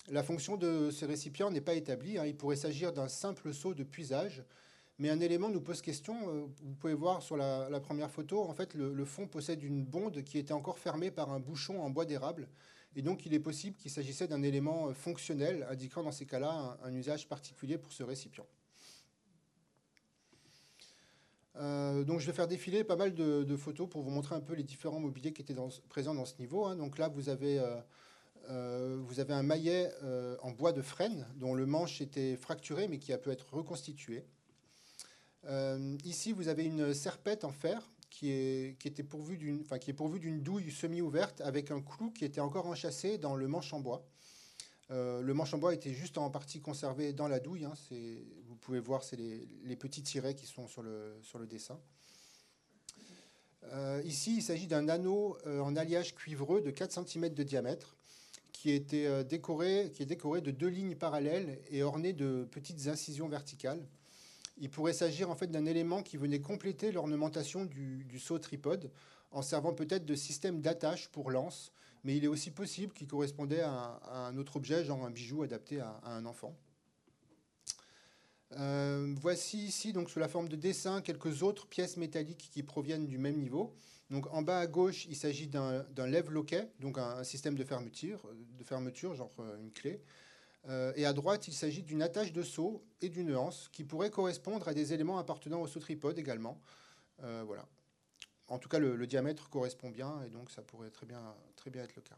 La 0.09 0.23
fonction 0.23 0.55
de 0.55 0.91
ce 0.91 1.05
récipient 1.05 1.51
n'est 1.51 1.61
pas 1.61 1.73
établie. 1.73 2.17
Hein. 2.17 2.25
Il 2.25 2.35
pourrait 2.35 2.55
s'agir 2.55 2.93
d'un 2.93 3.07
simple 3.07 3.53
seau 3.53 3.73
de 3.73 3.83
puisage, 3.83 4.43
mais 4.97 5.09
un 5.09 5.19
élément 5.19 5.49
nous 5.49 5.61
pose 5.61 5.81
question. 5.81 6.15
Euh, 6.29 6.45
vous 6.61 6.75
pouvez 6.75 6.93
voir 6.93 7.21
sur 7.21 7.35
la, 7.35 7.79
première 7.81 8.09
photo, 8.09 8.41
en 8.41 8.53
fait, 8.53 8.73
le, 8.75 9.05
fond 9.05 9.27
possède 9.27 9.61
une 9.63 9.83
bonde 9.83 10.23
qui 10.23 10.37
était 10.37 10.53
encore 10.53 10.79
fermée 10.79 11.11
par 11.11 11.31
un 11.31 11.39
bouchon 11.39 11.81
en 11.81 11.89
bois 11.89 12.05
d'érable. 12.05 12.47
Et 12.95 13.01
donc, 13.01 13.25
il 13.25 13.33
est 13.33 13.39
possible 13.39 13.75
qu'il 13.75 13.91
s'agissait 13.91 14.27
d'un 14.27 14.41
élément 14.41 14.87
euh, 14.87 14.93
fonctionnel, 14.93 15.67
indiquant 15.69 16.03
dans 16.03 16.13
ces 16.13 16.25
cas-là 16.25 16.77
un 16.81 16.93
usage 16.93 17.27
particulier 17.27 17.77
pour 17.77 17.91
ce 17.91 18.03
récipient. 18.03 18.45
Euh, 21.57 22.03
donc 22.03 22.19
je 22.19 22.25
vais 22.25 22.33
faire 22.33 22.49
défiler 22.49 22.83
pas 22.83 22.97
mal 22.97 23.13
de, 23.13 23.55
photos 23.55 23.87
pour 23.87 24.01
vous 24.01 24.09
montrer 24.09 24.35
un 24.35 24.41
peu 24.41 24.55
les 24.55 24.63
différents 24.63 24.99
mobiliers 24.99 25.31
qui 25.31 25.41
étaient 25.41 25.55
présents 25.87 26.13
dans 26.13 26.25
ce 26.25 26.37
niveau. 26.37 26.65
Hein. 26.65 26.75
Donc 26.75 26.97
là, 26.97 27.07
vous 27.07 27.29
avez, 27.29 27.61
vous 28.49 29.19
avez 29.21 29.33
un 29.33 29.43
maillet 29.43 29.89
en 30.41 30.51
bois 30.51 30.73
de 30.73 30.81
frêne 30.81 31.25
dont 31.35 31.53
le 31.53 31.65
manche 31.65 32.01
était 32.01 32.35
fracturé 32.35 32.89
mais 32.89 32.99
qui 32.99 33.13
a 33.13 33.17
pu 33.17 33.29
être 33.29 33.53
reconstitué. 33.53 34.25
Ici, 36.03 36.31
vous 36.31 36.47
avez 36.47 36.65
une 36.65 36.93
serpette 36.93 37.43
en 37.43 37.51
fer 37.51 37.81
qui 38.15 38.31
est, 38.31 38.85
était 38.85 39.03
pourvue 39.03 39.37
d'une, 39.37 40.41
douille 40.41 40.71
semi-ouverte 40.71 41.41
avec 41.41 41.69
un 41.69 41.81
clou 41.81 42.11
qui 42.11 42.23
était 42.23 42.39
encore 42.39 42.65
enchâssé 42.67 43.17
dans 43.17 43.35
le 43.35 43.47
manche 43.47 43.73
en 43.73 43.81
bois. 43.81 44.05
Euh, 44.91 45.21
le 45.21 45.33
manche 45.33 45.53
en 45.53 45.57
bois 45.57 45.73
était 45.73 45.93
juste 45.93 46.17
en 46.17 46.29
partie 46.29 46.61
conservé 46.61 47.11
dans 47.11 47.27
la 47.27 47.39
douille. 47.39 47.65
Hein. 47.65 47.73
vous 48.47 48.55
pouvez 48.55 48.79
voir, 48.79 49.03
c'est 49.03 49.17
les, 49.17 49.75
petits 49.75 50.01
tirets 50.01 50.35
qui 50.35 50.45
sont 50.45 50.67
sur 50.67 50.81
le, 50.81 51.45
dessin. 51.49 51.77
Euh, 53.65 54.01
ici, 54.05 54.37
il 54.37 54.41
s'agit 54.43 54.67
d'un 54.67 54.87
anneau 54.87 55.37
euh, 55.45 55.59
en 55.59 55.75
alliage 55.75 56.15
cuivreux 56.15 56.61
de 56.61 56.71
4 56.71 57.05
cm 57.05 57.33
de 57.33 57.43
diamètre 57.43 57.97
qui 58.53 58.71
est 58.71 58.95
décoré 59.25 59.91
de 60.41 60.51
deux 60.51 60.69
lignes 60.69 60.95
parallèles 60.95 61.59
et 61.69 61.83
orné 61.83 62.13
de 62.13 62.47
petites 62.49 62.87
incisions 62.87 63.27
verticales. 63.27 63.85
Il 64.57 64.69
pourrait 64.69 64.93
s'agir 64.93 65.29
en 65.29 65.35
fait 65.35 65.47
d'un 65.47 65.65
élément 65.65 66.01
qui 66.01 66.17
venait 66.17 66.39
compléter 66.39 66.91
l'ornementation 66.91 67.65
du, 67.65 68.05
du 68.05 68.19
saut 68.19 68.39
tripode 68.39 68.91
en 69.31 69.41
servant 69.41 69.73
peut-être 69.73 70.05
de 70.05 70.15
système 70.15 70.61
d'attache 70.61 71.09
pour 71.09 71.31
lance 71.31 71.71
mais 72.05 72.15
il 72.15 72.23
est 72.23 72.27
aussi 72.27 72.51
possible 72.51 72.93
qu'il 72.93 73.07
correspondait 73.07 73.61
à, 73.61 73.99
un 74.13 74.37
autre 74.37 74.57
objet, 74.57 74.85
genre 74.85 75.03
un 75.03 75.09
bijou 75.09 75.41
adapté 75.41 75.79
à, 75.79 75.99
un 76.05 76.25
enfant. 76.25 76.55
Euh, 78.51 79.13
voici 79.19 79.57
ici, 79.57 79.91
donc 79.91 80.11
sous 80.11 80.19
la 80.19 80.27
forme 80.27 80.47
de 80.47 80.55
dessin, 80.55 81.01
quelques 81.01 81.41
autres 81.41 81.65
pièces 81.65 81.97
métalliques 81.97 82.49
qui 82.53 82.61
proviennent 82.61 83.07
du 83.07 83.17
même 83.17 83.39
niveau. 83.39 83.75
En 84.29 84.43
bas 84.43 84.59
à 84.59 84.67
gauche, 84.67 85.07
il 85.09 85.15
s'agit 85.15 85.47
d'un 85.47 85.83
lève-loquet, 85.97 86.69
donc 86.79 86.99
un, 86.99 87.23
système 87.23 87.55
de 87.55 87.63
fermeture, 87.63 88.21
de 88.59 88.63
fermeture, 88.63 89.15
genre 89.15 89.31
euh, 89.39 89.57
une 89.57 89.71
clé. 89.71 89.99
Euh, 90.67 90.93
et 90.95 91.05
à 91.05 91.13
droite, 91.13 91.47
il 91.47 91.53
s'agit 91.53 91.83
d'une 91.83 92.01
attache 92.01 92.31
de 92.31 92.41
seau 92.41 92.83
et 93.01 93.09
d'une 93.09 93.35
anse 93.35 93.69
qui 93.71 93.83
pourrait 93.83 94.09
correspondre 94.09 94.67
à 94.67 94.73
des 94.73 94.93
éléments 94.93 95.19
appartenant 95.19 95.61
au 95.61 95.67
saut 95.67 95.79
tripode 95.79 96.17
également. 96.17 96.59
voilà 97.19 97.65
en 98.47 98.59
tout 98.59 98.69
cas, 98.69 98.79
le, 98.79 99.07
diamètre 99.07 99.49
correspond 99.49 99.89
bien 99.89 100.21
et 100.23 100.29
donc 100.29 100.51
ça 100.51 100.61
pourrait 100.61 100.91
très 100.91 101.05
bien, 101.05 101.21
très 101.55 101.69
bien 101.69 101.83
être 101.83 101.95
le 101.95 102.01
cas. 102.01 102.17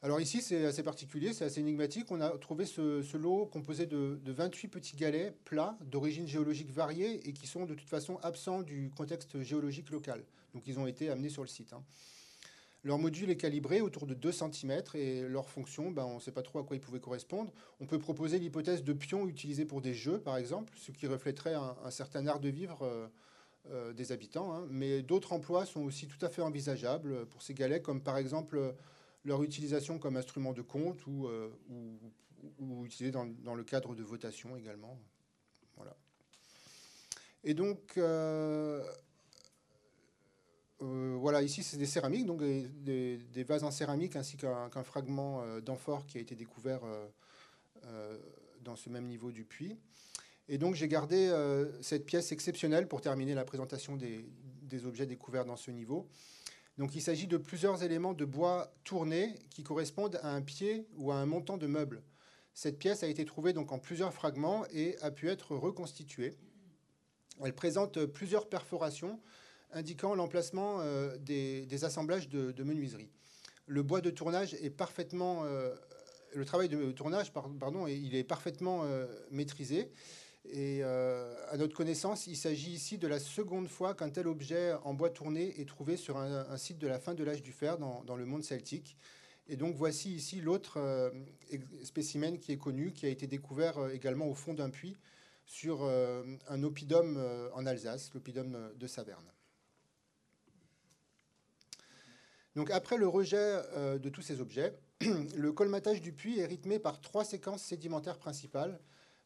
Alors 0.00 0.20
ici, 0.20 0.42
c'est 0.42 0.64
assez 0.64 0.84
particulier, 0.84 1.32
c'est 1.32 1.44
assez 1.44 1.58
énigmatique. 1.58 2.12
On 2.12 2.20
a 2.20 2.30
trouvé 2.38 2.66
ce, 2.66 3.16
lot 3.16 3.46
composé 3.46 3.86
de, 3.86 4.20
28 4.24 4.68
petits 4.68 4.96
galets 4.96 5.36
plats 5.44 5.76
d'origine 5.80 6.28
géologique 6.28 6.70
variée 6.70 7.28
et 7.28 7.32
qui 7.32 7.48
sont 7.48 7.66
de 7.66 7.74
toute 7.74 7.88
façon 7.88 8.18
absents 8.22 8.62
du 8.62 8.90
contexte 8.96 9.42
géologique 9.42 9.90
local. 9.90 10.24
Donc 10.54 10.68
ils 10.68 10.78
ont 10.78 10.86
été 10.86 11.10
amenés 11.10 11.30
sur 11.30 11.42
le 11.42 11.48
site. 11.48 11.72
Hein. 11.72 11.82
Leur 12.84 12.98
module 12.98 13.30
est 13.30 13.36
calibré 13.36 13.80
autour 13.80 14.06
de 14.06 14.14
2 14.14 14.32
cm 14.32 14.82
et 14.94 15.22
leur 15.22 15.48
fonction, 15.48 15.90
ben, 15.90 16.04
on 16.04 16.16
ne 16.16 16.20
sait 16.20 16.32
pas 16.32 16.42
trop 16.42 16.60
à 16.60 16.64
quoi 16.64 16.76
ils 16.76 16.80
pouvaient 16.80 17.00
correspondre. 17.00 17.52
On 17.80 17.86
peut 17.86 17.98
proposer 17.98 18.38
l'hypothèse 18.38 18.84
de 18.84 18.92
pions 18.92 19.26
utilisés 19.26 19.64
pour 19.64 19.80
des 19.80 19.94
jeux, 19.94 20.20
par 20.20 20.36
exemple, 20.36 20.72
ce 20.76 20.92
qui 20.92 21.06
reflèterait 21.06 21.54
un, 21.54 21.90
certain 21.90 22.26
art 22.26 22.40
de 22.40 22.48
vivre. 22.48 22.82
Euh, 22.82 23.08
euh, 23.70 23.92
des 23.92 24.12
habitants, 24.12 24.54
hein. 24.54 24.66
mais 24.70 25.02
d'autres 25.02 25.34
emplois 25.34 25.66
sont 25.66 25.82
aussi 25.82 26.06
tout 26.06 26.24
à 26.24 26.30
fait 26.30 26.40
envisageables 26.40 27.26
pour 27.26 27.42
ces 27.42 27.52
galets, 27.52 27.82
comme 27.82 28.00
par 28.00 28.16
exemple 28.16 28.74
leur 29.24 29.42
utilisation 29.42 29.98
comme 29.98 30.16
instrument 30.16 30.52
de 30.52 30.62
compte 30.62 31.06
ou, 31.06 31.26
euh, 31.26 31.50
utilisé 32.84 33.10
dans, 33.10 33.54
le 33.54 33.64
cadre 33.64 33.94
de 33.94 34.02
votation 34.02 34.56
également. 34.56 34.98
Voilà. 35.76 35.96
Et 37.44 37.54
donc, 37.54 37.94
euh, 37.98 38.82
voilà, 40.80 41.42
ici 41.42 41.62
c'est 41.62 41.76
des 41.76 41.86
céramiques, 41.86 42.26
donc 42.26 42.40
des, 42.40 43.44
vases 43.46 43.64
en 43.64 43.70
céramique 43.70 44.16
ainsi 44.16 44.36
qu'un 44.36 44.84
fragment 44.84 45.42
d'amphore 45.60 46.06
qui 46.06 46.18
a 46.18 46.20
été 46.20 46.34
découvert 46.36 46.80
dans 48.62 48.76
ce 48.76 48.88
même 48.88 49.06
niveau 49.06 49.32
du 49.32 49.44
puits. 49.44 49.76
Et 50.48 50.56
donc 50.56 50.74
j'ai 50.74 50.88
gardé 50.88 51.28
euh, 51.28 51.70
cette 51.82 52.06
pièce 52.06 52.32
exceptionnelle 52.32 52.88
pour 52.88 53.00
terminer 53.00 53.34
la 53.34 53.44
présentation 53.44 53.96
des, 53.96 54.24
objets 54.84 55.06
découverts 55.06 55.44
dans 55.44 55.56
ce 55.56 55.70
niveau. 55.70 56.08
Donc 56.78 56.94
il 56.94 57.02
s'agit 57.02 57.26
de 57.26 57.36
plusieurs 57.36 57.82
éléments 57.82 58.14
de 58.14 58.24
bois 58.24 58.72
tournés 58.84 59.34
qui 59.50 59.62
correspondent 59.62 60.18
à 60.22 60.34
un 60.34 60.42
pied 60.42 60.86
ou 60.96 61.10
à 61.10 61.16
un 61.16 61.26
montant 61.26 61.58
de 61.58 61.66
meuble. 61.66 62.02
Cette 62.54 62.78
pièce 62.78 63.02
a 63.02 63.08
été 63.08 63.24
trouvée 63.24 63.52
donc 63.52 63.72
en 63.72 63.78
plusieurs 63.78 64.12
fragments 64.12 64.64
et 64.72 64.96
a 65.00 65.10
pu 65.10 65.28
être 65.28 65.54
reconstituée. 65.54 66.34
Elle 67.44 67.54
présente 67.54 68.04
plusieurs 68.06 68.48
perforations 68.48 69.20
indiquant 69.72 70.14
l'emplacement 70.14 70.78
euh, 70.80 71.16
des, 71.18 71.84
assemblages 71.84 72.28
de, 72.28 72.62
menuiserie. 72.62 73.10
Le 73.66 73.82
bois 73.82 74.00
de 74.00 74.10
tournage 74.10 74.54
est 74.54 74.70
parfaitement, 74.70 75.44
euh, 75.44 75.74
le 76.34 76.44
travail 76.44 76.68
de 76.68 76.92
tournage, 76.92 77.32
pardon, 77.32 77.86
il 77.86 78.14
est 78.14 78.24
parfaitement 78.24 78.84
maîtrisé. 79.30 79.90
Et 80.50 80.80
euh, 80.82 81.34
à 81.50 81.56
notre 81.56 81.76
connaissance, 81.76 82.26
il 82.26 82.36
s'agit 82.36 82.70
ici 82.70 82.96
de 82.96 83.06
la 83.06 83.18
seconde 83.18 83.68
fois 83.68 83.94
qu'un 83.94 84.08
tel 84.08 84.26
objet 84.26 84.72
en 84.84 84.94
bois 84.94 85.10
tourné 85.10 85.60
est 85.60 85.68
trouvé 85.68 85.96
sur 85.96 86.16
un, 86.16 86.56
site 86.56 86.78
de 86.78 86.86
la 86.86 86.98
fin 86.98 87.14
de 87.14 87.22
l'âge 87.22 87.42
du 87.42 87.52
fer 87.52 87.78
dans, 87.78 88.16
le 88.16 88.24
monde 88.24 88.42
celtique. 88.42 88.96
Et 89.48 89.56
donc 89.56 89.76
voici 89.76 90.14
ici 90.14 90.40
l'autre 90.40 90.78
euh, 90.78 91.10
spécimen 91.82 92.38
qui 92.38 92.52
est 92.52 92.58
connu, 92.58 92.92
qui 92.92 93.06
a 93.06 93.08
été 93.08 93.26
découvert 93.26 93.78
euh, 93.78 93.90
également 93.90 94.26
au 94.26 94.34
fond 94.34 94.54
d'un 94.54 94.70
puits 94.70 94.96
sur 95.46 95.82
un 95.82 96.62
oppidum 96.62 97.18
en 97.54 97.64
Alsace, 97.64 98.10
l'oppidum 98.12 98.70
de 98.76 98.86
Saverne. 98.86 99.24
Après 102.70 102.96
le 102.96 103.08
rejet 103.08 103.60
de 103.98 104.08
tous 104.08 104.22
ces 104.22 104.40
objets, 104.40 104.74
le 105.36 105.52
colmatage 105.52 106.00
du 106.00 106.12
puits 106.12 106.38
est 106.40 106.46
rythmé 106.46 106.78
par 106.78 107.00
trois 107.00 107.24
séquences 107.24 107.62
sédimentaires 107.62 108.18
principales, 108.18 108.80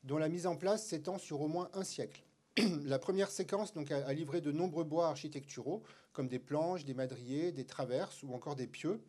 dont 0.04 0.18
la 0.18 0.28
mise 0.28 0.46
en 0.46 0.56
place 0.56 0.86
s'étend 0.86 1.18
sur 1.18 1.40
au 1.40 1.48
moins 1.48 1.70
un 1.74 1.84
siècle. 1.84 2.24
la 2.84 2.98
première 2.98 3.30
séquence 3.30 3.72
donc, 3.72 3.90
a, 3.90 4.12
livré 4.12 4.40
de 4.40 4.52
nombreux 4.52 4.84
bois 4.84 5.08
architecturaux, 5.08 5.82
comme 6.12 6.28
des 6.28 6.38
planches, 6.38 6.84
des 6.84 6.94
madriers, 6.94 7.52
des 7.52 7.64
traverses 7.64 8.22
ou 8.22 8.32
encore 8.34 8.56
des 8.56 8.66
pieux. 8.66 9.00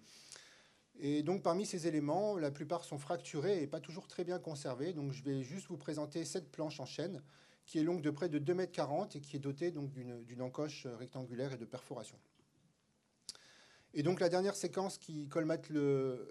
Parmi 1.43 1.65
ces 1.65 1.87
éléments, 1.87 2.37
la 2.37 2.51
plupart 2.51 2.85
sont 2.85 2.97
fracturés 2.97 3.61
et 3.61 3.67
pas 3.67 3.81
toujours 3.81 4.07
très 4.07 4.23
bien 4.23 4.39
conservés. 4.39 4.95
Je 5.11 5.23
vais 5.23 5.43
juste 5.43 5.67
vous 5.67 5.77
présenter 5.77 6.23
cette 6.23 6.49
planche 6.51 6.79
en 6.79 6.85
chêne, 6.85 7.21
qui 7.65 7.79
est 7.79 7.83
longue 7.83 8.01
de 8.01 8.11
près 8.11 8.29
de 8.29 8.39
2,40 8.39 9.01
m 9.01 9.07
et 9.15 9.19
qui 9.19 9.35
est 9.35 9.39
dotée 9.39 9.71
d'une 9.71 10.41
encoche 10.41 10.87
rectangulaire 10.87 11.51
et 11.51 11.57
de 11.57 11.65
perforation. 11.65 12.17
Et 13.93 14.03
donc 14.03 14.19
la 14.19 14.29
dernière 14.29 14.55
séquence 14.55 14.97
qui 14.97 15.27
colmate 15.27 15.69
le, 15.69 16.27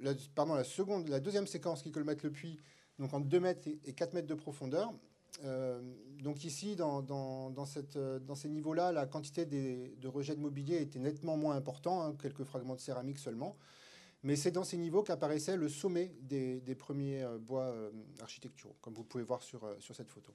la, 0.00 0.64
seconde, 0.64 1.08
la 1.08 1.20
deuxième 1.20 1.46
séquence 1.46 1.82
qui 1.82 1.90
colmate 1.90 2.22
le 2.22 2.30
puits, 2.30 2.58
donc 2.98 3.12
en 3.12 3.20
2 3.20 3.40
mètres 3.40 3.68
et 3.84 3.92
4 3.92 4.14
mètres 4.14 4.26
de 4.26 4.34
profondeur, 4.34 4.92
euh, 5.44 5.80
donc 6.22 6.44
ici, 6.44 6.74
dans, 6.74 7.02
dans, 7.02 7.66
cette, 7.66 7.98
dans 7.98 8.34
ces 8.34 8.48
niveaux-là, 8.48 8.92
la 8.92 9.06
quantité 9.06 9.44
de 9.46 10.08
rejets 10.08 10.34
de 10.34 10.40
mobilier 10.40 10.80
était 10.80 10.98
nettement 10.98 11.36
moins 11.36 11.56
important, 11.56 12.02
hein, 12.02 12.16
quelques 12.20 12.44
fragments 12.44 12.74
de 12.74 12.80
céramique 12.80 13.18
seulement. 13.18 13.56
Mais 14.24 14.34
c'est 14.34 14.50
dans 14.50 14.64
ces 14.64 14.78
niveaux 14.78 15.04
qu'apparaissait 15.04 15.56
le 15.56 15.68
sommet 15.68 16.12
des, 16.22 16.60
des 16.60 16.74
premiers 16.74 17.22
euh, 17.22 17.38
bois 17.38 17.66
euh, 17.66 17.90
architecturaux, 18.20 18.76
comme 18.80 18.94
vous 18.94 19.04
pouvez 19.04 19.22
voir 19.22 19.42
sur, 19.42 19.60
sur 19.78 19.94
cette 19.94 20.10
photo. 20.10 20.32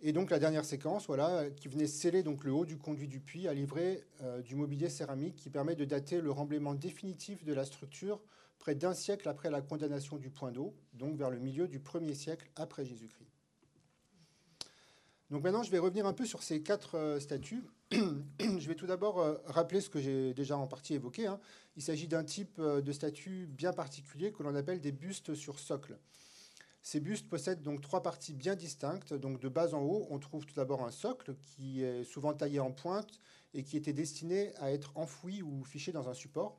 Et 0.00 0.12
donc 0.12 0.30
la 0.30 0.38
dernière 0.38 0.64
séquence, 0.64 1.06
voilà, 1.06 1.50
qui 1.50 1.68
venait 1.68 1.88
sceller 1.88 2.22
donc 2.22 2.44
le 2.44 2.52
haut 2.52 2.64
du 2.64 2.78
conduit 2.78 3.08
du 3.08 3.18
puits, 3.18 3.48
a 3.48 3.54
livré 3.54 4.04
du 4.44 4.54
mobilier 4.54 4.88
céramique 4.88 5.34
qui 5.34 5.50
permet 5.50 5.74
de 5.74 5.84
dater 5.84 6.20
le 6.20 6.30
remblaiement 6.30 6.74
définitif 6.74 7.44
de 7.44 7.52
la 7.52 7.64
structure 7.64 8.20
près 8.58 8.74
d'un 8.74 8.94
siècle 8.94 9.28
après 9.28 9.50
la 9.50 9.60
condamnation 9.60 10.16
du 10.16 10.30
point 10.30 10.52
d'eau, 10.52 10.74
donc 10.94 11.16
vers 11.16 11.30
le 11.30 11.38
milieu 11.38 11.66
du 11.66 11.80
premier 11.80 12.14
siècle 12.14 12.48
après 12.54 12.84
Jésus-Christ. 12.84 13.28
Donc 15.30 15.42
maintenant, 15.42 15.62
je 15.62 15.70
vais 15.70 15.78
revenir 15.78 16.06
un 16.06 16.14
peu 16.14 16.24
sur 16.24 16.42
ces 16.42 16.62
quatre 16.62 16.96
euh, 16.96 17.20
statues. 17.20 17.62
je 17.92 18.66
vais 18.66 18.74
tout 18.74 18.86
d'abord 18.86 19.20
euh, 19.20 19.34
rappeler 19.44 19.82
ce 19.82 19.90
que 19.90 20.00
j'ai 20.00 20.32
déjà 20.32 20.56
en 20.56 20.66
partie 20.66 20.94
évoqué. 20.94 21.26
Hein. 21.26 21.38
Il 21.76 21.82
s'agit 21.82 22.08
d'un 22.08 22.24
type 22.24 22.58
euh, 22.58 22.80
de 22.80 22.92
statue 22.92 23.46
bien 23.46 23.74
particulier 23.74 24.32
que 24.32 24.42
l'on 24.42 24.54
appelle 24.54 24.80
des 24.80 24.92
bustes 24.92 25.34
sur 25.34 25.58
socle. 25.58 25.98
Ces 26.90 27.00
bustes 27.00 27.28
possèdent 27.28 27.60
donc 27.60 27.82
trois 27.82 28.02
parties 28.02 28.32
bien 28.32 28.56
distinctes. 28.56 29.12
Donc 29.12 29.40
de 29.40 29.50
bas 29.50 29.74
en 29.74 29.82
haut, 29.82 30.06
on 30.08 30.18
trouve 30.18 30.46
tout 30.46 30.54
d'abord 30.54 30.82
un 30.86 30.90
socle 30.90 31.34
qui 31.42 31.82
est 31.82 32.02
souvent 32.02 32.32
taillé 32.32 32.60
en 32.60 32.72
pointe 32.72 33.20
et 33.52 33.62
qui 33.62 33.76
était 33.76 33.92
destiné 33.92 34.54
à 34.56 34.72
être 34.72 34.92
enfoui 34.94 35.42
ou 35.42 35.64
fiché 35.64 35.92
dans 35.92 36.08
un 36.08 36.14
support. 36.14 36.58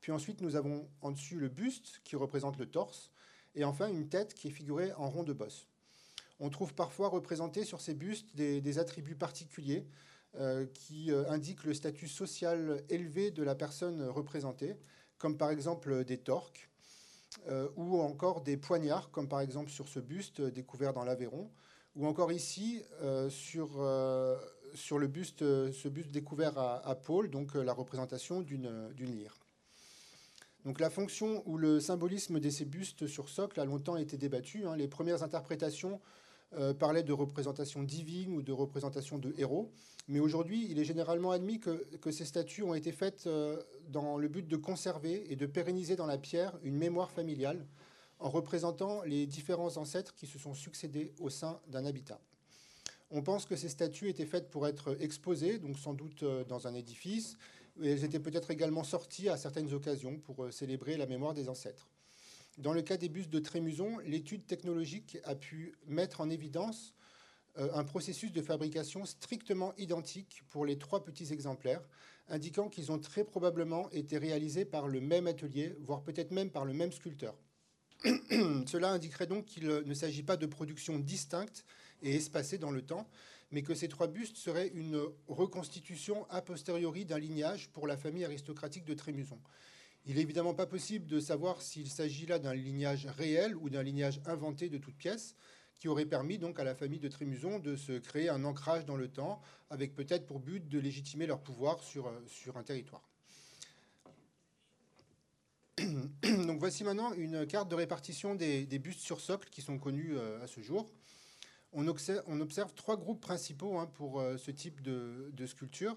Puis 0.00 0.10
ensuite, 0.10 0.40
nous 0.40 0.56
avons 0.56 0.88
en 1.00 1.12
dessus 1.12 1.38
le 1.38 1.48
buste 1.48 2.00
qui 2.02 2.16
représente 2.16 2.58
le 2.58 2.66
torse, 2.66 3.12
et 3.54 3.62
enfin 3.62 3.88
une 3.88 4.08
tête 4.08 4.34
qui 4.34 4.48
est 4.48 4.50
figurée 4.50 4.92
en 4.94 5.08
rond 5.10 5.22
de 5.22 5.32
bosse. 5.32 5.68
On 6.40 6.50
trouve 6.50 6.74
parfois 6.74 7.08
représentés 7.08 7.62
sur 7.62 7.80
ces 7.80 7.94
bustes 7.94 8.34
des, 8.34 8.78
attributs 8.80 9.14
particuliers 9.14 9.86
euh, 10.40 10.66
qui 10.74 11.12
euh, 11.12 11.30
indiquent 11.30 11.62
le 11.62 11.74
statut 11.74 12.08
social 12.08 12.82
élevé 12.88 13.30
de 13.30 13.44
la 13.44 13.54
personne 13.54 14.02
représentée, 14.08 14.74
comme 15.18 15.38
par 15.38 15.50
exemple 15.50 16.04
des 16.04 16.18
torques, 16.18 16.67
euh, 17.48 17.68
ou 17.76 18.00
encore 18.00 18.42
des 18.42 18.56
poignards, 18.56 19.10
comme 19.10 19.28
par 19.28 19.40
exemple 19.40 19.70
sur 19.70 19.88
ce 19.88 20.00
buste 20.00 20.40
découvert 20.40 20.92
dans 20.92 21.04
l'Aveyron, 21.04 21.50
ou 21.96 22.06
encore 22.06 22.30
ici 22.30 22.80
sur, 23.28 23.70
sur 24.74 24.98
le 24.98 25.06
buste, 25.08 25.40
ce 25.40 25.88
buste 25.88 26.12
découvert 26.12 26.56
à, 26.56 26.86
à 26.86 26.94
Pôle, 26.94 27.28
donc 27.28 27.54
la 27.54 27.72
représentation 27.72 28.40
d'une 28.40 28.92
lyre. 29.00 29.36
Donc 30.64 30.80
la 30.80 30.90
fonction 30.90 31.42
ou 31.46 31.56
le 31.56 31.80
symbolisme 31.80 32.40
de 32.40 32.50
ces 32.50 32.64
bustes 32.64 33.06
sur 33.06 33.28
socle 33.28 33.58
a 33.58 33.64
longtemps 33.64 33.96
été 33.96 34.16
débattu. 34.16 34.66
Hein. 34.66 34.76
Les 34.76 34.86
premières 34.86 35.22
interprétations 35.22 36.00
euh, 36.56 36.72
parlaient 36.72 37.02
de 37.02 37.12
représentation 37.12 37.82
divine 37.82 38.32
ou 38.32 38.40
de 38.40 38.52
représentation 38.52 39.18
de 39.18 39.34
héros. 39.36 39.70
Mais 40.08 40.18
aujourd'hui, 40.18 40.66
il 40.70 40.78
est 40.78 40.84
généralement 40.84 41.30
admis 41.30 41.60
que, 41.60 42.10
ces 42.10 42.24
statues 42.24 42.62
ont 42.62 42.74
été 42.74 42.90
faites 42.90 43.26
euh, 43.26 43.62
dans 43.90 44.16
le 44.16 44.28
but 44.28 44.48
de 44.48 44.56
conserver 44.56 45.30
et 45.30 45.36
de 45.36 45.44
pérenniser 45.44 45.94
dans 45.94 46.06
la 46.06 46.16
pierre 46.16 46.58
une 46.62 46.76
mémoire 46.76 47.10
familiale 47.10 47.66
en 48.18 48.30
représentant 48.30 49.02
les 49.02 49.26
différents 49.26 49.76
ancêtres 49.76 50.14
qui 50.14 50.26
se 50.26 50.38
sont 50.38 50.54
succédés 50.54 51.12
au 51.20 51.28
sein 51.28 51.60
d'un 51.68 51.84
habitat. 51.84 52.18
On 53.10 53.22
pense 53.22 53.44
que 53.44 53.54
ces 53.54 53.68
statues 53.68 54.08
étaient 54.08 54.24
faites 54.24 54.48
pour 54.48 54.66
être 54.66 54.96
exposées, 55.00 55.58
donc 55.58 55.78
sans 55.78 55.92
doute 55.92 56.22
euh, 56.22 56.44
dans 56.44 56.66
un 56.66 56.74
édifice, 56.74 57.36
elles 57.82 58.04
étaient 58.04 58.20
peut-être 58.20 58.50
également 58.50 58.84
sorties 58.84 59.28
à 59.28 59.36
certaines 59.36 59.74
occasions 59.74 60.18
pour 60.18 60.50
célébrer 60.50 60.96
la 60.96 61.04
mémoire 61.04 61.34
des 61.34 61.50
ancêtres. 61.50 61.87
Dans 62.58 62.72
le 62.72 62.82
cas 62.82 62.96
des 62.96 63.08
bustes 63.08 63.30
de 63.30 63.38
Trémuson, 63.38 63.98
l'étude 64.04 64.44
technologique 64.44 65.18
a 65.22 65.36
pu 65.36 65.76
mettre 65.86 66.20
en 66.20 66.28
évidence 66.28 66.92
euh, 67.56 67.68
un 67.72 67.84
processus 67.84 68.32
de 68.32 68.42
fabrication 68.42 69.04
strictement 69.04 69.72
identique 69.76 70.42
pour 70.50 70.66
les 70.66 70.76
trois 70.76 71.04
petits 71.04 71.32
exemplaires, 71.32 71.86
indiquant 72.28 72.68
qu'ils 72.68 72.90
ont 72.90 72.98
très 72.98 73.22
probablement 73.22 73.88
été 73.90 74.18
réalisés 74.18 74.64
par 74.64 74.88
le 74.88 75.00
même 75.00 75.28
atelier, 75.28 75.76
voire 75.82 76.02
peut-être 76.02 76.32
même 76.32 76.50
par 76.50 76.64
le 76.64 76.72
même 76.72 76.90
sculpteur. 76.90 77.36
Cela 78.66 78.90
indiquerait 78.90 79.28
donc 79.28 79.44
qu'il 79.44 79.68
ne 79.68 79.94
s'agit 79.94 80.24
pas 80.24 80.36
de 80.36 80.46
production 80.46 80.98
distincte 80.98 81.64
et 82.02 82.16
espacée 82.16 82.58
dans 82.58 82.72
le 82.72 82.82
temps, 82.82 83.08
mais 83.52 83.62
que 83.62 83.74
ces 83.76 83.88
trois 83.88 84.08
bustes 84.08 84.36
seraient 84.36 84.72
une 84.74 85.00
reconstitution 85.28 86.28
a 86.28 86.42
posteriori 86.42 87.04
d'un 87.04 87.20
lignage 87.20 87.68
pour 87.70 87.86
la 87.86 87.96
famille 87.96 88.24
aristocratique 88.24 88.84
de 88.84 88.94
Trémuson. 88.94 89.38
Il 90.08 90.16
n'est 90.16 90.22
évidemment 90.22 90.54
pas 90.54 90.66
possible 90.66 91.06
de 91.06 91.20
savoir 91.20 91.62
s'il 91.62 91.88
s'agit 91.88 92.26
là 92.26 92.38
d'un 92.38 92.54
lignage 92.54 93.06
réel 93.06 93.54
ou 93.56 93.70
d'un 93.70 93.82
lignage 93.82 94.20
inventé 94.26 94.68
de 94.68 94.78
toutes 94.78 94.96
pièces, 94.96 95.36
qui 95.78 95.86
aurait 95.86 96.06
permis 96.06 96.38
donc 96.38 96.58
à 96.58 96.64
la 96.64 96.74
famille 96.74 96.98
de 96.98 97.08
Trémuson 97.08 97.58
de 97.60 97.76
se 97.76 97.92
créer 97.92 98.28
un 98.28 98.42
ancrage 98.44 98.84
dans 98.84 98.96
le 98.96 99.08
temps, 99.08 99.40
avec 99.70 99.94
peut-être 99.94 100.26
pour 100.26 100.40
but 100.40 100.66
de 100.66 100.78
légitimer 100.78 101.26
leur 101.26 101.40
pouvoir 101.40 101.84
sur, 101.84 102.10
sur 102.26 102.56
un 102.56 102.64
territoire. 102.64 103.06
Donc 106.22 106.58
voici 106.58 106.82
maintenant 106.82 107.12
une 107.12 107.46
carte 107.46 107.68
de 107.68 107.76
répartition 107.76 108.34
des, 108.34 108.66
des 108.66 108.78
bustes 108.80 109.00
sur 109.00 109.20
socle 109.20 109.48
qui 109.50 109.62
sont 109.62 109.78
connus 109.78 110.16
euh, 110.16 110.42
à 110.42 110.48
ce 110.48 110.60
jour 110.60 110.90
on 111.72 111.86
observe, 111.86 112.74
trois 112.74 112.96
groupes 112.96 113.20
principaux 113.20 113.78
hein, 113.78 113.86
pour 113.86 114.20
euh, 114.20 114.36
ce 114.36 114.50
type 114.50 114.82
de, 114.82 115.46
sculpture. 115.46 115.96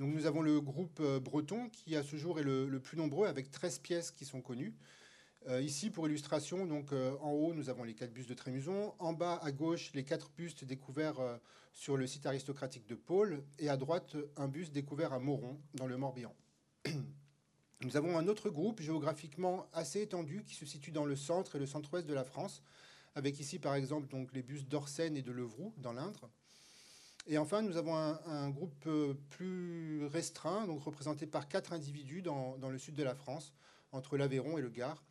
Nous 0.00 0.24
avons 0.24 0.40
le 0.40 0.62
groupe 0.62 0.98
euh, 1.00 1.20
breton 1.20 1.68
qui, 1.68 1.94
à 1.94 2.02
ce 2.02 2.16
jour, 2.16 2.40
est 2.40 2.42
le, 2.42 2.80
plus 2.80 2.96
nombreux, 2.96 3.26
avec 3.26 3.50
13 3.50 3.80
pièces 3.80 4.10
qui 4.10 4.24
sont 4.24 4.40
connues. 4.40 4.74
Euh, 5.46 5.60
ici, 5.60 5.90
pour 5.90 6.08
illustration, 6.08 6.64
donc, 6.64 6.92
en 6.92 7.32
haut, 7.32 7.52
nous 7.52 7.68
avons 7.68 7.84
les 7.84 7.94
quatre 7.94 8.10
bustes 8.10 8.30
de 8.30 8.34
Trémuson. 8.34 8.94
En 8.98 9.12
bas, 9.12 9.38
à 9.42 9.52
gauche, 9.52 9.92
les 9.92 10.04
quatre 10.04 10.30
bustes 10.38 10.64
découverts 10.64 11.20
sur 11.74 11.98
le 11.98 12.06
site 12.06 12.24
aristocratique 12.24 12.86
de 12.86 12.94
Pôle. 12.94 13.44
Et 13.58 13.68
à 13.68 13.76
droite, 13.76 14.16
un 14.38 14.48
buste 14.48 14.72
découvert 14.72 15.12
à 15.12 15.18
Moron, 15.18 15.60
dans 15.74 15.86
le 15.86 15.98
Morbihan. 15.98 16.34
Nous 17.82 17.96
avons 17.98 18.16
un 18.16 18.26
autre 18.26 18.48
groupe 18.48 18.80
géographiquement 18.80 19.68
assez 19.74 20.00
étendu 20.00 20.44
qui 20.44 20.54
se 20.54 20.64
situe 20.64 20.92
dans 20.92 21.04
le 21.04 21.16
centre 21.16 21.56
et 21.56 21.58
le 21.58 21.66
centre-ouest 21.66 22.06
de 22.06 22.14
la 22.14 22.24
France, 22.24 22.62
avec 23.14 23.38
ici 23.38 23.58
par 23.58 23.74
exemple 23.74 24.08
donc, 24.08 24.32
les 24.32 24.42
bustes 24.42 24.68
d'Orsène 24.68 25.14
et 25.18 25.22
de 25.22 25.32
Levroux 25.32 25.74
dans 25.76 25.92
l'Indre. 25.92 26.30
Et 27.26 27.38
enfin, 27.38 27.62
nous 27.62 27.76
avons 27.76 27.94
un, 27.94 28.50
groupe 28.50 28.84
euh, 28.86 29.14
plus 29.30 30.04
restreint, 30.06 30.66
donc 30.66 30.82
représenté 30.82 31.26
par 31.26 31.48
quatre 31.48 31.72
individus 31.72 32.22
dans, 32.22 32.56
le 32.56 32.78
sud 32.78 32.94
de 32.94 33.02
la 33.02 33.14
France, 33.14 33.52
entre 33.92 34.16
l'Aveyron 34.16 34.58
et 34.58 34.62
le 34.62 34.70
Gard. 34.70 35.02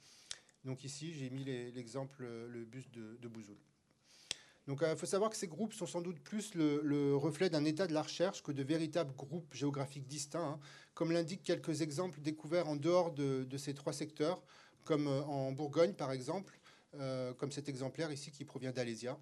Donc 0.66 0.84
ici, 0.84 1.14
j'ai 1.14 1.30
mis 1.30 1.44
l'exemple, 1.44 2.24
le 2.24 2.66
buste 2.66 2.92
de, 2.92 3.28
Bouzoul. 3.28 3.58
Donc 4.68 4.80
il 4.82 4.86
euh, 4.86 4.96
faut 4.96 5.08
savoir 5.08 5.32
que 5.32 5.36
ces 5.36 5.48
groupes 5.48 5.74
sont 5.74 5.88
sans 5.88 6.02
doute 6.02 6.20
plus 6.20 6.54
le, 6.54 7.16
reflet 7.16 7.50
d'un 7.50 7.66
état 7.66 7.88
de 7.88 7.94
la 7.94 8.04
recherche 8.04 8.44
que 8.44 8.52
de 8.52 8.62
véritables 8.62 9.16
groupes 9.16 9.54
géographiques 9.54 10.06
distincts, 10.06 10.46
hein. 10.46 10.60
comme 10.94 11.12
l'indiquent 11.12 11.44
quelques 11.44 11.82
exemples 11.82 12.22
découverts 12.22 12.68
en 12.68 12.76
dehors 12.76 13.12
de, 13.12 13.46
de, 13.46 13.58
ces 13.58 13.74
trois 13.74 13.94
secteurs, 13.94 14.44
comme 14.86 15.08
euh, 15.08 15.24
en 15.24 15.52
Bourgogne 15.52 15.94
par 15.94 16.12
exemple, 16.12 16.60
euh, 16.96 17.34
comme 17.34 17.52
cet 17.52 17.70
exemplaire 17.70 18.12
ici 18.12 18.32
qui 18.32 18.46
provient 18.46 18.72
d'Alésia, 18.72 19.18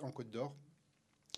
en 0.00 0.10
Côte 0.10 0.30
d'Or. 0.30 0.54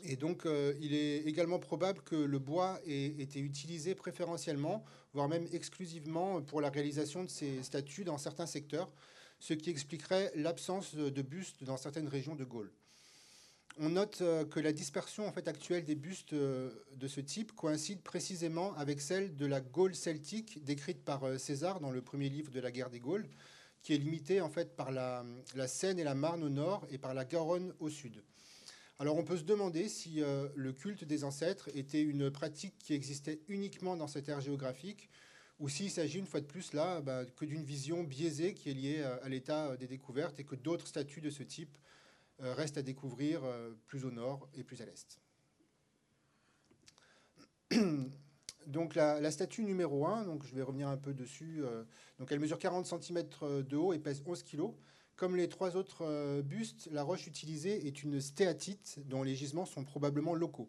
Et 0.03 0.17
donc, 0.17 0.45
euh, 0.45 0.75
il 0.81 0.95
est 0.95 1.19
également 1.19 1.59
probable 1.59 2.03
que 2.03 2.17
le 2.17 2.39
bois 2.39 2.81
ait 2.87 3.07
été 3.07 3.39
utilisé 3.41 3.95
préférentiellement, 3.95 4.85
voire 5.13 5.29
même 5.29 5.47
exclusivement, 5.53 6.43
pour 6.43 6.61
la 6.61 6.69
réalisation 6.69 7.25
de 7.25 7.31
ces 7.31 7.63
statues 7.63 8.05
dans 8.05 8.19
certains 8.19 8.47
secteurs, 8.47 8.93
ce 9.39 9.55
qui 9.55 9.71
expliquerait 9.71 10.33
l'absence 10.35 10.95
de 10.95 11.23
bustes 11.23 11.65
dans 11.65 11.77
certaines 11.77 12.09
régions 12.09 12.35
de 12.35 12.45
Gaule. 12.45 12.73
On 13.79 13.89
note 13.89 14.21
euh, 14.21 14.45
que 14.45 14.61
la 14.61 14.73
dispersion 14.73 15.27
en 15.27 15.33
fait, 15.33 15.49
actuelle 15.49 15.85
des 15.85 15.95
bustes 15.95 16.35
de 16.35 17.09
ce 17.09 17.21
type 17.21 17.53
coïncide 17.53 18.03
précisément 18.03 18.75
avec 18.75 19.01
celle 19.01 19.37
de 19.37 19.47
la 19.47 19.61
Gaule 19.61 19.95
celtique 19.95 20.65
décrite 20.65 21.05
par 21.05 21.39
César 21.41 21.81
dans 21.81 21.91
le 21.91 22.03
premier 22.03 22.29
livre 22.29 22.51
de 22.51 22.61
la 22.61 22.71
guerre 22.71 22.91
des 22.91 23.01
Gaules, 23.01 23.27
qui 23.85 23.93
est 23.93 23.99
limitée 23.99 24.41
en 24.41 24.49
fait 24.49 24.75
par 24.75 24.91
la, 24.91 25.25
Seine 25.67 25.99
et 25.99 26.05
la 26.05 26.15
Marne 26.15 26.43
au 26.43 26.49
nord 26.49 26.87
et 26.91 26.99
par 26.99 27.15
la 27.15 27.25
Garonne 27.25 27.73
au 27.79 27.91
sud. 27.91 28.23
Alors 29.01 29.17
on 29.17 29.25
peut 29.25 29.37
se 29.37 29.43
demander 29.43 29.89
si 29.89 30.23
euh, 30.23 30.49
le 30.55 30.73
culte 30.73 31.03
des 31.05 31.25
ancêtres 31.25 31.69
était 31.75 32.03
une 32.03 32.31
pratique 32.31 32.79
qui 32.79 32.95
existait 32.95 33.41
uniquement 33.49 33.97
dans 33.97 34.07
cette 34.07 34.29
aire 34.29 34.41
géographique 34.41 35.11
ou 35.59 35.69
s'il 35.69 35.91
s'agit 35.91 36.21
une 36.21 36.27
fois 36.27 36.41
de 36.41 36.47
plus 36.47 36.73
là 36.73 37.01
bah, 37.01 37.25
que 37.25 37.45
d'une 37.45 37.65
vision 37.65 38.05
biaisée 38.05 38.55
qui 38.55 38.71
est 38.71 38.75
liée 38.75 39.03
à, 39.03 39.29
l'état 39.29 39.77
des 39.77 39.89
découvertes 39.89 40.39
et 40.39 40.45
que 40.45 40.55
d'autres 40.55 40.87
statues 40.87 41.21
de 41.21 41.31
ce 41.31 41.43
type 41.43 41.77
restent 42.41 42.79
à 42.79 42.83
découvrir 42.83 43.43
plus 43.87 44.05
au 44.05 44.11
nord 44.11 44.49
et 44.55 44.65
plus 44.65 44.83
à 44.83 44.87
l'est. 44.87 45.21
Donc 48.67 48.97
la, 48.97 49.31
statue 49.31 49.63
numéro 49.63 50.07
1, 50.07 50.25
donc 50.25 50.45
je 50.47 50.55
vais 50.55 50.63
revenir 50.63 50.89
un 50.89 50.97
peu 50.97 51.13
dessus, 51.13 51.63
elle 52.31 52.41
mesure 52.41 52.59
40 52.59 52.87
cm 52.87 53.23
de 53.63 53.77
haut 53.77 53.93
et 53.93 53.99
pèse 53.99 54.23
11 54.27 54.43
kg. 54.43 54.73
Comme 55.17 55.37
les 55.37 55.49
trois 55.49 55.77
autres 55.77 56.43
bustes, 56.43 56.89
la 56.91 57.03
roche 57.03 57.27
utilisée 57.27 57.87
est 57.87 58.03
une 58.03 58.21
stéatite 58.21 58.99
dont 59.07 59.23
les 59.23 59.37
gisements 59.37 59.67
sont 59.67 59.85
probablement 59.85 60.35
locaux. 60.35 60.69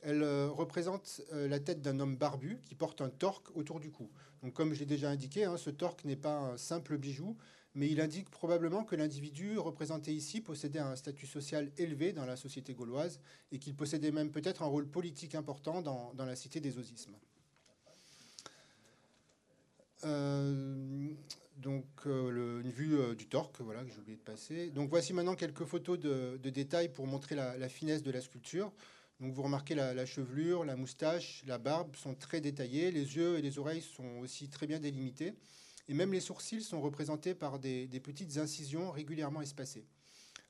Elle 0.00 0.22
euh, 0.22 0.48
représente 0.48 1.22
euh, 1.32 1.48
la 1.48 1.58
tête 1.58 1.82
d'un 1.82 1.98
homme 1.98 2.16
barbu 2.16 2.60
qui 2.64 2.74
porte 2.74 3.00
un 3.00 3.10
torque 3.10 3.54
autour 3.56 3.80
du 3.80 3.90
cou. 3.90 4.10
Comme 4.54 4.72
je 4.72 4.78
l'ai 4.80 4.86
déjà 4.86 5.10
indiqué, 5.10 5.44
hein, 5.44 5.56
ce 5.56 5.70
torque 5.70 6.04
n'est 6.04 6.14
pas 6.14 6.38
un 6.38 6.56
simple 6.56 6.96
bijou, 6.96 7.36
mais 7.74 7.90
il 7.90 8.00
indique 8.00 8.30
probablement 8.30 8.84
que 8.84 8.94
l'individu 8.94 9.58
représenté 9.58 10.14
ici 10.14 10.40
possédait 10.40 10.78
un 10.78 10.94
statut 10.94 11.26
social 11.26 11.72
élevé 11.76 12.12
dans 12.12 12.24
la 12.24 12.36
société 12.36 12.72
gauloise 12.72 13.20
et 13.50 13.58
qu'il 13.58 13.74
possédait 13.74 14.12
même 14.12 14.30
peut-être 14.30 14.62
un 14.62 14.66
rôle 14.66 14.86
politique 14.86 15.34
important 15.34 15.82
dans, 15.82 16.12
la 16.16 16.36
cité 16.36 16.60
des 16.60 16.78
osismes. 16.78 17.16
Euh, 20.04 21.12
donc 21.58 21.86
une 22.06 22.70
vue 22.70 22.96
du 23.16 23.26
torque, 23.26 23.60
voilà, 23.60 23.82
que 23.84 23.90
j'ai 23.90 23.98
oublié 23.98 24.16
de 24.16 24.22
passer. 24.22 24.70
Donc 24.70 24.90
voici 24.90 25.12
maintenant 25.12 25.34
quelques 25.34 25.64
photos 25.64 25.98
de, 25.98 26.36
détails 26.50 26.88
pour 26.88 27.06
montrer 27.06 27.34
la, 27.34 27.68
finesse 27.68 28.02
de 28.02 28.10
la 28.10 28.20
sculpture. 28.20 28.72
Donc 29.20 29.32
vous 29.32 29.42
remarquez 29.42 29.74
la, 29.74 30.06
chevelure, 30.06 30.64
la 30.64 30.76
moustache, 30.76 31.42
la 31.46 31.58
barbe 31.58 31.96
sont 31.96 32.14
très 32.14 32.40
détaillées, 32.40 32.92
les 32.92 33.16
yeux 33.16 33.36
et 33.36 33.42
les 33.42 33.58
oreilles 33.58 33.82
sont 33.82 34.18
aussi 34.20 34.48
très 34.48 34.66
bien 34.66 34.78
délimités, 34.78 35.34
et 35.88 35.94
même 35.94 36.12
les 36.12 36.20
sourcils 36.20 36.62
sont 36.62 36.80
représentés 36.80 37.34
par 37.34 37.58
des, 37.58 37.88
petites 38.00 38.38
incisions 38.38 38.92
régulièrement 38.92 39.42
espacées. 39.42 39.86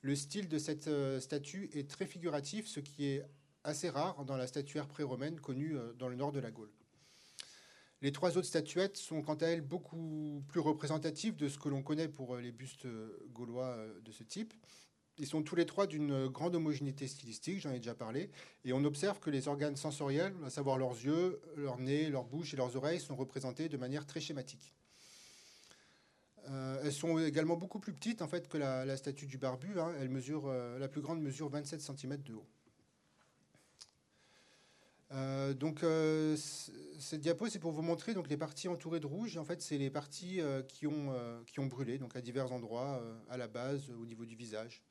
Le 0.03 0.15
style 0.15 0.49
de 0.49 0.59
cette 0.59 0.87
euh, 0.87 1.19
statue 1.19 1.71
est 1.73 1.91
très 1.91 2.07
figuratif, 2.07 2.69
ce 2.69 2.79
qui 2.79 3.07
est 3.07 3.25
assez 3.65 3.89
rare 3.89 4.25
dans 4.25 4.37
la 4.37 4.47
statuaire 4.47 4.87
pré-romaine 4.87 5.41
connue 5.41 5.77
euh, 5.77 5.93
dans 5.95 6.09
le 6.09 6.15
nord 6.15 6.31
de 6.31 6.39
la 6.39 6.53
Gaule. 6.53 6.71
Les 8.01 8.13
trois 8.13 8.37
autres 8.39 8.47
statuettes 8.47 8.97
sont 8.97 9.23
quant 9.23 9.35
à 9.35 9.47
elles 9.47 9.61
beaucoup 9.61 10.43
plus 10.49 10.61
représentatives 10.61 11.37
de 11.37 11.49
ce 11.49 11.59
que 11.59 11.69
l'on 11.69 11.83
connaît 11.83 12.09
pour 12.09 12.37
euh, 12.37 12.41
les 12.41 12.53
bustes 12.53 12.87
gaulois 13.33 13.77
de 14.05 14.13
ce 14.13 14.23
type. 14.23 14.55
Ils 15.19 15.27
sont 15.27 15.43
tous 15.43 15.57
les 15.57 15.67
trois 15.67 15.89
d'une 15.89 16.29
grande 16.29 16.55
homogénéité 16.55 17.09
stylistique, 17.09 17.61
j'en 17.61 17.73
ai 17.73 17.79
déjà 17.79 17.95
parlé, 17.95 18.31
et 18.65 18.73
on 18.73 18.85
observe 18.85 19.19
que 19.19 19.31
les 19.31 19.49
organes 19.49 19.75
sensoriels, 19.75 20.33
à 20.47 20.51
savoir 20.51 20.79
leurs 20.79 20.93
yeux, 20.93 21.41
leur 21.57 21.79
nez, 21.79 22.09
leur 22.09 22.25
bouche 22.25 22.55
et 22.55 22.57
leurs 22.57 22.77
oreilles, 22.77 23.01
sont 23.01 23.17
représentés 23.17 23.69
de 23.69 23.77
manière 23.77 24.07
très 24.07 24.21
schématique. 24.21 24.73
Euh, 26.51 26.81
elles 26.83 26.93
sont 26.93 27.19
également 27.19 27.57
beaucoup 27.57 27.79
plus 27.79 27.93
petites 27.93 28.23
en 28.23 28.29
fait 28.29 28.49
que 28.49 28.57
la, 28.57 28.97
statue 28.97 29.27
du 29.27 29.39
barbu. 29.39 29.79
Hein. 29.79 29.93
Elle 30.01 30.09
mesure, 30.09 30.45
euh, 30.47 30.79
la 30.79 30.89
plus 30.89 31.01
grande 31.01 31.21
mesure 31.21 31.49
27 31.49 31.81
cm 31.81 32.23
de 32.23 32.35
haut. 32.35 32.47
Euh, 35.13 35.55
donc 35.55 35.83
cette 36.99 37.21
diapo, 37.21 37.49
c'est 37.49 37.59
pour 37.59 37.73
vous 37.73 37.83
montrer 37.83 38.15
donc 38.15 38.29
les 38.29 38.37
parties 38.37 38.69
entourées 38.69 39.01
de 39.01 39.07
rouge. 39.07 39.37
En 39.37 39.45
fait, 39.45 39.63
c'est 39.63 39.79
les 39.79 39.91
parties 39.91 40.41
qui 40.69 40.87
ont 40.87 41.13
qui 41.47 41.61
ont 41.61 41.67
brûlé, 41.67 41.99
donc 41.99 42.17
à 42.17 42.21
divers 42.21 42.53
endroits, 42.53 43.03
à 43.29 43.37
la 43.37 43.49
base, 43.49 43.91
au 43.91 44.05
niveau 44.05 44.25
du 44.25 44.37
visage 44.37 44.83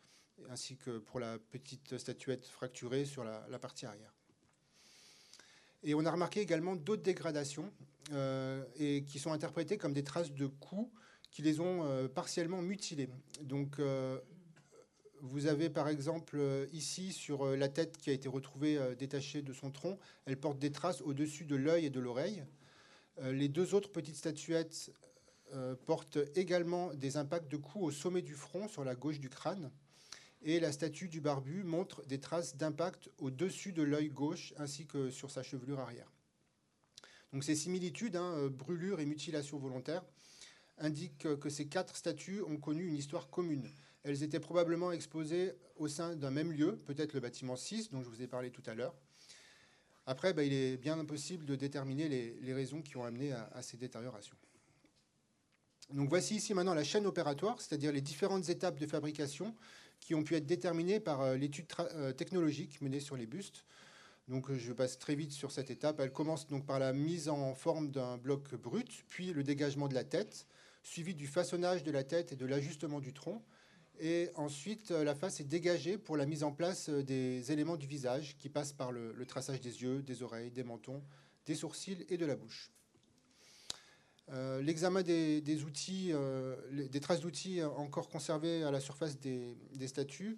ainsi 0.49 0.77
que 0.77 0.97
pour 0.99 1.19
la 1.19 1.38
petite 1.39 1.97
statuette 1.97 2.45
fracturée 2.45 3.05
sur 3.05 3.23
la, 3.23 3.59
partie 3.59 3.85
arrière. 3.85 4.13
Et 5.84 5.93
on 5.93 6.05
a 6.05 6.11
remarqué 6.11 6.41
également 6.41 6.75
d'autres 6.75 7.03
dégradations 7.03 7.71
euh, 8.11 8.63
et 8.75 9.03
qui 9.03 9.19
sont 9.19 9.31
interprétées 9.31 9.77
comme 9.77 9.93
des 9.93 10.03
traces 10.03 10.31
de 10.31 10.47
coups 10.47 10.91
qui 11.31 11.41
les 11.41 11.59
ont 11.59 11.84
euh, 11.84 12.07
partiellement 12.07 12.61
mutilées. 12.61 13.09
Donc, 13.41 13.79
euh, 13.79 14.19
vous 15.22 15.48
avez 15.48 15.69
par 15.69 15.88
exemple 15.89 16.39
ici 16.73 17.11
sur 17.14 17.45
la 17.56 17.69
tête 17.69 17.98
qui 17.98 18.10
a 18.10 18.14
été 18.14 18.30
retrouvée 18.30 18.80
détachée 18.98 19.41
de 19.41 19.53
son 19.53 19.72
tronc, 19.72 19.98
elle 20.26 20.38
porte 20.38 20.60
des 20.60 20.72
traces 20.72 21.02
au-dessus 21.02 21.45
de 21.45 21.56
l'œil 21.56 21.85
et 21.85 21.89
de 21.89 21.99
l'oreille. 21.99 22.44
les 23.22 23.48
deux 23.48 23.73
autres 23.73 23.91
petites 23.91 24.15
statuettes 24.15 24.91
portent 25.85 26.19
également 26.35 26.94
des 26.94 27.18
impacts 27.18 27.49
de 27.52 27.57
coups 27.57 27.85
au 27.85 27.91
sommet 27.91 28.22
du 28.22 28.35
front 28.35 28.68
sur 28.68 28.84
la 28.84 28.95
gauche 28.95 29.19
du 29.19 29.30
crâne 29.30 29.72
et 30.41 30.60
la 30.60 30.72
statue 30.72 31.10
du 31.10 31.22
barbu 31.22 31.64
montre 31.64 32.06
des 32.06 32.19
traces 32.19 32.56
d'impact 32.56 33.10
au-dessus 33.18 33.73
de 33.73 33.84
l'œil 33.84 34.10
gauche 34.10 34.53
ainsi 34.57 34.85
que 34.85 35.10
sur 35.10 35.31
sa 35.31 35.44
chevelure 35.44 35.80
arrière. 35.80 36.11
Donc 37.34 37.44
ces 37.44 37.56
similitudes, 37.56 38.15
hein, 38.15 38.34
euh, 38.38 38.49
brûlure 38.49 38.99
et 38.99 39.06
mutilation 39.06 39.57
volontaire, 39.57 40.03
indiquent 40.77 41.39
que 41.39 41.49
ces 41.49 41.68
quatre 41.68 41.95
statues 41.95 42.41
ont 42.44 42.57
connu 42.57 42.88
une 42.88 42.95
histoire 42.95 43.30
commune. 43.30 43.69
Elles 44.07 44.23
étaient 44.23 44.39
probablement 44.39 44.91
exposées 44.91 45.53
au 45.75 45.88
sein 45.88 46.15
d'un 46.15 46.31
même 46.31 46.51
lieu, 46.51 46.77
peut-être 46.85 47.13
le 47.13 47.19
bâtiment 47.19 47.55
6 47.55 47.91
dont 47.91 48.01
je 48.01 48.09
vous 48.09 48.21
ai 48.21 48.27
parlé 48.27 48.49
tout 48.51 48.63
à 48.65 48.73
l'heure. 48.73 48.95
Après, 50.05 50.34
bah, 50.34 50.43
il 50.43 50.53
est 50.53 50.77
bien 50.77 50.97
impossible 50.97 51.45
de 51.45 51.55
déterminer 51.55 52.07
les, 52.07 52.53
raisons 52.53 52.81
qui 52.81 52.95
ont 52.97 53.03
amené 53.03 53.34
à 53.34 53.61
ces 53.61 53.75
détériorations. 53.77 54.38
Donc 55.93 56.09
voici 56.09 56.35
ici 56.35 56.53
maintenant 56.53 56.73
la 56.73 56.84
chaîne 56.84 57.05
opératoire, 57.05 57.61
c'est-à-dire 57.61 57.93
les 57.93 58.01
différentes 58.01 58.49
étapes 58.49 58.77
de 58.77 58.85
fabrication 58.85 59.55
qui 60.01 60.15
ont 60.15 60.23
pu 60.23 60.35
être 60.35 60.45
déterminées 60.45 60.99
par 60.99 61.21
euh, 61.21 61.38
l'étude 61.38 61.65
euh, 61.79 62.11
technologique 62.11 62.81
menée 62.81 62.99
sur 62.99 63.15
les 63.15 63.25
bustes. 63.25 63.63
Donc 64.27 64.49
euh, 64.49 64.57
je 64.57 64.73
passe 64.73 64.99
très 64.99 65.15
vite 65.15 65.31
sur 65.31 65.51
cette 65.51 65.71
étape. 65.71 66.01
Elle 66.01 66.11
commence 66.11 66.47
donc 66.47 66.65
par 66.65 66.79
la 66.79 66.91
mise 66.91 67.29
en 67.29 67.55
forme 67.55 67.89
d'un 67.89 68.17
bloc 68.17 68.53
brut, 68.55 69.05
puis 69.07 69.31
le 69.31 69.43
dégagement 69.43 69.88
de 69.88 69.95
la 69.95 70.03
tête, 70.03 70.45
suivi 70.84 71.15
du 71.15 71.25
façonnage 71.25 71.84
de 71.84 71.91
la 71.91 72.03
tête 72.03 72.34
et 72.34 72.35
de 72.35 72.45
l'ajustement 72.45 72.99
du 72.99 73.13
tronc. 73.13 73.41
Et 73.99 74.30
ensuite, 74.36 74.91
la 74.91 75.15
face 75.15 75.40
est 75.40 75.45
dégagée 75.45 75.98
pour 75.98 76.18
la 76.18 76.26
mise 76.26 76.44
en 76.44 76.52
place 76.52 76.90
des 76.90 77.52
éléments 77.52 77.78
du 77.78 77.88
visage 77.88 78.38
qui 78.38 78.49
passent 78.49 78.74
par 78.74 78.91
le, 78.91 79.26
traçage 79.26 79.60
des 79.60 79.82
yeux, 79.82 80.03
des 80.03 80.22
oreilles, 80.22 80.52
des 80.52 80.64
mentons, 80.64 81.02
des 81.45 81.56
sourcils 81.56 82.06
et 82.10 82.18
de 82.18 82.26
la 82.26 82.36
bouche. 82.36 82.72
Euh, 84.30 84.61
l'examen 84.61 85.03
des, 85.03 85.64
outils, 85.64 86.11
euh, 86.11 86.56
des 86.90 86.99
traces 86.99 87.22
d'outils 87.22 87.64
encore 87.64 88.10
conservées 88.10 88.64
à 88.64 88.72
la 88.72 88.82
surface 88.82 89.18
des, 89.19 89.56
statues 89.88 90.38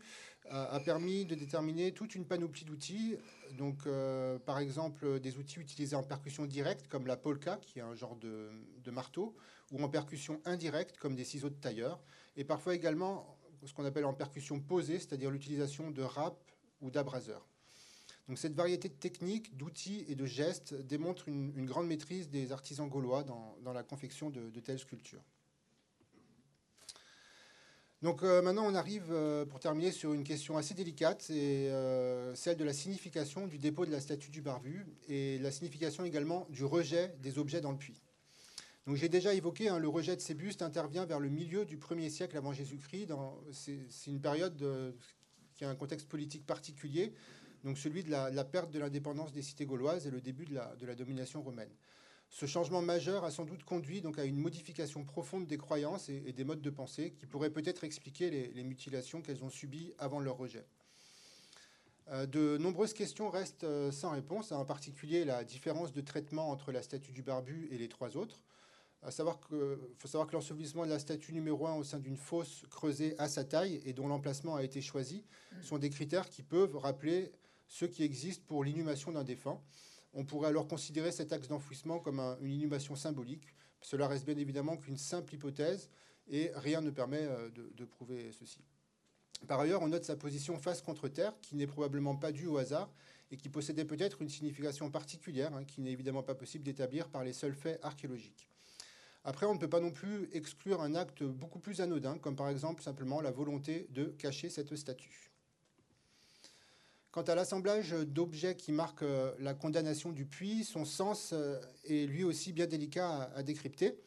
a, 0.49 0.79
permis 0.79 1.25
de 1.25 1.35
déterminer 1.35 1.91
toute 1.91 2.15
une 2.15 2.25
panoplie 2.25 2.63
d'outils. 2.63 3.17
Donc, 3.57 3.79
euh, 3.87 4.39
par 4.39 4.59
exemple, 4.59 5.19
des 5.19 5.37
outils 5.37 5.59
utilisés 5.59 5.95
en 5.95 6.03
percussion 6.03 6.45
directe, 6.45 6.87
comme 6.87 7.07
la 7.07 7.17
polka, 7.17 7.57
qui 7.61 7.79
est 7.79 7.83
un 7.83 7.95
genre 7.95 8.15
de, 8.15 8.49
de 8.83 8.91
marteau, 8.91 9.35
ou 9.71 9.83
en 9.83 9.89
percussion 9.89 10.39
indirecte, 10.45 10.97
comme 10.97 11.15
des 11.15 11.25
ciseaux 11.25 11.49
de 11.49 11.55
tailleur, 11.55 11.99
et 12.37 12.43
parfois 12.43 12.73
également 12.73 13.38
ce 13.65 13.73
qu'on 13.73 13.85
appelle 13.85 14.05
en 14.05 14.13
percussion 14.13 14.59
posée, 14.59 14.99
c'est-à-dire 14.99 15.31
l'utilisation 15.31 15.91
de 15.91 16.01
râpes 16.01 16.51
ou 16.81 16.91
d'abraseurs. 16.91 17.47
Donc 18.29 18.37
cette 18.37 18.53
variété 18.53 18.89
de 18.89 18.93
techniques, 18.93 19.57
d'outils 19.57 20.05
et 20.07 20.13
de 20.13 20.25
gestes 20.25 20.75
démontre 20.75 21.27
une, 21.27 21.65
grande 21.65 21.87
maîtrise 21.87 22.29
des 22.29 22.51
artisans 22.51 22.87
gaulois 22.87 23.23
dans, 23.23 23.73
la 23.73 23.81
confection 23.81 24.29
de, 24.29 24.59
telles 24.59 24.77
sculptures. 24.77 25.23
Donc 28.03 28.23
euh, 28.23 28.41
maintenant, 28.41 28.65
on 28.65 28.75
arrive, 28.75 29.07
euh, 29.09 29.45
pour 29.45 29.59
terminer, 29.59 29.91
sur 29.91 30.13
une 30.13 30.23
question 30.23 30.57
assez 30.57 30.75
délicate, 30.75 31.23
c'est 31.23 31.69
euh, 31.69 32.33
celle 32.35 32.55
de 32.55 32.63
la 32.63 32.71
signification 32.71 33.47
du 33.47 33.57
dépôt 33.57 33.85
de 33.85 33.91
la 33.91 33.99
statue 33.99 34.29
du 34.29 34.41
barbu 34.41 34.85
et 35.09 35.37
la 35.39 35.51
signification 35.51 36.05
également 36.05 36.45
du 36.49 36.63
rejet 36.63 37.15
des 37.21 37.39
objets 37.39 37.61
dans 37.61 37.71
le 37.71 37.77
puits. 37.77 37.99
Donc 38.89 38.97
j'ai 38.97 39.07
déjà 39.07 39.35
évoqué, 39.35 39.69
hein, 39.69 39.77
le 39.77 39.87
rejet 39.87 40.15
de 40.15 40.21
ces 40.21 40.33
bustes 40.33 40.63
intervient 40.63 41.05
vers 41.05 41.19
le 41.19 41.29
milieu 41.29 41.63
du 41.63 41.77
1er 41.77 42.09
siècle 42.09 42.35
avant 42.35 42.53
Jésus-Christ. 42.53 43.13
C'est 43.51 44.07
une 44.07 44.19
période 44.19 44.57
qui 45.53 45.63
a 45.63 45.69
un 45.69 45.75
contexte 45.75 46.07
politique 46.09 46.43
particulier 46.47 47.13
donc 47.63 47.77
celui 47.77 48.03
de 48.03 48.09
la, 48.09 48.43
perte 48.45 48.71
de 48.71 48.79
l'indépendance 48.79 49.31
des 49.31 49.43
cités 49.43 49.67
gauloises 49.67 50.07
et 50.07 50.09
le 50.09 50.21
début 50.21 50.45
de 50.45 50.55
la, 50.55 50.95
domination 50.95 51.43
romaine. 51.43 51.69
Ce 52.31 52.47
changement 52.47 52.81
majeur 52.81 53.23
a 53.25 53.29
sans 53.29 53.45
doute 53.45 53.63
conduit 53.63 54.01
donc 54.01 54.17
à 54.17 54.23
une 54.23 54.37
modification 54.37 55.03
profonde 55.03 55.45
des 55.45 55.59
croyances 55.59 56.09
et, 56.09 56.33
des 56.33 56.43
modes 56.43 56.61
de 56.61 56.71
pensée 56.71 57.11
qui 57.11 57.27
pourraient 57.27 57.51
peut-être 57.51 57.83
expliquer 57.83 58.31
les, 58.31 58.63
mutilations 58.63 59.21
qu'elles 59.21 59.43
ont 59.43 59.51
subies 59.51 59.93
avant 59.99 60.19
leur 60.19 60.37
rejet. 60.37 60.65
Euh, 62.07 62.25
de 62.25 62.57
nombreuses 62.57 62.93
questions 62.93 63.29
restent 63.29 63.65
euh, 63.65 63.91
sans 63.91 64.09
réponse, 64.09 64.51
en 64.51 64.65
particulier 64.65 65.25
la 65.25 65.43
différence 65.43 65.93
de 65.93 66.01
traitement 66.01 66.49
entre 66.49 66.71
la 66.71 66.81
statue 66.81 67.11
du 67.11 67.21
barbu 67.21 67.67
et 67.69 67.77
les 67.77 67.87
trois 67.87 68.17
autres. 68.17 68.41
Il 69.05 69.11
savoir 69.13 69.39
faut 69.97 70.07
savoir 70.07 70.27
que 70.27 70.33
l'ensevelissement 70.33 70.85
de 70.85 70.89
la 70.89 70.99
statue 70.99 71.31
numéro 71.31 71.67
1 71.67 71.75
au 71.75 71.83
sein 71.83 71.99
d'une 71.99 72.17
fosse 72.17 72.63
creusée 72.69 73.15
à 73.17 73.29
sa 73.29 73.45
taille 73.45 73.81
et 73.85 73.93
dont 73.93 74.07
l'emplacement 74.07 74.55
a 74.55 74.63
été 74.63 74.81
choisi 74.81 75.23
sont 75.61 75.77
des 75.77 75.89
critères 75.89 76.29
qui 76.29 76.43
peuvent 76.43 76.75
rappeler 76.75 77.31
ceux 77.67 77.87
qui 77.87 78.03
existent 78.03 78.43
pour 78.45 78.63
l'inhumation 78.63 79.11
d'un 79.11 79.23
défunt. 79.23 79.61
On 80.13 80.25
pourrait 80.25 80.49
alors 80.49 80.67
considérer 80.67 81.11
cet 81.11 81.31
axe 81.31 81.47
d'enfouissement 81.47 81.99
comme 81.99 82.19
une 82.41 82.51
inhumation 82.51 82.95
symbolique. 82.95 83.55
Cela 83.81 84.07
reste 84.07 84.25
bien 84.25 84.37
évidemment 84.37 84.75
qu'une 84.75 84.97
simple 84.97 85.33
hypothèse 85.33 85.89
et 86.27 86.51
rien 86.55 86.81
ne 86.81 86.89
permet 86.89 87.21
euh, 87.21 87.49
de, 87.49 87.85
prouver 87.85 88.31
ceci. 88.31 88.59
Par 89.47 89.59
ailleurs, 89.59 89.81
on 89.81 89.87
note 89.87 90.03
sa 90.03 90.17
position 90.17 90.57
face 90.57 90.81
contre 90.81 91.07
terre, 91.07 91.33
qui 91.41 91.55
n'est 91.55 91.67
probablement 91.67 92.15
pas 92.15 92.31
due 92.31 92.47
au 92.47 92.57
hasard 92.57 92.91
et 93.31 93.37
qui 93.37 93.47
possédait 93.47 93.85
peut-être 93.85 94.21
une 94.21 94.29
signification 94.29 94.91
particulière, 94.91 95.55
hein, 95.55 95.63
qui 95.63 95.81
n'est 95.81 95.91
évidemment 95.91 96.23
pas 96.23 96.35
possible 96.35 96.63
d'établir 96.63 97.07
par 97.07 97.23
les 97.23 97.33
seuls 97.33 97.55
faits 97.55 97.79
archéologiques. 97.81 98.48
Après, 99.23 99.45
on 99.45 99.53
ne 99.53 99.59
peut 99.59 99.69
pas 99.69 99.81
non 99.81 99.91
plus 99.91 100.29
exclure 100.31 100.81
un 100.81 100.95
acte 100.95 101.23
beaucoup 101.23 101.59
plus 101.59 101.81
anodin, 101.81 102.17
comme 102.17 102.35
par 102.35 102.49
exemple 102.49 102.81
simplement 102.81 103.21
la 103.21 103.31
volonté 103.31 103.87
de 103.91 104.05
cacher 104.05 104.49
cette 104.49 104.75
statue. 104.75 105.29
Quant 107.11 107.23
à 107.23 107.33
l'assemblage 107.33 107.91
d'objets 107.91 108.55
qui 108.55 108.71
marquent 108.71 109.01
euh, 109.01 109.33
la 109.39 109.55
condamnation 109.55 110.11
du 110.11 110.27
puits, 110.27 110.63
son 110.63 110.85
sens 110.85 111.31
euh, 111.33 111.59
est 111.85 112.05
lui 112.05 112.23
aussi 112.23 112.53
bien 112.53 112.67
délicat 112.67 113.31
à, 113.33 113.41
décrypter. 113.41 113.99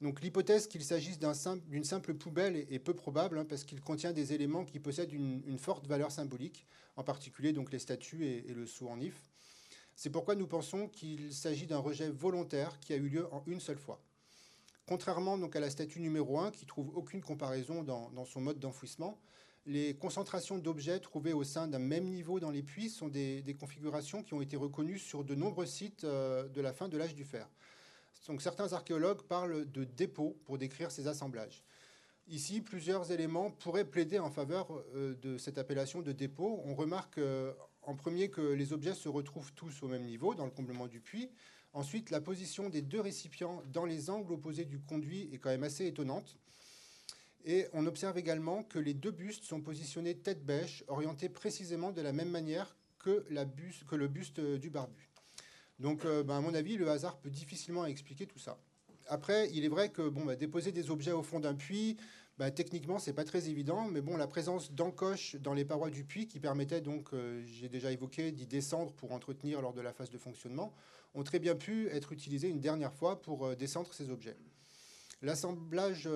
Donc 0.00 0.20
l'hypothèse 0.20 0.66
qu'il 0.66 0.82
s'agisse 0.82 1.20
d'une 1.20 1.84
simple, 1.84 2.14
poubelle 2.14 2.56
est, 2.56 2.78
peu 2.80 2.94
probable 2.94 3.38
hein, 3.38 3.44
parce 3.44 3.62
qu'il 3.62 3.80
contient 3.80 4.12
des 4.12 4.32
éléments 4.32 4.64
qui 4.64 4.80
possèdent 4.80 5.12
une, 5.12 5.58
forte 5.58 5.86
valeur 5.86 6.10
symbolique, 6.10 6.66
en 6.96 7.04
particulier 7.04 7.52
donc 7.52 7.70
les 7.70 7.78
statues 7.78 8.26
et, 8.26 8.52
le 8.52 8.66
sceau 8.66 8.88
en 8.88 8.98
if. 8.98 9.30
C'est 9.94 10.10
pourquoi 10.10 10.34
nous 10.34 10.46
pensons 10.48 10.88
qu'il 10.88 11.32
s'agit 11.32 11.66
d'un 11.66 11.78
rejet 11.78 12.08
volontaire 12.08 12.80
qui 12.80 12.94
a 12.94 12.96
eu 12.96 13.08
lieu 13.08 13.32
en 13.32 13.44
une 13.46 13.60
seule 13.60 13.78
fois. 13.78 14.02
Contrairement 14.86 15.38
donc 15.38 15.54
à 15.54 15.60
la 15.60 15.70
statue 15.70 16.00
numéro 16.00 16.38
1 16.38 16.50
qui 16.50 16.66
trouve 16.66 16.90
aucune 16.96 17.20
comparaison 17.22 17.82
dans 17.82 18.24
son 18.24 18.40
mode 18.40 18.58
d'enfouissement, 18.58 19.20
les 19.66 19.94
concentrations 19.94 20.58
d'objets 20.58 21.00
trouvés 21.00 21.32
au 21.32 21.44
sein 21.44 21.68
d'un 21.68 21.78
même 21.78 22.04
niveau 22.04 22.40
dans 22.40 22.50
les 22.50 22.62
puits 22.62 22.88
sont 22.88 23.08
des, 23.08 23.56
configurations 23.58 24.22
qui 24.22 24.34
ont 24.34 24.40
été 24.40 24.56
reconnues 24.56 24.98
sur 24.98 25.22
de 25.22 25.34
nombreux 25.34 25.66
sites 25.66 26.04
euh, 26.04 26.48
de 26.48 26.60
la 26.60 26.72
fin 26.72 26.88
de 26.88 26.96
l'âge 26.96 27.14
du 27.14 27.24
fer. 27.24 27.48
Donc, 28.26 28.42
certains 28.42 28.72
archéologues 28.72 29.22
parlent 29.22 29.70
de 29.70 29.84
dépôts 29.84 30.36
pour 30.44 30.58
décrire 30.58 30.90
ces 30.90 31.08
assemblages. 31.08 31.64
Ici, 32.28 32.60
plusieurs 32.60 33.10
éléments 33.12 33.50
pourraient 33.50 33.84
plaider 33.84 34.18
en 34.18 34.30
faveur 34.30 34.68
euh, 34.94 35.14
de 35.16 35.36
cette 35.36 35.58
appellation 35.58 36.00
de 36.00 36.12
dépôt. 36.12 36.60
On 36.64 36.74
remarque 36.74 37.18
euh, 37.18 37.52
en 37.82 37.94
premier 37.94 38.30
que 38.30 38.40
les 38.40 38.72
objets 38.72 38.94
se 38.94 39.08
retrouvent 39.08 39.52
tous 39.54 39.82
au 39.82 39.88
même 39.88 40.04
niveau 40.04 40.34
dans 40.34 40.44
le 40.44 40.50
comblement 40.50 40.86
du 40.86 41.00
puits. 41.00 41.30
Ensuite, 41.72 42.10
la 42.10 42.20
position 42.20 42.68
des 42.68 42.82
deux 42.82 43.00
récipients 43.00 43.62
dans 43.72 43.84
les 43.84 44.10
angles 44.10 44.32
opposés 44.32 44.64
du 44.64 44.80
conduit 44.80 45.28
est 45.32 45.38
quand 45.38 45.50
même 45.50 45.62
assez 45.62 45.86
étonnante. 45.86 46.36
Et 47.44 47.66
on 47.72 47.86
observe 47.86 48.18
également 48.18 48.64
que 48.64 48.78
les 48.78 48.92
deux 48.92 49.12
bustes 49.12 49.44
sont 49.44 49.60
positionnés 49.60 50.16
tête 50.16 50.44
bêche, 50.44 50.84
orientés 50.88 51.28
précisément 51.28 51.92
de 51.92 52.02
la 52.02 52.12
même 52.12 52.28
manière 52.28 52.76
que, 52.98 53.24
le 53.30 54.08
buste 54.08 54.40
du 54.40 54.68
barbu. 54.68 55.08
Donc, 55.78 56.04
euh, 56.04 56.22
ben, 56.22 56.36
à 56.36 56.40
mon 56.40 56.54
avis, 56.54 56.76
le 56.76 56.90
hasard 56.90 57.18
peut 57.18 57.30
difficilement 57.30 57.86
expliquer 57.86 58.26
tout 58.26 58.38
ça. 58.38 58.58
Après, 59.08 59.50
il 59.52 59.64
est 59.64 59.68
vrai 59.68 59.88
que 59.88 60.08
ben, 60.08 60.34
déposer 60.36 60.72
des 60.72 60.90
objets 60.90 61.12
au 61.12 61.22
fond 61.22 61.40
d'un 61.40 61.54
puits, 61.54 61.96
ben, 62.36 62.50
techniquement, 62.50 62.98
c'est 62.98 63.14
pas 63.14 63.24
très 63.24 63.48
évident, 63.48 63.86
mais 63.86 64.00
bon, 64.00 64.16
la 64.16 64.26
présence 64.26 64.72
d'encoches 64.72 65.36
dans 65.36 65.54
les 65.54 65.64
parois 65.64 65.90
du 65.90 66.04
puits, 66.04 66.26
qui 66.26 66.40
permettait 66.40 66.80
donc, 66.80 67.12
euh, 67.12 67.42
j'ai 67.46 67.68
déjà 67.68 67.90
évoqué, 67.90 68.32
d'y 68.32 68.46
descendre 68.46 68.92
pour 68.92 69.12
entretenir 69.12 69.62
lors 69.62 69.72
de 69.72 69.80
la 69.80 69.92
phase 69.92 70.10
de 70.10 70.18
fonctionnement, 70.18 70.74
ont 71.14 71.22
très 71.22 71.38
bien 71.38 71.54
pu 71.54 71.88
être 71.88 72.12
utilisés 72.12 72.48
une 72.48 72.60
dernière 72.60 72.92
fois 72.92 73.20
pour 73.20 73.46
euh, 73.46 73.54
descendre 73.54 73.92
ces 73.92 74.10
objets. 74.10 74.36
L'assemblage 75.22 76.08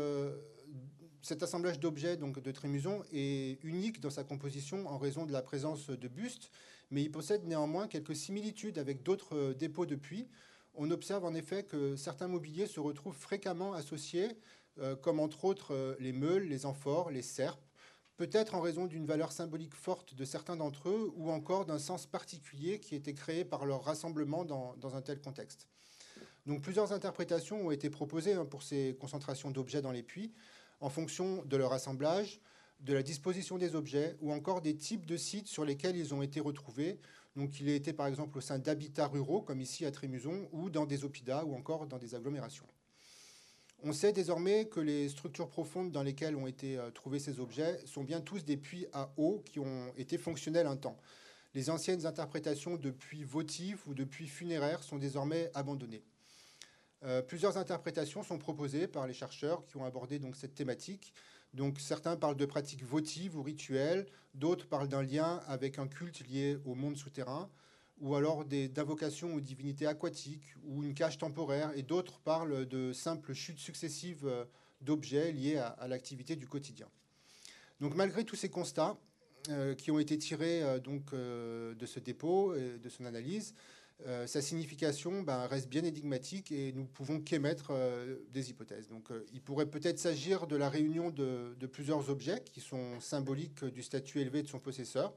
cet 1.24 1.42
assemblage 1.42 1.80
d'objets 1.80 2.18
donc 2.18 2.38
de 2.38 2.50
Trémuson 2.52 3.02
est 3.10 3.58
unique 3.64 3.98
dans 3.98 4.10
sa 4.10 4.24
composition 4.24 4.86
en 4.86 4.98
raison 4.98 5.24
de 5.24 5.32
la 5.32 5.40
présence 5.40 5.88
de 5.88 6.08
bustes, 6.08 6.50
mais 6.90 7.02
il 7.02 7.10
possède 7.10 7.46
néanmoins 7.46 7.88
quelques 7.88 8.14
similitudes 8.14 8.76
avec 8.76 9.02
d'autres 9.02 9.34
euh, 9.34 9.54
dépôts 9.54 9.86
de 9.86 9.96
puits. 9.96 10.28
On 10.74 10.90
observe 10.90 11.24
en 11.24 11.34
effet 11.34 11.62
que 11.62 11.96
certains 11.96 12.28
mobiliers 12.28 12.66
se 12.66 12.78
retrouvent 12.78 13.16
fréquemment 13.16 13.72
associés, 13.72 14.36
euh, 14.78 14.96
comme 14.96 15.18
entre 15.18 15.46
autres 15.46 15.72
euh, 15.72 15.96
les 15.98 16.12
meules, 16.12 16.44
les 16.44 16.66
amphores, 16.66 17.10
les 17.10 17.22
serpes, 17.22 17.64
peut-être 18.16 18.55
en 18.55 18.61
raison 18.61 18.86
d'une 18.86 19.07
valeur 19.07 19.32
symbolique 19.32 19.74
forte 19.74 20.15
de 20.15 20.24
certains 20.24 20.57
d'entre 20.57 20.89
eux, 20.89 21.12
ou 21.16 21.31
encore 21.31 21.66
d'un 21.66 21.78
sens 21.78 22.07
particulier 22.07 22.78
qui 22.81 22.95
était 22.95 23.15
créé 23.15 23.45
par 23.45 23.66
leur 23.66 23.85
rassemblement 23.85 24.45
dans, 24.45 24.77
un 24.95 25.03
tel 25.03 25.20
contexte. 25.20 25.69
Donc 26.47 26.62
plusieurs 26.62 26.93
interprétations 26.93 27.66
ont 27.66 27.70
été 27.70 27.91
proposées 27.91 28.35
hein, 28.35 28.45
pour 28.45 28.62
ces 28.62 28.97
concentrations 29.01 29.51
d'objets 29.51 29.82
dans 29.82 29.93
les 29.93 30.03
puits 30.03 30.32
en 30.81 30.91
fonction 30.91 31.43
de 31.47 31.57
leur 31.57 31.73
assemblage, 31.73 32.41
de 32.81 32.93
la 32.93 33.03
disposition 33.03 33.57
des 33.57 33.74
objets 33.74 34.16
ou 34.20 34.32
encore 34.32 34.61
des 34.61 34.77
types 34.77 35.07
de 35.07 35.16
sites 35.16 35.49
sur 35.49 35.65
lesquels 35.65 35.97
ils 35.97 36.12
ont 36.12 36.20
été 36.20 36.41
retrouvés. 36.41 36.99
Donc 37.36 37.59
il 37.61 37.69
a 37.70 37.74
été 37.74 37.93
par 37.95 38.07
exemple 38.07 38.36
au 38.36 38.41
sein 38.43 38.59
d'habitats 38.59 39.07
ruraux 39.07 39.41
comme 39.41 39.61
ici 39.61 39.86
à 39.86 39.91
Trémuson 39.91 40.49
ou 40.53 40.69
dans 40.69 40.85
des 40.85 41.05
oppidats 41.05 41.45
ou 41.45 41.55
encore 41.55 41.86
dans 41.86 41.99
des 41.99 42.15
agglomérations. 42.15 42.66
On 43.86 43.93
sait 43.93 44.15
désormais 44.15 44.65
que 44.65 44.81
les 44.81 45.11
structures 45.11 45.51
profondes 45.51 45.93
dans 45.93 46.02
lesquelles 46.02 46.36
ont 46.36 46.47
été 46.47 46.78
euh, 46.78 46.90
trouvés 46.90 47.19
ces 47.19 47.39
objets 47.39 47.78
sont 47.85 48.02
bien 48.02 48.23
tous 48.23 48.43
des 48.43 48.56
puits 48.56 48.86
à 48.94 49.12
eau 49.19 49.43
qui 49.44 49.59
ont 49.61 49.93
été 49.98 50.16
fonctionnels 50.16 50.66
un 50.66 50.77
temps. 50.77 50.97
Les 51.52 51.69
anciennes 51.69 52.06
interprétations 52.06 52.77
de 52.77 52.90
puits 52.90 53.24
votifs 53.24 53.86
ou 53.86 53.93
de 53.93 54.05
puits 54.05 54.27
funéraires 54.27 54.82
sont 54.82 54.97
désormais 54.97 55.51
abandonnées. 55.52 56.02
Euh, 57.02 57.20
plusieurs 57.20 57.59
interprétations 57.59 58.23
sont 58.23 58.39
proposées 58.39 58.86
par 58.86 59.06
les 59.06 59.12
chercheurs 59.12 59.66
qui 59.66 59.77
ont 59.77 59.85
abordé 59.85 60.19
donc, 60.19 60.35
cette 60.35 60.55
thématique. 60.55 61.12
Donc, 61.52 61.78
certains 61.78 62.16
parlent 62.16 62.39
de 62.39 62.47
pratiques 62.47 62.85
votives 62.85 63.36
ou 63.36 63.43
rituelles, 63.43 64.06
d'autres 64.32 64.66
parlent 64.66 64.89
d'un 64.89 65.02
lien 65.02 65.43
avec 65.47 65.78
un 65.78 65.89
culte 65.89 66.27
lié 66.27 66.56
au 66.65 66.74
monde 66.74 66.97
souterrain, 66.97 67.51
ou 68.00 68.14
alors 68.14 68.44
d'invocations 68.44 69.34
aux 69.34 69.40
divinités 69.40 69.86
aquatiques, 69.86 70.54
ou 70.64 70.82
une 70.82 70.94
cage 70.94 71.18
temporaire, 71.18 71.72
et 71.76 71.82
d'autres 71.82 72.20
parlent 72.20 72.66
de 72.66 72.92
simples 72.92 73.32
chutes 73.32 73.60
successives 73.60 74.26
euh, 74.26 74.44
d'objets 74.80 75.32
liés 75.32 75.56
à, 75.56 75.88
l'activité 75.88 76.36
du 76.36 76.46
quotidien. 76.46 76.88
Donc, 77.80 77.94
malgré 77.94 78.24
tous 78.24 78.36
ces 78.36 78.50
constats 78.50 78.96
euh, 79.48 79.74
qui 79.74 79.90
ont 79.90 79.98
été 79.98 80.18
tirés 80.18 80.80
donc, 80.80 81.14
de 81.14 81.86
ce 81.86 82.00
dépôt 82.00 82.54
et 82.54 82.78
de 82.78 82.88
son 82.88 83.04
analyse, 83.04 83.54
euh, 84.06 84.26
sa 84.26 84.42
signification 84.42 85.22
ben, 85.22 85.46
reste 85.46 85.68
bien 85.68 85.84
énigmatique 85.84 86.50
et 86.50 86.72
nous 86.72 86.84
pouvons 86.84 87.20
qu'émettre 87.20 87.68
euh, 87.70 88.16
des 88.32 88.50
hypothèses. 88.50 88.88
Donc, 88.88 89.10
euh, 89.10 89.24
il 89.32 89.40
pourrait 89.40 89.66
peut-être 89.66 89.98
s'agir 89.98 90.46
de 90.46 90.56
la 90.56 90.68
réunion 90.68 91.10
de, 91.10 91.54
plusieurs 91.72 92.10
objets 92.10 92.42
qui 92.44 92.60
sont 92.60 93.00
symboliques 93.00 93.64
du 93.64 93.82
statut 93.82 94.20
élevé 94.20 94.42
de 94.42 94.48
son 94.48 94.58
possesseur. 94.58 95.14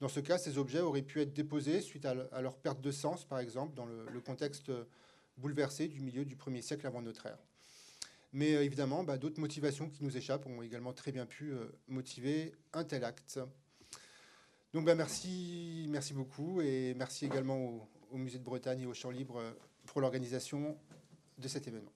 Dans 0.00 0.08
ce 0.08 0.20
cas, 0.20 0.38
ces 0.38 0.58
objets 0.58 0.80
auraient 0.80 1.02
pu 1.02 1.20
être 1.20 1.32
déposés 1.32 1.80
suite 1.80 2.04
à, 2.04 2.14
leur 2.14 2.56
perte 2.56 2.80
de 2.80 2.90
sens, 2.90 3.24
par 3.24 3.38
exemple, 3.38 3.74
dans 3.74 3.86
le, 3.86 4.20
contexte 4.20 4.70
bouleversé 5.38 5.88
du 5.88 6.00
milieu 6.00 6.24
du 6.24 6.36
1er 6.36 6.62
siècle 6.62 6.86
avant 6.86 7.02
notre 7.02 7.26
ère. 7.26 7.38
Mais 8.32 8.50
évidemment, 8.50 9.04
ben, 9.04 9.16
d'autres 9.16 9.40
motivations 9.40 9.88
qui 9.88 10.04
nous 10.04 10.16
échappent 10.16 10.46
ont 10.46 10.60
également 10.60 10.92
très 10.92 11.12
bien 11.12 11.24
pu 11.24 11.54
motiver 11.88 12.52
un 12.74 12.84
tel 12.84 13.04
acte. 13.04 13.40
Donc 14.74 14.84
ben, 14.84 14.94
merci, 14.94 15.86
merci 15.88 16.12
beaucoup 16.12 16.60
et 16.60 16.92
merci 16.94 17.24
également 17.24 17.56
aux, 17.56 17.88
au 18.10 18.18
Musée 18.18 18.38
de 18.38 18.44
Bretagne 18.44 18.80
et 18.80 18.86
au 18.86 18.94
Champ 18.94 19.10
Libre 19.10 19.38
euh, 19.38 19.52
pour 19.86 20.00
l'organisation 20.00 20.76
de 21.38 21.48
cet 21.48 21.68
événement. 21.68 21.92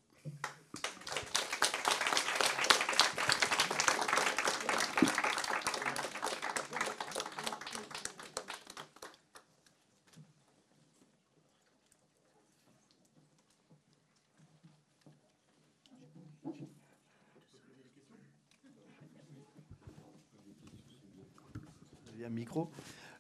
Micro. 22.32 22.70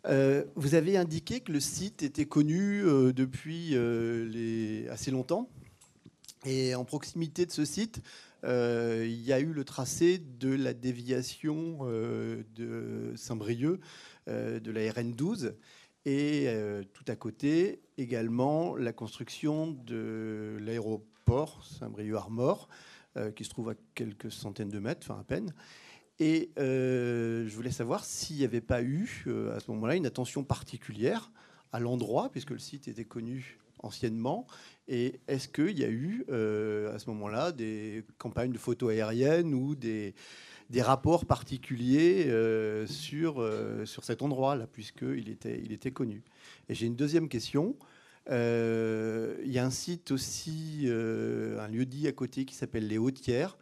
Euh, 0.06 0.44
vous 0.56 0.74
avez 0.74 0.96
indiqué 0.96 1.40
que 1.40 1.52
le 1.52 1.60
site 1.60 2.02
était 2.02 2.24
connu 2.24 2.82
euh, 2.82 3.12
depuis 3.12 3.70
euh, 3.74 4.90
assez 4.90 5.10
longtemps. 5.10 5.48
Et 6.46 6.74
en 6.74 6.84
proximité 6.84 7.44
de 7.44 7.50
ce 7.50 7.64
site, 7.66 8.00
il 8.42 9.20
y 9.20 9.32
a 9.32 9.40
eu 9.40 9.52
le 9.52 9.64
tracé 9.64 10.18
de 10.18 10.48
la 10.48 10.72
déviation 10.72 11.84
de 11.84 13.12
Saint-Brieuc 13.14 13.78
de 14.26 14.70
la 14.70 14.90
RN 14.90 15.12
12. 15.12 15.54
Et 16.06 16.48
tout 16.94 17.04
à 17.08 17.14
côté, 17.14 17.82
également, 17.98 18.74
la 18.74 18.94
construction 18.94 19.66
de 19.84 20.56
l'aéroport 20.62 21.62
Saint-Brieuc-Armor, 21.78 22.70
qui 23.36 23.44
se 23.44 23.50
trouve 23.50 23.68
à 23.68 23.74
quelques 23.94 24.32
centaines 24.32 24.70
de 24.70 24.78
mètres, 24.78 25.06
enfin 25.10 25.20
à 25.20 25.24
peine. 25.24 25.52
Et 26.20 26.50
euh, 26.58 27.48
je 27.48 27.56
voulais 27.56 27.70
savoir 27.70 28.04
s'il 28.04 28.36
n'y 28.36 28.44
avait 28.44 28.60
pas 28.60 28.82
eu 28.82 29.24
euh, 29.26 29.56
à 29.56 29.60
ce 29.60 29.70
moment-là 29.70 29.96
une 29.96 30.04
attention 30.04 30.44
particulière 30.44 31.32
à 31.72 31.80
l'endroit, 31.80 32.28
puisque 32.30 32.50
le 32.50 32.58
site 32.58 32.88
était 32.88 33.06
connu 33.06 33.58
anciennement. 33.78 34.46
Et 34.86 35.20
est-ce 35.28 35.48
qu'il 35.48 35.78
y 35.78 35.84
a 35.84 35.88
eu 35.88 36.26
euh, 36.28 36.94
à 36.94 36.98
ce 36.98 37.08
moment-là 37.08 37.52
des 37.52 38.04
campagnes 38.18 38.52
de 38.52 38.58
photos 38.58 38.90
aériennes 38.90 39.54
ou 39.54 39.74
des, 39.74 40.14
rapports 40.80 41.24
particuliers 41.24 42.30
sur, 42.86 43.42
sur 43.86 44.04
cet 44.04 44.20
endroit-là, 44.20 44.66
puisqu'il 44.66 45.30
était, 45.30 45.60
il 45.64 45.72
était 45.72 45.90
connu? 45.90 46.22
Et 46.68 46.74
j'ai 46.74 46.86
une 46.86 46.96
deuxième 46.96 47.30
question. 47.30 47.76
il 48.28 48.34
y 49.46 49.58
a 49.58 49.64
un 49.64 49.70
site 49.70 50.10
aussi, 50.10 50.86
un 50.86 51.68
lieu 51.68 51.86
dit 51.86 52.06
à 52.08 52.12
côté 52.12 52.44
qui 52.44 52.54
s'appelle 52.54 52.86
les 52.86 52.98
Hautières. 52.98 53.56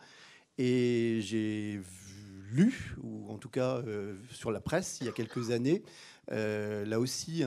Et 0.59 1.21
j'ai 1.23 1.77
vu 1.77 2.08
lu, 2.53 2.95
ou 3.03 3.31
en 3.31 3.39
tout 3.39 3.49
cas 3.49 3.83
sur 4.31 4.51
la 4.51 4.61
presse 4.61 4.99
il 5.01 5.07
y 5.07 5.09
a 5.09 5.13
quelques 5.13 5.51
années, 5.51 5.83
là 6.31 7.01
aussi 7.01 7.43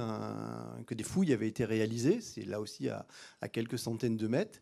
que 0.87 0.93
des 0.93 1.03
fouilles 1.03 1.33
avaient 1.33 1.47
été 1.47 1.65
réalisées, 1.65 2.21
c'est 2.21 2.45
là 2.45 2.59
aussi 2.59 2.89
à, 2.89 3.05
à, 3.41 3.47
quelques 3.47 3.79
centaines 3.79 4.17
de 4.17 4.27
mètres, 4.27 4.59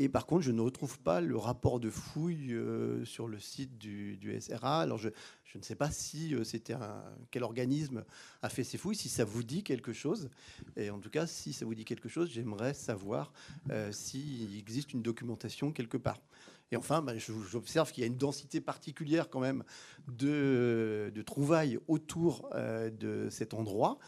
et 0.00 0.08
par 0.08 0.26
contre, 0.26 0.42
je 0.42 0.52
ne 0.52 0.60
retrouve 0.60 0.98
pas 1.00 1.20
le 1.20 1.36
rapport 1.36 1.80
de 1.80 1.90
fouille 1.90 2.52
euh, 2.52 3.04
sur 3.04 3.26
le 3.26 3.40
site 3.40 3.78
du, 3.78 4.18
SRA. 4.40 4.80
Alors, 4.80 4.96
je, 4.96 5.08
ne 5.56 5.62
sais 5.62 5.74
pas 5.74 5.90
si 5.90 6.34
euh, 6.34 6.44
c'était 6.44 6.74
quel 7.32 7.42
organisme 7.42 8.04
a 8.42 8.48
fait 8.48 8.62
ces 8.62 8.78
fouilles, 8.78 8.94
si 8.94 9.08
ça 9.08 9.24
vous 9.24 9.42
dit 9.42 9.64
quelque 9.64 9.92
chose. 9.92 10.30
Et 10.76 10.90
en 10.90 11.00
tout 11.00 11.10
cas, 11.10 11.26
si 11.26 11.52
ça 11.52 11.64
vous 11.64 11.74
dit 11.74 11.84
quelque 11.84 12.08
chose, 12.08 12.30
j'aimerais 12.30 12.74
savoir 12.74 13.32
euh, 13.70 13.90
s'il 13.90 14.56
existe 14.56 14.92
une 14.92 15.02
documentation 15.02 15.72
quelque 15.72 15.96
part. 15.96 16.20
Et 16.70 16.76
enfin, 16.76 17.02
bah, 17.02 17.14
j'observe 17.16 17.92
qu'il 17.92 18.02
y 18.02 18.04
a 18.04 18.06
une 18.06 18.18
densité 18.18 18.60
particulière 18.60 19.30
quand 19.30 19.40
même 19.40 19.64
de, 20.06 21.12
trouvailles 21.24 21.78
autour 21.88 22.48
de 22.54 23.28
cet 23.30 23.54
endroit. 23.54 23.98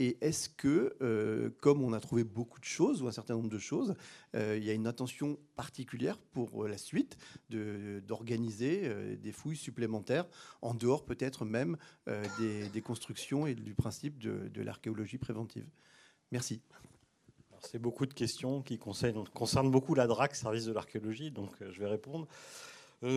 Et 0.00 0.16
est-ce 0.20 0.48
que, 0.48 0.96
euh, 1.02 1.50
comme 1.60 1.82
on 1.82 1.92
a 1.92 1.98
trouvé 1.98 2.22
beaucoup 2.22 2.60
de 2.60 2.64
choses, 2.64 3.02
ou 3.02 3.08
un 3.08 3.12
certain 3.12 3.34
nombre 3.34 3.48
de 3.48 3.58
choses, 3.58 3.96
euh, 4.36 4.56
il 4.56 4.62
y 4.62 4.70
a 4.70 4.72
une 4.72 4.86
intention 4.86 5.40
particulière 5.56 6.18
pour 6.18 6.64
euh, 6.64 6.68
la 6.68 6.78
suite 6.78 7.18
d'organiser 7.50 9.16
des 9.16 9.32
fouilles 9.32 9.56
supplémentaires, 9.56 10.26
en 10.62 10.72
dehors 10.72 11.04
peut-être 11.04 11.44
même 11.44 11.76
des, 12.38 12.82
constructions 12.82 13.48
et 13.48 13.56
du 13.56 13.74
principe 13.74 14.18
de, 14.18 14.62
l'archéologie 14.62 15.18
préventive? 15.18 15.66
Merci. 16.30 16.60
C'est 17.60 17.78
beaucoup 17.78 18.06
de 18.06 18.14
questions 18.14 18.62
qui 18.62 18.78
concernent, 18.78 19.70
beaucoup 19.70 19.94
la 19.94 20.06
DRAC, 20.06 20.34
service 20.34 20.64
de 20.64 20.72
l'archéologie, 20.72 21.30
donc 21.30 21.50
je 21.60 21.78
vais 21.80 21.88
répondre. 21.88 22.26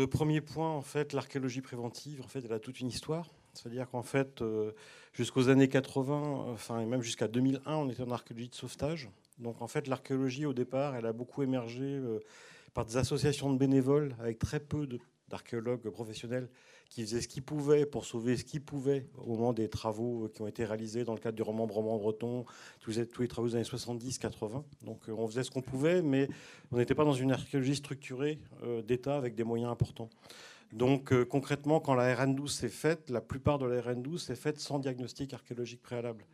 premier 0.10 0.42
point, 0.42 0.70
en 0.70 0.82
fait, 0.82 1.14
l'archéologie 1.14 1.62
préventive, 1.62 2.22
en 2.22 2.28
fait, 2.28 2.44
elle 2.46 2.54
a 2.54 2.60
toute 2.60 2.80
une 2.80 2.88
histoire. 2.88 3.28
C'est-à-dire 3.54 3.90
qu'en 3.90 4.04
fait, 4.04 4.42
euh, 4.42 4.72
jusqu'aux 5.14 5.50
années 5.50 5.68
80, 5.68 6.46
enfin, 6.52 6.80
et 6.80 6.86
même 6.86 7.02
jusqu'à 7.02 7.28
2001, 7.28 7.76
on 7.76 7.90
était 7.90 8.04
en 8.04 8.12
archéologie 8.12 8.50
de 8.50 8.56
sauvetage. 8.56 9.10
Donc 9.40 9.62
en 9.62 9.68
fait, 9.68 9.88
l'archéologie, 9.88 10.46
au 10.46 10.54
départ, 10.54 10.96
elle 10.96 11.06
a 11.06 11.14
beaucoup 11.14 11.44
émergé 11.44 11.84
euh, 11.84 12.20
par 12.74 12.86
des 12.86 12.98
associations 12.98 13.52
de 13.52 13.58
bénévoles 13.58 14.16
avec 14.20 14.40
très 14.40 14.60
peu 14.60 14.88
d'archéologues 15.28 15.90
professionnels 15.90 16.50
qui 16.92 17.02
faisaient 17.02 17.22
ce 17.22 17.28
qu'ils 17.28 17.42
pouvaient 17.42 17.88
pour 17.88 18.06
sauver 18.06 18.38
ce 18.38 18.44
qu'ils 18.44 18.62
pouvaient 18.62 19.08
au 19.18 19.32
moment 19.32 19.54
des 19.54 19.68
travaux 19.68 20.30
qui 20.32 20.44
ont 20.44 20.48
été 20.48 20.64
réalisés 20.64 21.04
dans 21.04 21.14
le 21.14 21.20
cadre 21.20 21.36
du 21.36 21.42
roman 21.42 21.66
breton 21.66 22.46
tous 22.82 22.92
les, 22.92 23.28
travaux 23.28 23.48
des 23.48 23.56
années 23.56 23.64
70-80. 23.64 24.64
Donc 24.84 25.10
euh, 25.10 25.14
on 25.14 25.28
faisait 25.28 25.44
ce 25.44 25.50
qu'on 25.50 25.64
pouvait, 25.64 26.04
mais 26.04 26.28
on 26.72 26.78
n'était 26.78 26.94
pas 26.94 27.06
dans 27.06 27.14
une 27.14 27.32
archéologie 27.32 27.76
structurée 27.76 28.38
d'État 28.86 29.18
avec 29.18 29.34
des 29.34 29.44
moyens 29.44 29.72
importants. 29.72 30.10
Donc 30.72 31.12
euh, 31.12 31.26
concrètement, 31.26 31.80
quand 31.80 31.96
la 31.96 32.16
RN12 32.16 32.48
s'est 32.48 32.70
faite, 32.70 33.10
la 33.10 33.22
plupart 33.22 33.60
de 33.60 33.66
la 33.66 33.82
RN12 33.82 34.20
s'est 34.20 34.36
faite 34.36 34.60
sans 34.60 34.80
diagnostic 34.80 35.34
archéologique 35.34 35.82
préalable. 35.82 36.26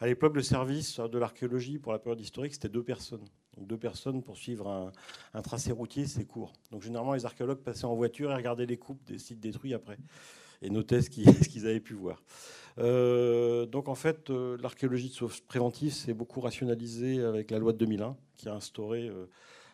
À 0.00 0.06
l'époque, 0.06 0.34
le 0.34 0.42
service 0.42 0.98
de 0.98 1.18
l'archéologie 1.18 1.78
pour 1.78 1.92
la 1.92 1.98
période 1.98 2.20
historique, 2.20 2.54
c'était 2.54 2.68
deux 2.68 2.82
personnes. 2.82 3.24
Deux 3.58 3.76
personnes 3.76 4.22
pour 4.22 4.36
suivre 4.36 4.92
un, 5.34 5.42
tracé 5.42 5.72
routier, 5.72 6.06
c'est 6.06 6.24
court. 6.24 6.52
Donc 6.70 6.82
généralement, 6.82 7.14
les 7.14 7.26
archéologues 7.26 7.58
passaient 7.58 7.84
en 7.84 7.94
voiture 7.94 8.30
et 8.30 8.34
regardaient 8.34 8.66
les 8.66 8.78
coupes 8.78 9.02
des 9.04 9.18
sites 9.18 9.40
détruits 9.40 9.74
après 9.74 9.98
et 10.62 10.70
notaient 10.70 11.02
ce 11.02 11.10
qu'ils 11.48 11.66
avaient 11.66 11.80
pu 11.80 11.94
voir. 11.94 12.22
Euh, 12.78 13.66
donc 13.66 13.88
en 13.88 13.94
fait, 13.94 14.30
euh, 14.30 14.56
l'archéologie 14.62 15.14
préventive 15.46 15.92
s'est 15.92 16.14
beaucoup 16.14 16.40
rationalisée 16.40 17.22
avec 17.22 17.50
la 17.50 17.58
loi 17.58 17.72
de 17.72 17.78
2001 17.78 18.16
qui 18.36 18.48
a 18.48 18.54
instauré 18.54 19.10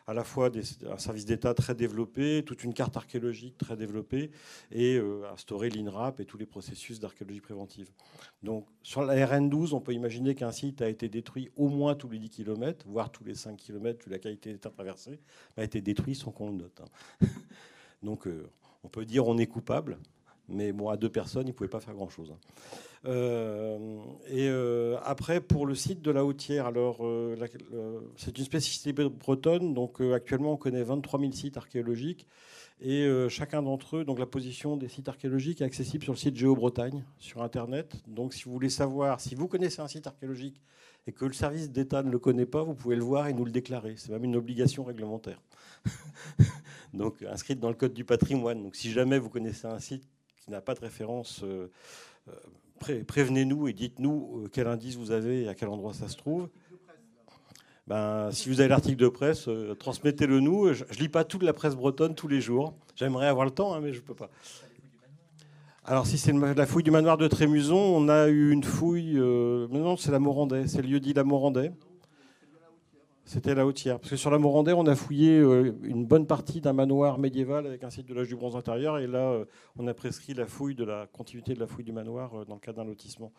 à 0.09 0.13
la 0.13 0.23
fois 0.23 0.49
un 0.89 0.97
service 0.97 1.25
d'État 1.25 1.53
très 1.53 1.75
développé, 1.75 2.41
toute 2.43 2.63
une 2.63 2.73
carte 2.73 2.97
archéologique 2.97 3.59
très 3.59 3.77
développée, 3.77 4.31
et 4.71 4.97
euh, 4.97 5.21
instaurer 5.31 5.69
l'INRAP 5.69 6.19
et 6.19 6.25
tous 6.25 6.39
les 6.39 6.47
processus 6.47 6.99
d'archéologie 6.99 7.41
préventive. 7.41 7.91
Donc 8.41 8.65
sur 8.81 9.03
la 9.03 9.13
RN12, 9.13 9.75
on 9.75 9.81
peut 9.81 9.93
imaginer 9.93 10.33
qu'un 10.33 10.51
site 10.51 10.81
a 10.81 10.89
été 10.89 11.09
détruit 11.09 11.51
au 11.57 11.69
moins 11.69 11.93
tous 11.93 12.09
les 12.09 12.17
10 12.17 12.31
km, 12.31 12.87
voire 12.87 13.11
tous 13.11 13.23
les 13.23 13.35
5 13.35 13.55
km, 13.55 14.05
vu 14.05 14.11
la 14.11 14.17
qualité 14.17 14.51
des 14.51 14.57
terres 14.57 14.73
traversées, 14.73 15.19
a 15.57 15.63
été 15.63 15.79
détruit 15.79 16.15
sans 16.15 16.31
qu'on 16.31 16.49
le 16.49 16.55
note. 16.55 16.81
Hein. 16.81 17.27
Donc 18.01 18.25
euh, 18.25 18.49
on 18.83 18.87
peut 18.87 19.05
dire 19.05 19.27
on 19.27 19.37
est 19.37 19.45
coupable, 19.45 19.99
mais 20.49 20.71
bon, 20.71 20.89
à 20.89 20.97
deux 20.97 21.09
personnes, 21.09 21.47
ils 21.47 21.51
ne 21.51 21.55
pouvaient 21.55 21.69
pas 21.69 21.79
faire 21.79 21.93
grand-chose. 21.93 22.31
Hein. 22.31 22.39
Euh, 23.05 23.97
et 24.27 24.49
euh, 24.49 24.97
après, 25.03 25.39
pour 25.41 25.65
le 25.65 25.75
site 25.75 26.01
de 26.01 26.11
la 26.11 26.25
Hautière, 26.25 26.65
alors 26.65 26.97
euh, 27.01 27.35
c'est 28.17 28.37
une 28.37 28.43
spécificité 28.43 28.93
bretonne. 28.93 29.73
Donc 29.73 30.01
actuellement, 30.01 30.53
on 30.53 30.57
connaît 30.57 30.83
23 30.83 31.19
000 31.19 31.31
sites 31.31 31.57
archéologiques. 31.57 32.27
Et 32.81 33.05
chacun 33.27 33.61
d'entre 33.61 33.97
eux, 33.97 34.05
donc 34.05 34.19
la 34.19 34.25
position 34.25 34.77
des 34.77 34.87
sites 34.87 35.09
archéologiques 35.09 35.59
est 35.59 35.65
accessible 35.65 36.01
sur 36.05 36.13
le 36.13 36.17
site 36.17 36.37
GeoBretagne, 36.37 37.03
sur 37.17 37.41
Internet. 37.41 37.97
Donc 38.07 38.33
si 38.33 38.45
vous 38.45 38.53
voulez 38.53 38.69
savoir, 38.69 39.19
si 39.19 39.35
vous 39.35 39.49
connaissez 39.49 39.81
un 39.81 39.89
site 39.89 40.07
archéologique 40.07 40.61
et 41.05 41.11
que 41.11 41.25
le 41.25 41.33
service 41.33 41.71
d'État 41.71 42.03
ne 42.03 42.09
le 42.09 42.19
connaît 42.19 42.45
pas, 42.45 42.63
vous 42.63 42.75
pouvez 42.75 42.95
le 42.95 43.03
voir 43.03 43.27
et 43.27 43.33
nous 43.33 43.43
le 43.43 43.51
déclarer. 43.51 43.95
C'est 43.97 44.13
même 44.13 44.23
une 44.23 44.37
obligation 44.37 44.85
réglementaire. 44.85 45.41
donc 46.93 47.21
inscrite 47.23 47.59
dans 47.59 47.67
le 47.67 47.75
Code 47.75 47.93
du 47.93 48.05
patrimoine. 48.05 48.63
Donc 48.63 48.77
si 48.77 48.91
jamais 48.91 49.19
vous 49.19 49.29
connaissez 49.29 49.67
un 49.67 49.79
site 49.79 50.07
n'a 50.49 50.61
pas 50.61 50.73
de 50.73 50.79
référence 50.79 51.43
prévenez-nous 52.79 53.67
et 53.67 53.73
dites-nous 53.73 54.43
euh, 54.43 54.49
quel 54.51 54.67
indice 54.67 54.95
vous 54.95 55.11
avez 55.11 55.43
et 55.43 55.47
à 55.47 55.55
quel 55.55 55.69
endroit 55.69 55.93
ça 55.93 56.07
se 56.07 56.17
trouve. 56.17 56.49
Ben, 57.87 58.29
si 58.31 58.49
vous 58.49 58.59
avez 58.59 58.69
l'article 58.69 58.97
de 58.97 59.07
presse, 59.07 59.47
euh, 59.47 59.73
transmettez-le 59.73 60.39
nous. 60.39 60.73
Je, 60.73 60.83
ne 60.83 60.99
lis 60.99 61.09
pas 61.09 61.23
toute 61.23 61.43
la 61.43 61.53
presse 61.53 61.75
bretonne 61.75 62.13
tous 62.13 62.27
les 62.27 62.39
jours. 62.39 62.73
J'aimerais 62.95 63.27
avoir 63.27 63.45
le 63.45 63.51
temps, 63.51 63.73
hein, 63.73 63.79
mais 63.81 63.93
je 63.93 63.99
ne 63.99 64.03
peux 64.03 64.13
pas. 64.13 64.29
Alors, 65.85 66.05
si 66.05 66.19
c'est 66.19 66.33
la 66.33 66.67
fouille 66.67 66.83
du 66.83 66.91
manoir 66.91 67.17
de 67.17 67.27
Trémuson, 67.27 67.75
on 67.75 68.09
a 68.09 68.27
eu 68.27 68.51
une 68.51 68.63
fouille. 68.63 69.17
Euh, 69.17 69.67
non, 69.71 69.97
c'est 69.97 70.11
la 70.11 70.19
Morandais. 70.19 70.67
C'est 70.67 70.83
le 70.83 70.87
lieu 70.87 70.99
dit 70.99 71.13
la 71.13 71.23
Morandais. 71.23 71.71
C'était 73.29 73.53
la 73.53 73.63
Hautière. 73.63 73.99
Parce 73.99 74.09
que 74.09 74.15
sur 74.15 74.31
la 74.31 74.39
Morandais, 74.39 74.73
on 74.73 74.87
a 74.87 74.95
fouillé 74.95 75.37
euh, 75.37 75.71
une 75.83 76.03
bonne 76.03 76.25
partie 76.25 76.61
d'un 76.61 76.73
manoir 76.73 77.19
médiéval 77.19 77.67
avec 77.67 77.83
un 77.83 77.91
site 77.91 78.07
de 78.07 78.15
l'âge 78.15 78.27
du 78.27 78.35
bronze 78.35 78.55
intérieur. 78.55 78.97
Et 78.97 79.05
là, 79.05 79.19
euh, 79.19 79.45
on 79.77 79.85
a 79.85 79.93
prescrit 79.93 80.33
la 80.33 80.47
fouille 80.47 80.73
de 80.73 80.83
la 80.83 81.05
continuité 81.05 81.53
de 81.53 81.59
la 81.59 81.67
fouille 81.67 81.83
du 81.83 81.91
manoir 81.91 82.33
euh, 82.33 82.45
dans 82.45 82.55
le 82.55 82.59
cadre 82.59 82.79
d'un 82.79 82.85
lotissement. 82.85 83.31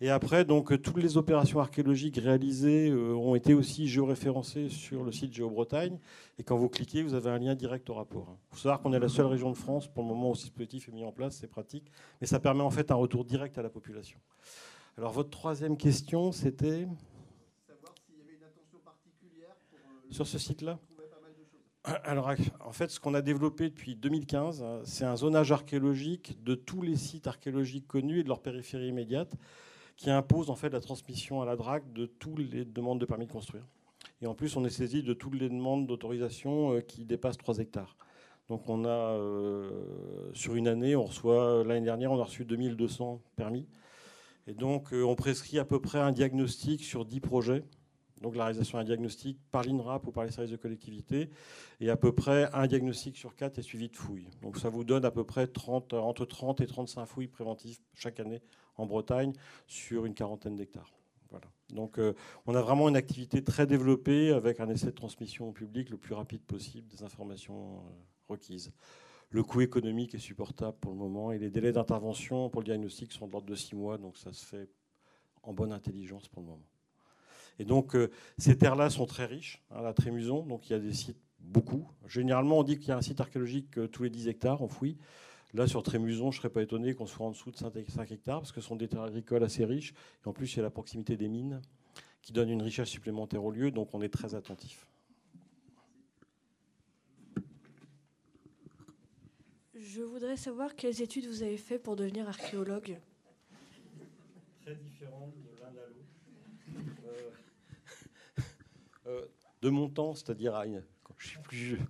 Et 0.00 0.10
après, 0.10 0.44
donc, 0.44 0.80
toutes 0.80 1.02
les 1.02 1.16
opérations 1.16 1.58
archéologiques 1.58 2.18
réalisées 2.18 2.92
ont 2.92 3.34
été 3.34 3.52
aussi 3.52 3.88
géoréférencées 3.88 4.68
sur 4.68 5.02
le 5.02 5.10
site 5.10 5.34
GeoBretagne. 5.34 5.98
Et 6.38 6.44
quand 6.44 6.56
vous 6.56 6.68
cliquez, 6.68 7.02
vous 7.02 7.14
avez 7.14 7.30
un 7.30 7.40
lien 7.40 7.56
direct 7.56 7.90
au 7.90 7.94
rapport. 7.94 8.36
Il 8.52 8.54
faut 8.54 8.62
savoir 8.62 8.80
qu'on 8.80 8.92
est 8.92 9.00
la 9.00 9.08
seule 9.08 9.26
région 9.26 9.50
de 9.50 9.56
France 9.56 9.88
pour 9.88 10.04
le 10.04 10.08
moment 10.08 10.30
où 10.30 10.34
ce 10.36 10.42
dispositif 10.42 10.88
est 10.88 10.92
mis 10.92 11.04
en 11.04 11.10
place. 11.10 11.38
C'est 11.40 11.50
pratique. 11.50 11.90
Mais 12.20 12.28
ça 12.28 12.38
permet 12.38 12.62
en 12.62 12.70
fait 12.70 12.92
un 12.92 12.94
retour 12.94 13.24
direct 13.24 13.58
à 13.58 13.62
la 13.62 13.70
population. 13.70 14.20
Alors, 14.96 15.10
votre 15.10 15.30
troisième 15.30 15.76
question, 15.76 16.30
c'était 16.30 16.86
sur 20.12 20.26
ce 20.26 20.38
site-là 20.38 20.78
alors, 22.04 22.30
en 22.60 22.70
fait, 22.70 22.92
ce 22.92 23.00
qu'on 23.00 23.12
a 23.14 23.22
développé 23.22 23.68
depuis 23.68 23.96
2015, 23.96 24.64
c'est 24.84 25.04
un 25.04 25.16
zonage 25.16 25.50
archéologique 25.50 26.40
de 26.44 26.54
tous 26.54 26.80
les 26.80 26.94
sites 26.94 27.26
archéologiques 27.26 27.88
connus 27.88 28.20
et 28.20 28.22
de 28.22 28.28
leur 28.28 28.40
périphérie 28.40 28.86
immédiate, 28.86 29.34
qui 29.96 30.08
impose 30.08 30.48
en 30.48 30.54
fait 30.54 30.70
la 30.70 30.80
transmission 30.80 31.42
à 31.42 31.44
la 31.44 31.56
DRAC 31.56 31.92
de 31.92 32.06
toutes 32.06 32.38
les 32.38 32.64
demandes 32.64 33.00
de 33.00 33.04
permis 33.04 33.26
de 33.26 33.32
construire. 33.32 33.64
Et 34.20 34.28
en 34.28 34.34
plus, 34.34 34.56
on 34.56 34.64
est 34.64 34.70
saisi 34.70 35.02
de 35.02 35.12
toutes 35.12 35.34
les 35.34 35.48
demandes 35.48 35.88
d'autorisation 35.88 36.74
euh, 36.74 36.80
qui 36.80 37.04
dépassent 37.04 37.38
3 37.38 37.58
hectares. 37.58 37.96
Donc, 38.48 38.68
on 38.68 38.84
a, 38.84 38.88
euh, 38.88 40.30
sur 40.34 40.54
une 40.54 40.68
année, 40.68 40.94
on 40.94 41.04
reçoit, 41.04 41.64
l'année 41.64 41.84
dernière, 41.84 42.12
on 42.12 42.20
a 42.20 42.24
reçu 42.24 42.44
2200 42.44 43.20
permis. 43.34 43.66
Et 44.46 44.54
donc, 44.54 44.92
euh, 44.92 45.02
on 45.02 45.16
prescrit 45.16 45.58
à 45.58 45.64
peu 45.64 45.80
près 45.80 45.98
un 45.98 46.12
diagnostic 46.12 46.84
sur 46.84 47.04
10 47.04 47.20
projets 47.20 47.64
donc 48.22 48.36
la 48.36 48.44
réalisation 48.44 48.78
d'un 48.78 48.84
diagnostic 48.84 49.38
par 49.50 49.64
l'INRAP 49.64 50.06
ou 50.06 50.12
par 50.12 50.24
les 50.24 50.30
services 50.30 50.52
de 50.52 50.56
collectivité, 50.56 51.30
et 51.80 51.90
à 51.90 51.96
peu 51.96 52.12
près 52.12 52.48
un 52.52 52.66
diagnostic 52.66 53.16
sur 53.16 53.34
quatre 53.34 53.58
est 53.58 53.62
suivi 53.62 53.88
de 53.88 53.96
fouilles. 53.96 54.28
Donc 54.40 54.56
ça 54.58 54.68
vous 54.68 54.84
donne 54.84 55.04
à 55.04 55.10
peu 55.10 55.24
près 55.24 55.46
30, 55.46 55.94
entre 55.94 56.24
30 56.24 56.60
et 56.60 56.66
35 56.66 57.06
fouilles 57.06 57.28
préventives 57.28 57.78
chaque 57.94 58.20
année 58.20 58.42
en 58.76 58.86
Bretagne 58.86 59.32
sur 59.66 60.06
une 60.06 60.14
quarantaine 60.14 60.56
d'hectares. 60.56 60.92
Voilà. 61.30 61.46
Donc 61.70 61.98
euh, 61.98 62.14
on 62.46 62.54
a 62.54 62.62
vraiment 62.62 62.88
une 62.88 62.96
activité 62.96 63.42
très 63.42 63.66
développée 63.66 64.32
avec 64.32 64.60
un 64.60 64.68
essai 64.68 64.86
de 64.86 64.90
transmission 64.92 65.48
au 65.48 65.52
public 65.52 65.90
le 65.90 65.96
plus 65.96 66.14
rapide 66.14 66.42
possible 66.42 66.88
des 66.88 67.02
informations 67.02 67.76
euh, 67.76 67.80
requises. 68.28 68.72
Le 69.30 69.42
coût 69.42 69.62
économique 69.62 70.14
est 70.14 70.18
supportable 70.18 70.76
pour 70.78 70.92
le 70.92 70.98
moment 70.98 71.32
et 71.32 71.38
les 71.38 71.50
délais 71.50 71.72
d'intervention 71.72 72.50
pour 72.50 72.60
le 72.60 72.66
diagnostic 72.66 73.12
sont 73.12 73.26
de 73.26 73.32
l'ordre 73.32 73.48
de 73.48 73.54
6 73.54 73.74
mois, 73.74 73.96
donc 73.96 74.18
ça 74.18 74.32
se 74.34 74.44
fait 74.44 74.68
en 75.42 75.54
bonne 75.54 75.72
intelligence 75.72 76.28
pour 76.28 76.42
le 76.42 76.48
moment. 76.48 76.66
Et 77.58 77.64
donc, 77.64 77.94
euh, 77.94 78.10
ces 78.38 78.56
terres-là 78.56 78.90
sont 78.90 79.06
très 79.06 79.26
riches, 79.26 79.62
à 79.70 79.78
hein, 79.78 79.82
la 79.82 79.92
Trémuson. 79.92 80.44
Donc, 80.44 80.68
il 80.68 80.72
y 80.72 80.76
a 80.76 80.78
des 80.78 80.92
sites, 80.92 81.18
beaucoup. 81.40 81.88
Généralement, 82.06 82.58
on 82.58 82.62
dit 82.62 82.78
qu'il 82.78 82.88
y 82.88 82.92
a 82.92 82.96
un 82.96 83.02
site 83.02 83.20
archéologique 83.20 83.78
euh, 83.78 83.88
tous 83.88 84.04
les 84.04 84.10
10 84.10 84.28
hectares, 84.28 84.62
on 84.62 84.68
fouille. 84.68 84.96
Là, 85.54 85.66
sur 85.66 85.82
Trémuson, 85.82 86.30
je 86.30 86.36
ne 86.38 86.40
serais 86.40 86.50
pas 86.50 86.62
étonné 86.62 86.94
qu'on 86.94 87.06
soit 87.06 87.26
en 87.26 87.30
dessous 87.30 87.50
de 87.50 87.56
5 87.56 88.10
hectares, 88.10 88.40
parce 88.40 88.52
que 88.52 88.60
ce 88.60 88.68
sont 88.68 88.76
des 88.76 88.88
terres 88.88 89.02
agricoles 89.02 89.44
assez 89.44 89.64
riches. 89.64 89.92
Et 90.24 90.28
en 90.28 90.32
plus, 90.32 90.52
il 90.54 90.56
y 90.56 90.60
a 90.60 90.62
la 90.62 90.70
proximité 90.70 91.16
des 91.16 91.28
mines, 91.28 91.60
qui 92.22 92.32
donne 92.32 92.48
une 92.48 92.62
richesse 92.62 92.88
supplémentaire 92.88 93.44
au 93.44 93.50
lieu. 93.50 93.70
Donc, 93.70 93.90
on 93.92 94.00
est 94.00 94.08
très 94.08 94.34
attentif. 94.34 94.86
Je 99.74 100.00
voudrais 100.00 100.36
savoir 100.36 100.74
quelles 100.74 101.02
études 101.02 101.26
vous 101.26 101.42
avez 101.42 101.58
fait 101.58 101.78
pour 101.78 101.96
devenir 101.96 102.26
archéologue. 102.26 102.98
Très 104.62 104.76
différentes 104.76 105.34
de 105.42 105.50
l'un 105.60 105.68
à 105.68 105.86
l'autre. 105.88 106.12
Euh, 107.08 107.30
de 109.62 109.70
mon 109.70 109.88
temps, 109.88 110.14
c'est-à-dire 110.14 110.60
quand 111.02 111.14
je 111.18 111.28
suis 111.28 111.38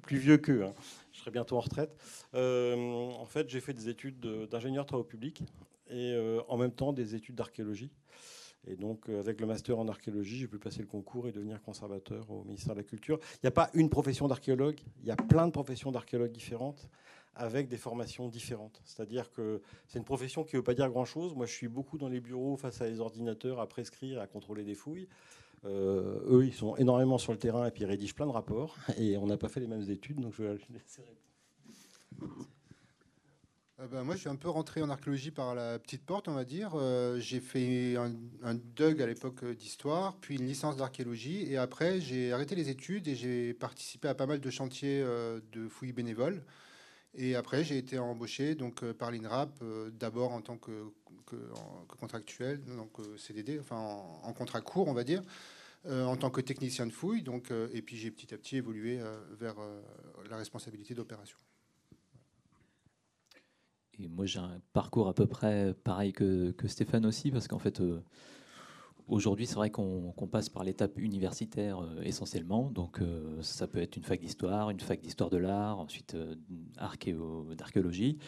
plus, 0.03 0.19
vieux 0.19 0.39
qu'eux, 0.39 0.65
hein, 0.65 0.75
je 1.13 1.21
serai 1.21 1.31
bientôt 1.31 1.57
en 1.57 1.61
retraite. 1.61 1.95
en 2.35 3.27
fait, 3.27 3.49
j'ai 3.49 3.61
fait 3.61 3.75
des 3.75 3.89
études 3.89 4.21
d'ingénieur 4.51 4.87
travaux 4.87 5.05
publics 5.05 5.43
et 5.91 6.17
en 6.49 6.57
même 6.57 6.73
temps 6.73 6.93
des 6.93 7.15
études 7.15 7.37
d'archéologie. 7.37 7.91
Et 8.67 8.77
donc, 8.77 9.09
euh, 9.09 9.19
avec 9.19 9.41
le 9.41 9.47
master 9.47 9.79
en 9.79 9.89
archéologie, 9.89 10.39
j'ai 10.39 10.47
pu 10.47 10.59
passer 10.59 10.81
le 10.81 10.87
concours 10.87 11.27
et 11.27 11.33
devenir 11.33 11.61
conservateur 11.63 12.31
au 12.31 12.45
ministère 12.45 12.75
de 12.75 12.81
la 12.81 12.85
Culture. 12.85 13.19
Il 13.35 13.41
n'y 13.45 13.49
a 13.49 13.53
pas 13.53 13.71
une 13.75 13.91
profession 13.91 14.29
d'archéologue, 14.29 14.81
il 15.01 15.09
y 15.09 15.11
a 15.11 15.17
plein 15.17 15.47
de 15.47 15.53
professions 15.53 15.91
d'archéologues 15.91 16.31
différentes 16.31 16.89
avec 17.35 17.69
des 17.69 17.79
formations 17.79 18.29
différentes. 18.29 18.81
C'est-à-dire 18.85 19.33
que 19.33 19.63
c'est 19.89 19.99
une 19.99 20.05
profession 20.05 20.45
qui 20.45 20.55
ne 20.55 20.61
veut 20.61 20.65
pas 20.65 20.75
dire 20.75 20.89
grand-chose. 20.91 21.35
Moi, 21.35 21.47
je 21.47 21.53
suis 21.53 21.67
beaucoup 21.67 21.99
dans 21.99 22.09
les 22.09 22.21
bureaux 22.21 22.57
face 22.57 22.81
à 22.83 22.89
des 22.89 23.01
ordinateurs 23.01 23.59
à 23.59 23.67
prescrire, 23.67 24.21
à 24.21 24.27
contrôler 24.27 24.65
des 24.65 24.75
fouilles. 24.75 25.09
Euh, 25.65 26.21
eux, 26.29 26.47
ils 26.47 26.55
sont 26.55 26.77
énormément 26.77 27.19
sur 27.19 27.33
le 27.33 27.39
terrain 27.39 27.67
et 27.67 27.71
puis 27.71 27.83
ils 27.83 27.87
rédigent 27.87 28.15
plein 28.15 28.27
de 28.27 28.33
rapports. 28.33 28.77
Et 28.99 29.17
on 29.17 29.27
n'a 29.27 29.37
pas 29.37 29.49
fait 29.49 29.61
les 29.61 29.67
mêmes 29.67 29.89
études, 29.89 30.21
donc 30.21 30.35
je 30.37 30.43
vais 30.43 30.59
laisser 30.71 31.03
euh, 33.81 33.87
bah, 33.91 34.05
moi, 34.05 34.15
je 34.15 34.21
suis 34.21 34.29
un 34.29 34.37
peu 34.37 34.49
rentré 34.49 34.83
en 34.83 34.91
archéologie 34.91 35.31
par 35.31 35.55
la 35.55 35.79
petite 35.79 36.05
porte, 36.05 36.29
on 36.29 36.35
va 36.35 36.45
dire. 36.45 36.73
Euh, 36.75 37.19
j'ai 37.19 37.41
fait 37.41 37.97
un, 37.97 38.13
un, 38.43 38.55
DUG 38.55 39.01
à 39.03 39.07
l'époque 39.07 39.45
d'histoire, 39.45 40.17
puis 40.21 40.37
une 40.37 40.47
licence 40.47 40.77
d'archéologie. 40.77 41.51
Et 41.51 41.57
après, 41.57 42.01
j'ai 42.01 42.33
arrêté 42.33 42.55
les 42.55 42.69
études 42.69 43.09
et 43.09 43.15
j'ai 43.15 43.55
participé 43.55 44.09
à 44.09 44.15
pas 44.15 44.27
mal 44.27 44.41
de 44.41 44.51
chantiers 44.51 45.03
de 45.03 45.69
fouilles 45.69 45.93
bénévoles. 45.93 46.45
Et 47.15 47.35
après, 47.35 47.63
j'ai 47.65 47.77
été 47.77 47.99
embauché 47.99 48.55
donc, 48.55 48.85
par 48.93 49.11
l'INRAP, 49.11 49.63
d'abord 49.99 50.33
en 50.33 50.41
tant 50.41 50.57
que, 50.57 50.93
contractuel, 51.89 52.63
donc 52.65 52.91
CDD, 53.17 53.59
enfin 53.59 53.77
en, 53.77 54.33
contrat 54.33 54.61
court, 54.61 54.89
on 54.89 54.95
va 54.95 55.05
dire. 55.05 55.23
en 55.89 56.17
tant 56.17 56.31
que 56.31 56.41
technicien 56.41 56.87
de 56.87 56.93
fouille. 56.93 57.23
Donc, 57.23 57.51
et 57.73 57.83
puis 57.83 57.97
j'ai 57.97 58.11
petit 58.11 58.33
à 58.33 58.39
petit 58.39 58.57
évolué 58.57 58.99
vers 59.39 59.57
la 60.31 60.37
responsabilité 60.37 60.95
d'opération 60.95 61.37
moi, 64.09 64.27
j'ai 64.27 64.39
un 64.39 64.61
parcours 64.73 65.09
à 65.09 65.15
peu 65.15 65.27
près 65.27 65.75
pareil 65.85 66.13
que, 66.13 66.55
Stéphane 66.67 67.07
aussi, 67.07 67.31
parce 67.31 67.49
qu'en 67.49 67.59
fait, 67.59 67.81
euh, 67.81 68.03
aujourd'hui, 69.13 69.47
c'est 69.47 69.55
vrai 69.55 69.71
qu'on 69.71 70.29
passe 70.31 70.49
par 70.49 70.65
l'étape 70.65 70.99
universitaire 70.99 71.81
euh, 71.81 72.03
essentiellement. 72.03 72.71
Donc, 72.71 73.01
euh, 73.01 73.41
ça 73.43 73.67
peut 73.67 73.81
être 73.81 73.97
une 73.97 74.05
fac 74.05 74.21
d'histoire, 74.21 74.71
une 74.71 74.81
fac 74.81 75.01
d'histoire 75.01 75.31
de 75.31 75.37
l'art, 75.37 75.79
ensuite 75.79 76.17
d'archéologie. 77.57 78.19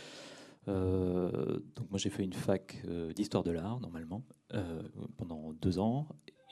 donc, 0.66 1.90
moi, 1.90 1.98
j'ai 1.98 2.11
fait 2.11 2.24
une 2.24 2.32
fac 2.32 2.82
d'histoire 3.15 3.44
de 3.44 3.51
l'art, 3.51 3.81
normalement, 3.81 4.23
pendant 5.16 5.52
deux 5.52 5.78
ans. 5.78 6.06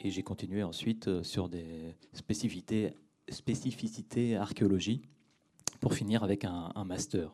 Et 0.05 0.11
j'ai 0.11 0.23
continué 0.23 0.63
ensuite 0.63 1.23
sur 1.23 1.49
des 1.49 1.97
spécificités, 2.13 2.91
spécificités 3.29 4.37
archéologie 4.37 5.03
pour 5.81 5.95
finir 5.95 6.25
avec 6.25 6.45
un 6.45 6.85
master. 6.85 7.33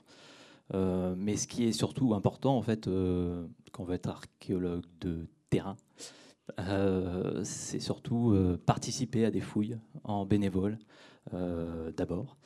Euh, 0.75 1.15
mais 1.17 1.37
ce 1.37 1.47
qui 1.47 1.65
est 1.65 1.73
surtout 1.73 2.15
important, 2.15 2.57
en 2.57 2.63
fait, 2.63 2.87
euh, 2.89 3.47
quand 3.73 3.85
on 3.85 3.87
veut 3.87 3.95
être 3.95 4.09
archéologue 4.09 4.85
de 5.01 5.27
terrain, 5.51 5.77
euh, 5.77 6.28
c'est 7.45 7.81
surtout 7.81 8.35
participer 8.67 9.25
à 9.25 9.31
des 9.31 9.41
fouilles 9.41 9.79
en 10.05 10.27
bénévole, 10.27 10.79
d'abord, 11.97 12.37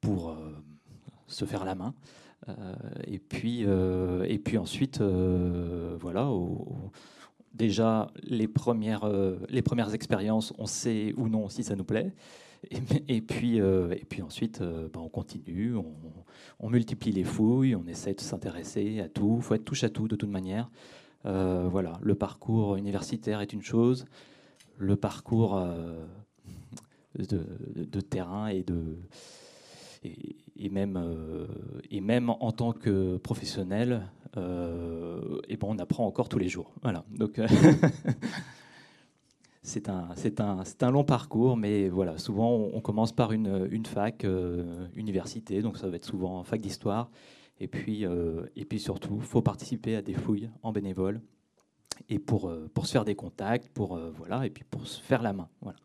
pour 0.00 0.36
se 1.26 1.44
faire 1.44 1.64
la 1.64 1.74
main. 1.74 1.94
et, 3.06 3.18
puis, 3.18 3.62
et 3.62 4.38
puis 4.38 4.58
ensuite, 4.58 5.00
voilà, 5.02 6.30
déjà, 7.54 8.10
les 8.22 8.48
premières, 8.48 9.10
les 9.48 9.62
premières 9.62 9.94
expériences, 9.94 10.52
on 10.58 10.66
sait 10.66 11.12
ou 11.16 11.28
non 11.28 11.48
si 11.48 11.64
ça 11.64 11.76
nous 11.76 11.84
plaît. 11.84 12.12
Et, 13.08 13.20
puis, 13.20 13.60
euh, 13.60 13.92
et 13.92 14.04
puis 14.04 14.22
ensuite, 14.22 14.60
euh, 14.60 14.88
bah, 14.92 15.00
on 15.00 15.08
continue, 15.08 15.74
on, 16.58 16.68
multiplie 16.68 17.12
les 17.12 17.24
fouilles, 17.24 17.76
on 17.76 17.86
essaie 17.86 18.14
de 18.14 18.20
s'intéresser 18.20 19.00
à 19.00 19.08
tout. 19.08 19.36
Il 19.38 19.42
faut 19.42 19.54
être 19.54 19.64
touche 19.64 19.84
à 19.84 19.88
tout 19.88 20.08
de 20.08 20.16
toute 20.16 20.30
manière. 20.30 20.70
Euh, 21.24 21.68
voilà, 21.70 21.98
le 22.02 22.14
parcours 22.14 22.76
universitaire 22.76 23.40
est 23.40 23.52
une 23.52 23.62
chose, 23.62 24.04
le 24.78 24.96
parcours 24.96 25.60
de, 27.18 28.00
terrain 28.00 28.48
et 28.48 28.62
de 28.62 28.98
et, 30.04 30.68
même 30.68 31.02
et 31.90 32.00
même 32.00 32.30
en 32.30 32.52
tant 32.52 32.72
que 32.72 33.16
professionnel, 33.16 34.02
et 34.36 35.56
bon, 35.56 35.74
on 35.74 35.78
apprend 35.78 36.06
encore 36.06 36.28
tous 36.28 36.38
les 36.38 36.48
jours. 36.48 36.72
Voilà, 36.82 37.04
donc. 37.10 37.40
c'est 39.66 39.88
un, 39.88 40.10
un, 40.38 40.62
un, 40.80 40.90
long 40.92 41.02
parcours, 41.02 41.56
mais 41.56 41.88
voilà, 41.88 42.18
souvent 42.18 42.52
on, 42.52 42.80
commence 42.80 43.10
par 43.10 43.32
une, 43.32 43.66
une 43.72 43.84
fac, 43.84 44.24
euh, 44.24 44.86
université, 44.94 45.60
donc 45.60 45.76
ça 45.76 45.88
va 45.88 45.96
être 45.96 46.04
souvent 46.04 46.44
fac 46.44 46.60
d'histoire. 46.60 47.10
Et 47.58 47.68
puis, 47.68 48.04
euh, 48.04 48.46
et 48.54 48.64
puis 48.64 48.78
surtout, 48.78 49.16
il 49.16 49.26
faut 49.26 49.42
participer 49.42 49.96
à 49.96 50.02
des 50.02 50.14
fouilles 50.14 50.50
en 50.62 50.72
bénévole 50.72 51.20
et 52.08 52.18
pour, 52.18 52.48
euh, 52.48 52.68
pour 52.74 52.86
se 52.86 52.92
faire 52.92 53.04
des 53.04 53.14
contacts, 53.14 53.68
pour, 53.70 53.98
voilà, 54.16 54.44
et 54.46 54.50
puis 54.50 54.64
pour 54.64 54.86
se 54.86 55.00
faire 55.00 55.22
la 55.22 55.32
main. 55.32 55.48
Voilà. 55.62 55.78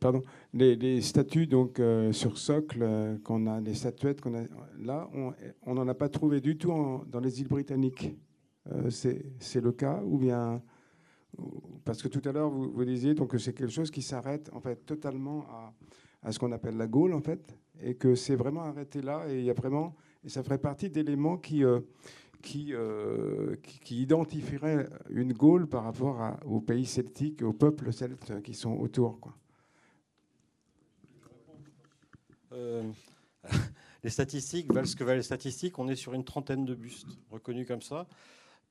pardon, 0.00 0.22
les, 0.52 1.00
statues 1.00 1.46
donc 1.46 1.80
euh, 1.80 2.12
sur 2.12 2.38
socle 2.38 2.80
euh, 2.82 3.16
qu'on 3.24 3.46
a, 3.46 3.60
les 3.60 3.74
statuettes 3.74 4.20
qu'on 4.20 4.34
a 4.34 4.42
là, 4.78 5.08
on 5.62 5.74
n'en 5.74 5.88
a 5.88 5.94
pas 5.94 6.08
trouvé 6.08 6.40
du 6.40 6.56
tout 6.56 6.70
dans 7.06 7.20
les 7.20 7.40
îles 7.40 7.48
britanniques. 7.48 8.14
Euh, 8.72 8.90
c'est 8.90 9.60
le 9.60 9.72
cas 9.72 10.02
ou 10.04 10.18
bien 10.18 10.62
parce 11.84 12.02
que 12.02 12.08
tout 12.08 12.22
à 12.26 12.32
l'heure 12.32 12.48
vous, 12.48 12.70
vous, 12.70 12.84
disiez 12.84 13.12
donc 13.14 13.32
que 13.32 13.38
c'est 13.38 13.52
quelque 13.52 13.72
chose 13.72 13.90
qui 13.90 14.00
s'arrête 14.00 14.48
en 14.54 14.60
fait 14.60 14.86
totalement 14.86 15.44
à, 16.22 16.32
ce 16.32 16.38
qu'on 16.38 16.52
appelle 16.52 16.76
la 16.76 16.86
Gaule 16.86 17.12
en 17.12 17.20
fait 17.20 17.58
et 17.82 17.96
que 17.96 18.14
c'est 18.14 18.36
vraiment 18.36 18.62
arrêté 18.62 19.02
là 19.02 19.26
et 19.28 19.40
il 19.40 19.44
y 19.44 19.50
a 19.50 19.54
vraiment 19.54 19.94
et 20.24 20.28
ça 20.28 20.42
ferait 20.42 20.58
partie 20.58 20.88
d'éléments 20.88 21.36
qui 21.36 21.62
qui, 22.40 22.72
qui, 23.62 23.80
qui, 23.80 24.02
identifierait 24.02 24.88
une 25.10 25.32
Gaule 25.32 25.66
par 25.66 25.84
rapport 25.84 26.38
aux 26.46 26.60
pays 26.60 26.86
celtiques, 26.86 27.42
aux 27.42 27.52
peuples 27.52 27.92
celtes 27.92 28.42
qui 28.42 28.54
sont 28.54 28.76
autour. 28.76 29.18
Euh, 32.54 32.82
les 34.04 34.10
statistiques 34.10 34.72
valent 34.72 34.86
ce 34.86 34.96
que 34.96 35.04
valent 35.04 35.16
les 35.16 35.22
statistiques. 35.22 35.78
On 35.78 35.88
est 35.88 35.96
sur 35.96 36.14
une 36.14 36.24
trentaine 36.24 36.64
de 36.64 36.74
bustes 36.74 37.06
reconnus 37.30 37.66
comme 37.66 37.82
ça. 37.82 38.06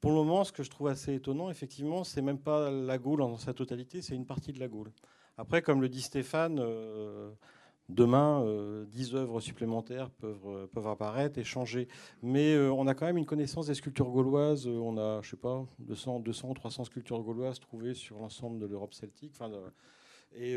Pour 0.03 0.11
le 0.11 0.17
moment, 0.17 0.43
ce 0.43 0.51
que 0.51 0.63
je 0.63 0.69
trouve 0.69 0.89
assez 0.89 1.13
étonnant, 1.13 1.49
effectivement, 1.49 2.03
c'est 2.03 2.21
même 2.21 2.37
pas 2.37 2.69
la 2.69 2.97
Gaule 2.97 3.19
dans 3.19 3.37
sa 3.37 3.53
totalité, 3.53 4.01
c'est 4.01 4.15
une 4.15 4.25
partie 4.25 4.51
de 4.51 4.59
la 4.59 4.67
Gaule. 4.67 4.91
Après, 5.37 5.61
comme 5.61 5.81
le 5.81 5.87
dit 5.87 6.01
Stéphane, 6.01 6.59
euh, 6.59 7.31
demain, 7.87 8.43
euh, 8.43 8.83
10 8.87 9.15
œuvres 9.15 9.39
supplémentaires 9.39 10.09
peuvent, 10.09 10.45
euh, 10.45 10.67
peuvent 10.67 10.87
apparaître 10.89 11.39
et 11.39 11.45
changer. 11.45 11.87
Mais 12.21 12.57
on 12.57 12.85
a 12.85 12.95
quand 12.95 13.05
même 13.05 13.17
une 13.17 13.25
connaissance 13.25 13.67
des 13.67 13.75
sculptures 13.75 14.09
gauloises. 14.09 14.67
On 14.67 14.97
a, 14.97 15.21
je 15.21 15.29
sais 15.29 15.37
pas, 15.37 15.65
200, 15.79 16.19
200 16.19 16.49
ou 16.49 16.53
300 16.53 16.83
sculptures 16.83 17.23
gauloises 17.23 17.61
trouvées 17.61 17.93
sur 17.93 18.19
l'ensemble 18.19 18.59
de 18.59 18.65
l'Europe 18.65 18.93
celtique. 18.93 19.39
Et, 20.35 20.53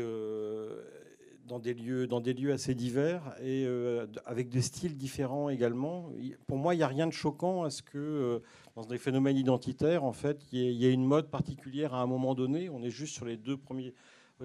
dans 1.47 1.59
des 1.59 1.73
lieux, 1.73 2.07
dans 2.07 2.19
des 2.19 2.33
lieux 2.33 2.51
assez 2.51 2.75
divers 2.75 3.21
et 3.41 3.65
euh, 3.65 4.05
avec 4.25 4.49
des 4.49 4.61
styles 4.61 4.97
différents 4.97 5.49
également. 5.49 6.09
Pour 6.45 6.57
moi, 6.57 6.75
il 6.75 6.77
n'y 6.77 6.83
a 6.83 6.87
rien 6.87 7.07
de 7.07 7.13
choquant 7.13 7.63
à 7.63 7.69
ce 7.69 7.81
que 7.81 7.97
euh, 7.97 8.39
dans 8.75 8.85
des 8.85 8.97
phénomènes 8.97 9.37
identitaires, 9.37 10.03
en 10.03 10.11
fait, 10.11 10.45
il 10.51 10.59
y, 10.59 10.85
ait 10.85 10.93
une 10.93 11.05
mode 11.05 11.29
particulière 11.29 11.93
à 11.93 12.01
un 12.01 12.05
moment 12.05 12.35
donné. 12.35 12.69
On 12.69 12.83
est 12.83 12.89
juste 12.89 13.13
sur 13.13 13.25
les 13.25 13.37
deux 13.37 13.57
premiers, 13.57 13.93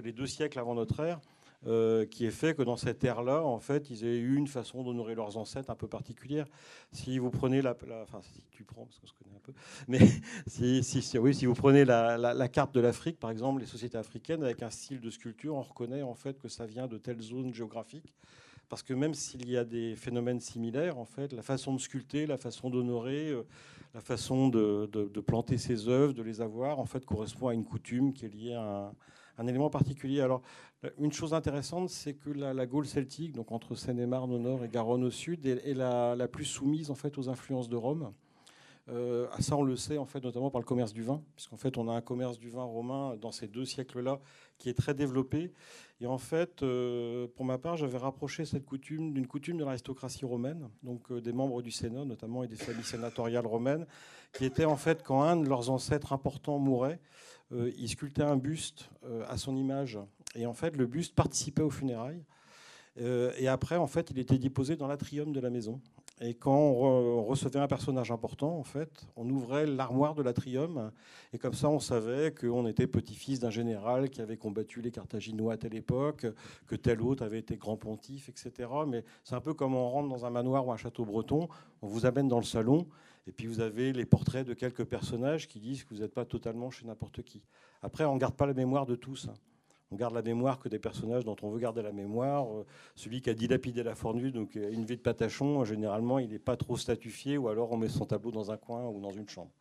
les 0.02 0.12
deux 0.12 0.26
siècles 0.26 0.58
avant 0.58 0.74
notre 0.74 1.00
ère. 1.00 1.20
Euh, 1.68 2.06
qui 2.06 2.26
est 2.26 2.32
fait 2.32 2.56
que 2.56 2.62
dans 2.62 2.76
cette 2.76 3.04
ère-là, 3.04 3.44
en 3.44 3.60
fait, 3.60 3.88
ils 3.88 4.04
aient 4.04 4.18
eu 4.18 4.34
une 4.34 4.48
façon 4.48 4.82
d'honorer 4.82 5.14
leurs 5.14 5.36
ancêtres 5.36 5.70
un 5.70 5.76
peu 5.76 5.86
particulière. 5.86 6.48
Si 6.90 7.20
vous 7.20 7.30
prenez 7.30 7.62
la, 7.62 7.76
enfin, 8.02 8.20
si 8.20 8.42
tu 8.50 8.64
prends, 8.64 8.84
parce 8.84 8.98
que 8.98 9.06
je 9.06 9.12
connais 9.12 9.36
un 9.36 9.40
peu, 9.40 9.52
mais 9.86 10.00
si, 10.48 10.82
si, 10.82 11.18
oui, 11.18 11.32
si 11.32 11.46
vous 11.46 11.54
prenez 11.54 11.84
la, 11.84 12.18
la, 12.18 12.48
carte 12.48 12.74
de 12.74 12.80
l'Afrique, 12.80 13.20
par 13.20 13.30
exemple, 13.30 13.60
les 13.60 13.66
sociétés 13.66 13.96
africaines 13.96 14.42
avec 14.42 14.60
un 14.64 14.70
style 14.70 15.00
de 15.00 15.08
sculpture, 15.08 15.54
on 15.54 15.62
reconnaît 15.62 16.02
en 16.02 16.14
fait 16.14 16.36
que 16.40 16.48
ça 16.48 16.66
vient 16.66 16.88
de 16.88 16.98
telle 16.98 17.20
zone 17.20 17.54
géographique. 17.54 18.12
Parce 18.68 18.82
que 18.82 18.94
même 18.94 19.14
s'il 19.14 19.48
y 19.48 19.56
a 19.56 19.64
des 19.64 19.94
phénomènes 19.94 20.40
similaires, 20.40 20.98
en 20.98 21.04
fait, 21.04 21.32
la 21.32 21.42
façon 21.42 21.74
de 21.74 21.80
sculpter, 21.80 22.26
la 22.26 22.38
façon 22.38 22.70
d'honorer, 22.70 23.28
euh, 23.28 23.42
la 23.94 24.00
façon 24.00 24.48
de, 24.48 24.88
de, 24.90 25.04
de, 25.04 25.20
planter 25.20 25.58
ses 25.58 25.88
œuvres, 25.88 26.12
de 26.12 26.22
les 26.22 26.40
avoir, 26.40 26.80
en 26.80 26.86
fait, 26.86 27.04
correspond 27.04 27.48
à 27.48 27.54
une 27.54 27.64
coutume 27.64 28.12
qui 28.12 28.24
est 28.24 28.34
liée 28.34 28.54
à 28.54 28.62
un, 28.62 28.92
un 29.42 29.46
élément 29.46 29.70
particulier. 29.70 30.20
Alors, 30.20 30.42
une 30.98 31.12
chose 31.12 31.34
intéressante, 31.34 31.90
c'est 31.90 32.14
que 32.14 32.30
la, 32.30 32.66
Gaule 32.66 32.86
celtique, 32.86 33.32
donc 33.32 33.52
entre 33.52 33.74
Seine-et-Marne 33.74 34.32
au 34.32 34.38
nord 34.38 34.64
et 34.64 34.68
Garonne 34.68 35.04
au 35.04 35.10
sud, 35.10 35.46
est, 35.46 35.74
la, 35.74 36.28
plus 36.28 36.44
soumise 36.44 36.90
en 36.90 36.94
fait 36.94 37.18
aux 37.18 37.28
influences 37.28 37.68
de 37.68 37.76
Rome. 37.76 38.12
Euh, 38.88 39.28
ça, 39.38 39.56
on 39.56 39.62
le 39.62 39.76
sait 39.76 39.96
en 39.96 40.06
fait 40.06 40.22
notamment 40.24 40.50
par 40.50 40.60
le 40.60 40.66
commerce 40.66 40.92
du 40.92 41.02
vin, 41.02 41.22
puisqu'en 41.36 41.56
fait, 41.56 41.78
on 41.78 41.88
a 41.88 41.92
un 41.92 42.00
commerce 42.00 42.38
du 42.38 42.50
vin 42.50 42.64
romain 42.64 43.16
dans 43.16 43.30
ces 43.30 43.46
deux 43.46 43.64
siècles-là 43.64 44.20
qui 44.58 44.68
est 44.70 44.74
très 44.74 44.92
développé. 44.92 45.52
Et 46.00 46.06
en 46.06 46.18
fait, 46.18 46.64
euh, 46.64 47.28
pour 47.36 47.44
ma 47.44 47.58
part, 47.58 47.76
j'avais 47.76 47.98
rapproché 47.98 48.44
cette 48.44 48.64
coutume 48.64 49.12
d'une 49.12 49.28
coutume 49.28 49.56
de 49.56 49.64
l'aristocratie 49.64 50.24
romaine, 50.24 50.68
donc 50.82 51.12
euh, 51.12 51.20
des 51.20 51.32
membres 51.32 51.62
du 51.62 51.70
Sénat 51.70 52.04
notamment 52.04 52.42
et 52.42 52.48
des 52.48 52.56
familles 52.56 52.82
sénatoriales 52.82 53.46
romaines, 53.46 53.86
qui 54.32 54.44
était 54.44 54.64
en 54.64 54.76
fait 54.76 55.04
quand 55.04 55.22
un 55.22 55.36
de 55.36 55.48
leurs 55.48 55.70
ancêtres 55.70 56.12
importants 56.12 56.58
mourait, 56.58 56.98
ils 57.76 57.88
sculptaient 57.88 58.22
un 58.22 58.36
buste 58.36 58.90
à 59.28 59.36
son 59.36 59.56
image, 59.56 59.98
et 60.34 60.46
en 60.46 60.54
fait, 60.54 60.76
le 60.76 60.86
buste 60.86 61.14
participait 61.14 61.62
aux 61.62 61.70
funérailles. 61.70 62.24
et 62.96 63.48
après, 63.48 63.76
en 63.76 63.86
fait, 63.86 64.10
il 64.10 64.18
était 64.18 64.38
déposé 64.38 64.76
dans 64.76 64.86
l'atrium 64.86 65.32
de 65.32 65.40
la 65.40 65.50
maison. 65.50 65.80
Et 66.24 66.34
quand 66.34 66.54
on 66.54 67.24
recevait 67.24 67.58
un 67.58 67.66
personnage 67.66 68.12
important, 68.12 68.56
en 68.56 68.62
fait, 68.62 69.06
on 69.16 69.28
ouvrait 69.28 69.66
l'armoire 69.66 70.14
de 70.14 70.22
l'atrium. 70.22 70.92
Et 71.32 71.38
comme 71.38 71.54
ça, 71.54 71.68
on 71.68 71.80
savait 71.80 72.32
qu'on 72.32 72.66
était 72.68 72.86
petit-fils 72.86 73.40
d'un 73.40 73.50
général 73.50 74.08
qui 74.08 74.20
avait 74.20 74.36
combattu 74.36 74.80
les 74.80 74.92
Carthaginois 74.92 75.54
à 75.54 75.56
telle 75.56 75.74
époque, 75.74 76.26
que 76.68 76.76
tel 76.76 77.02
autre 77.02 77.24
avait 77.24 77.40
été 77.40 77.56
grand 77.56 77.76
pontife, 77.76 78.28
etc. 78.28 78.70
Mais 78.86 79.04
c'est 79.24 79.34
un 79.34 79.40
peu 79.40 79.52
comme 79.52 79.74
on 79.74 79.88
rentre 79.88 80.08
dans 80.08 80.24
un 80.24 80.30
manoir 80.30 80.64
ou 80.64 80.70
un 80.70 80.76
château 80.76 81.04
breton. 81.04 81.48
On 81.80 81.88
vous 81.88 82.06
amène 82.06 82.28
dans 82.28 82.38
le 82.38 82.44
salon. 82.44 82.86
Et 83.26 83.32
puis 83.32 83.46
vous 83.46 83.60
avez 83.60 83.92
les 83.92 84.04
portraits 84.04 84.46
de 84.46 84.54
quelques 84.54 84.84
personnages 84.84 85.48
qui 85.48 85.60
disent 85.60 85.84
que 85.84 85.94
vous 85.94 86.00
n'êtes 86.00 86.14
pas 86.14 86.24
totalement 86.24 86.70
chez 86.70 86.86
n'importe 86.86 87.22
qui. 87.22 87.42
Après, 87.82 88.04
on 88.04 88.14
ne 88.14 88.20
garde 88.20 88.34
pas 88.34 88.46
la 88.46 88.54
mémoire 88.54 88.86
de 88.86 88.96
tous. 88.96 89.28
Hein 89.28 89.34
on 89.92 89.96
garde 89.96 90.14
la 90.14 90.22
mémoire 90.22 90.58
que 90.58 90.68
des 90.68 90.78
personnages 90.78 91.24
dont 91.24 91.36
on 91.42 91.50
veut 91.50 91.58
garder 91.58 91.82
la 91.82 91.92
mémoire. 91.92 92.46
Euh, 92.50 92.64
celui 92.96 93.20
qui 93.20 93.28
a 93.28 93.34
dilapidé 93.34 93.82
la 93.82 93.94
fornue, 93.94 94.32
donc 94.32 94.56
euh, 94.56 94.72
une 94.72 94.84
vie 94.84 94.96
de 94.96 95.02
patachon, 95.02 95.64
généralement, 95.64 96.18
il 96.18 96.30
n'est 96.30 96.38
pas 96.38 96.56
trop 96.56 96.76
statufié, 96.76 97.36
ou 97.36 97.48
alors 97.48 97.70
on 97.72 97.76
met 97.76 97.90
son 97.90 98.06
tableau 98.06 98.30
dans 98.30 98.50
un 98.50 98.56
coin 98.56 98.86
ou 98.86 99.00
dans 99.00 99.12
une 99.12 99.28
chambre. 99.28 99.52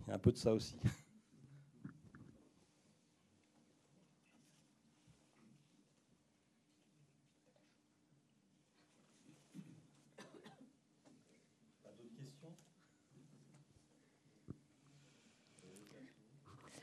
Il 0.00 0.10
y 0.10 0.12
a 0.12 0.16
un 0.16 0.18
peu 0.18 0.32
de 0.32 0.36
ça 0.36 0.52
aussi. 0.52 0.76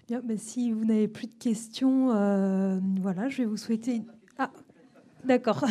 Bien, 0.07 0.21
ben, 0.23 0.37
si 0.37 0.71
vous 0.71 0.85
n'avez 0.85 1.07
plus 1.07 1.25
de 1.25 1.33
questions, 1.33 2.11
euh, 2.11 2.79
voilà, 2.99 3.27
je 3.27 3.37
vais 3.37 3.45
vous 3.45 3.57
souhaiter. 3.57 4.03
Ah, 4.37 4.51
d'accord. 5.23 5.65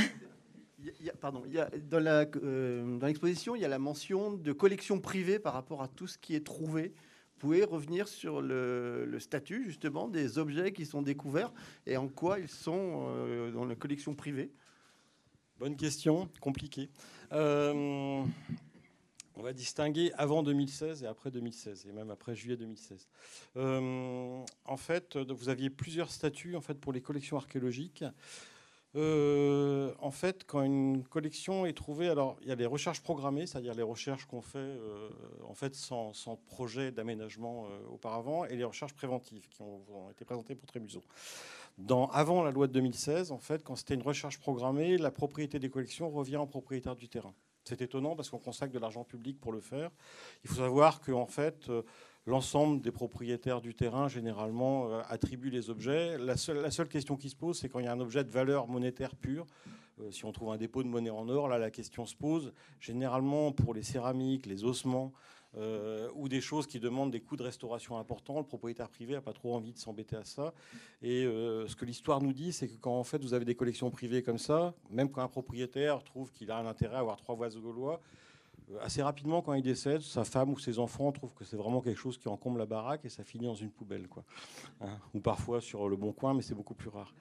pardon, 1.21 1.45
il 1.47 1.53
y 1.53 1.61
a, 1.61 1.71
euh, 1.93 2.99
dans 2.99 3.07
l'exposition, 3.07 3.55
il 3.55 3.63
y 3.63 3.65
a 3.65 3.69
la 3.69 3.79
mention 3.79 4.33
de 4.33 4.53
collection 4.53 4.99
privée 5.01 5.39
par 5.39 5.53
rapport 5.53 5.83
à 5.83 5.89
tout 5.89 6.09
ce 6.09 6.19
qui 6.19 6.35
est 6.35 6.45
trouvé. 6.45 6.89
Vous 6.89 7.39
pouvez 7.39 7.63
revenir 7.63 8.09
sur 8.09 8.41
le, 8.41 9.17
statut 9.21 9.67
justement 9.67 10.09
des 10.09 10.37
objets 10.39 10.73
qui 10.73 10.85
sont 10.85 11.03
découverts 11.03 11.53
et 11.87 11.97
en 11.97 12.09
quoi 12.09 12.41
ils 12.41 12.49
sont 12.49 13.07
euh, 13.07 13.53
dans 13.53 13.65
la 13.65 13.77
collection 13.77 14.17
privée 14.17 14.51
Bonne 15.61 15.77
question, 15.77 16.29
compliquée. 16.41 16.91
On 19.37 19.43
va 19.43 19.53
distinguer 19.53 20.13
avant 20.17 20.45
2016 20.45 21.03
et 21.03 21.07
après 21.07 21.31
2016, 21.31 21.87
et 21.89 21.93
même 21.93 22.11
après 22.11 22.37
juillet 22.37 22.57
2016. 22.57 23.09
Euh, 23.57 24.45
en 24.65 24.77
fait, 24.77 25.17
vous 25.17 25.49
aviez 25.49 25.71
plusieurs 25.71 26.11
statuts 26.11 26.55
en 26.55 26.61
fait, 26.61 26.75
pour 26.75 26.93
les 26.93 27.01
collections 27.01 27.37
archéologiques. 27.37 28.05
Euh, 28.97 29.93
en 29.99 30.13
fait, 30.13 30.45
quand 30.47 30.63
une 30.63 31.03
collection 31.03 31.67
est 31.67 31.73
trouvée, 31.73 32.09
alors 32.09 32.37
il 32.43 32.49
y 32.49 32.53
a 32.53 32.55
les 32.55 32.65
recherches 32.65 33.01
programmées, 33.01 33.49
c'est-à-dire 33.49 33.75
les 33.75 33.83
recherches 33.83 34.25
qu'on 34.27 34.41
fait 34.41 34.59
euh, 34.59 35.09
en 35.49 35.55
fait 35.55 35.75
sans, 35.75 36.13
projet 36.47 36.93
d'aménagement 36.93 37.67
auparavant, 37.91 38.45
et 38.45 38.55
les 38.55 38.63
recherches 38.63 38.95
préventives 38.95 39.49
qui 39.49 39.63
ont, 39.63 40.11
été 40.13 40.25
présentées 40.25 40.55
pour 40.55 40.69
Trémuseau. 40.69 41.03
Dans, 41.77 42.07
avant 42.11 42.45
la 42.45 42.53
loi 42.53 42.69
de 42.69 42.73
2016, 42.73 43.33
en 43.33 43.39
fait, 43.39 43.65
quand 43.65 43.75
c'était 43.75 43.95
une 43.95 44.03
recherche 44.03 44.39
programmée, 44.39 44.97
la 44.97 45.11
propriété 45.11 45.59
des 45.59 45.71
collections 45.71 46.09
revient 46.09 46.37
au 46.37 46.47
propriétaire 46.47 46.95
du 46.95 47.09
terrain. 47.09 47.35
C'est 47.65 47.81
étonnant 47.81 48.15
parce 48.15 48.29
qu'on 48.29 48.39
consacre 48.39 48.73
de 48.73 48.79
l'argent 48.79 49.05
public 49.05 49.41
pour 49.41 49.53
le 49.53 49.61
faire. 49.61 49.91
Il 50.45 50.51
faut 50.51 50.57
savoir 50.57 51.01
que 51.01 51.13
en 51.13 51.27
fait, 51.27 51.69
euh, 51.71 51.83
l'ensemble 52.27 52.83
des 52.83 52.93
propriétaires 52.93 53.63
du 53.63 53.75
terrain 53.75 54.07
généralement 54.07 54.91
euh, 54.91 55.01
attribuent 55.09 55.51
les 55.51 55.71
objets. 55.71 56.19
La 56.19 56.37
seule, 56.37 56.59
la 56.59 56.71
seule 56.71 56.89
question 56.89 57.17
qui 57.17 57.31
se 57.31 57.37
pose, 57.37 57.59
c'est 57.59 57.71
quand 57.71 57.79
il 57.79 57.87
y 57.87 57.89
a 57.89 57.93
un 57.93 58.01
objet 58.01 58.23
de 58.23 58.31
valeur 58.31 58.69
monétaire 58.69 59.17
pure. 59.17 59.47
Euh, 60.01 60.11
si 60.11 60.25
on 60.27 60.33
trouve 60.33 60.51
un 60.51 60.59
dépôt 60.59 60.83
de 60.83 60.89
monnaie 60.89 61.11
en 61.11 61.29
or, 61.29 61.49
là 61.49 61.59
la 61.59 61.71
question 61.71 62.05
se 62.05 62.15
pose. 62.15 62.53
Généralement 62.81 63.53
pour 63.53 63.73
les 63.73 63.83
céramiques, 63.83 64.45
les 64.45 64.65
ossements, 64.65 65.13
euh, 65.57 66.09
ou 66.15 66.29
des 66.29 66.41
choses 66.41 66.67
qui 66.67 66.81
demandent 66.81 67.11
des 67.11 67.21
coûts 67.21 67.37
de 67.37 67.43
restauration 67.43 67.97
importants. 67.99 68.39
Le 68.39 68.45
propriétaire 68.45 68.89
privé 68.89 69.15
n'a 69.15 69.21
pas 69.21 69.33
trop 69.33 69.55
envie 69.55 69.73
de 69.73 69.79
s'embêter 69.79 70.17
à 70.17 70.25
ça. 70.25 70.53
Et 71.03 71.25
euh, 71.25 71.67
ce 71.69 71.77
que 71.77 71.85
l'histoire 71.85 72.21
nous 72.21 72.33
dit, 72.33 72.53
c'est 72.53 72.69
que 72.69 72.77
quand 72.81 72.99
en 72.99 73.05
fait 73.05 73.23
vous 73.23 73.35
avez 73.35 73.45
des 73.45 73.55
collections 73.55 73.91
privées 73.91 74.23
comme 74.23 74.39
ça, 74.39 74.75
même 74.91 75.11
quand 75.11 75.23
un 75.23 75.29
propriétaire 75.29 76.03
trouve 76.03 76.33
qu'il 76.33 76.51
a 76.51 76.59
un 76.59 76.67
intérêt 76.67 76.97
à 76.97 77.01
avoir 77.01 77.17
trois 77.17 77.35
voies 77.35 77.51
gaulois, 77.51 78.01
euh, 78.73 78.79
assez 78.81 79.03
rapidement, 79.03 79.43
quand 79.43 79.55
il 79.55 79.63
décède, 79.63 80.01
sa 80.01 80.25
femme 80.25 80.51
ou 80.51 80.59
ses 80.59 80.79
enfants 80.79 81.13
trouvent 81.13 81.35
que 81.35 81.45
c'est 81.45 81.57
vraiment 81.57 81.81
quelque 81.81 81.99
chose 81.99 82.19
qui 82.19 82.29
encombre 82.29 82.59
la 82.59 82.67
baraque 82.67 83.05
et 83.05 83.09
ça 83.09 83.23
finit 83.25 83.47
dans 83.47 83.55
une 83.55 83.71
poubelle. 83.71 84.09
Quoi. 84.09 84.25
Hein, 84.81 84.99
ou 85.13 85.21
parfois 85.21 85.61
sur 85.61 85.89
le 85.89 85.97
bon 85.97 86.13
coin, 86.13 86.35
mais 86.35 86.43
c'est 86.43 86.55
beaucoup 86.55 86.75
plus 86.75 86.91
rare. 86.91 87.15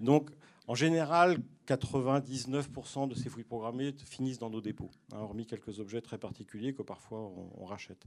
Donc, 0.00 0.30
en 0.68 0.74
général, 0.74 1.38
99% 1.66 3.08
de 3.08 3.14
ces 3.14 3.28
fouilles 3.28 3.42
programmées 3.42 3.94
finissent 4.04 4.38
dans 4.38 4.50
nos 4.50 4.60
dépôts, 4.60 4.90
hein, 5.12 5.18
hormis 5.18 5.46
quelques 5.46 5.80
objets 5.80 6.00
très 6.00 6.18
particuliers 6.18 6.72
que 6.72 6.82
parfois 6.82 7.30
on, 7.58 7.64
rachète. 7.64 8.06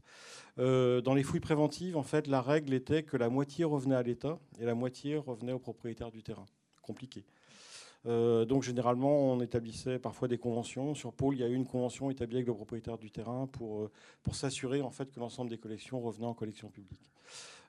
Euh, 0.57 1.02
dans 1.02 1.14
les 1.14 1.23
fouilles 1.23 1.41
préventives, 1.41 1.98
en 1.98 2.03
fait, 2.03 2.27
la 2.27 2.41
règle 2.41 2.73
était 2.73 3.03
que 3.03 3.18
la 3.18 3.30
moitié 3.30 3.65
revenait 3.65 3.95
à 3.95 4.03
l'État 4.03 4.40
et 4.60 4.65
la 4.65 4.73
moitié 4.73 5.18
revenait 5.18 5.52
au 5.52 5.60
propriétaire 5.60 6.11
du 6.11 6.23
terrain. 6.23 6.45
Compliqué. 6.82 7.26
Euh, 8.06 8.45
donc 8.45 8.64
généralement, 8.64 9.32
on 9.32 9.41
établissait 9.41 9.99
parfois 9.99 10.27
des 10.27 10.38
conventions. 10.38 10.94
Sur 10.95 11.11
Pôle, 11.11 11.36
il 11.36 11.41
y 11.41 11.44
a 11.44 11.48
eu 11.48 11.56
une 11.56 11.65
convention 11.65 12.10
établie 12.10 12.38
avec 12.38 12.48
le 12.48 12.53
propriétaire 12.53 12.98
du 12.98 13.11
terrain 13.11 13.48
pour, 13.48 13.82
euh, 13.82 13.91
s'assurer 14.32 14.82
en 14.82 14.91
fait 14.91 15.11
que 15.11 15.19
l'ensemble 15.19 15.49
des 15.49 15.57
collections 15.57 15.99
revenaient 15.99 16.27
en 16.27 16.34
collection 16.34 16.69
publique. 16.69 17.11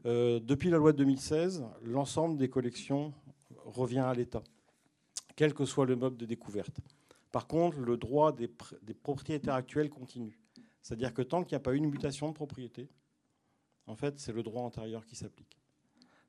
depuis 0.05 0.71
la 0.71 0.77
loi 0.77 0.93
de 0.93 0.99
2016, 0.99 1.65
l'ensemble 1.83 2.37
des 2.37 2.49
collections 2.49 3.13
revient 3.65 3.99
à 3.99 4.15
l'État 4.15 4.43
quel 5.37 5.55
que 5.55 5.65
soit 5.65 5.87
le 5.87 5.97
mode 5.97 6.17
de 6.17 6.27
découverte. 6.27 6.81
Par 7.31 7.47
contre, 7.47 7.79
le 7.79 7.97
droit 7.97 8.33
des, 8.33 8.49
propriétaires 8.49 9.55
actuels 9.55 9.91
continue. 9.91 10.39
C'est-à-dire 10.83 11.13
que 11.13 11.23
tant 11.23 11.45
qu'il 11.45 11.55
n'y 11.55 11.61
a 11.61 11.61
pas 11.61 11.75
une 11.75 11.91
mutation 11.91 12.29
de 12.29 12.33
propriété, 12.33 12.89
en 13.87 13.95
fait, 13.95 14.19
c'est 14.19 14.33
le 14.33 14.43
droit 14.43 14.63
antérieur 14.63 15.05
qui 15.05 15.17
s'applique. 15.17 15.61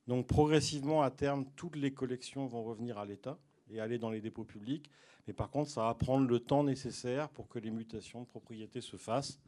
Donc 0.07 0.27
progressivement, 0.27 1.01
à 1.01 1.11
terme, 1.11 1.45
toutes 1.55 1.75
les 1.75 1.93
collections 1.93 2.45
vont 2.45 2.63
revenir 2.63 2.97
à 2.97 3.05
l'État 3.05 3.39
et 3.69 3.79
aller 3.79 3.97
dans 3.97 4.09
les 4.09 4.21
dépôts 4.21 4.43
publics. 4.43 4.89
Mais 5.27 5.33
par 5.33 5.49
contre, 5.49 5.69
ça 5.69 5.83
va 5.83 5.93
prendre 5.93 6.27
le 6.27 6.39
temps 6.39 6.63
nécessaire 6.63 7.29
pour 7.29 7.47
que 7.47 7.59
les 7.59 7.71
mutations 7.71 8.21
de 8.21 8.27
propriété 8.27 8.81
se 8.81 8.97
fassent. 8.97 9.39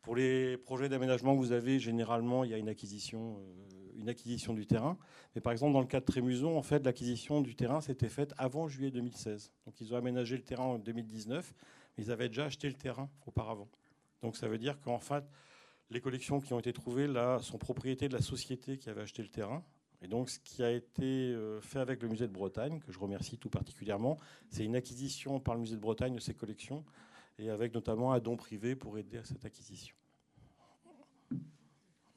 Pour 0.00 0.16
les 0.16 0.56
projets 0.56 0.88
d'aménagement 0.88 1.34
vous 1.34 1.52
avez, 1.52 1.78
généralement, 1.78 2.44
il 2.44 2.50
y 2.50 2.54
a 2.54 2.58
une 2.58 2.68
acquisition 2.68 3.38
euh, 3.38 3.91
une 4.02 4.08
acquisition 4.08 4.52
du 4.52 4.66
terrain. 4.66 4.98
Mais 5.34 5.40
par 5.40 5.52
exemple, 5.52 5.72
dans 5.72 5.80
le 5.80 5.86
cas 5.86 6.00
de 6.00 6.04
Trémuson, 6.04 6.56
en 6.56 6.62
fait, 6.62 6.84
l'acquisition 6.84 7.40
du 7.40 7.54
terrain 7.54 7.80
s'était 7.80 8.08
faite 8.08 8.34
avant 8.36 8.68
juillet 8.68 8.90
2016. 8.90 9.50
Donc 9.64 9.80
ils 9.80 9.94
ont 9.94 9.96
aménagé 9.96 10.36
le 10.36 10.42
terrain 10.42 10.64
en 10.64 10.78
2019, 10.78 11.54
mais 11.96 12.04
ils 12.04 12.10
avaient 12.10 12.28
déjà 12.28 12.44
acheté 12.44 12.68
le 12.68 12.74
terrain 12.74 13.08
auparavant. 13.26 13.68
Donc 14.22 14.36
ça 14.36 14.48
veut 14.48 14.58
dire 14.58 14.80
qu'en 14.80 14.98
fait, 14.98 15.24
les 15.90 16.00
collections 16.00 16.40
qui 16.40 16.52
ont 16.52 16.58
été 16.58 16.72
trouvées 16.72 17.06
là 17.06 17.38
sont 17.40 17.58
propriété 17.58 18.08
de 18.08 18.14
la 18.14 18.22
société 18.22 18.78
qui 18.78 18.90
avait 18.90 19.02
acheté 19.02 19.22
le 19.22 19.28
terrain. 19.28 19.64
Et 20.00 20.08
donc, 20.08 20.30
ce 20.30 20.40
qui 20.40 20.64
a 20.64 20.70
été 20.70 21.04
euh, 21.04 21.60
fait 21.60 21.78
avec 21.78 22.02
le 22.02 22.08
musée 22.08 22.26
de 22.26 22.32
Bretagne, 22.32 22.80
que 22.80 22.90
je 22.90 22.98
remercie 22.98 23.38
tout 23.38 23.50
particulièrement, 23.50 24.18
c'est 24.48 24.64
une 24.64 24.74
acquisition 24.74 25.38
par 25.38 25.54
le 25.54 25.60
musée 25.60 25.76
de 25.76 25.80
Bretagne 25.80 26.14
de 26.14 26.20
ces 26.20 26.34
collections, 26.34 26.84
et 27.38 27.50
avec 27.50 27.72
notamment 27.72 28.12
un 28.12 28.18
don 28.18 28.36
privé 28.36 28.74
pour 28.74 28.98
aider 28.98 29.18
à 29.18 29.24
cette 29.24 29.44
acquisition. 29.44 29.94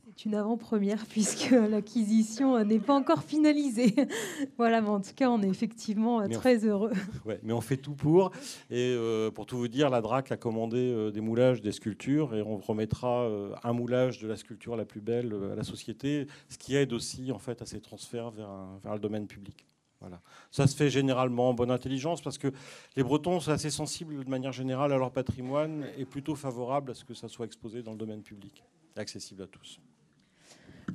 C'est 0.07 0.25
une 0.25 0.35
avant-première 0.35 1.05
puisque 1.09 1.49
l'acquisition 1.49 2.63
n'est 2.63 2.79
pas 2.79 2.93
encore 2.93 3.23
finalisée. 3.23 3.95
voilà, 4.57 4.81
mais 4.81 4.89
en 4.89 5.01
tout 5.01 5.13
cas, 5.15 5.29
on 5.29 5.41
est 5.41 5.49
effectivement 5.49 6.27
très 6.29 6.65
heureux. 6.65 6.91
Ouais, 7.25 7.39
mais 7.41 7.53
on 7.53 7.61
fait 7.61 7.77
tout 7.77 7.95
pour. 7.95 8.31
Et 8.69 8.93
euh, 8.95 9.31
pour 9.31 9.47
tout 9.47 9.57
vous 9.57 9.67
dire, 9.67 9.89
la 9.89 10.01
DRAC 10.01 10.31
a 10.31 10.37
commandé 10.37 10.77
euh, 10.77 11.09
des 11.09 11.21
moulages, 11.21 11.61
des 11.61 11.71
sculptures, 11.71 12.35
et 12.35 12.41
on 12.43 12.57
remettra 12.57 13.23
euh, 13.23 13.55
un 13.63 13.73
moulage 13.73 14.19
de 14.19 14.27
la 14.27 14.35
sculpture 14.35 14.75
la 14.75 14.85
plus 14.85 15.01
belle 15.01 15.33
à 15.51 15.55
la 15.55 15.63
société, 15.63 16.27
ce 16.49 16.57
qui 16.59 16.75
aide 16.75 16.93
aussi 16.93 17.31
en 17.31 17.39
fait 17.39 17.63
à 17.63 17.65
ces 17.65 17.81
transferts 17.81 18.29
vers, 18.29 18.51
vers 18.83 18.93
le 18.93 18.99
domaine 18.99 19.25
public. 19.25 19.65
Voilà. 20.01 20.21
Ça 20.51 20.67
se 20.67 20.75
fait 20.75 20.89
généralement 20.89 21.49
en 21.49 21.53
bonne 21.55 21.71
intelligence 21.71 22.21
parce 22.21 22.37
que 22.37 22.51
les 22.95 23.03
Bretons 23.03 23.39
sont 23.39 23.51
assez 23.51 23.71
sensibles 23.71 24.23
de 24.23 24.29
manière 24.29 24.51
générale 24.51 24.93
à 24.93 24.97
leur 24.97 25.11
patrimoine 25.11 25.85
et 25.97 26.05
plutôt 26.05 26.35
favorables 26.35 26.91
à 26.91 26.93
ce 26.93 27.05
que 27.05 27.15
ça 27.15 27.27
soit 27.27 27.45
exposé 27.47 27.81
dans 27.81 27.91
le 27.91 27.97
domaine 27.97 28.21
public, 28.21 28.63
accessible 28.95 29.41
à 29.41 29.47
tous. 29.47 29.79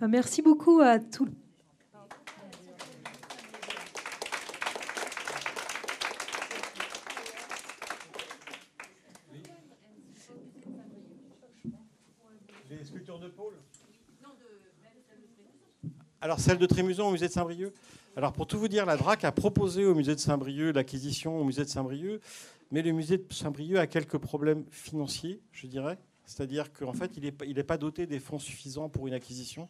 Euh, 0.02 0.08
merci 0.08 0.42
beaucoup 0.42 0.80
à 0.80 0.98
tous. 0.98 1.28
Alors 16.22 16.38
celle 16.38 16.58
de 16.58 16.66
Trémuson 16.66 17.08
au 17.08 17.12
musée 17.12 17.28
de 17.28 17.32
Saint-Brieuc 17.32 17.72
alors 18.16 18.32
pour 18.32 18.46
tout 18.46 18.58
vous 18.58 18.68
dire, 18.68 18.86
la 18.86 18.96
DRAC 18.96 19.24
a 19.24 19.30
proposé 19.30 19.84
au 19.84 19.94
musée 19.94 20.14
de 20.14 20.20
Saint-Brieuc 20.20 20.72
l'acquisition 20.72 21.38
au 21.38 21.44
musée 21.44 21.64
de 21.64 21.68
Saint-Brieuc, 21.68 22.20
mais 22.72 22.82
le 22.82 22.90
musée 22.92 23.18
de 23.18 23.32
Saint-Brieuc 23.32 23.78
a 23.78 23.86
quelques 23.86 24.18
problèmes 24.18 24.64
financiers, 24.70 25.40
je 25.52 25.68
dirais. 25.68 25.96
C'est-à-dire 26.24 26.72
qu'en 26.72 26.92
fait, 26.92 27.12
il 27.16 27.54
n'est 27.54 27.62
pas 27.62 27.78
doté 27.78 28.06
des 28.06 28.18
fonds 28.18 28.38
suffisants 28.38 28.88
pour 28.88 29.06
une 29.06 29.14
acquisition. 29.14 29.68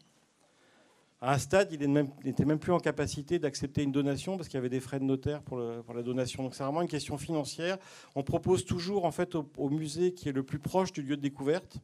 À 1.23 1.35
un 1.35 1.39
stade, 1.39 1.71
il 1.71 1.93
n'était 2.25 2.47
même 2.47 2.59
plus 2.59 2.73
en 2.73 2.79
capacité 2.79 3.39
d'accepter 3.39 3.83
une 3.83 3.93
donation 3.93 4.39
parce 4.39 4.49
qu'il 4.49 4.57
y 4.57 4.59
avait 4.59 4.71
des 4.71 4.81
frais 4.81 4.99
de 4.99 5.05
notaire 5.05 5.43
pour, 5.43 5.59
la 5.59 6.03
donation. 6.03 6.43
Donc 6.43 6.55
c'est 6.55 6.65
vraiment 6.65 6.81
une 6.81 6.89
question 6.89 7.19
financière. 7.19 7.77
On 8.15 8.23
propose 8.23 8.65
toujours 8.65 9.05
en 9.05 9.11
fait 9.11 9.35
au, 9.35 9.69
musée 9.69 10.15
qui 10.15 10.31
est 10.31 10.33
le 10.33 10.43
plus 10.43 10.59
proche 10.59 10.93
du 10.93 11.03
lieu 11.03 11.19
de 11.19 11.23
découverte. 11.23 11.77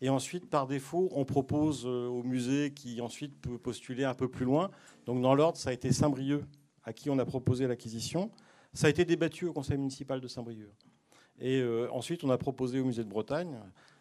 Et 0.00 0.08
ensuite, 0.08 0.48
par 0.48 0.66
défaut, 0.66 1.10
on 1.12 1.24
propose 1.24 1.84
euh, 1.86 2.08
au 2.08 2.22
musée 2.22 2.72
qui 2.72 3.00
ensuite 3.00 3.40
peut 3.40 3.58
postuler 3.58 4.04
un 4.04 4.14
peu 4.14 4.28
plus 4.28 4.44
loin. 4.44 4.70
Donc 5.06 5.22
dans 5.22 5.34
l'ordre, 5.34 5.56
ça 5.56 5.70
a 5.70 5.72
été 5.72 5.92
Saint-Brieuc 5.92 6.42
à 6.84 6.92
qui 6.92 7.10
on 7.10 7.18
a 7.18 7.24
proposé 7.24 7.66
l'acquisition. 7.66 8.30
Ça 8.72 8.86
a 8.86 8.90
été 8.90 9.04
débattu 9.04 9.46
au 9.46 9.52
conseil 9.52 9.78
municipal 9.78 10.20
de 10.20 10.28
Saint-Brieuc. 10.28 10.72
Et 11.38 11.60
euh, 11.60 11.88
ensuite, 11.92 12.24
on 12.24 12.30
a 12.30 12.38
proposé 12.38 12.80
au 12.80 12.84
musée 12.84 13.04
de 13.04 13.08
Bretagne. 13.08 13.58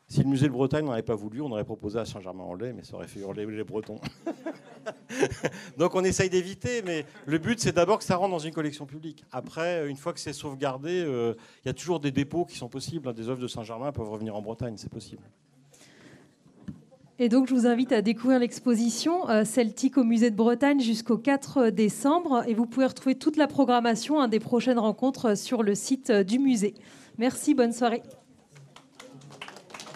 Si 0.07 0.21
le 0.21 0.29
musée 0.29 0.47
de 0.47 0.51
Bretagne 0.51 0.85
n'en 0.85 0.91
avait 0.91 1.01
pas 1.01 1.15
voulu, 1.15 1.41
on 1.41 1.51
aurait 1.51 1.63
proposé 1.63 1.97
à 1.97 2.05
Saint-Germain-en-Laye, 2.05 2.73
mais 2.73 2.83
ça 2.83 2.95
aurait 2.95 3.07
fait 3.07 3.21
hurler 3.21 3.45
les 3.45 3.63
Bretons. 3.63 3.99
Donc 5.77 5.95
on 5.95 6.03
essaye 6.03 6.29
d'éviter, 6.29 6.81
mais 6.83 7.05
le 7.25 7.37
but 7.37 7.59
c'est 7.59 7.71
d'abord 7.71 7.97
que 7.99 8.03
ça 8.03 8.17
rentre 8.17 8.31
dans 8.31 8.39
une 8.39 8.53
collection 8.53 8.85
publique. 8.85 9.23
Après, 9.31 9.89
une 9.89 9.97
fois 9.97 10.13
que 10.13 10.19
c'est 10.19 10.33
sauvegardé, 10.33 11.03
euh, 11.05 11.33
il 11.63 11.67
y 11.67 11.71
a 11.71 11.73
toujours 11.73 11.99
des 11.99 12.11
dépôts 12.11 12.45
qui 12.45 12.57
sont 12.57 12.69
possibles. 12.69 13.11
Des 13.13 13.29
œuvres 13.29 13.41
de 13.41 13.47
Saint-Germain 13.47 13.91
peuvent 13.91 14.09
revenir 14.09 14.35
en 14.35 14.41
Bretagne, 14.41 14.75
c'est 14.77 14.91
possible. 14.91 15.23
Et 17.19 17.29
donc, 17.29 17.47
je 17.47 17.53
vous 17.53 17.67
invite 17.67 17.91
à 17.91 18.01
découvrir 18.01 18.39
l'exposition 18.39 19.29
euh, 19.29 19.45
Celtique 19.45 19.97
au 19.97 20.03
Musée 20.03 20.31
de 20.31 20.35
Bretagne 20.35 20.79
jusqu'au 20.79 21.17
4 21.17 21.69
décembre. 21.69 22.43
Et 22.47 22.55
vous 22.55 22.65
pouvez 22.65 22.87
retrouver 22.87 23.15
toute 23.15 23.37
la 23.37 23.47
programmation 23.47 24.27
des 24.27 24.39
prochaines 24.39 24.79
rencontres 24.79 25.37
sur 25.37 25.61
le 25.61 25.75
site 25.75 26.09
euh, 26.09 26.23
du 26.23 26.39
musée. 26.39 26.73
Merci, 27.19 27.53
bonne 27.53 27.71
soirée. 27.71 28.01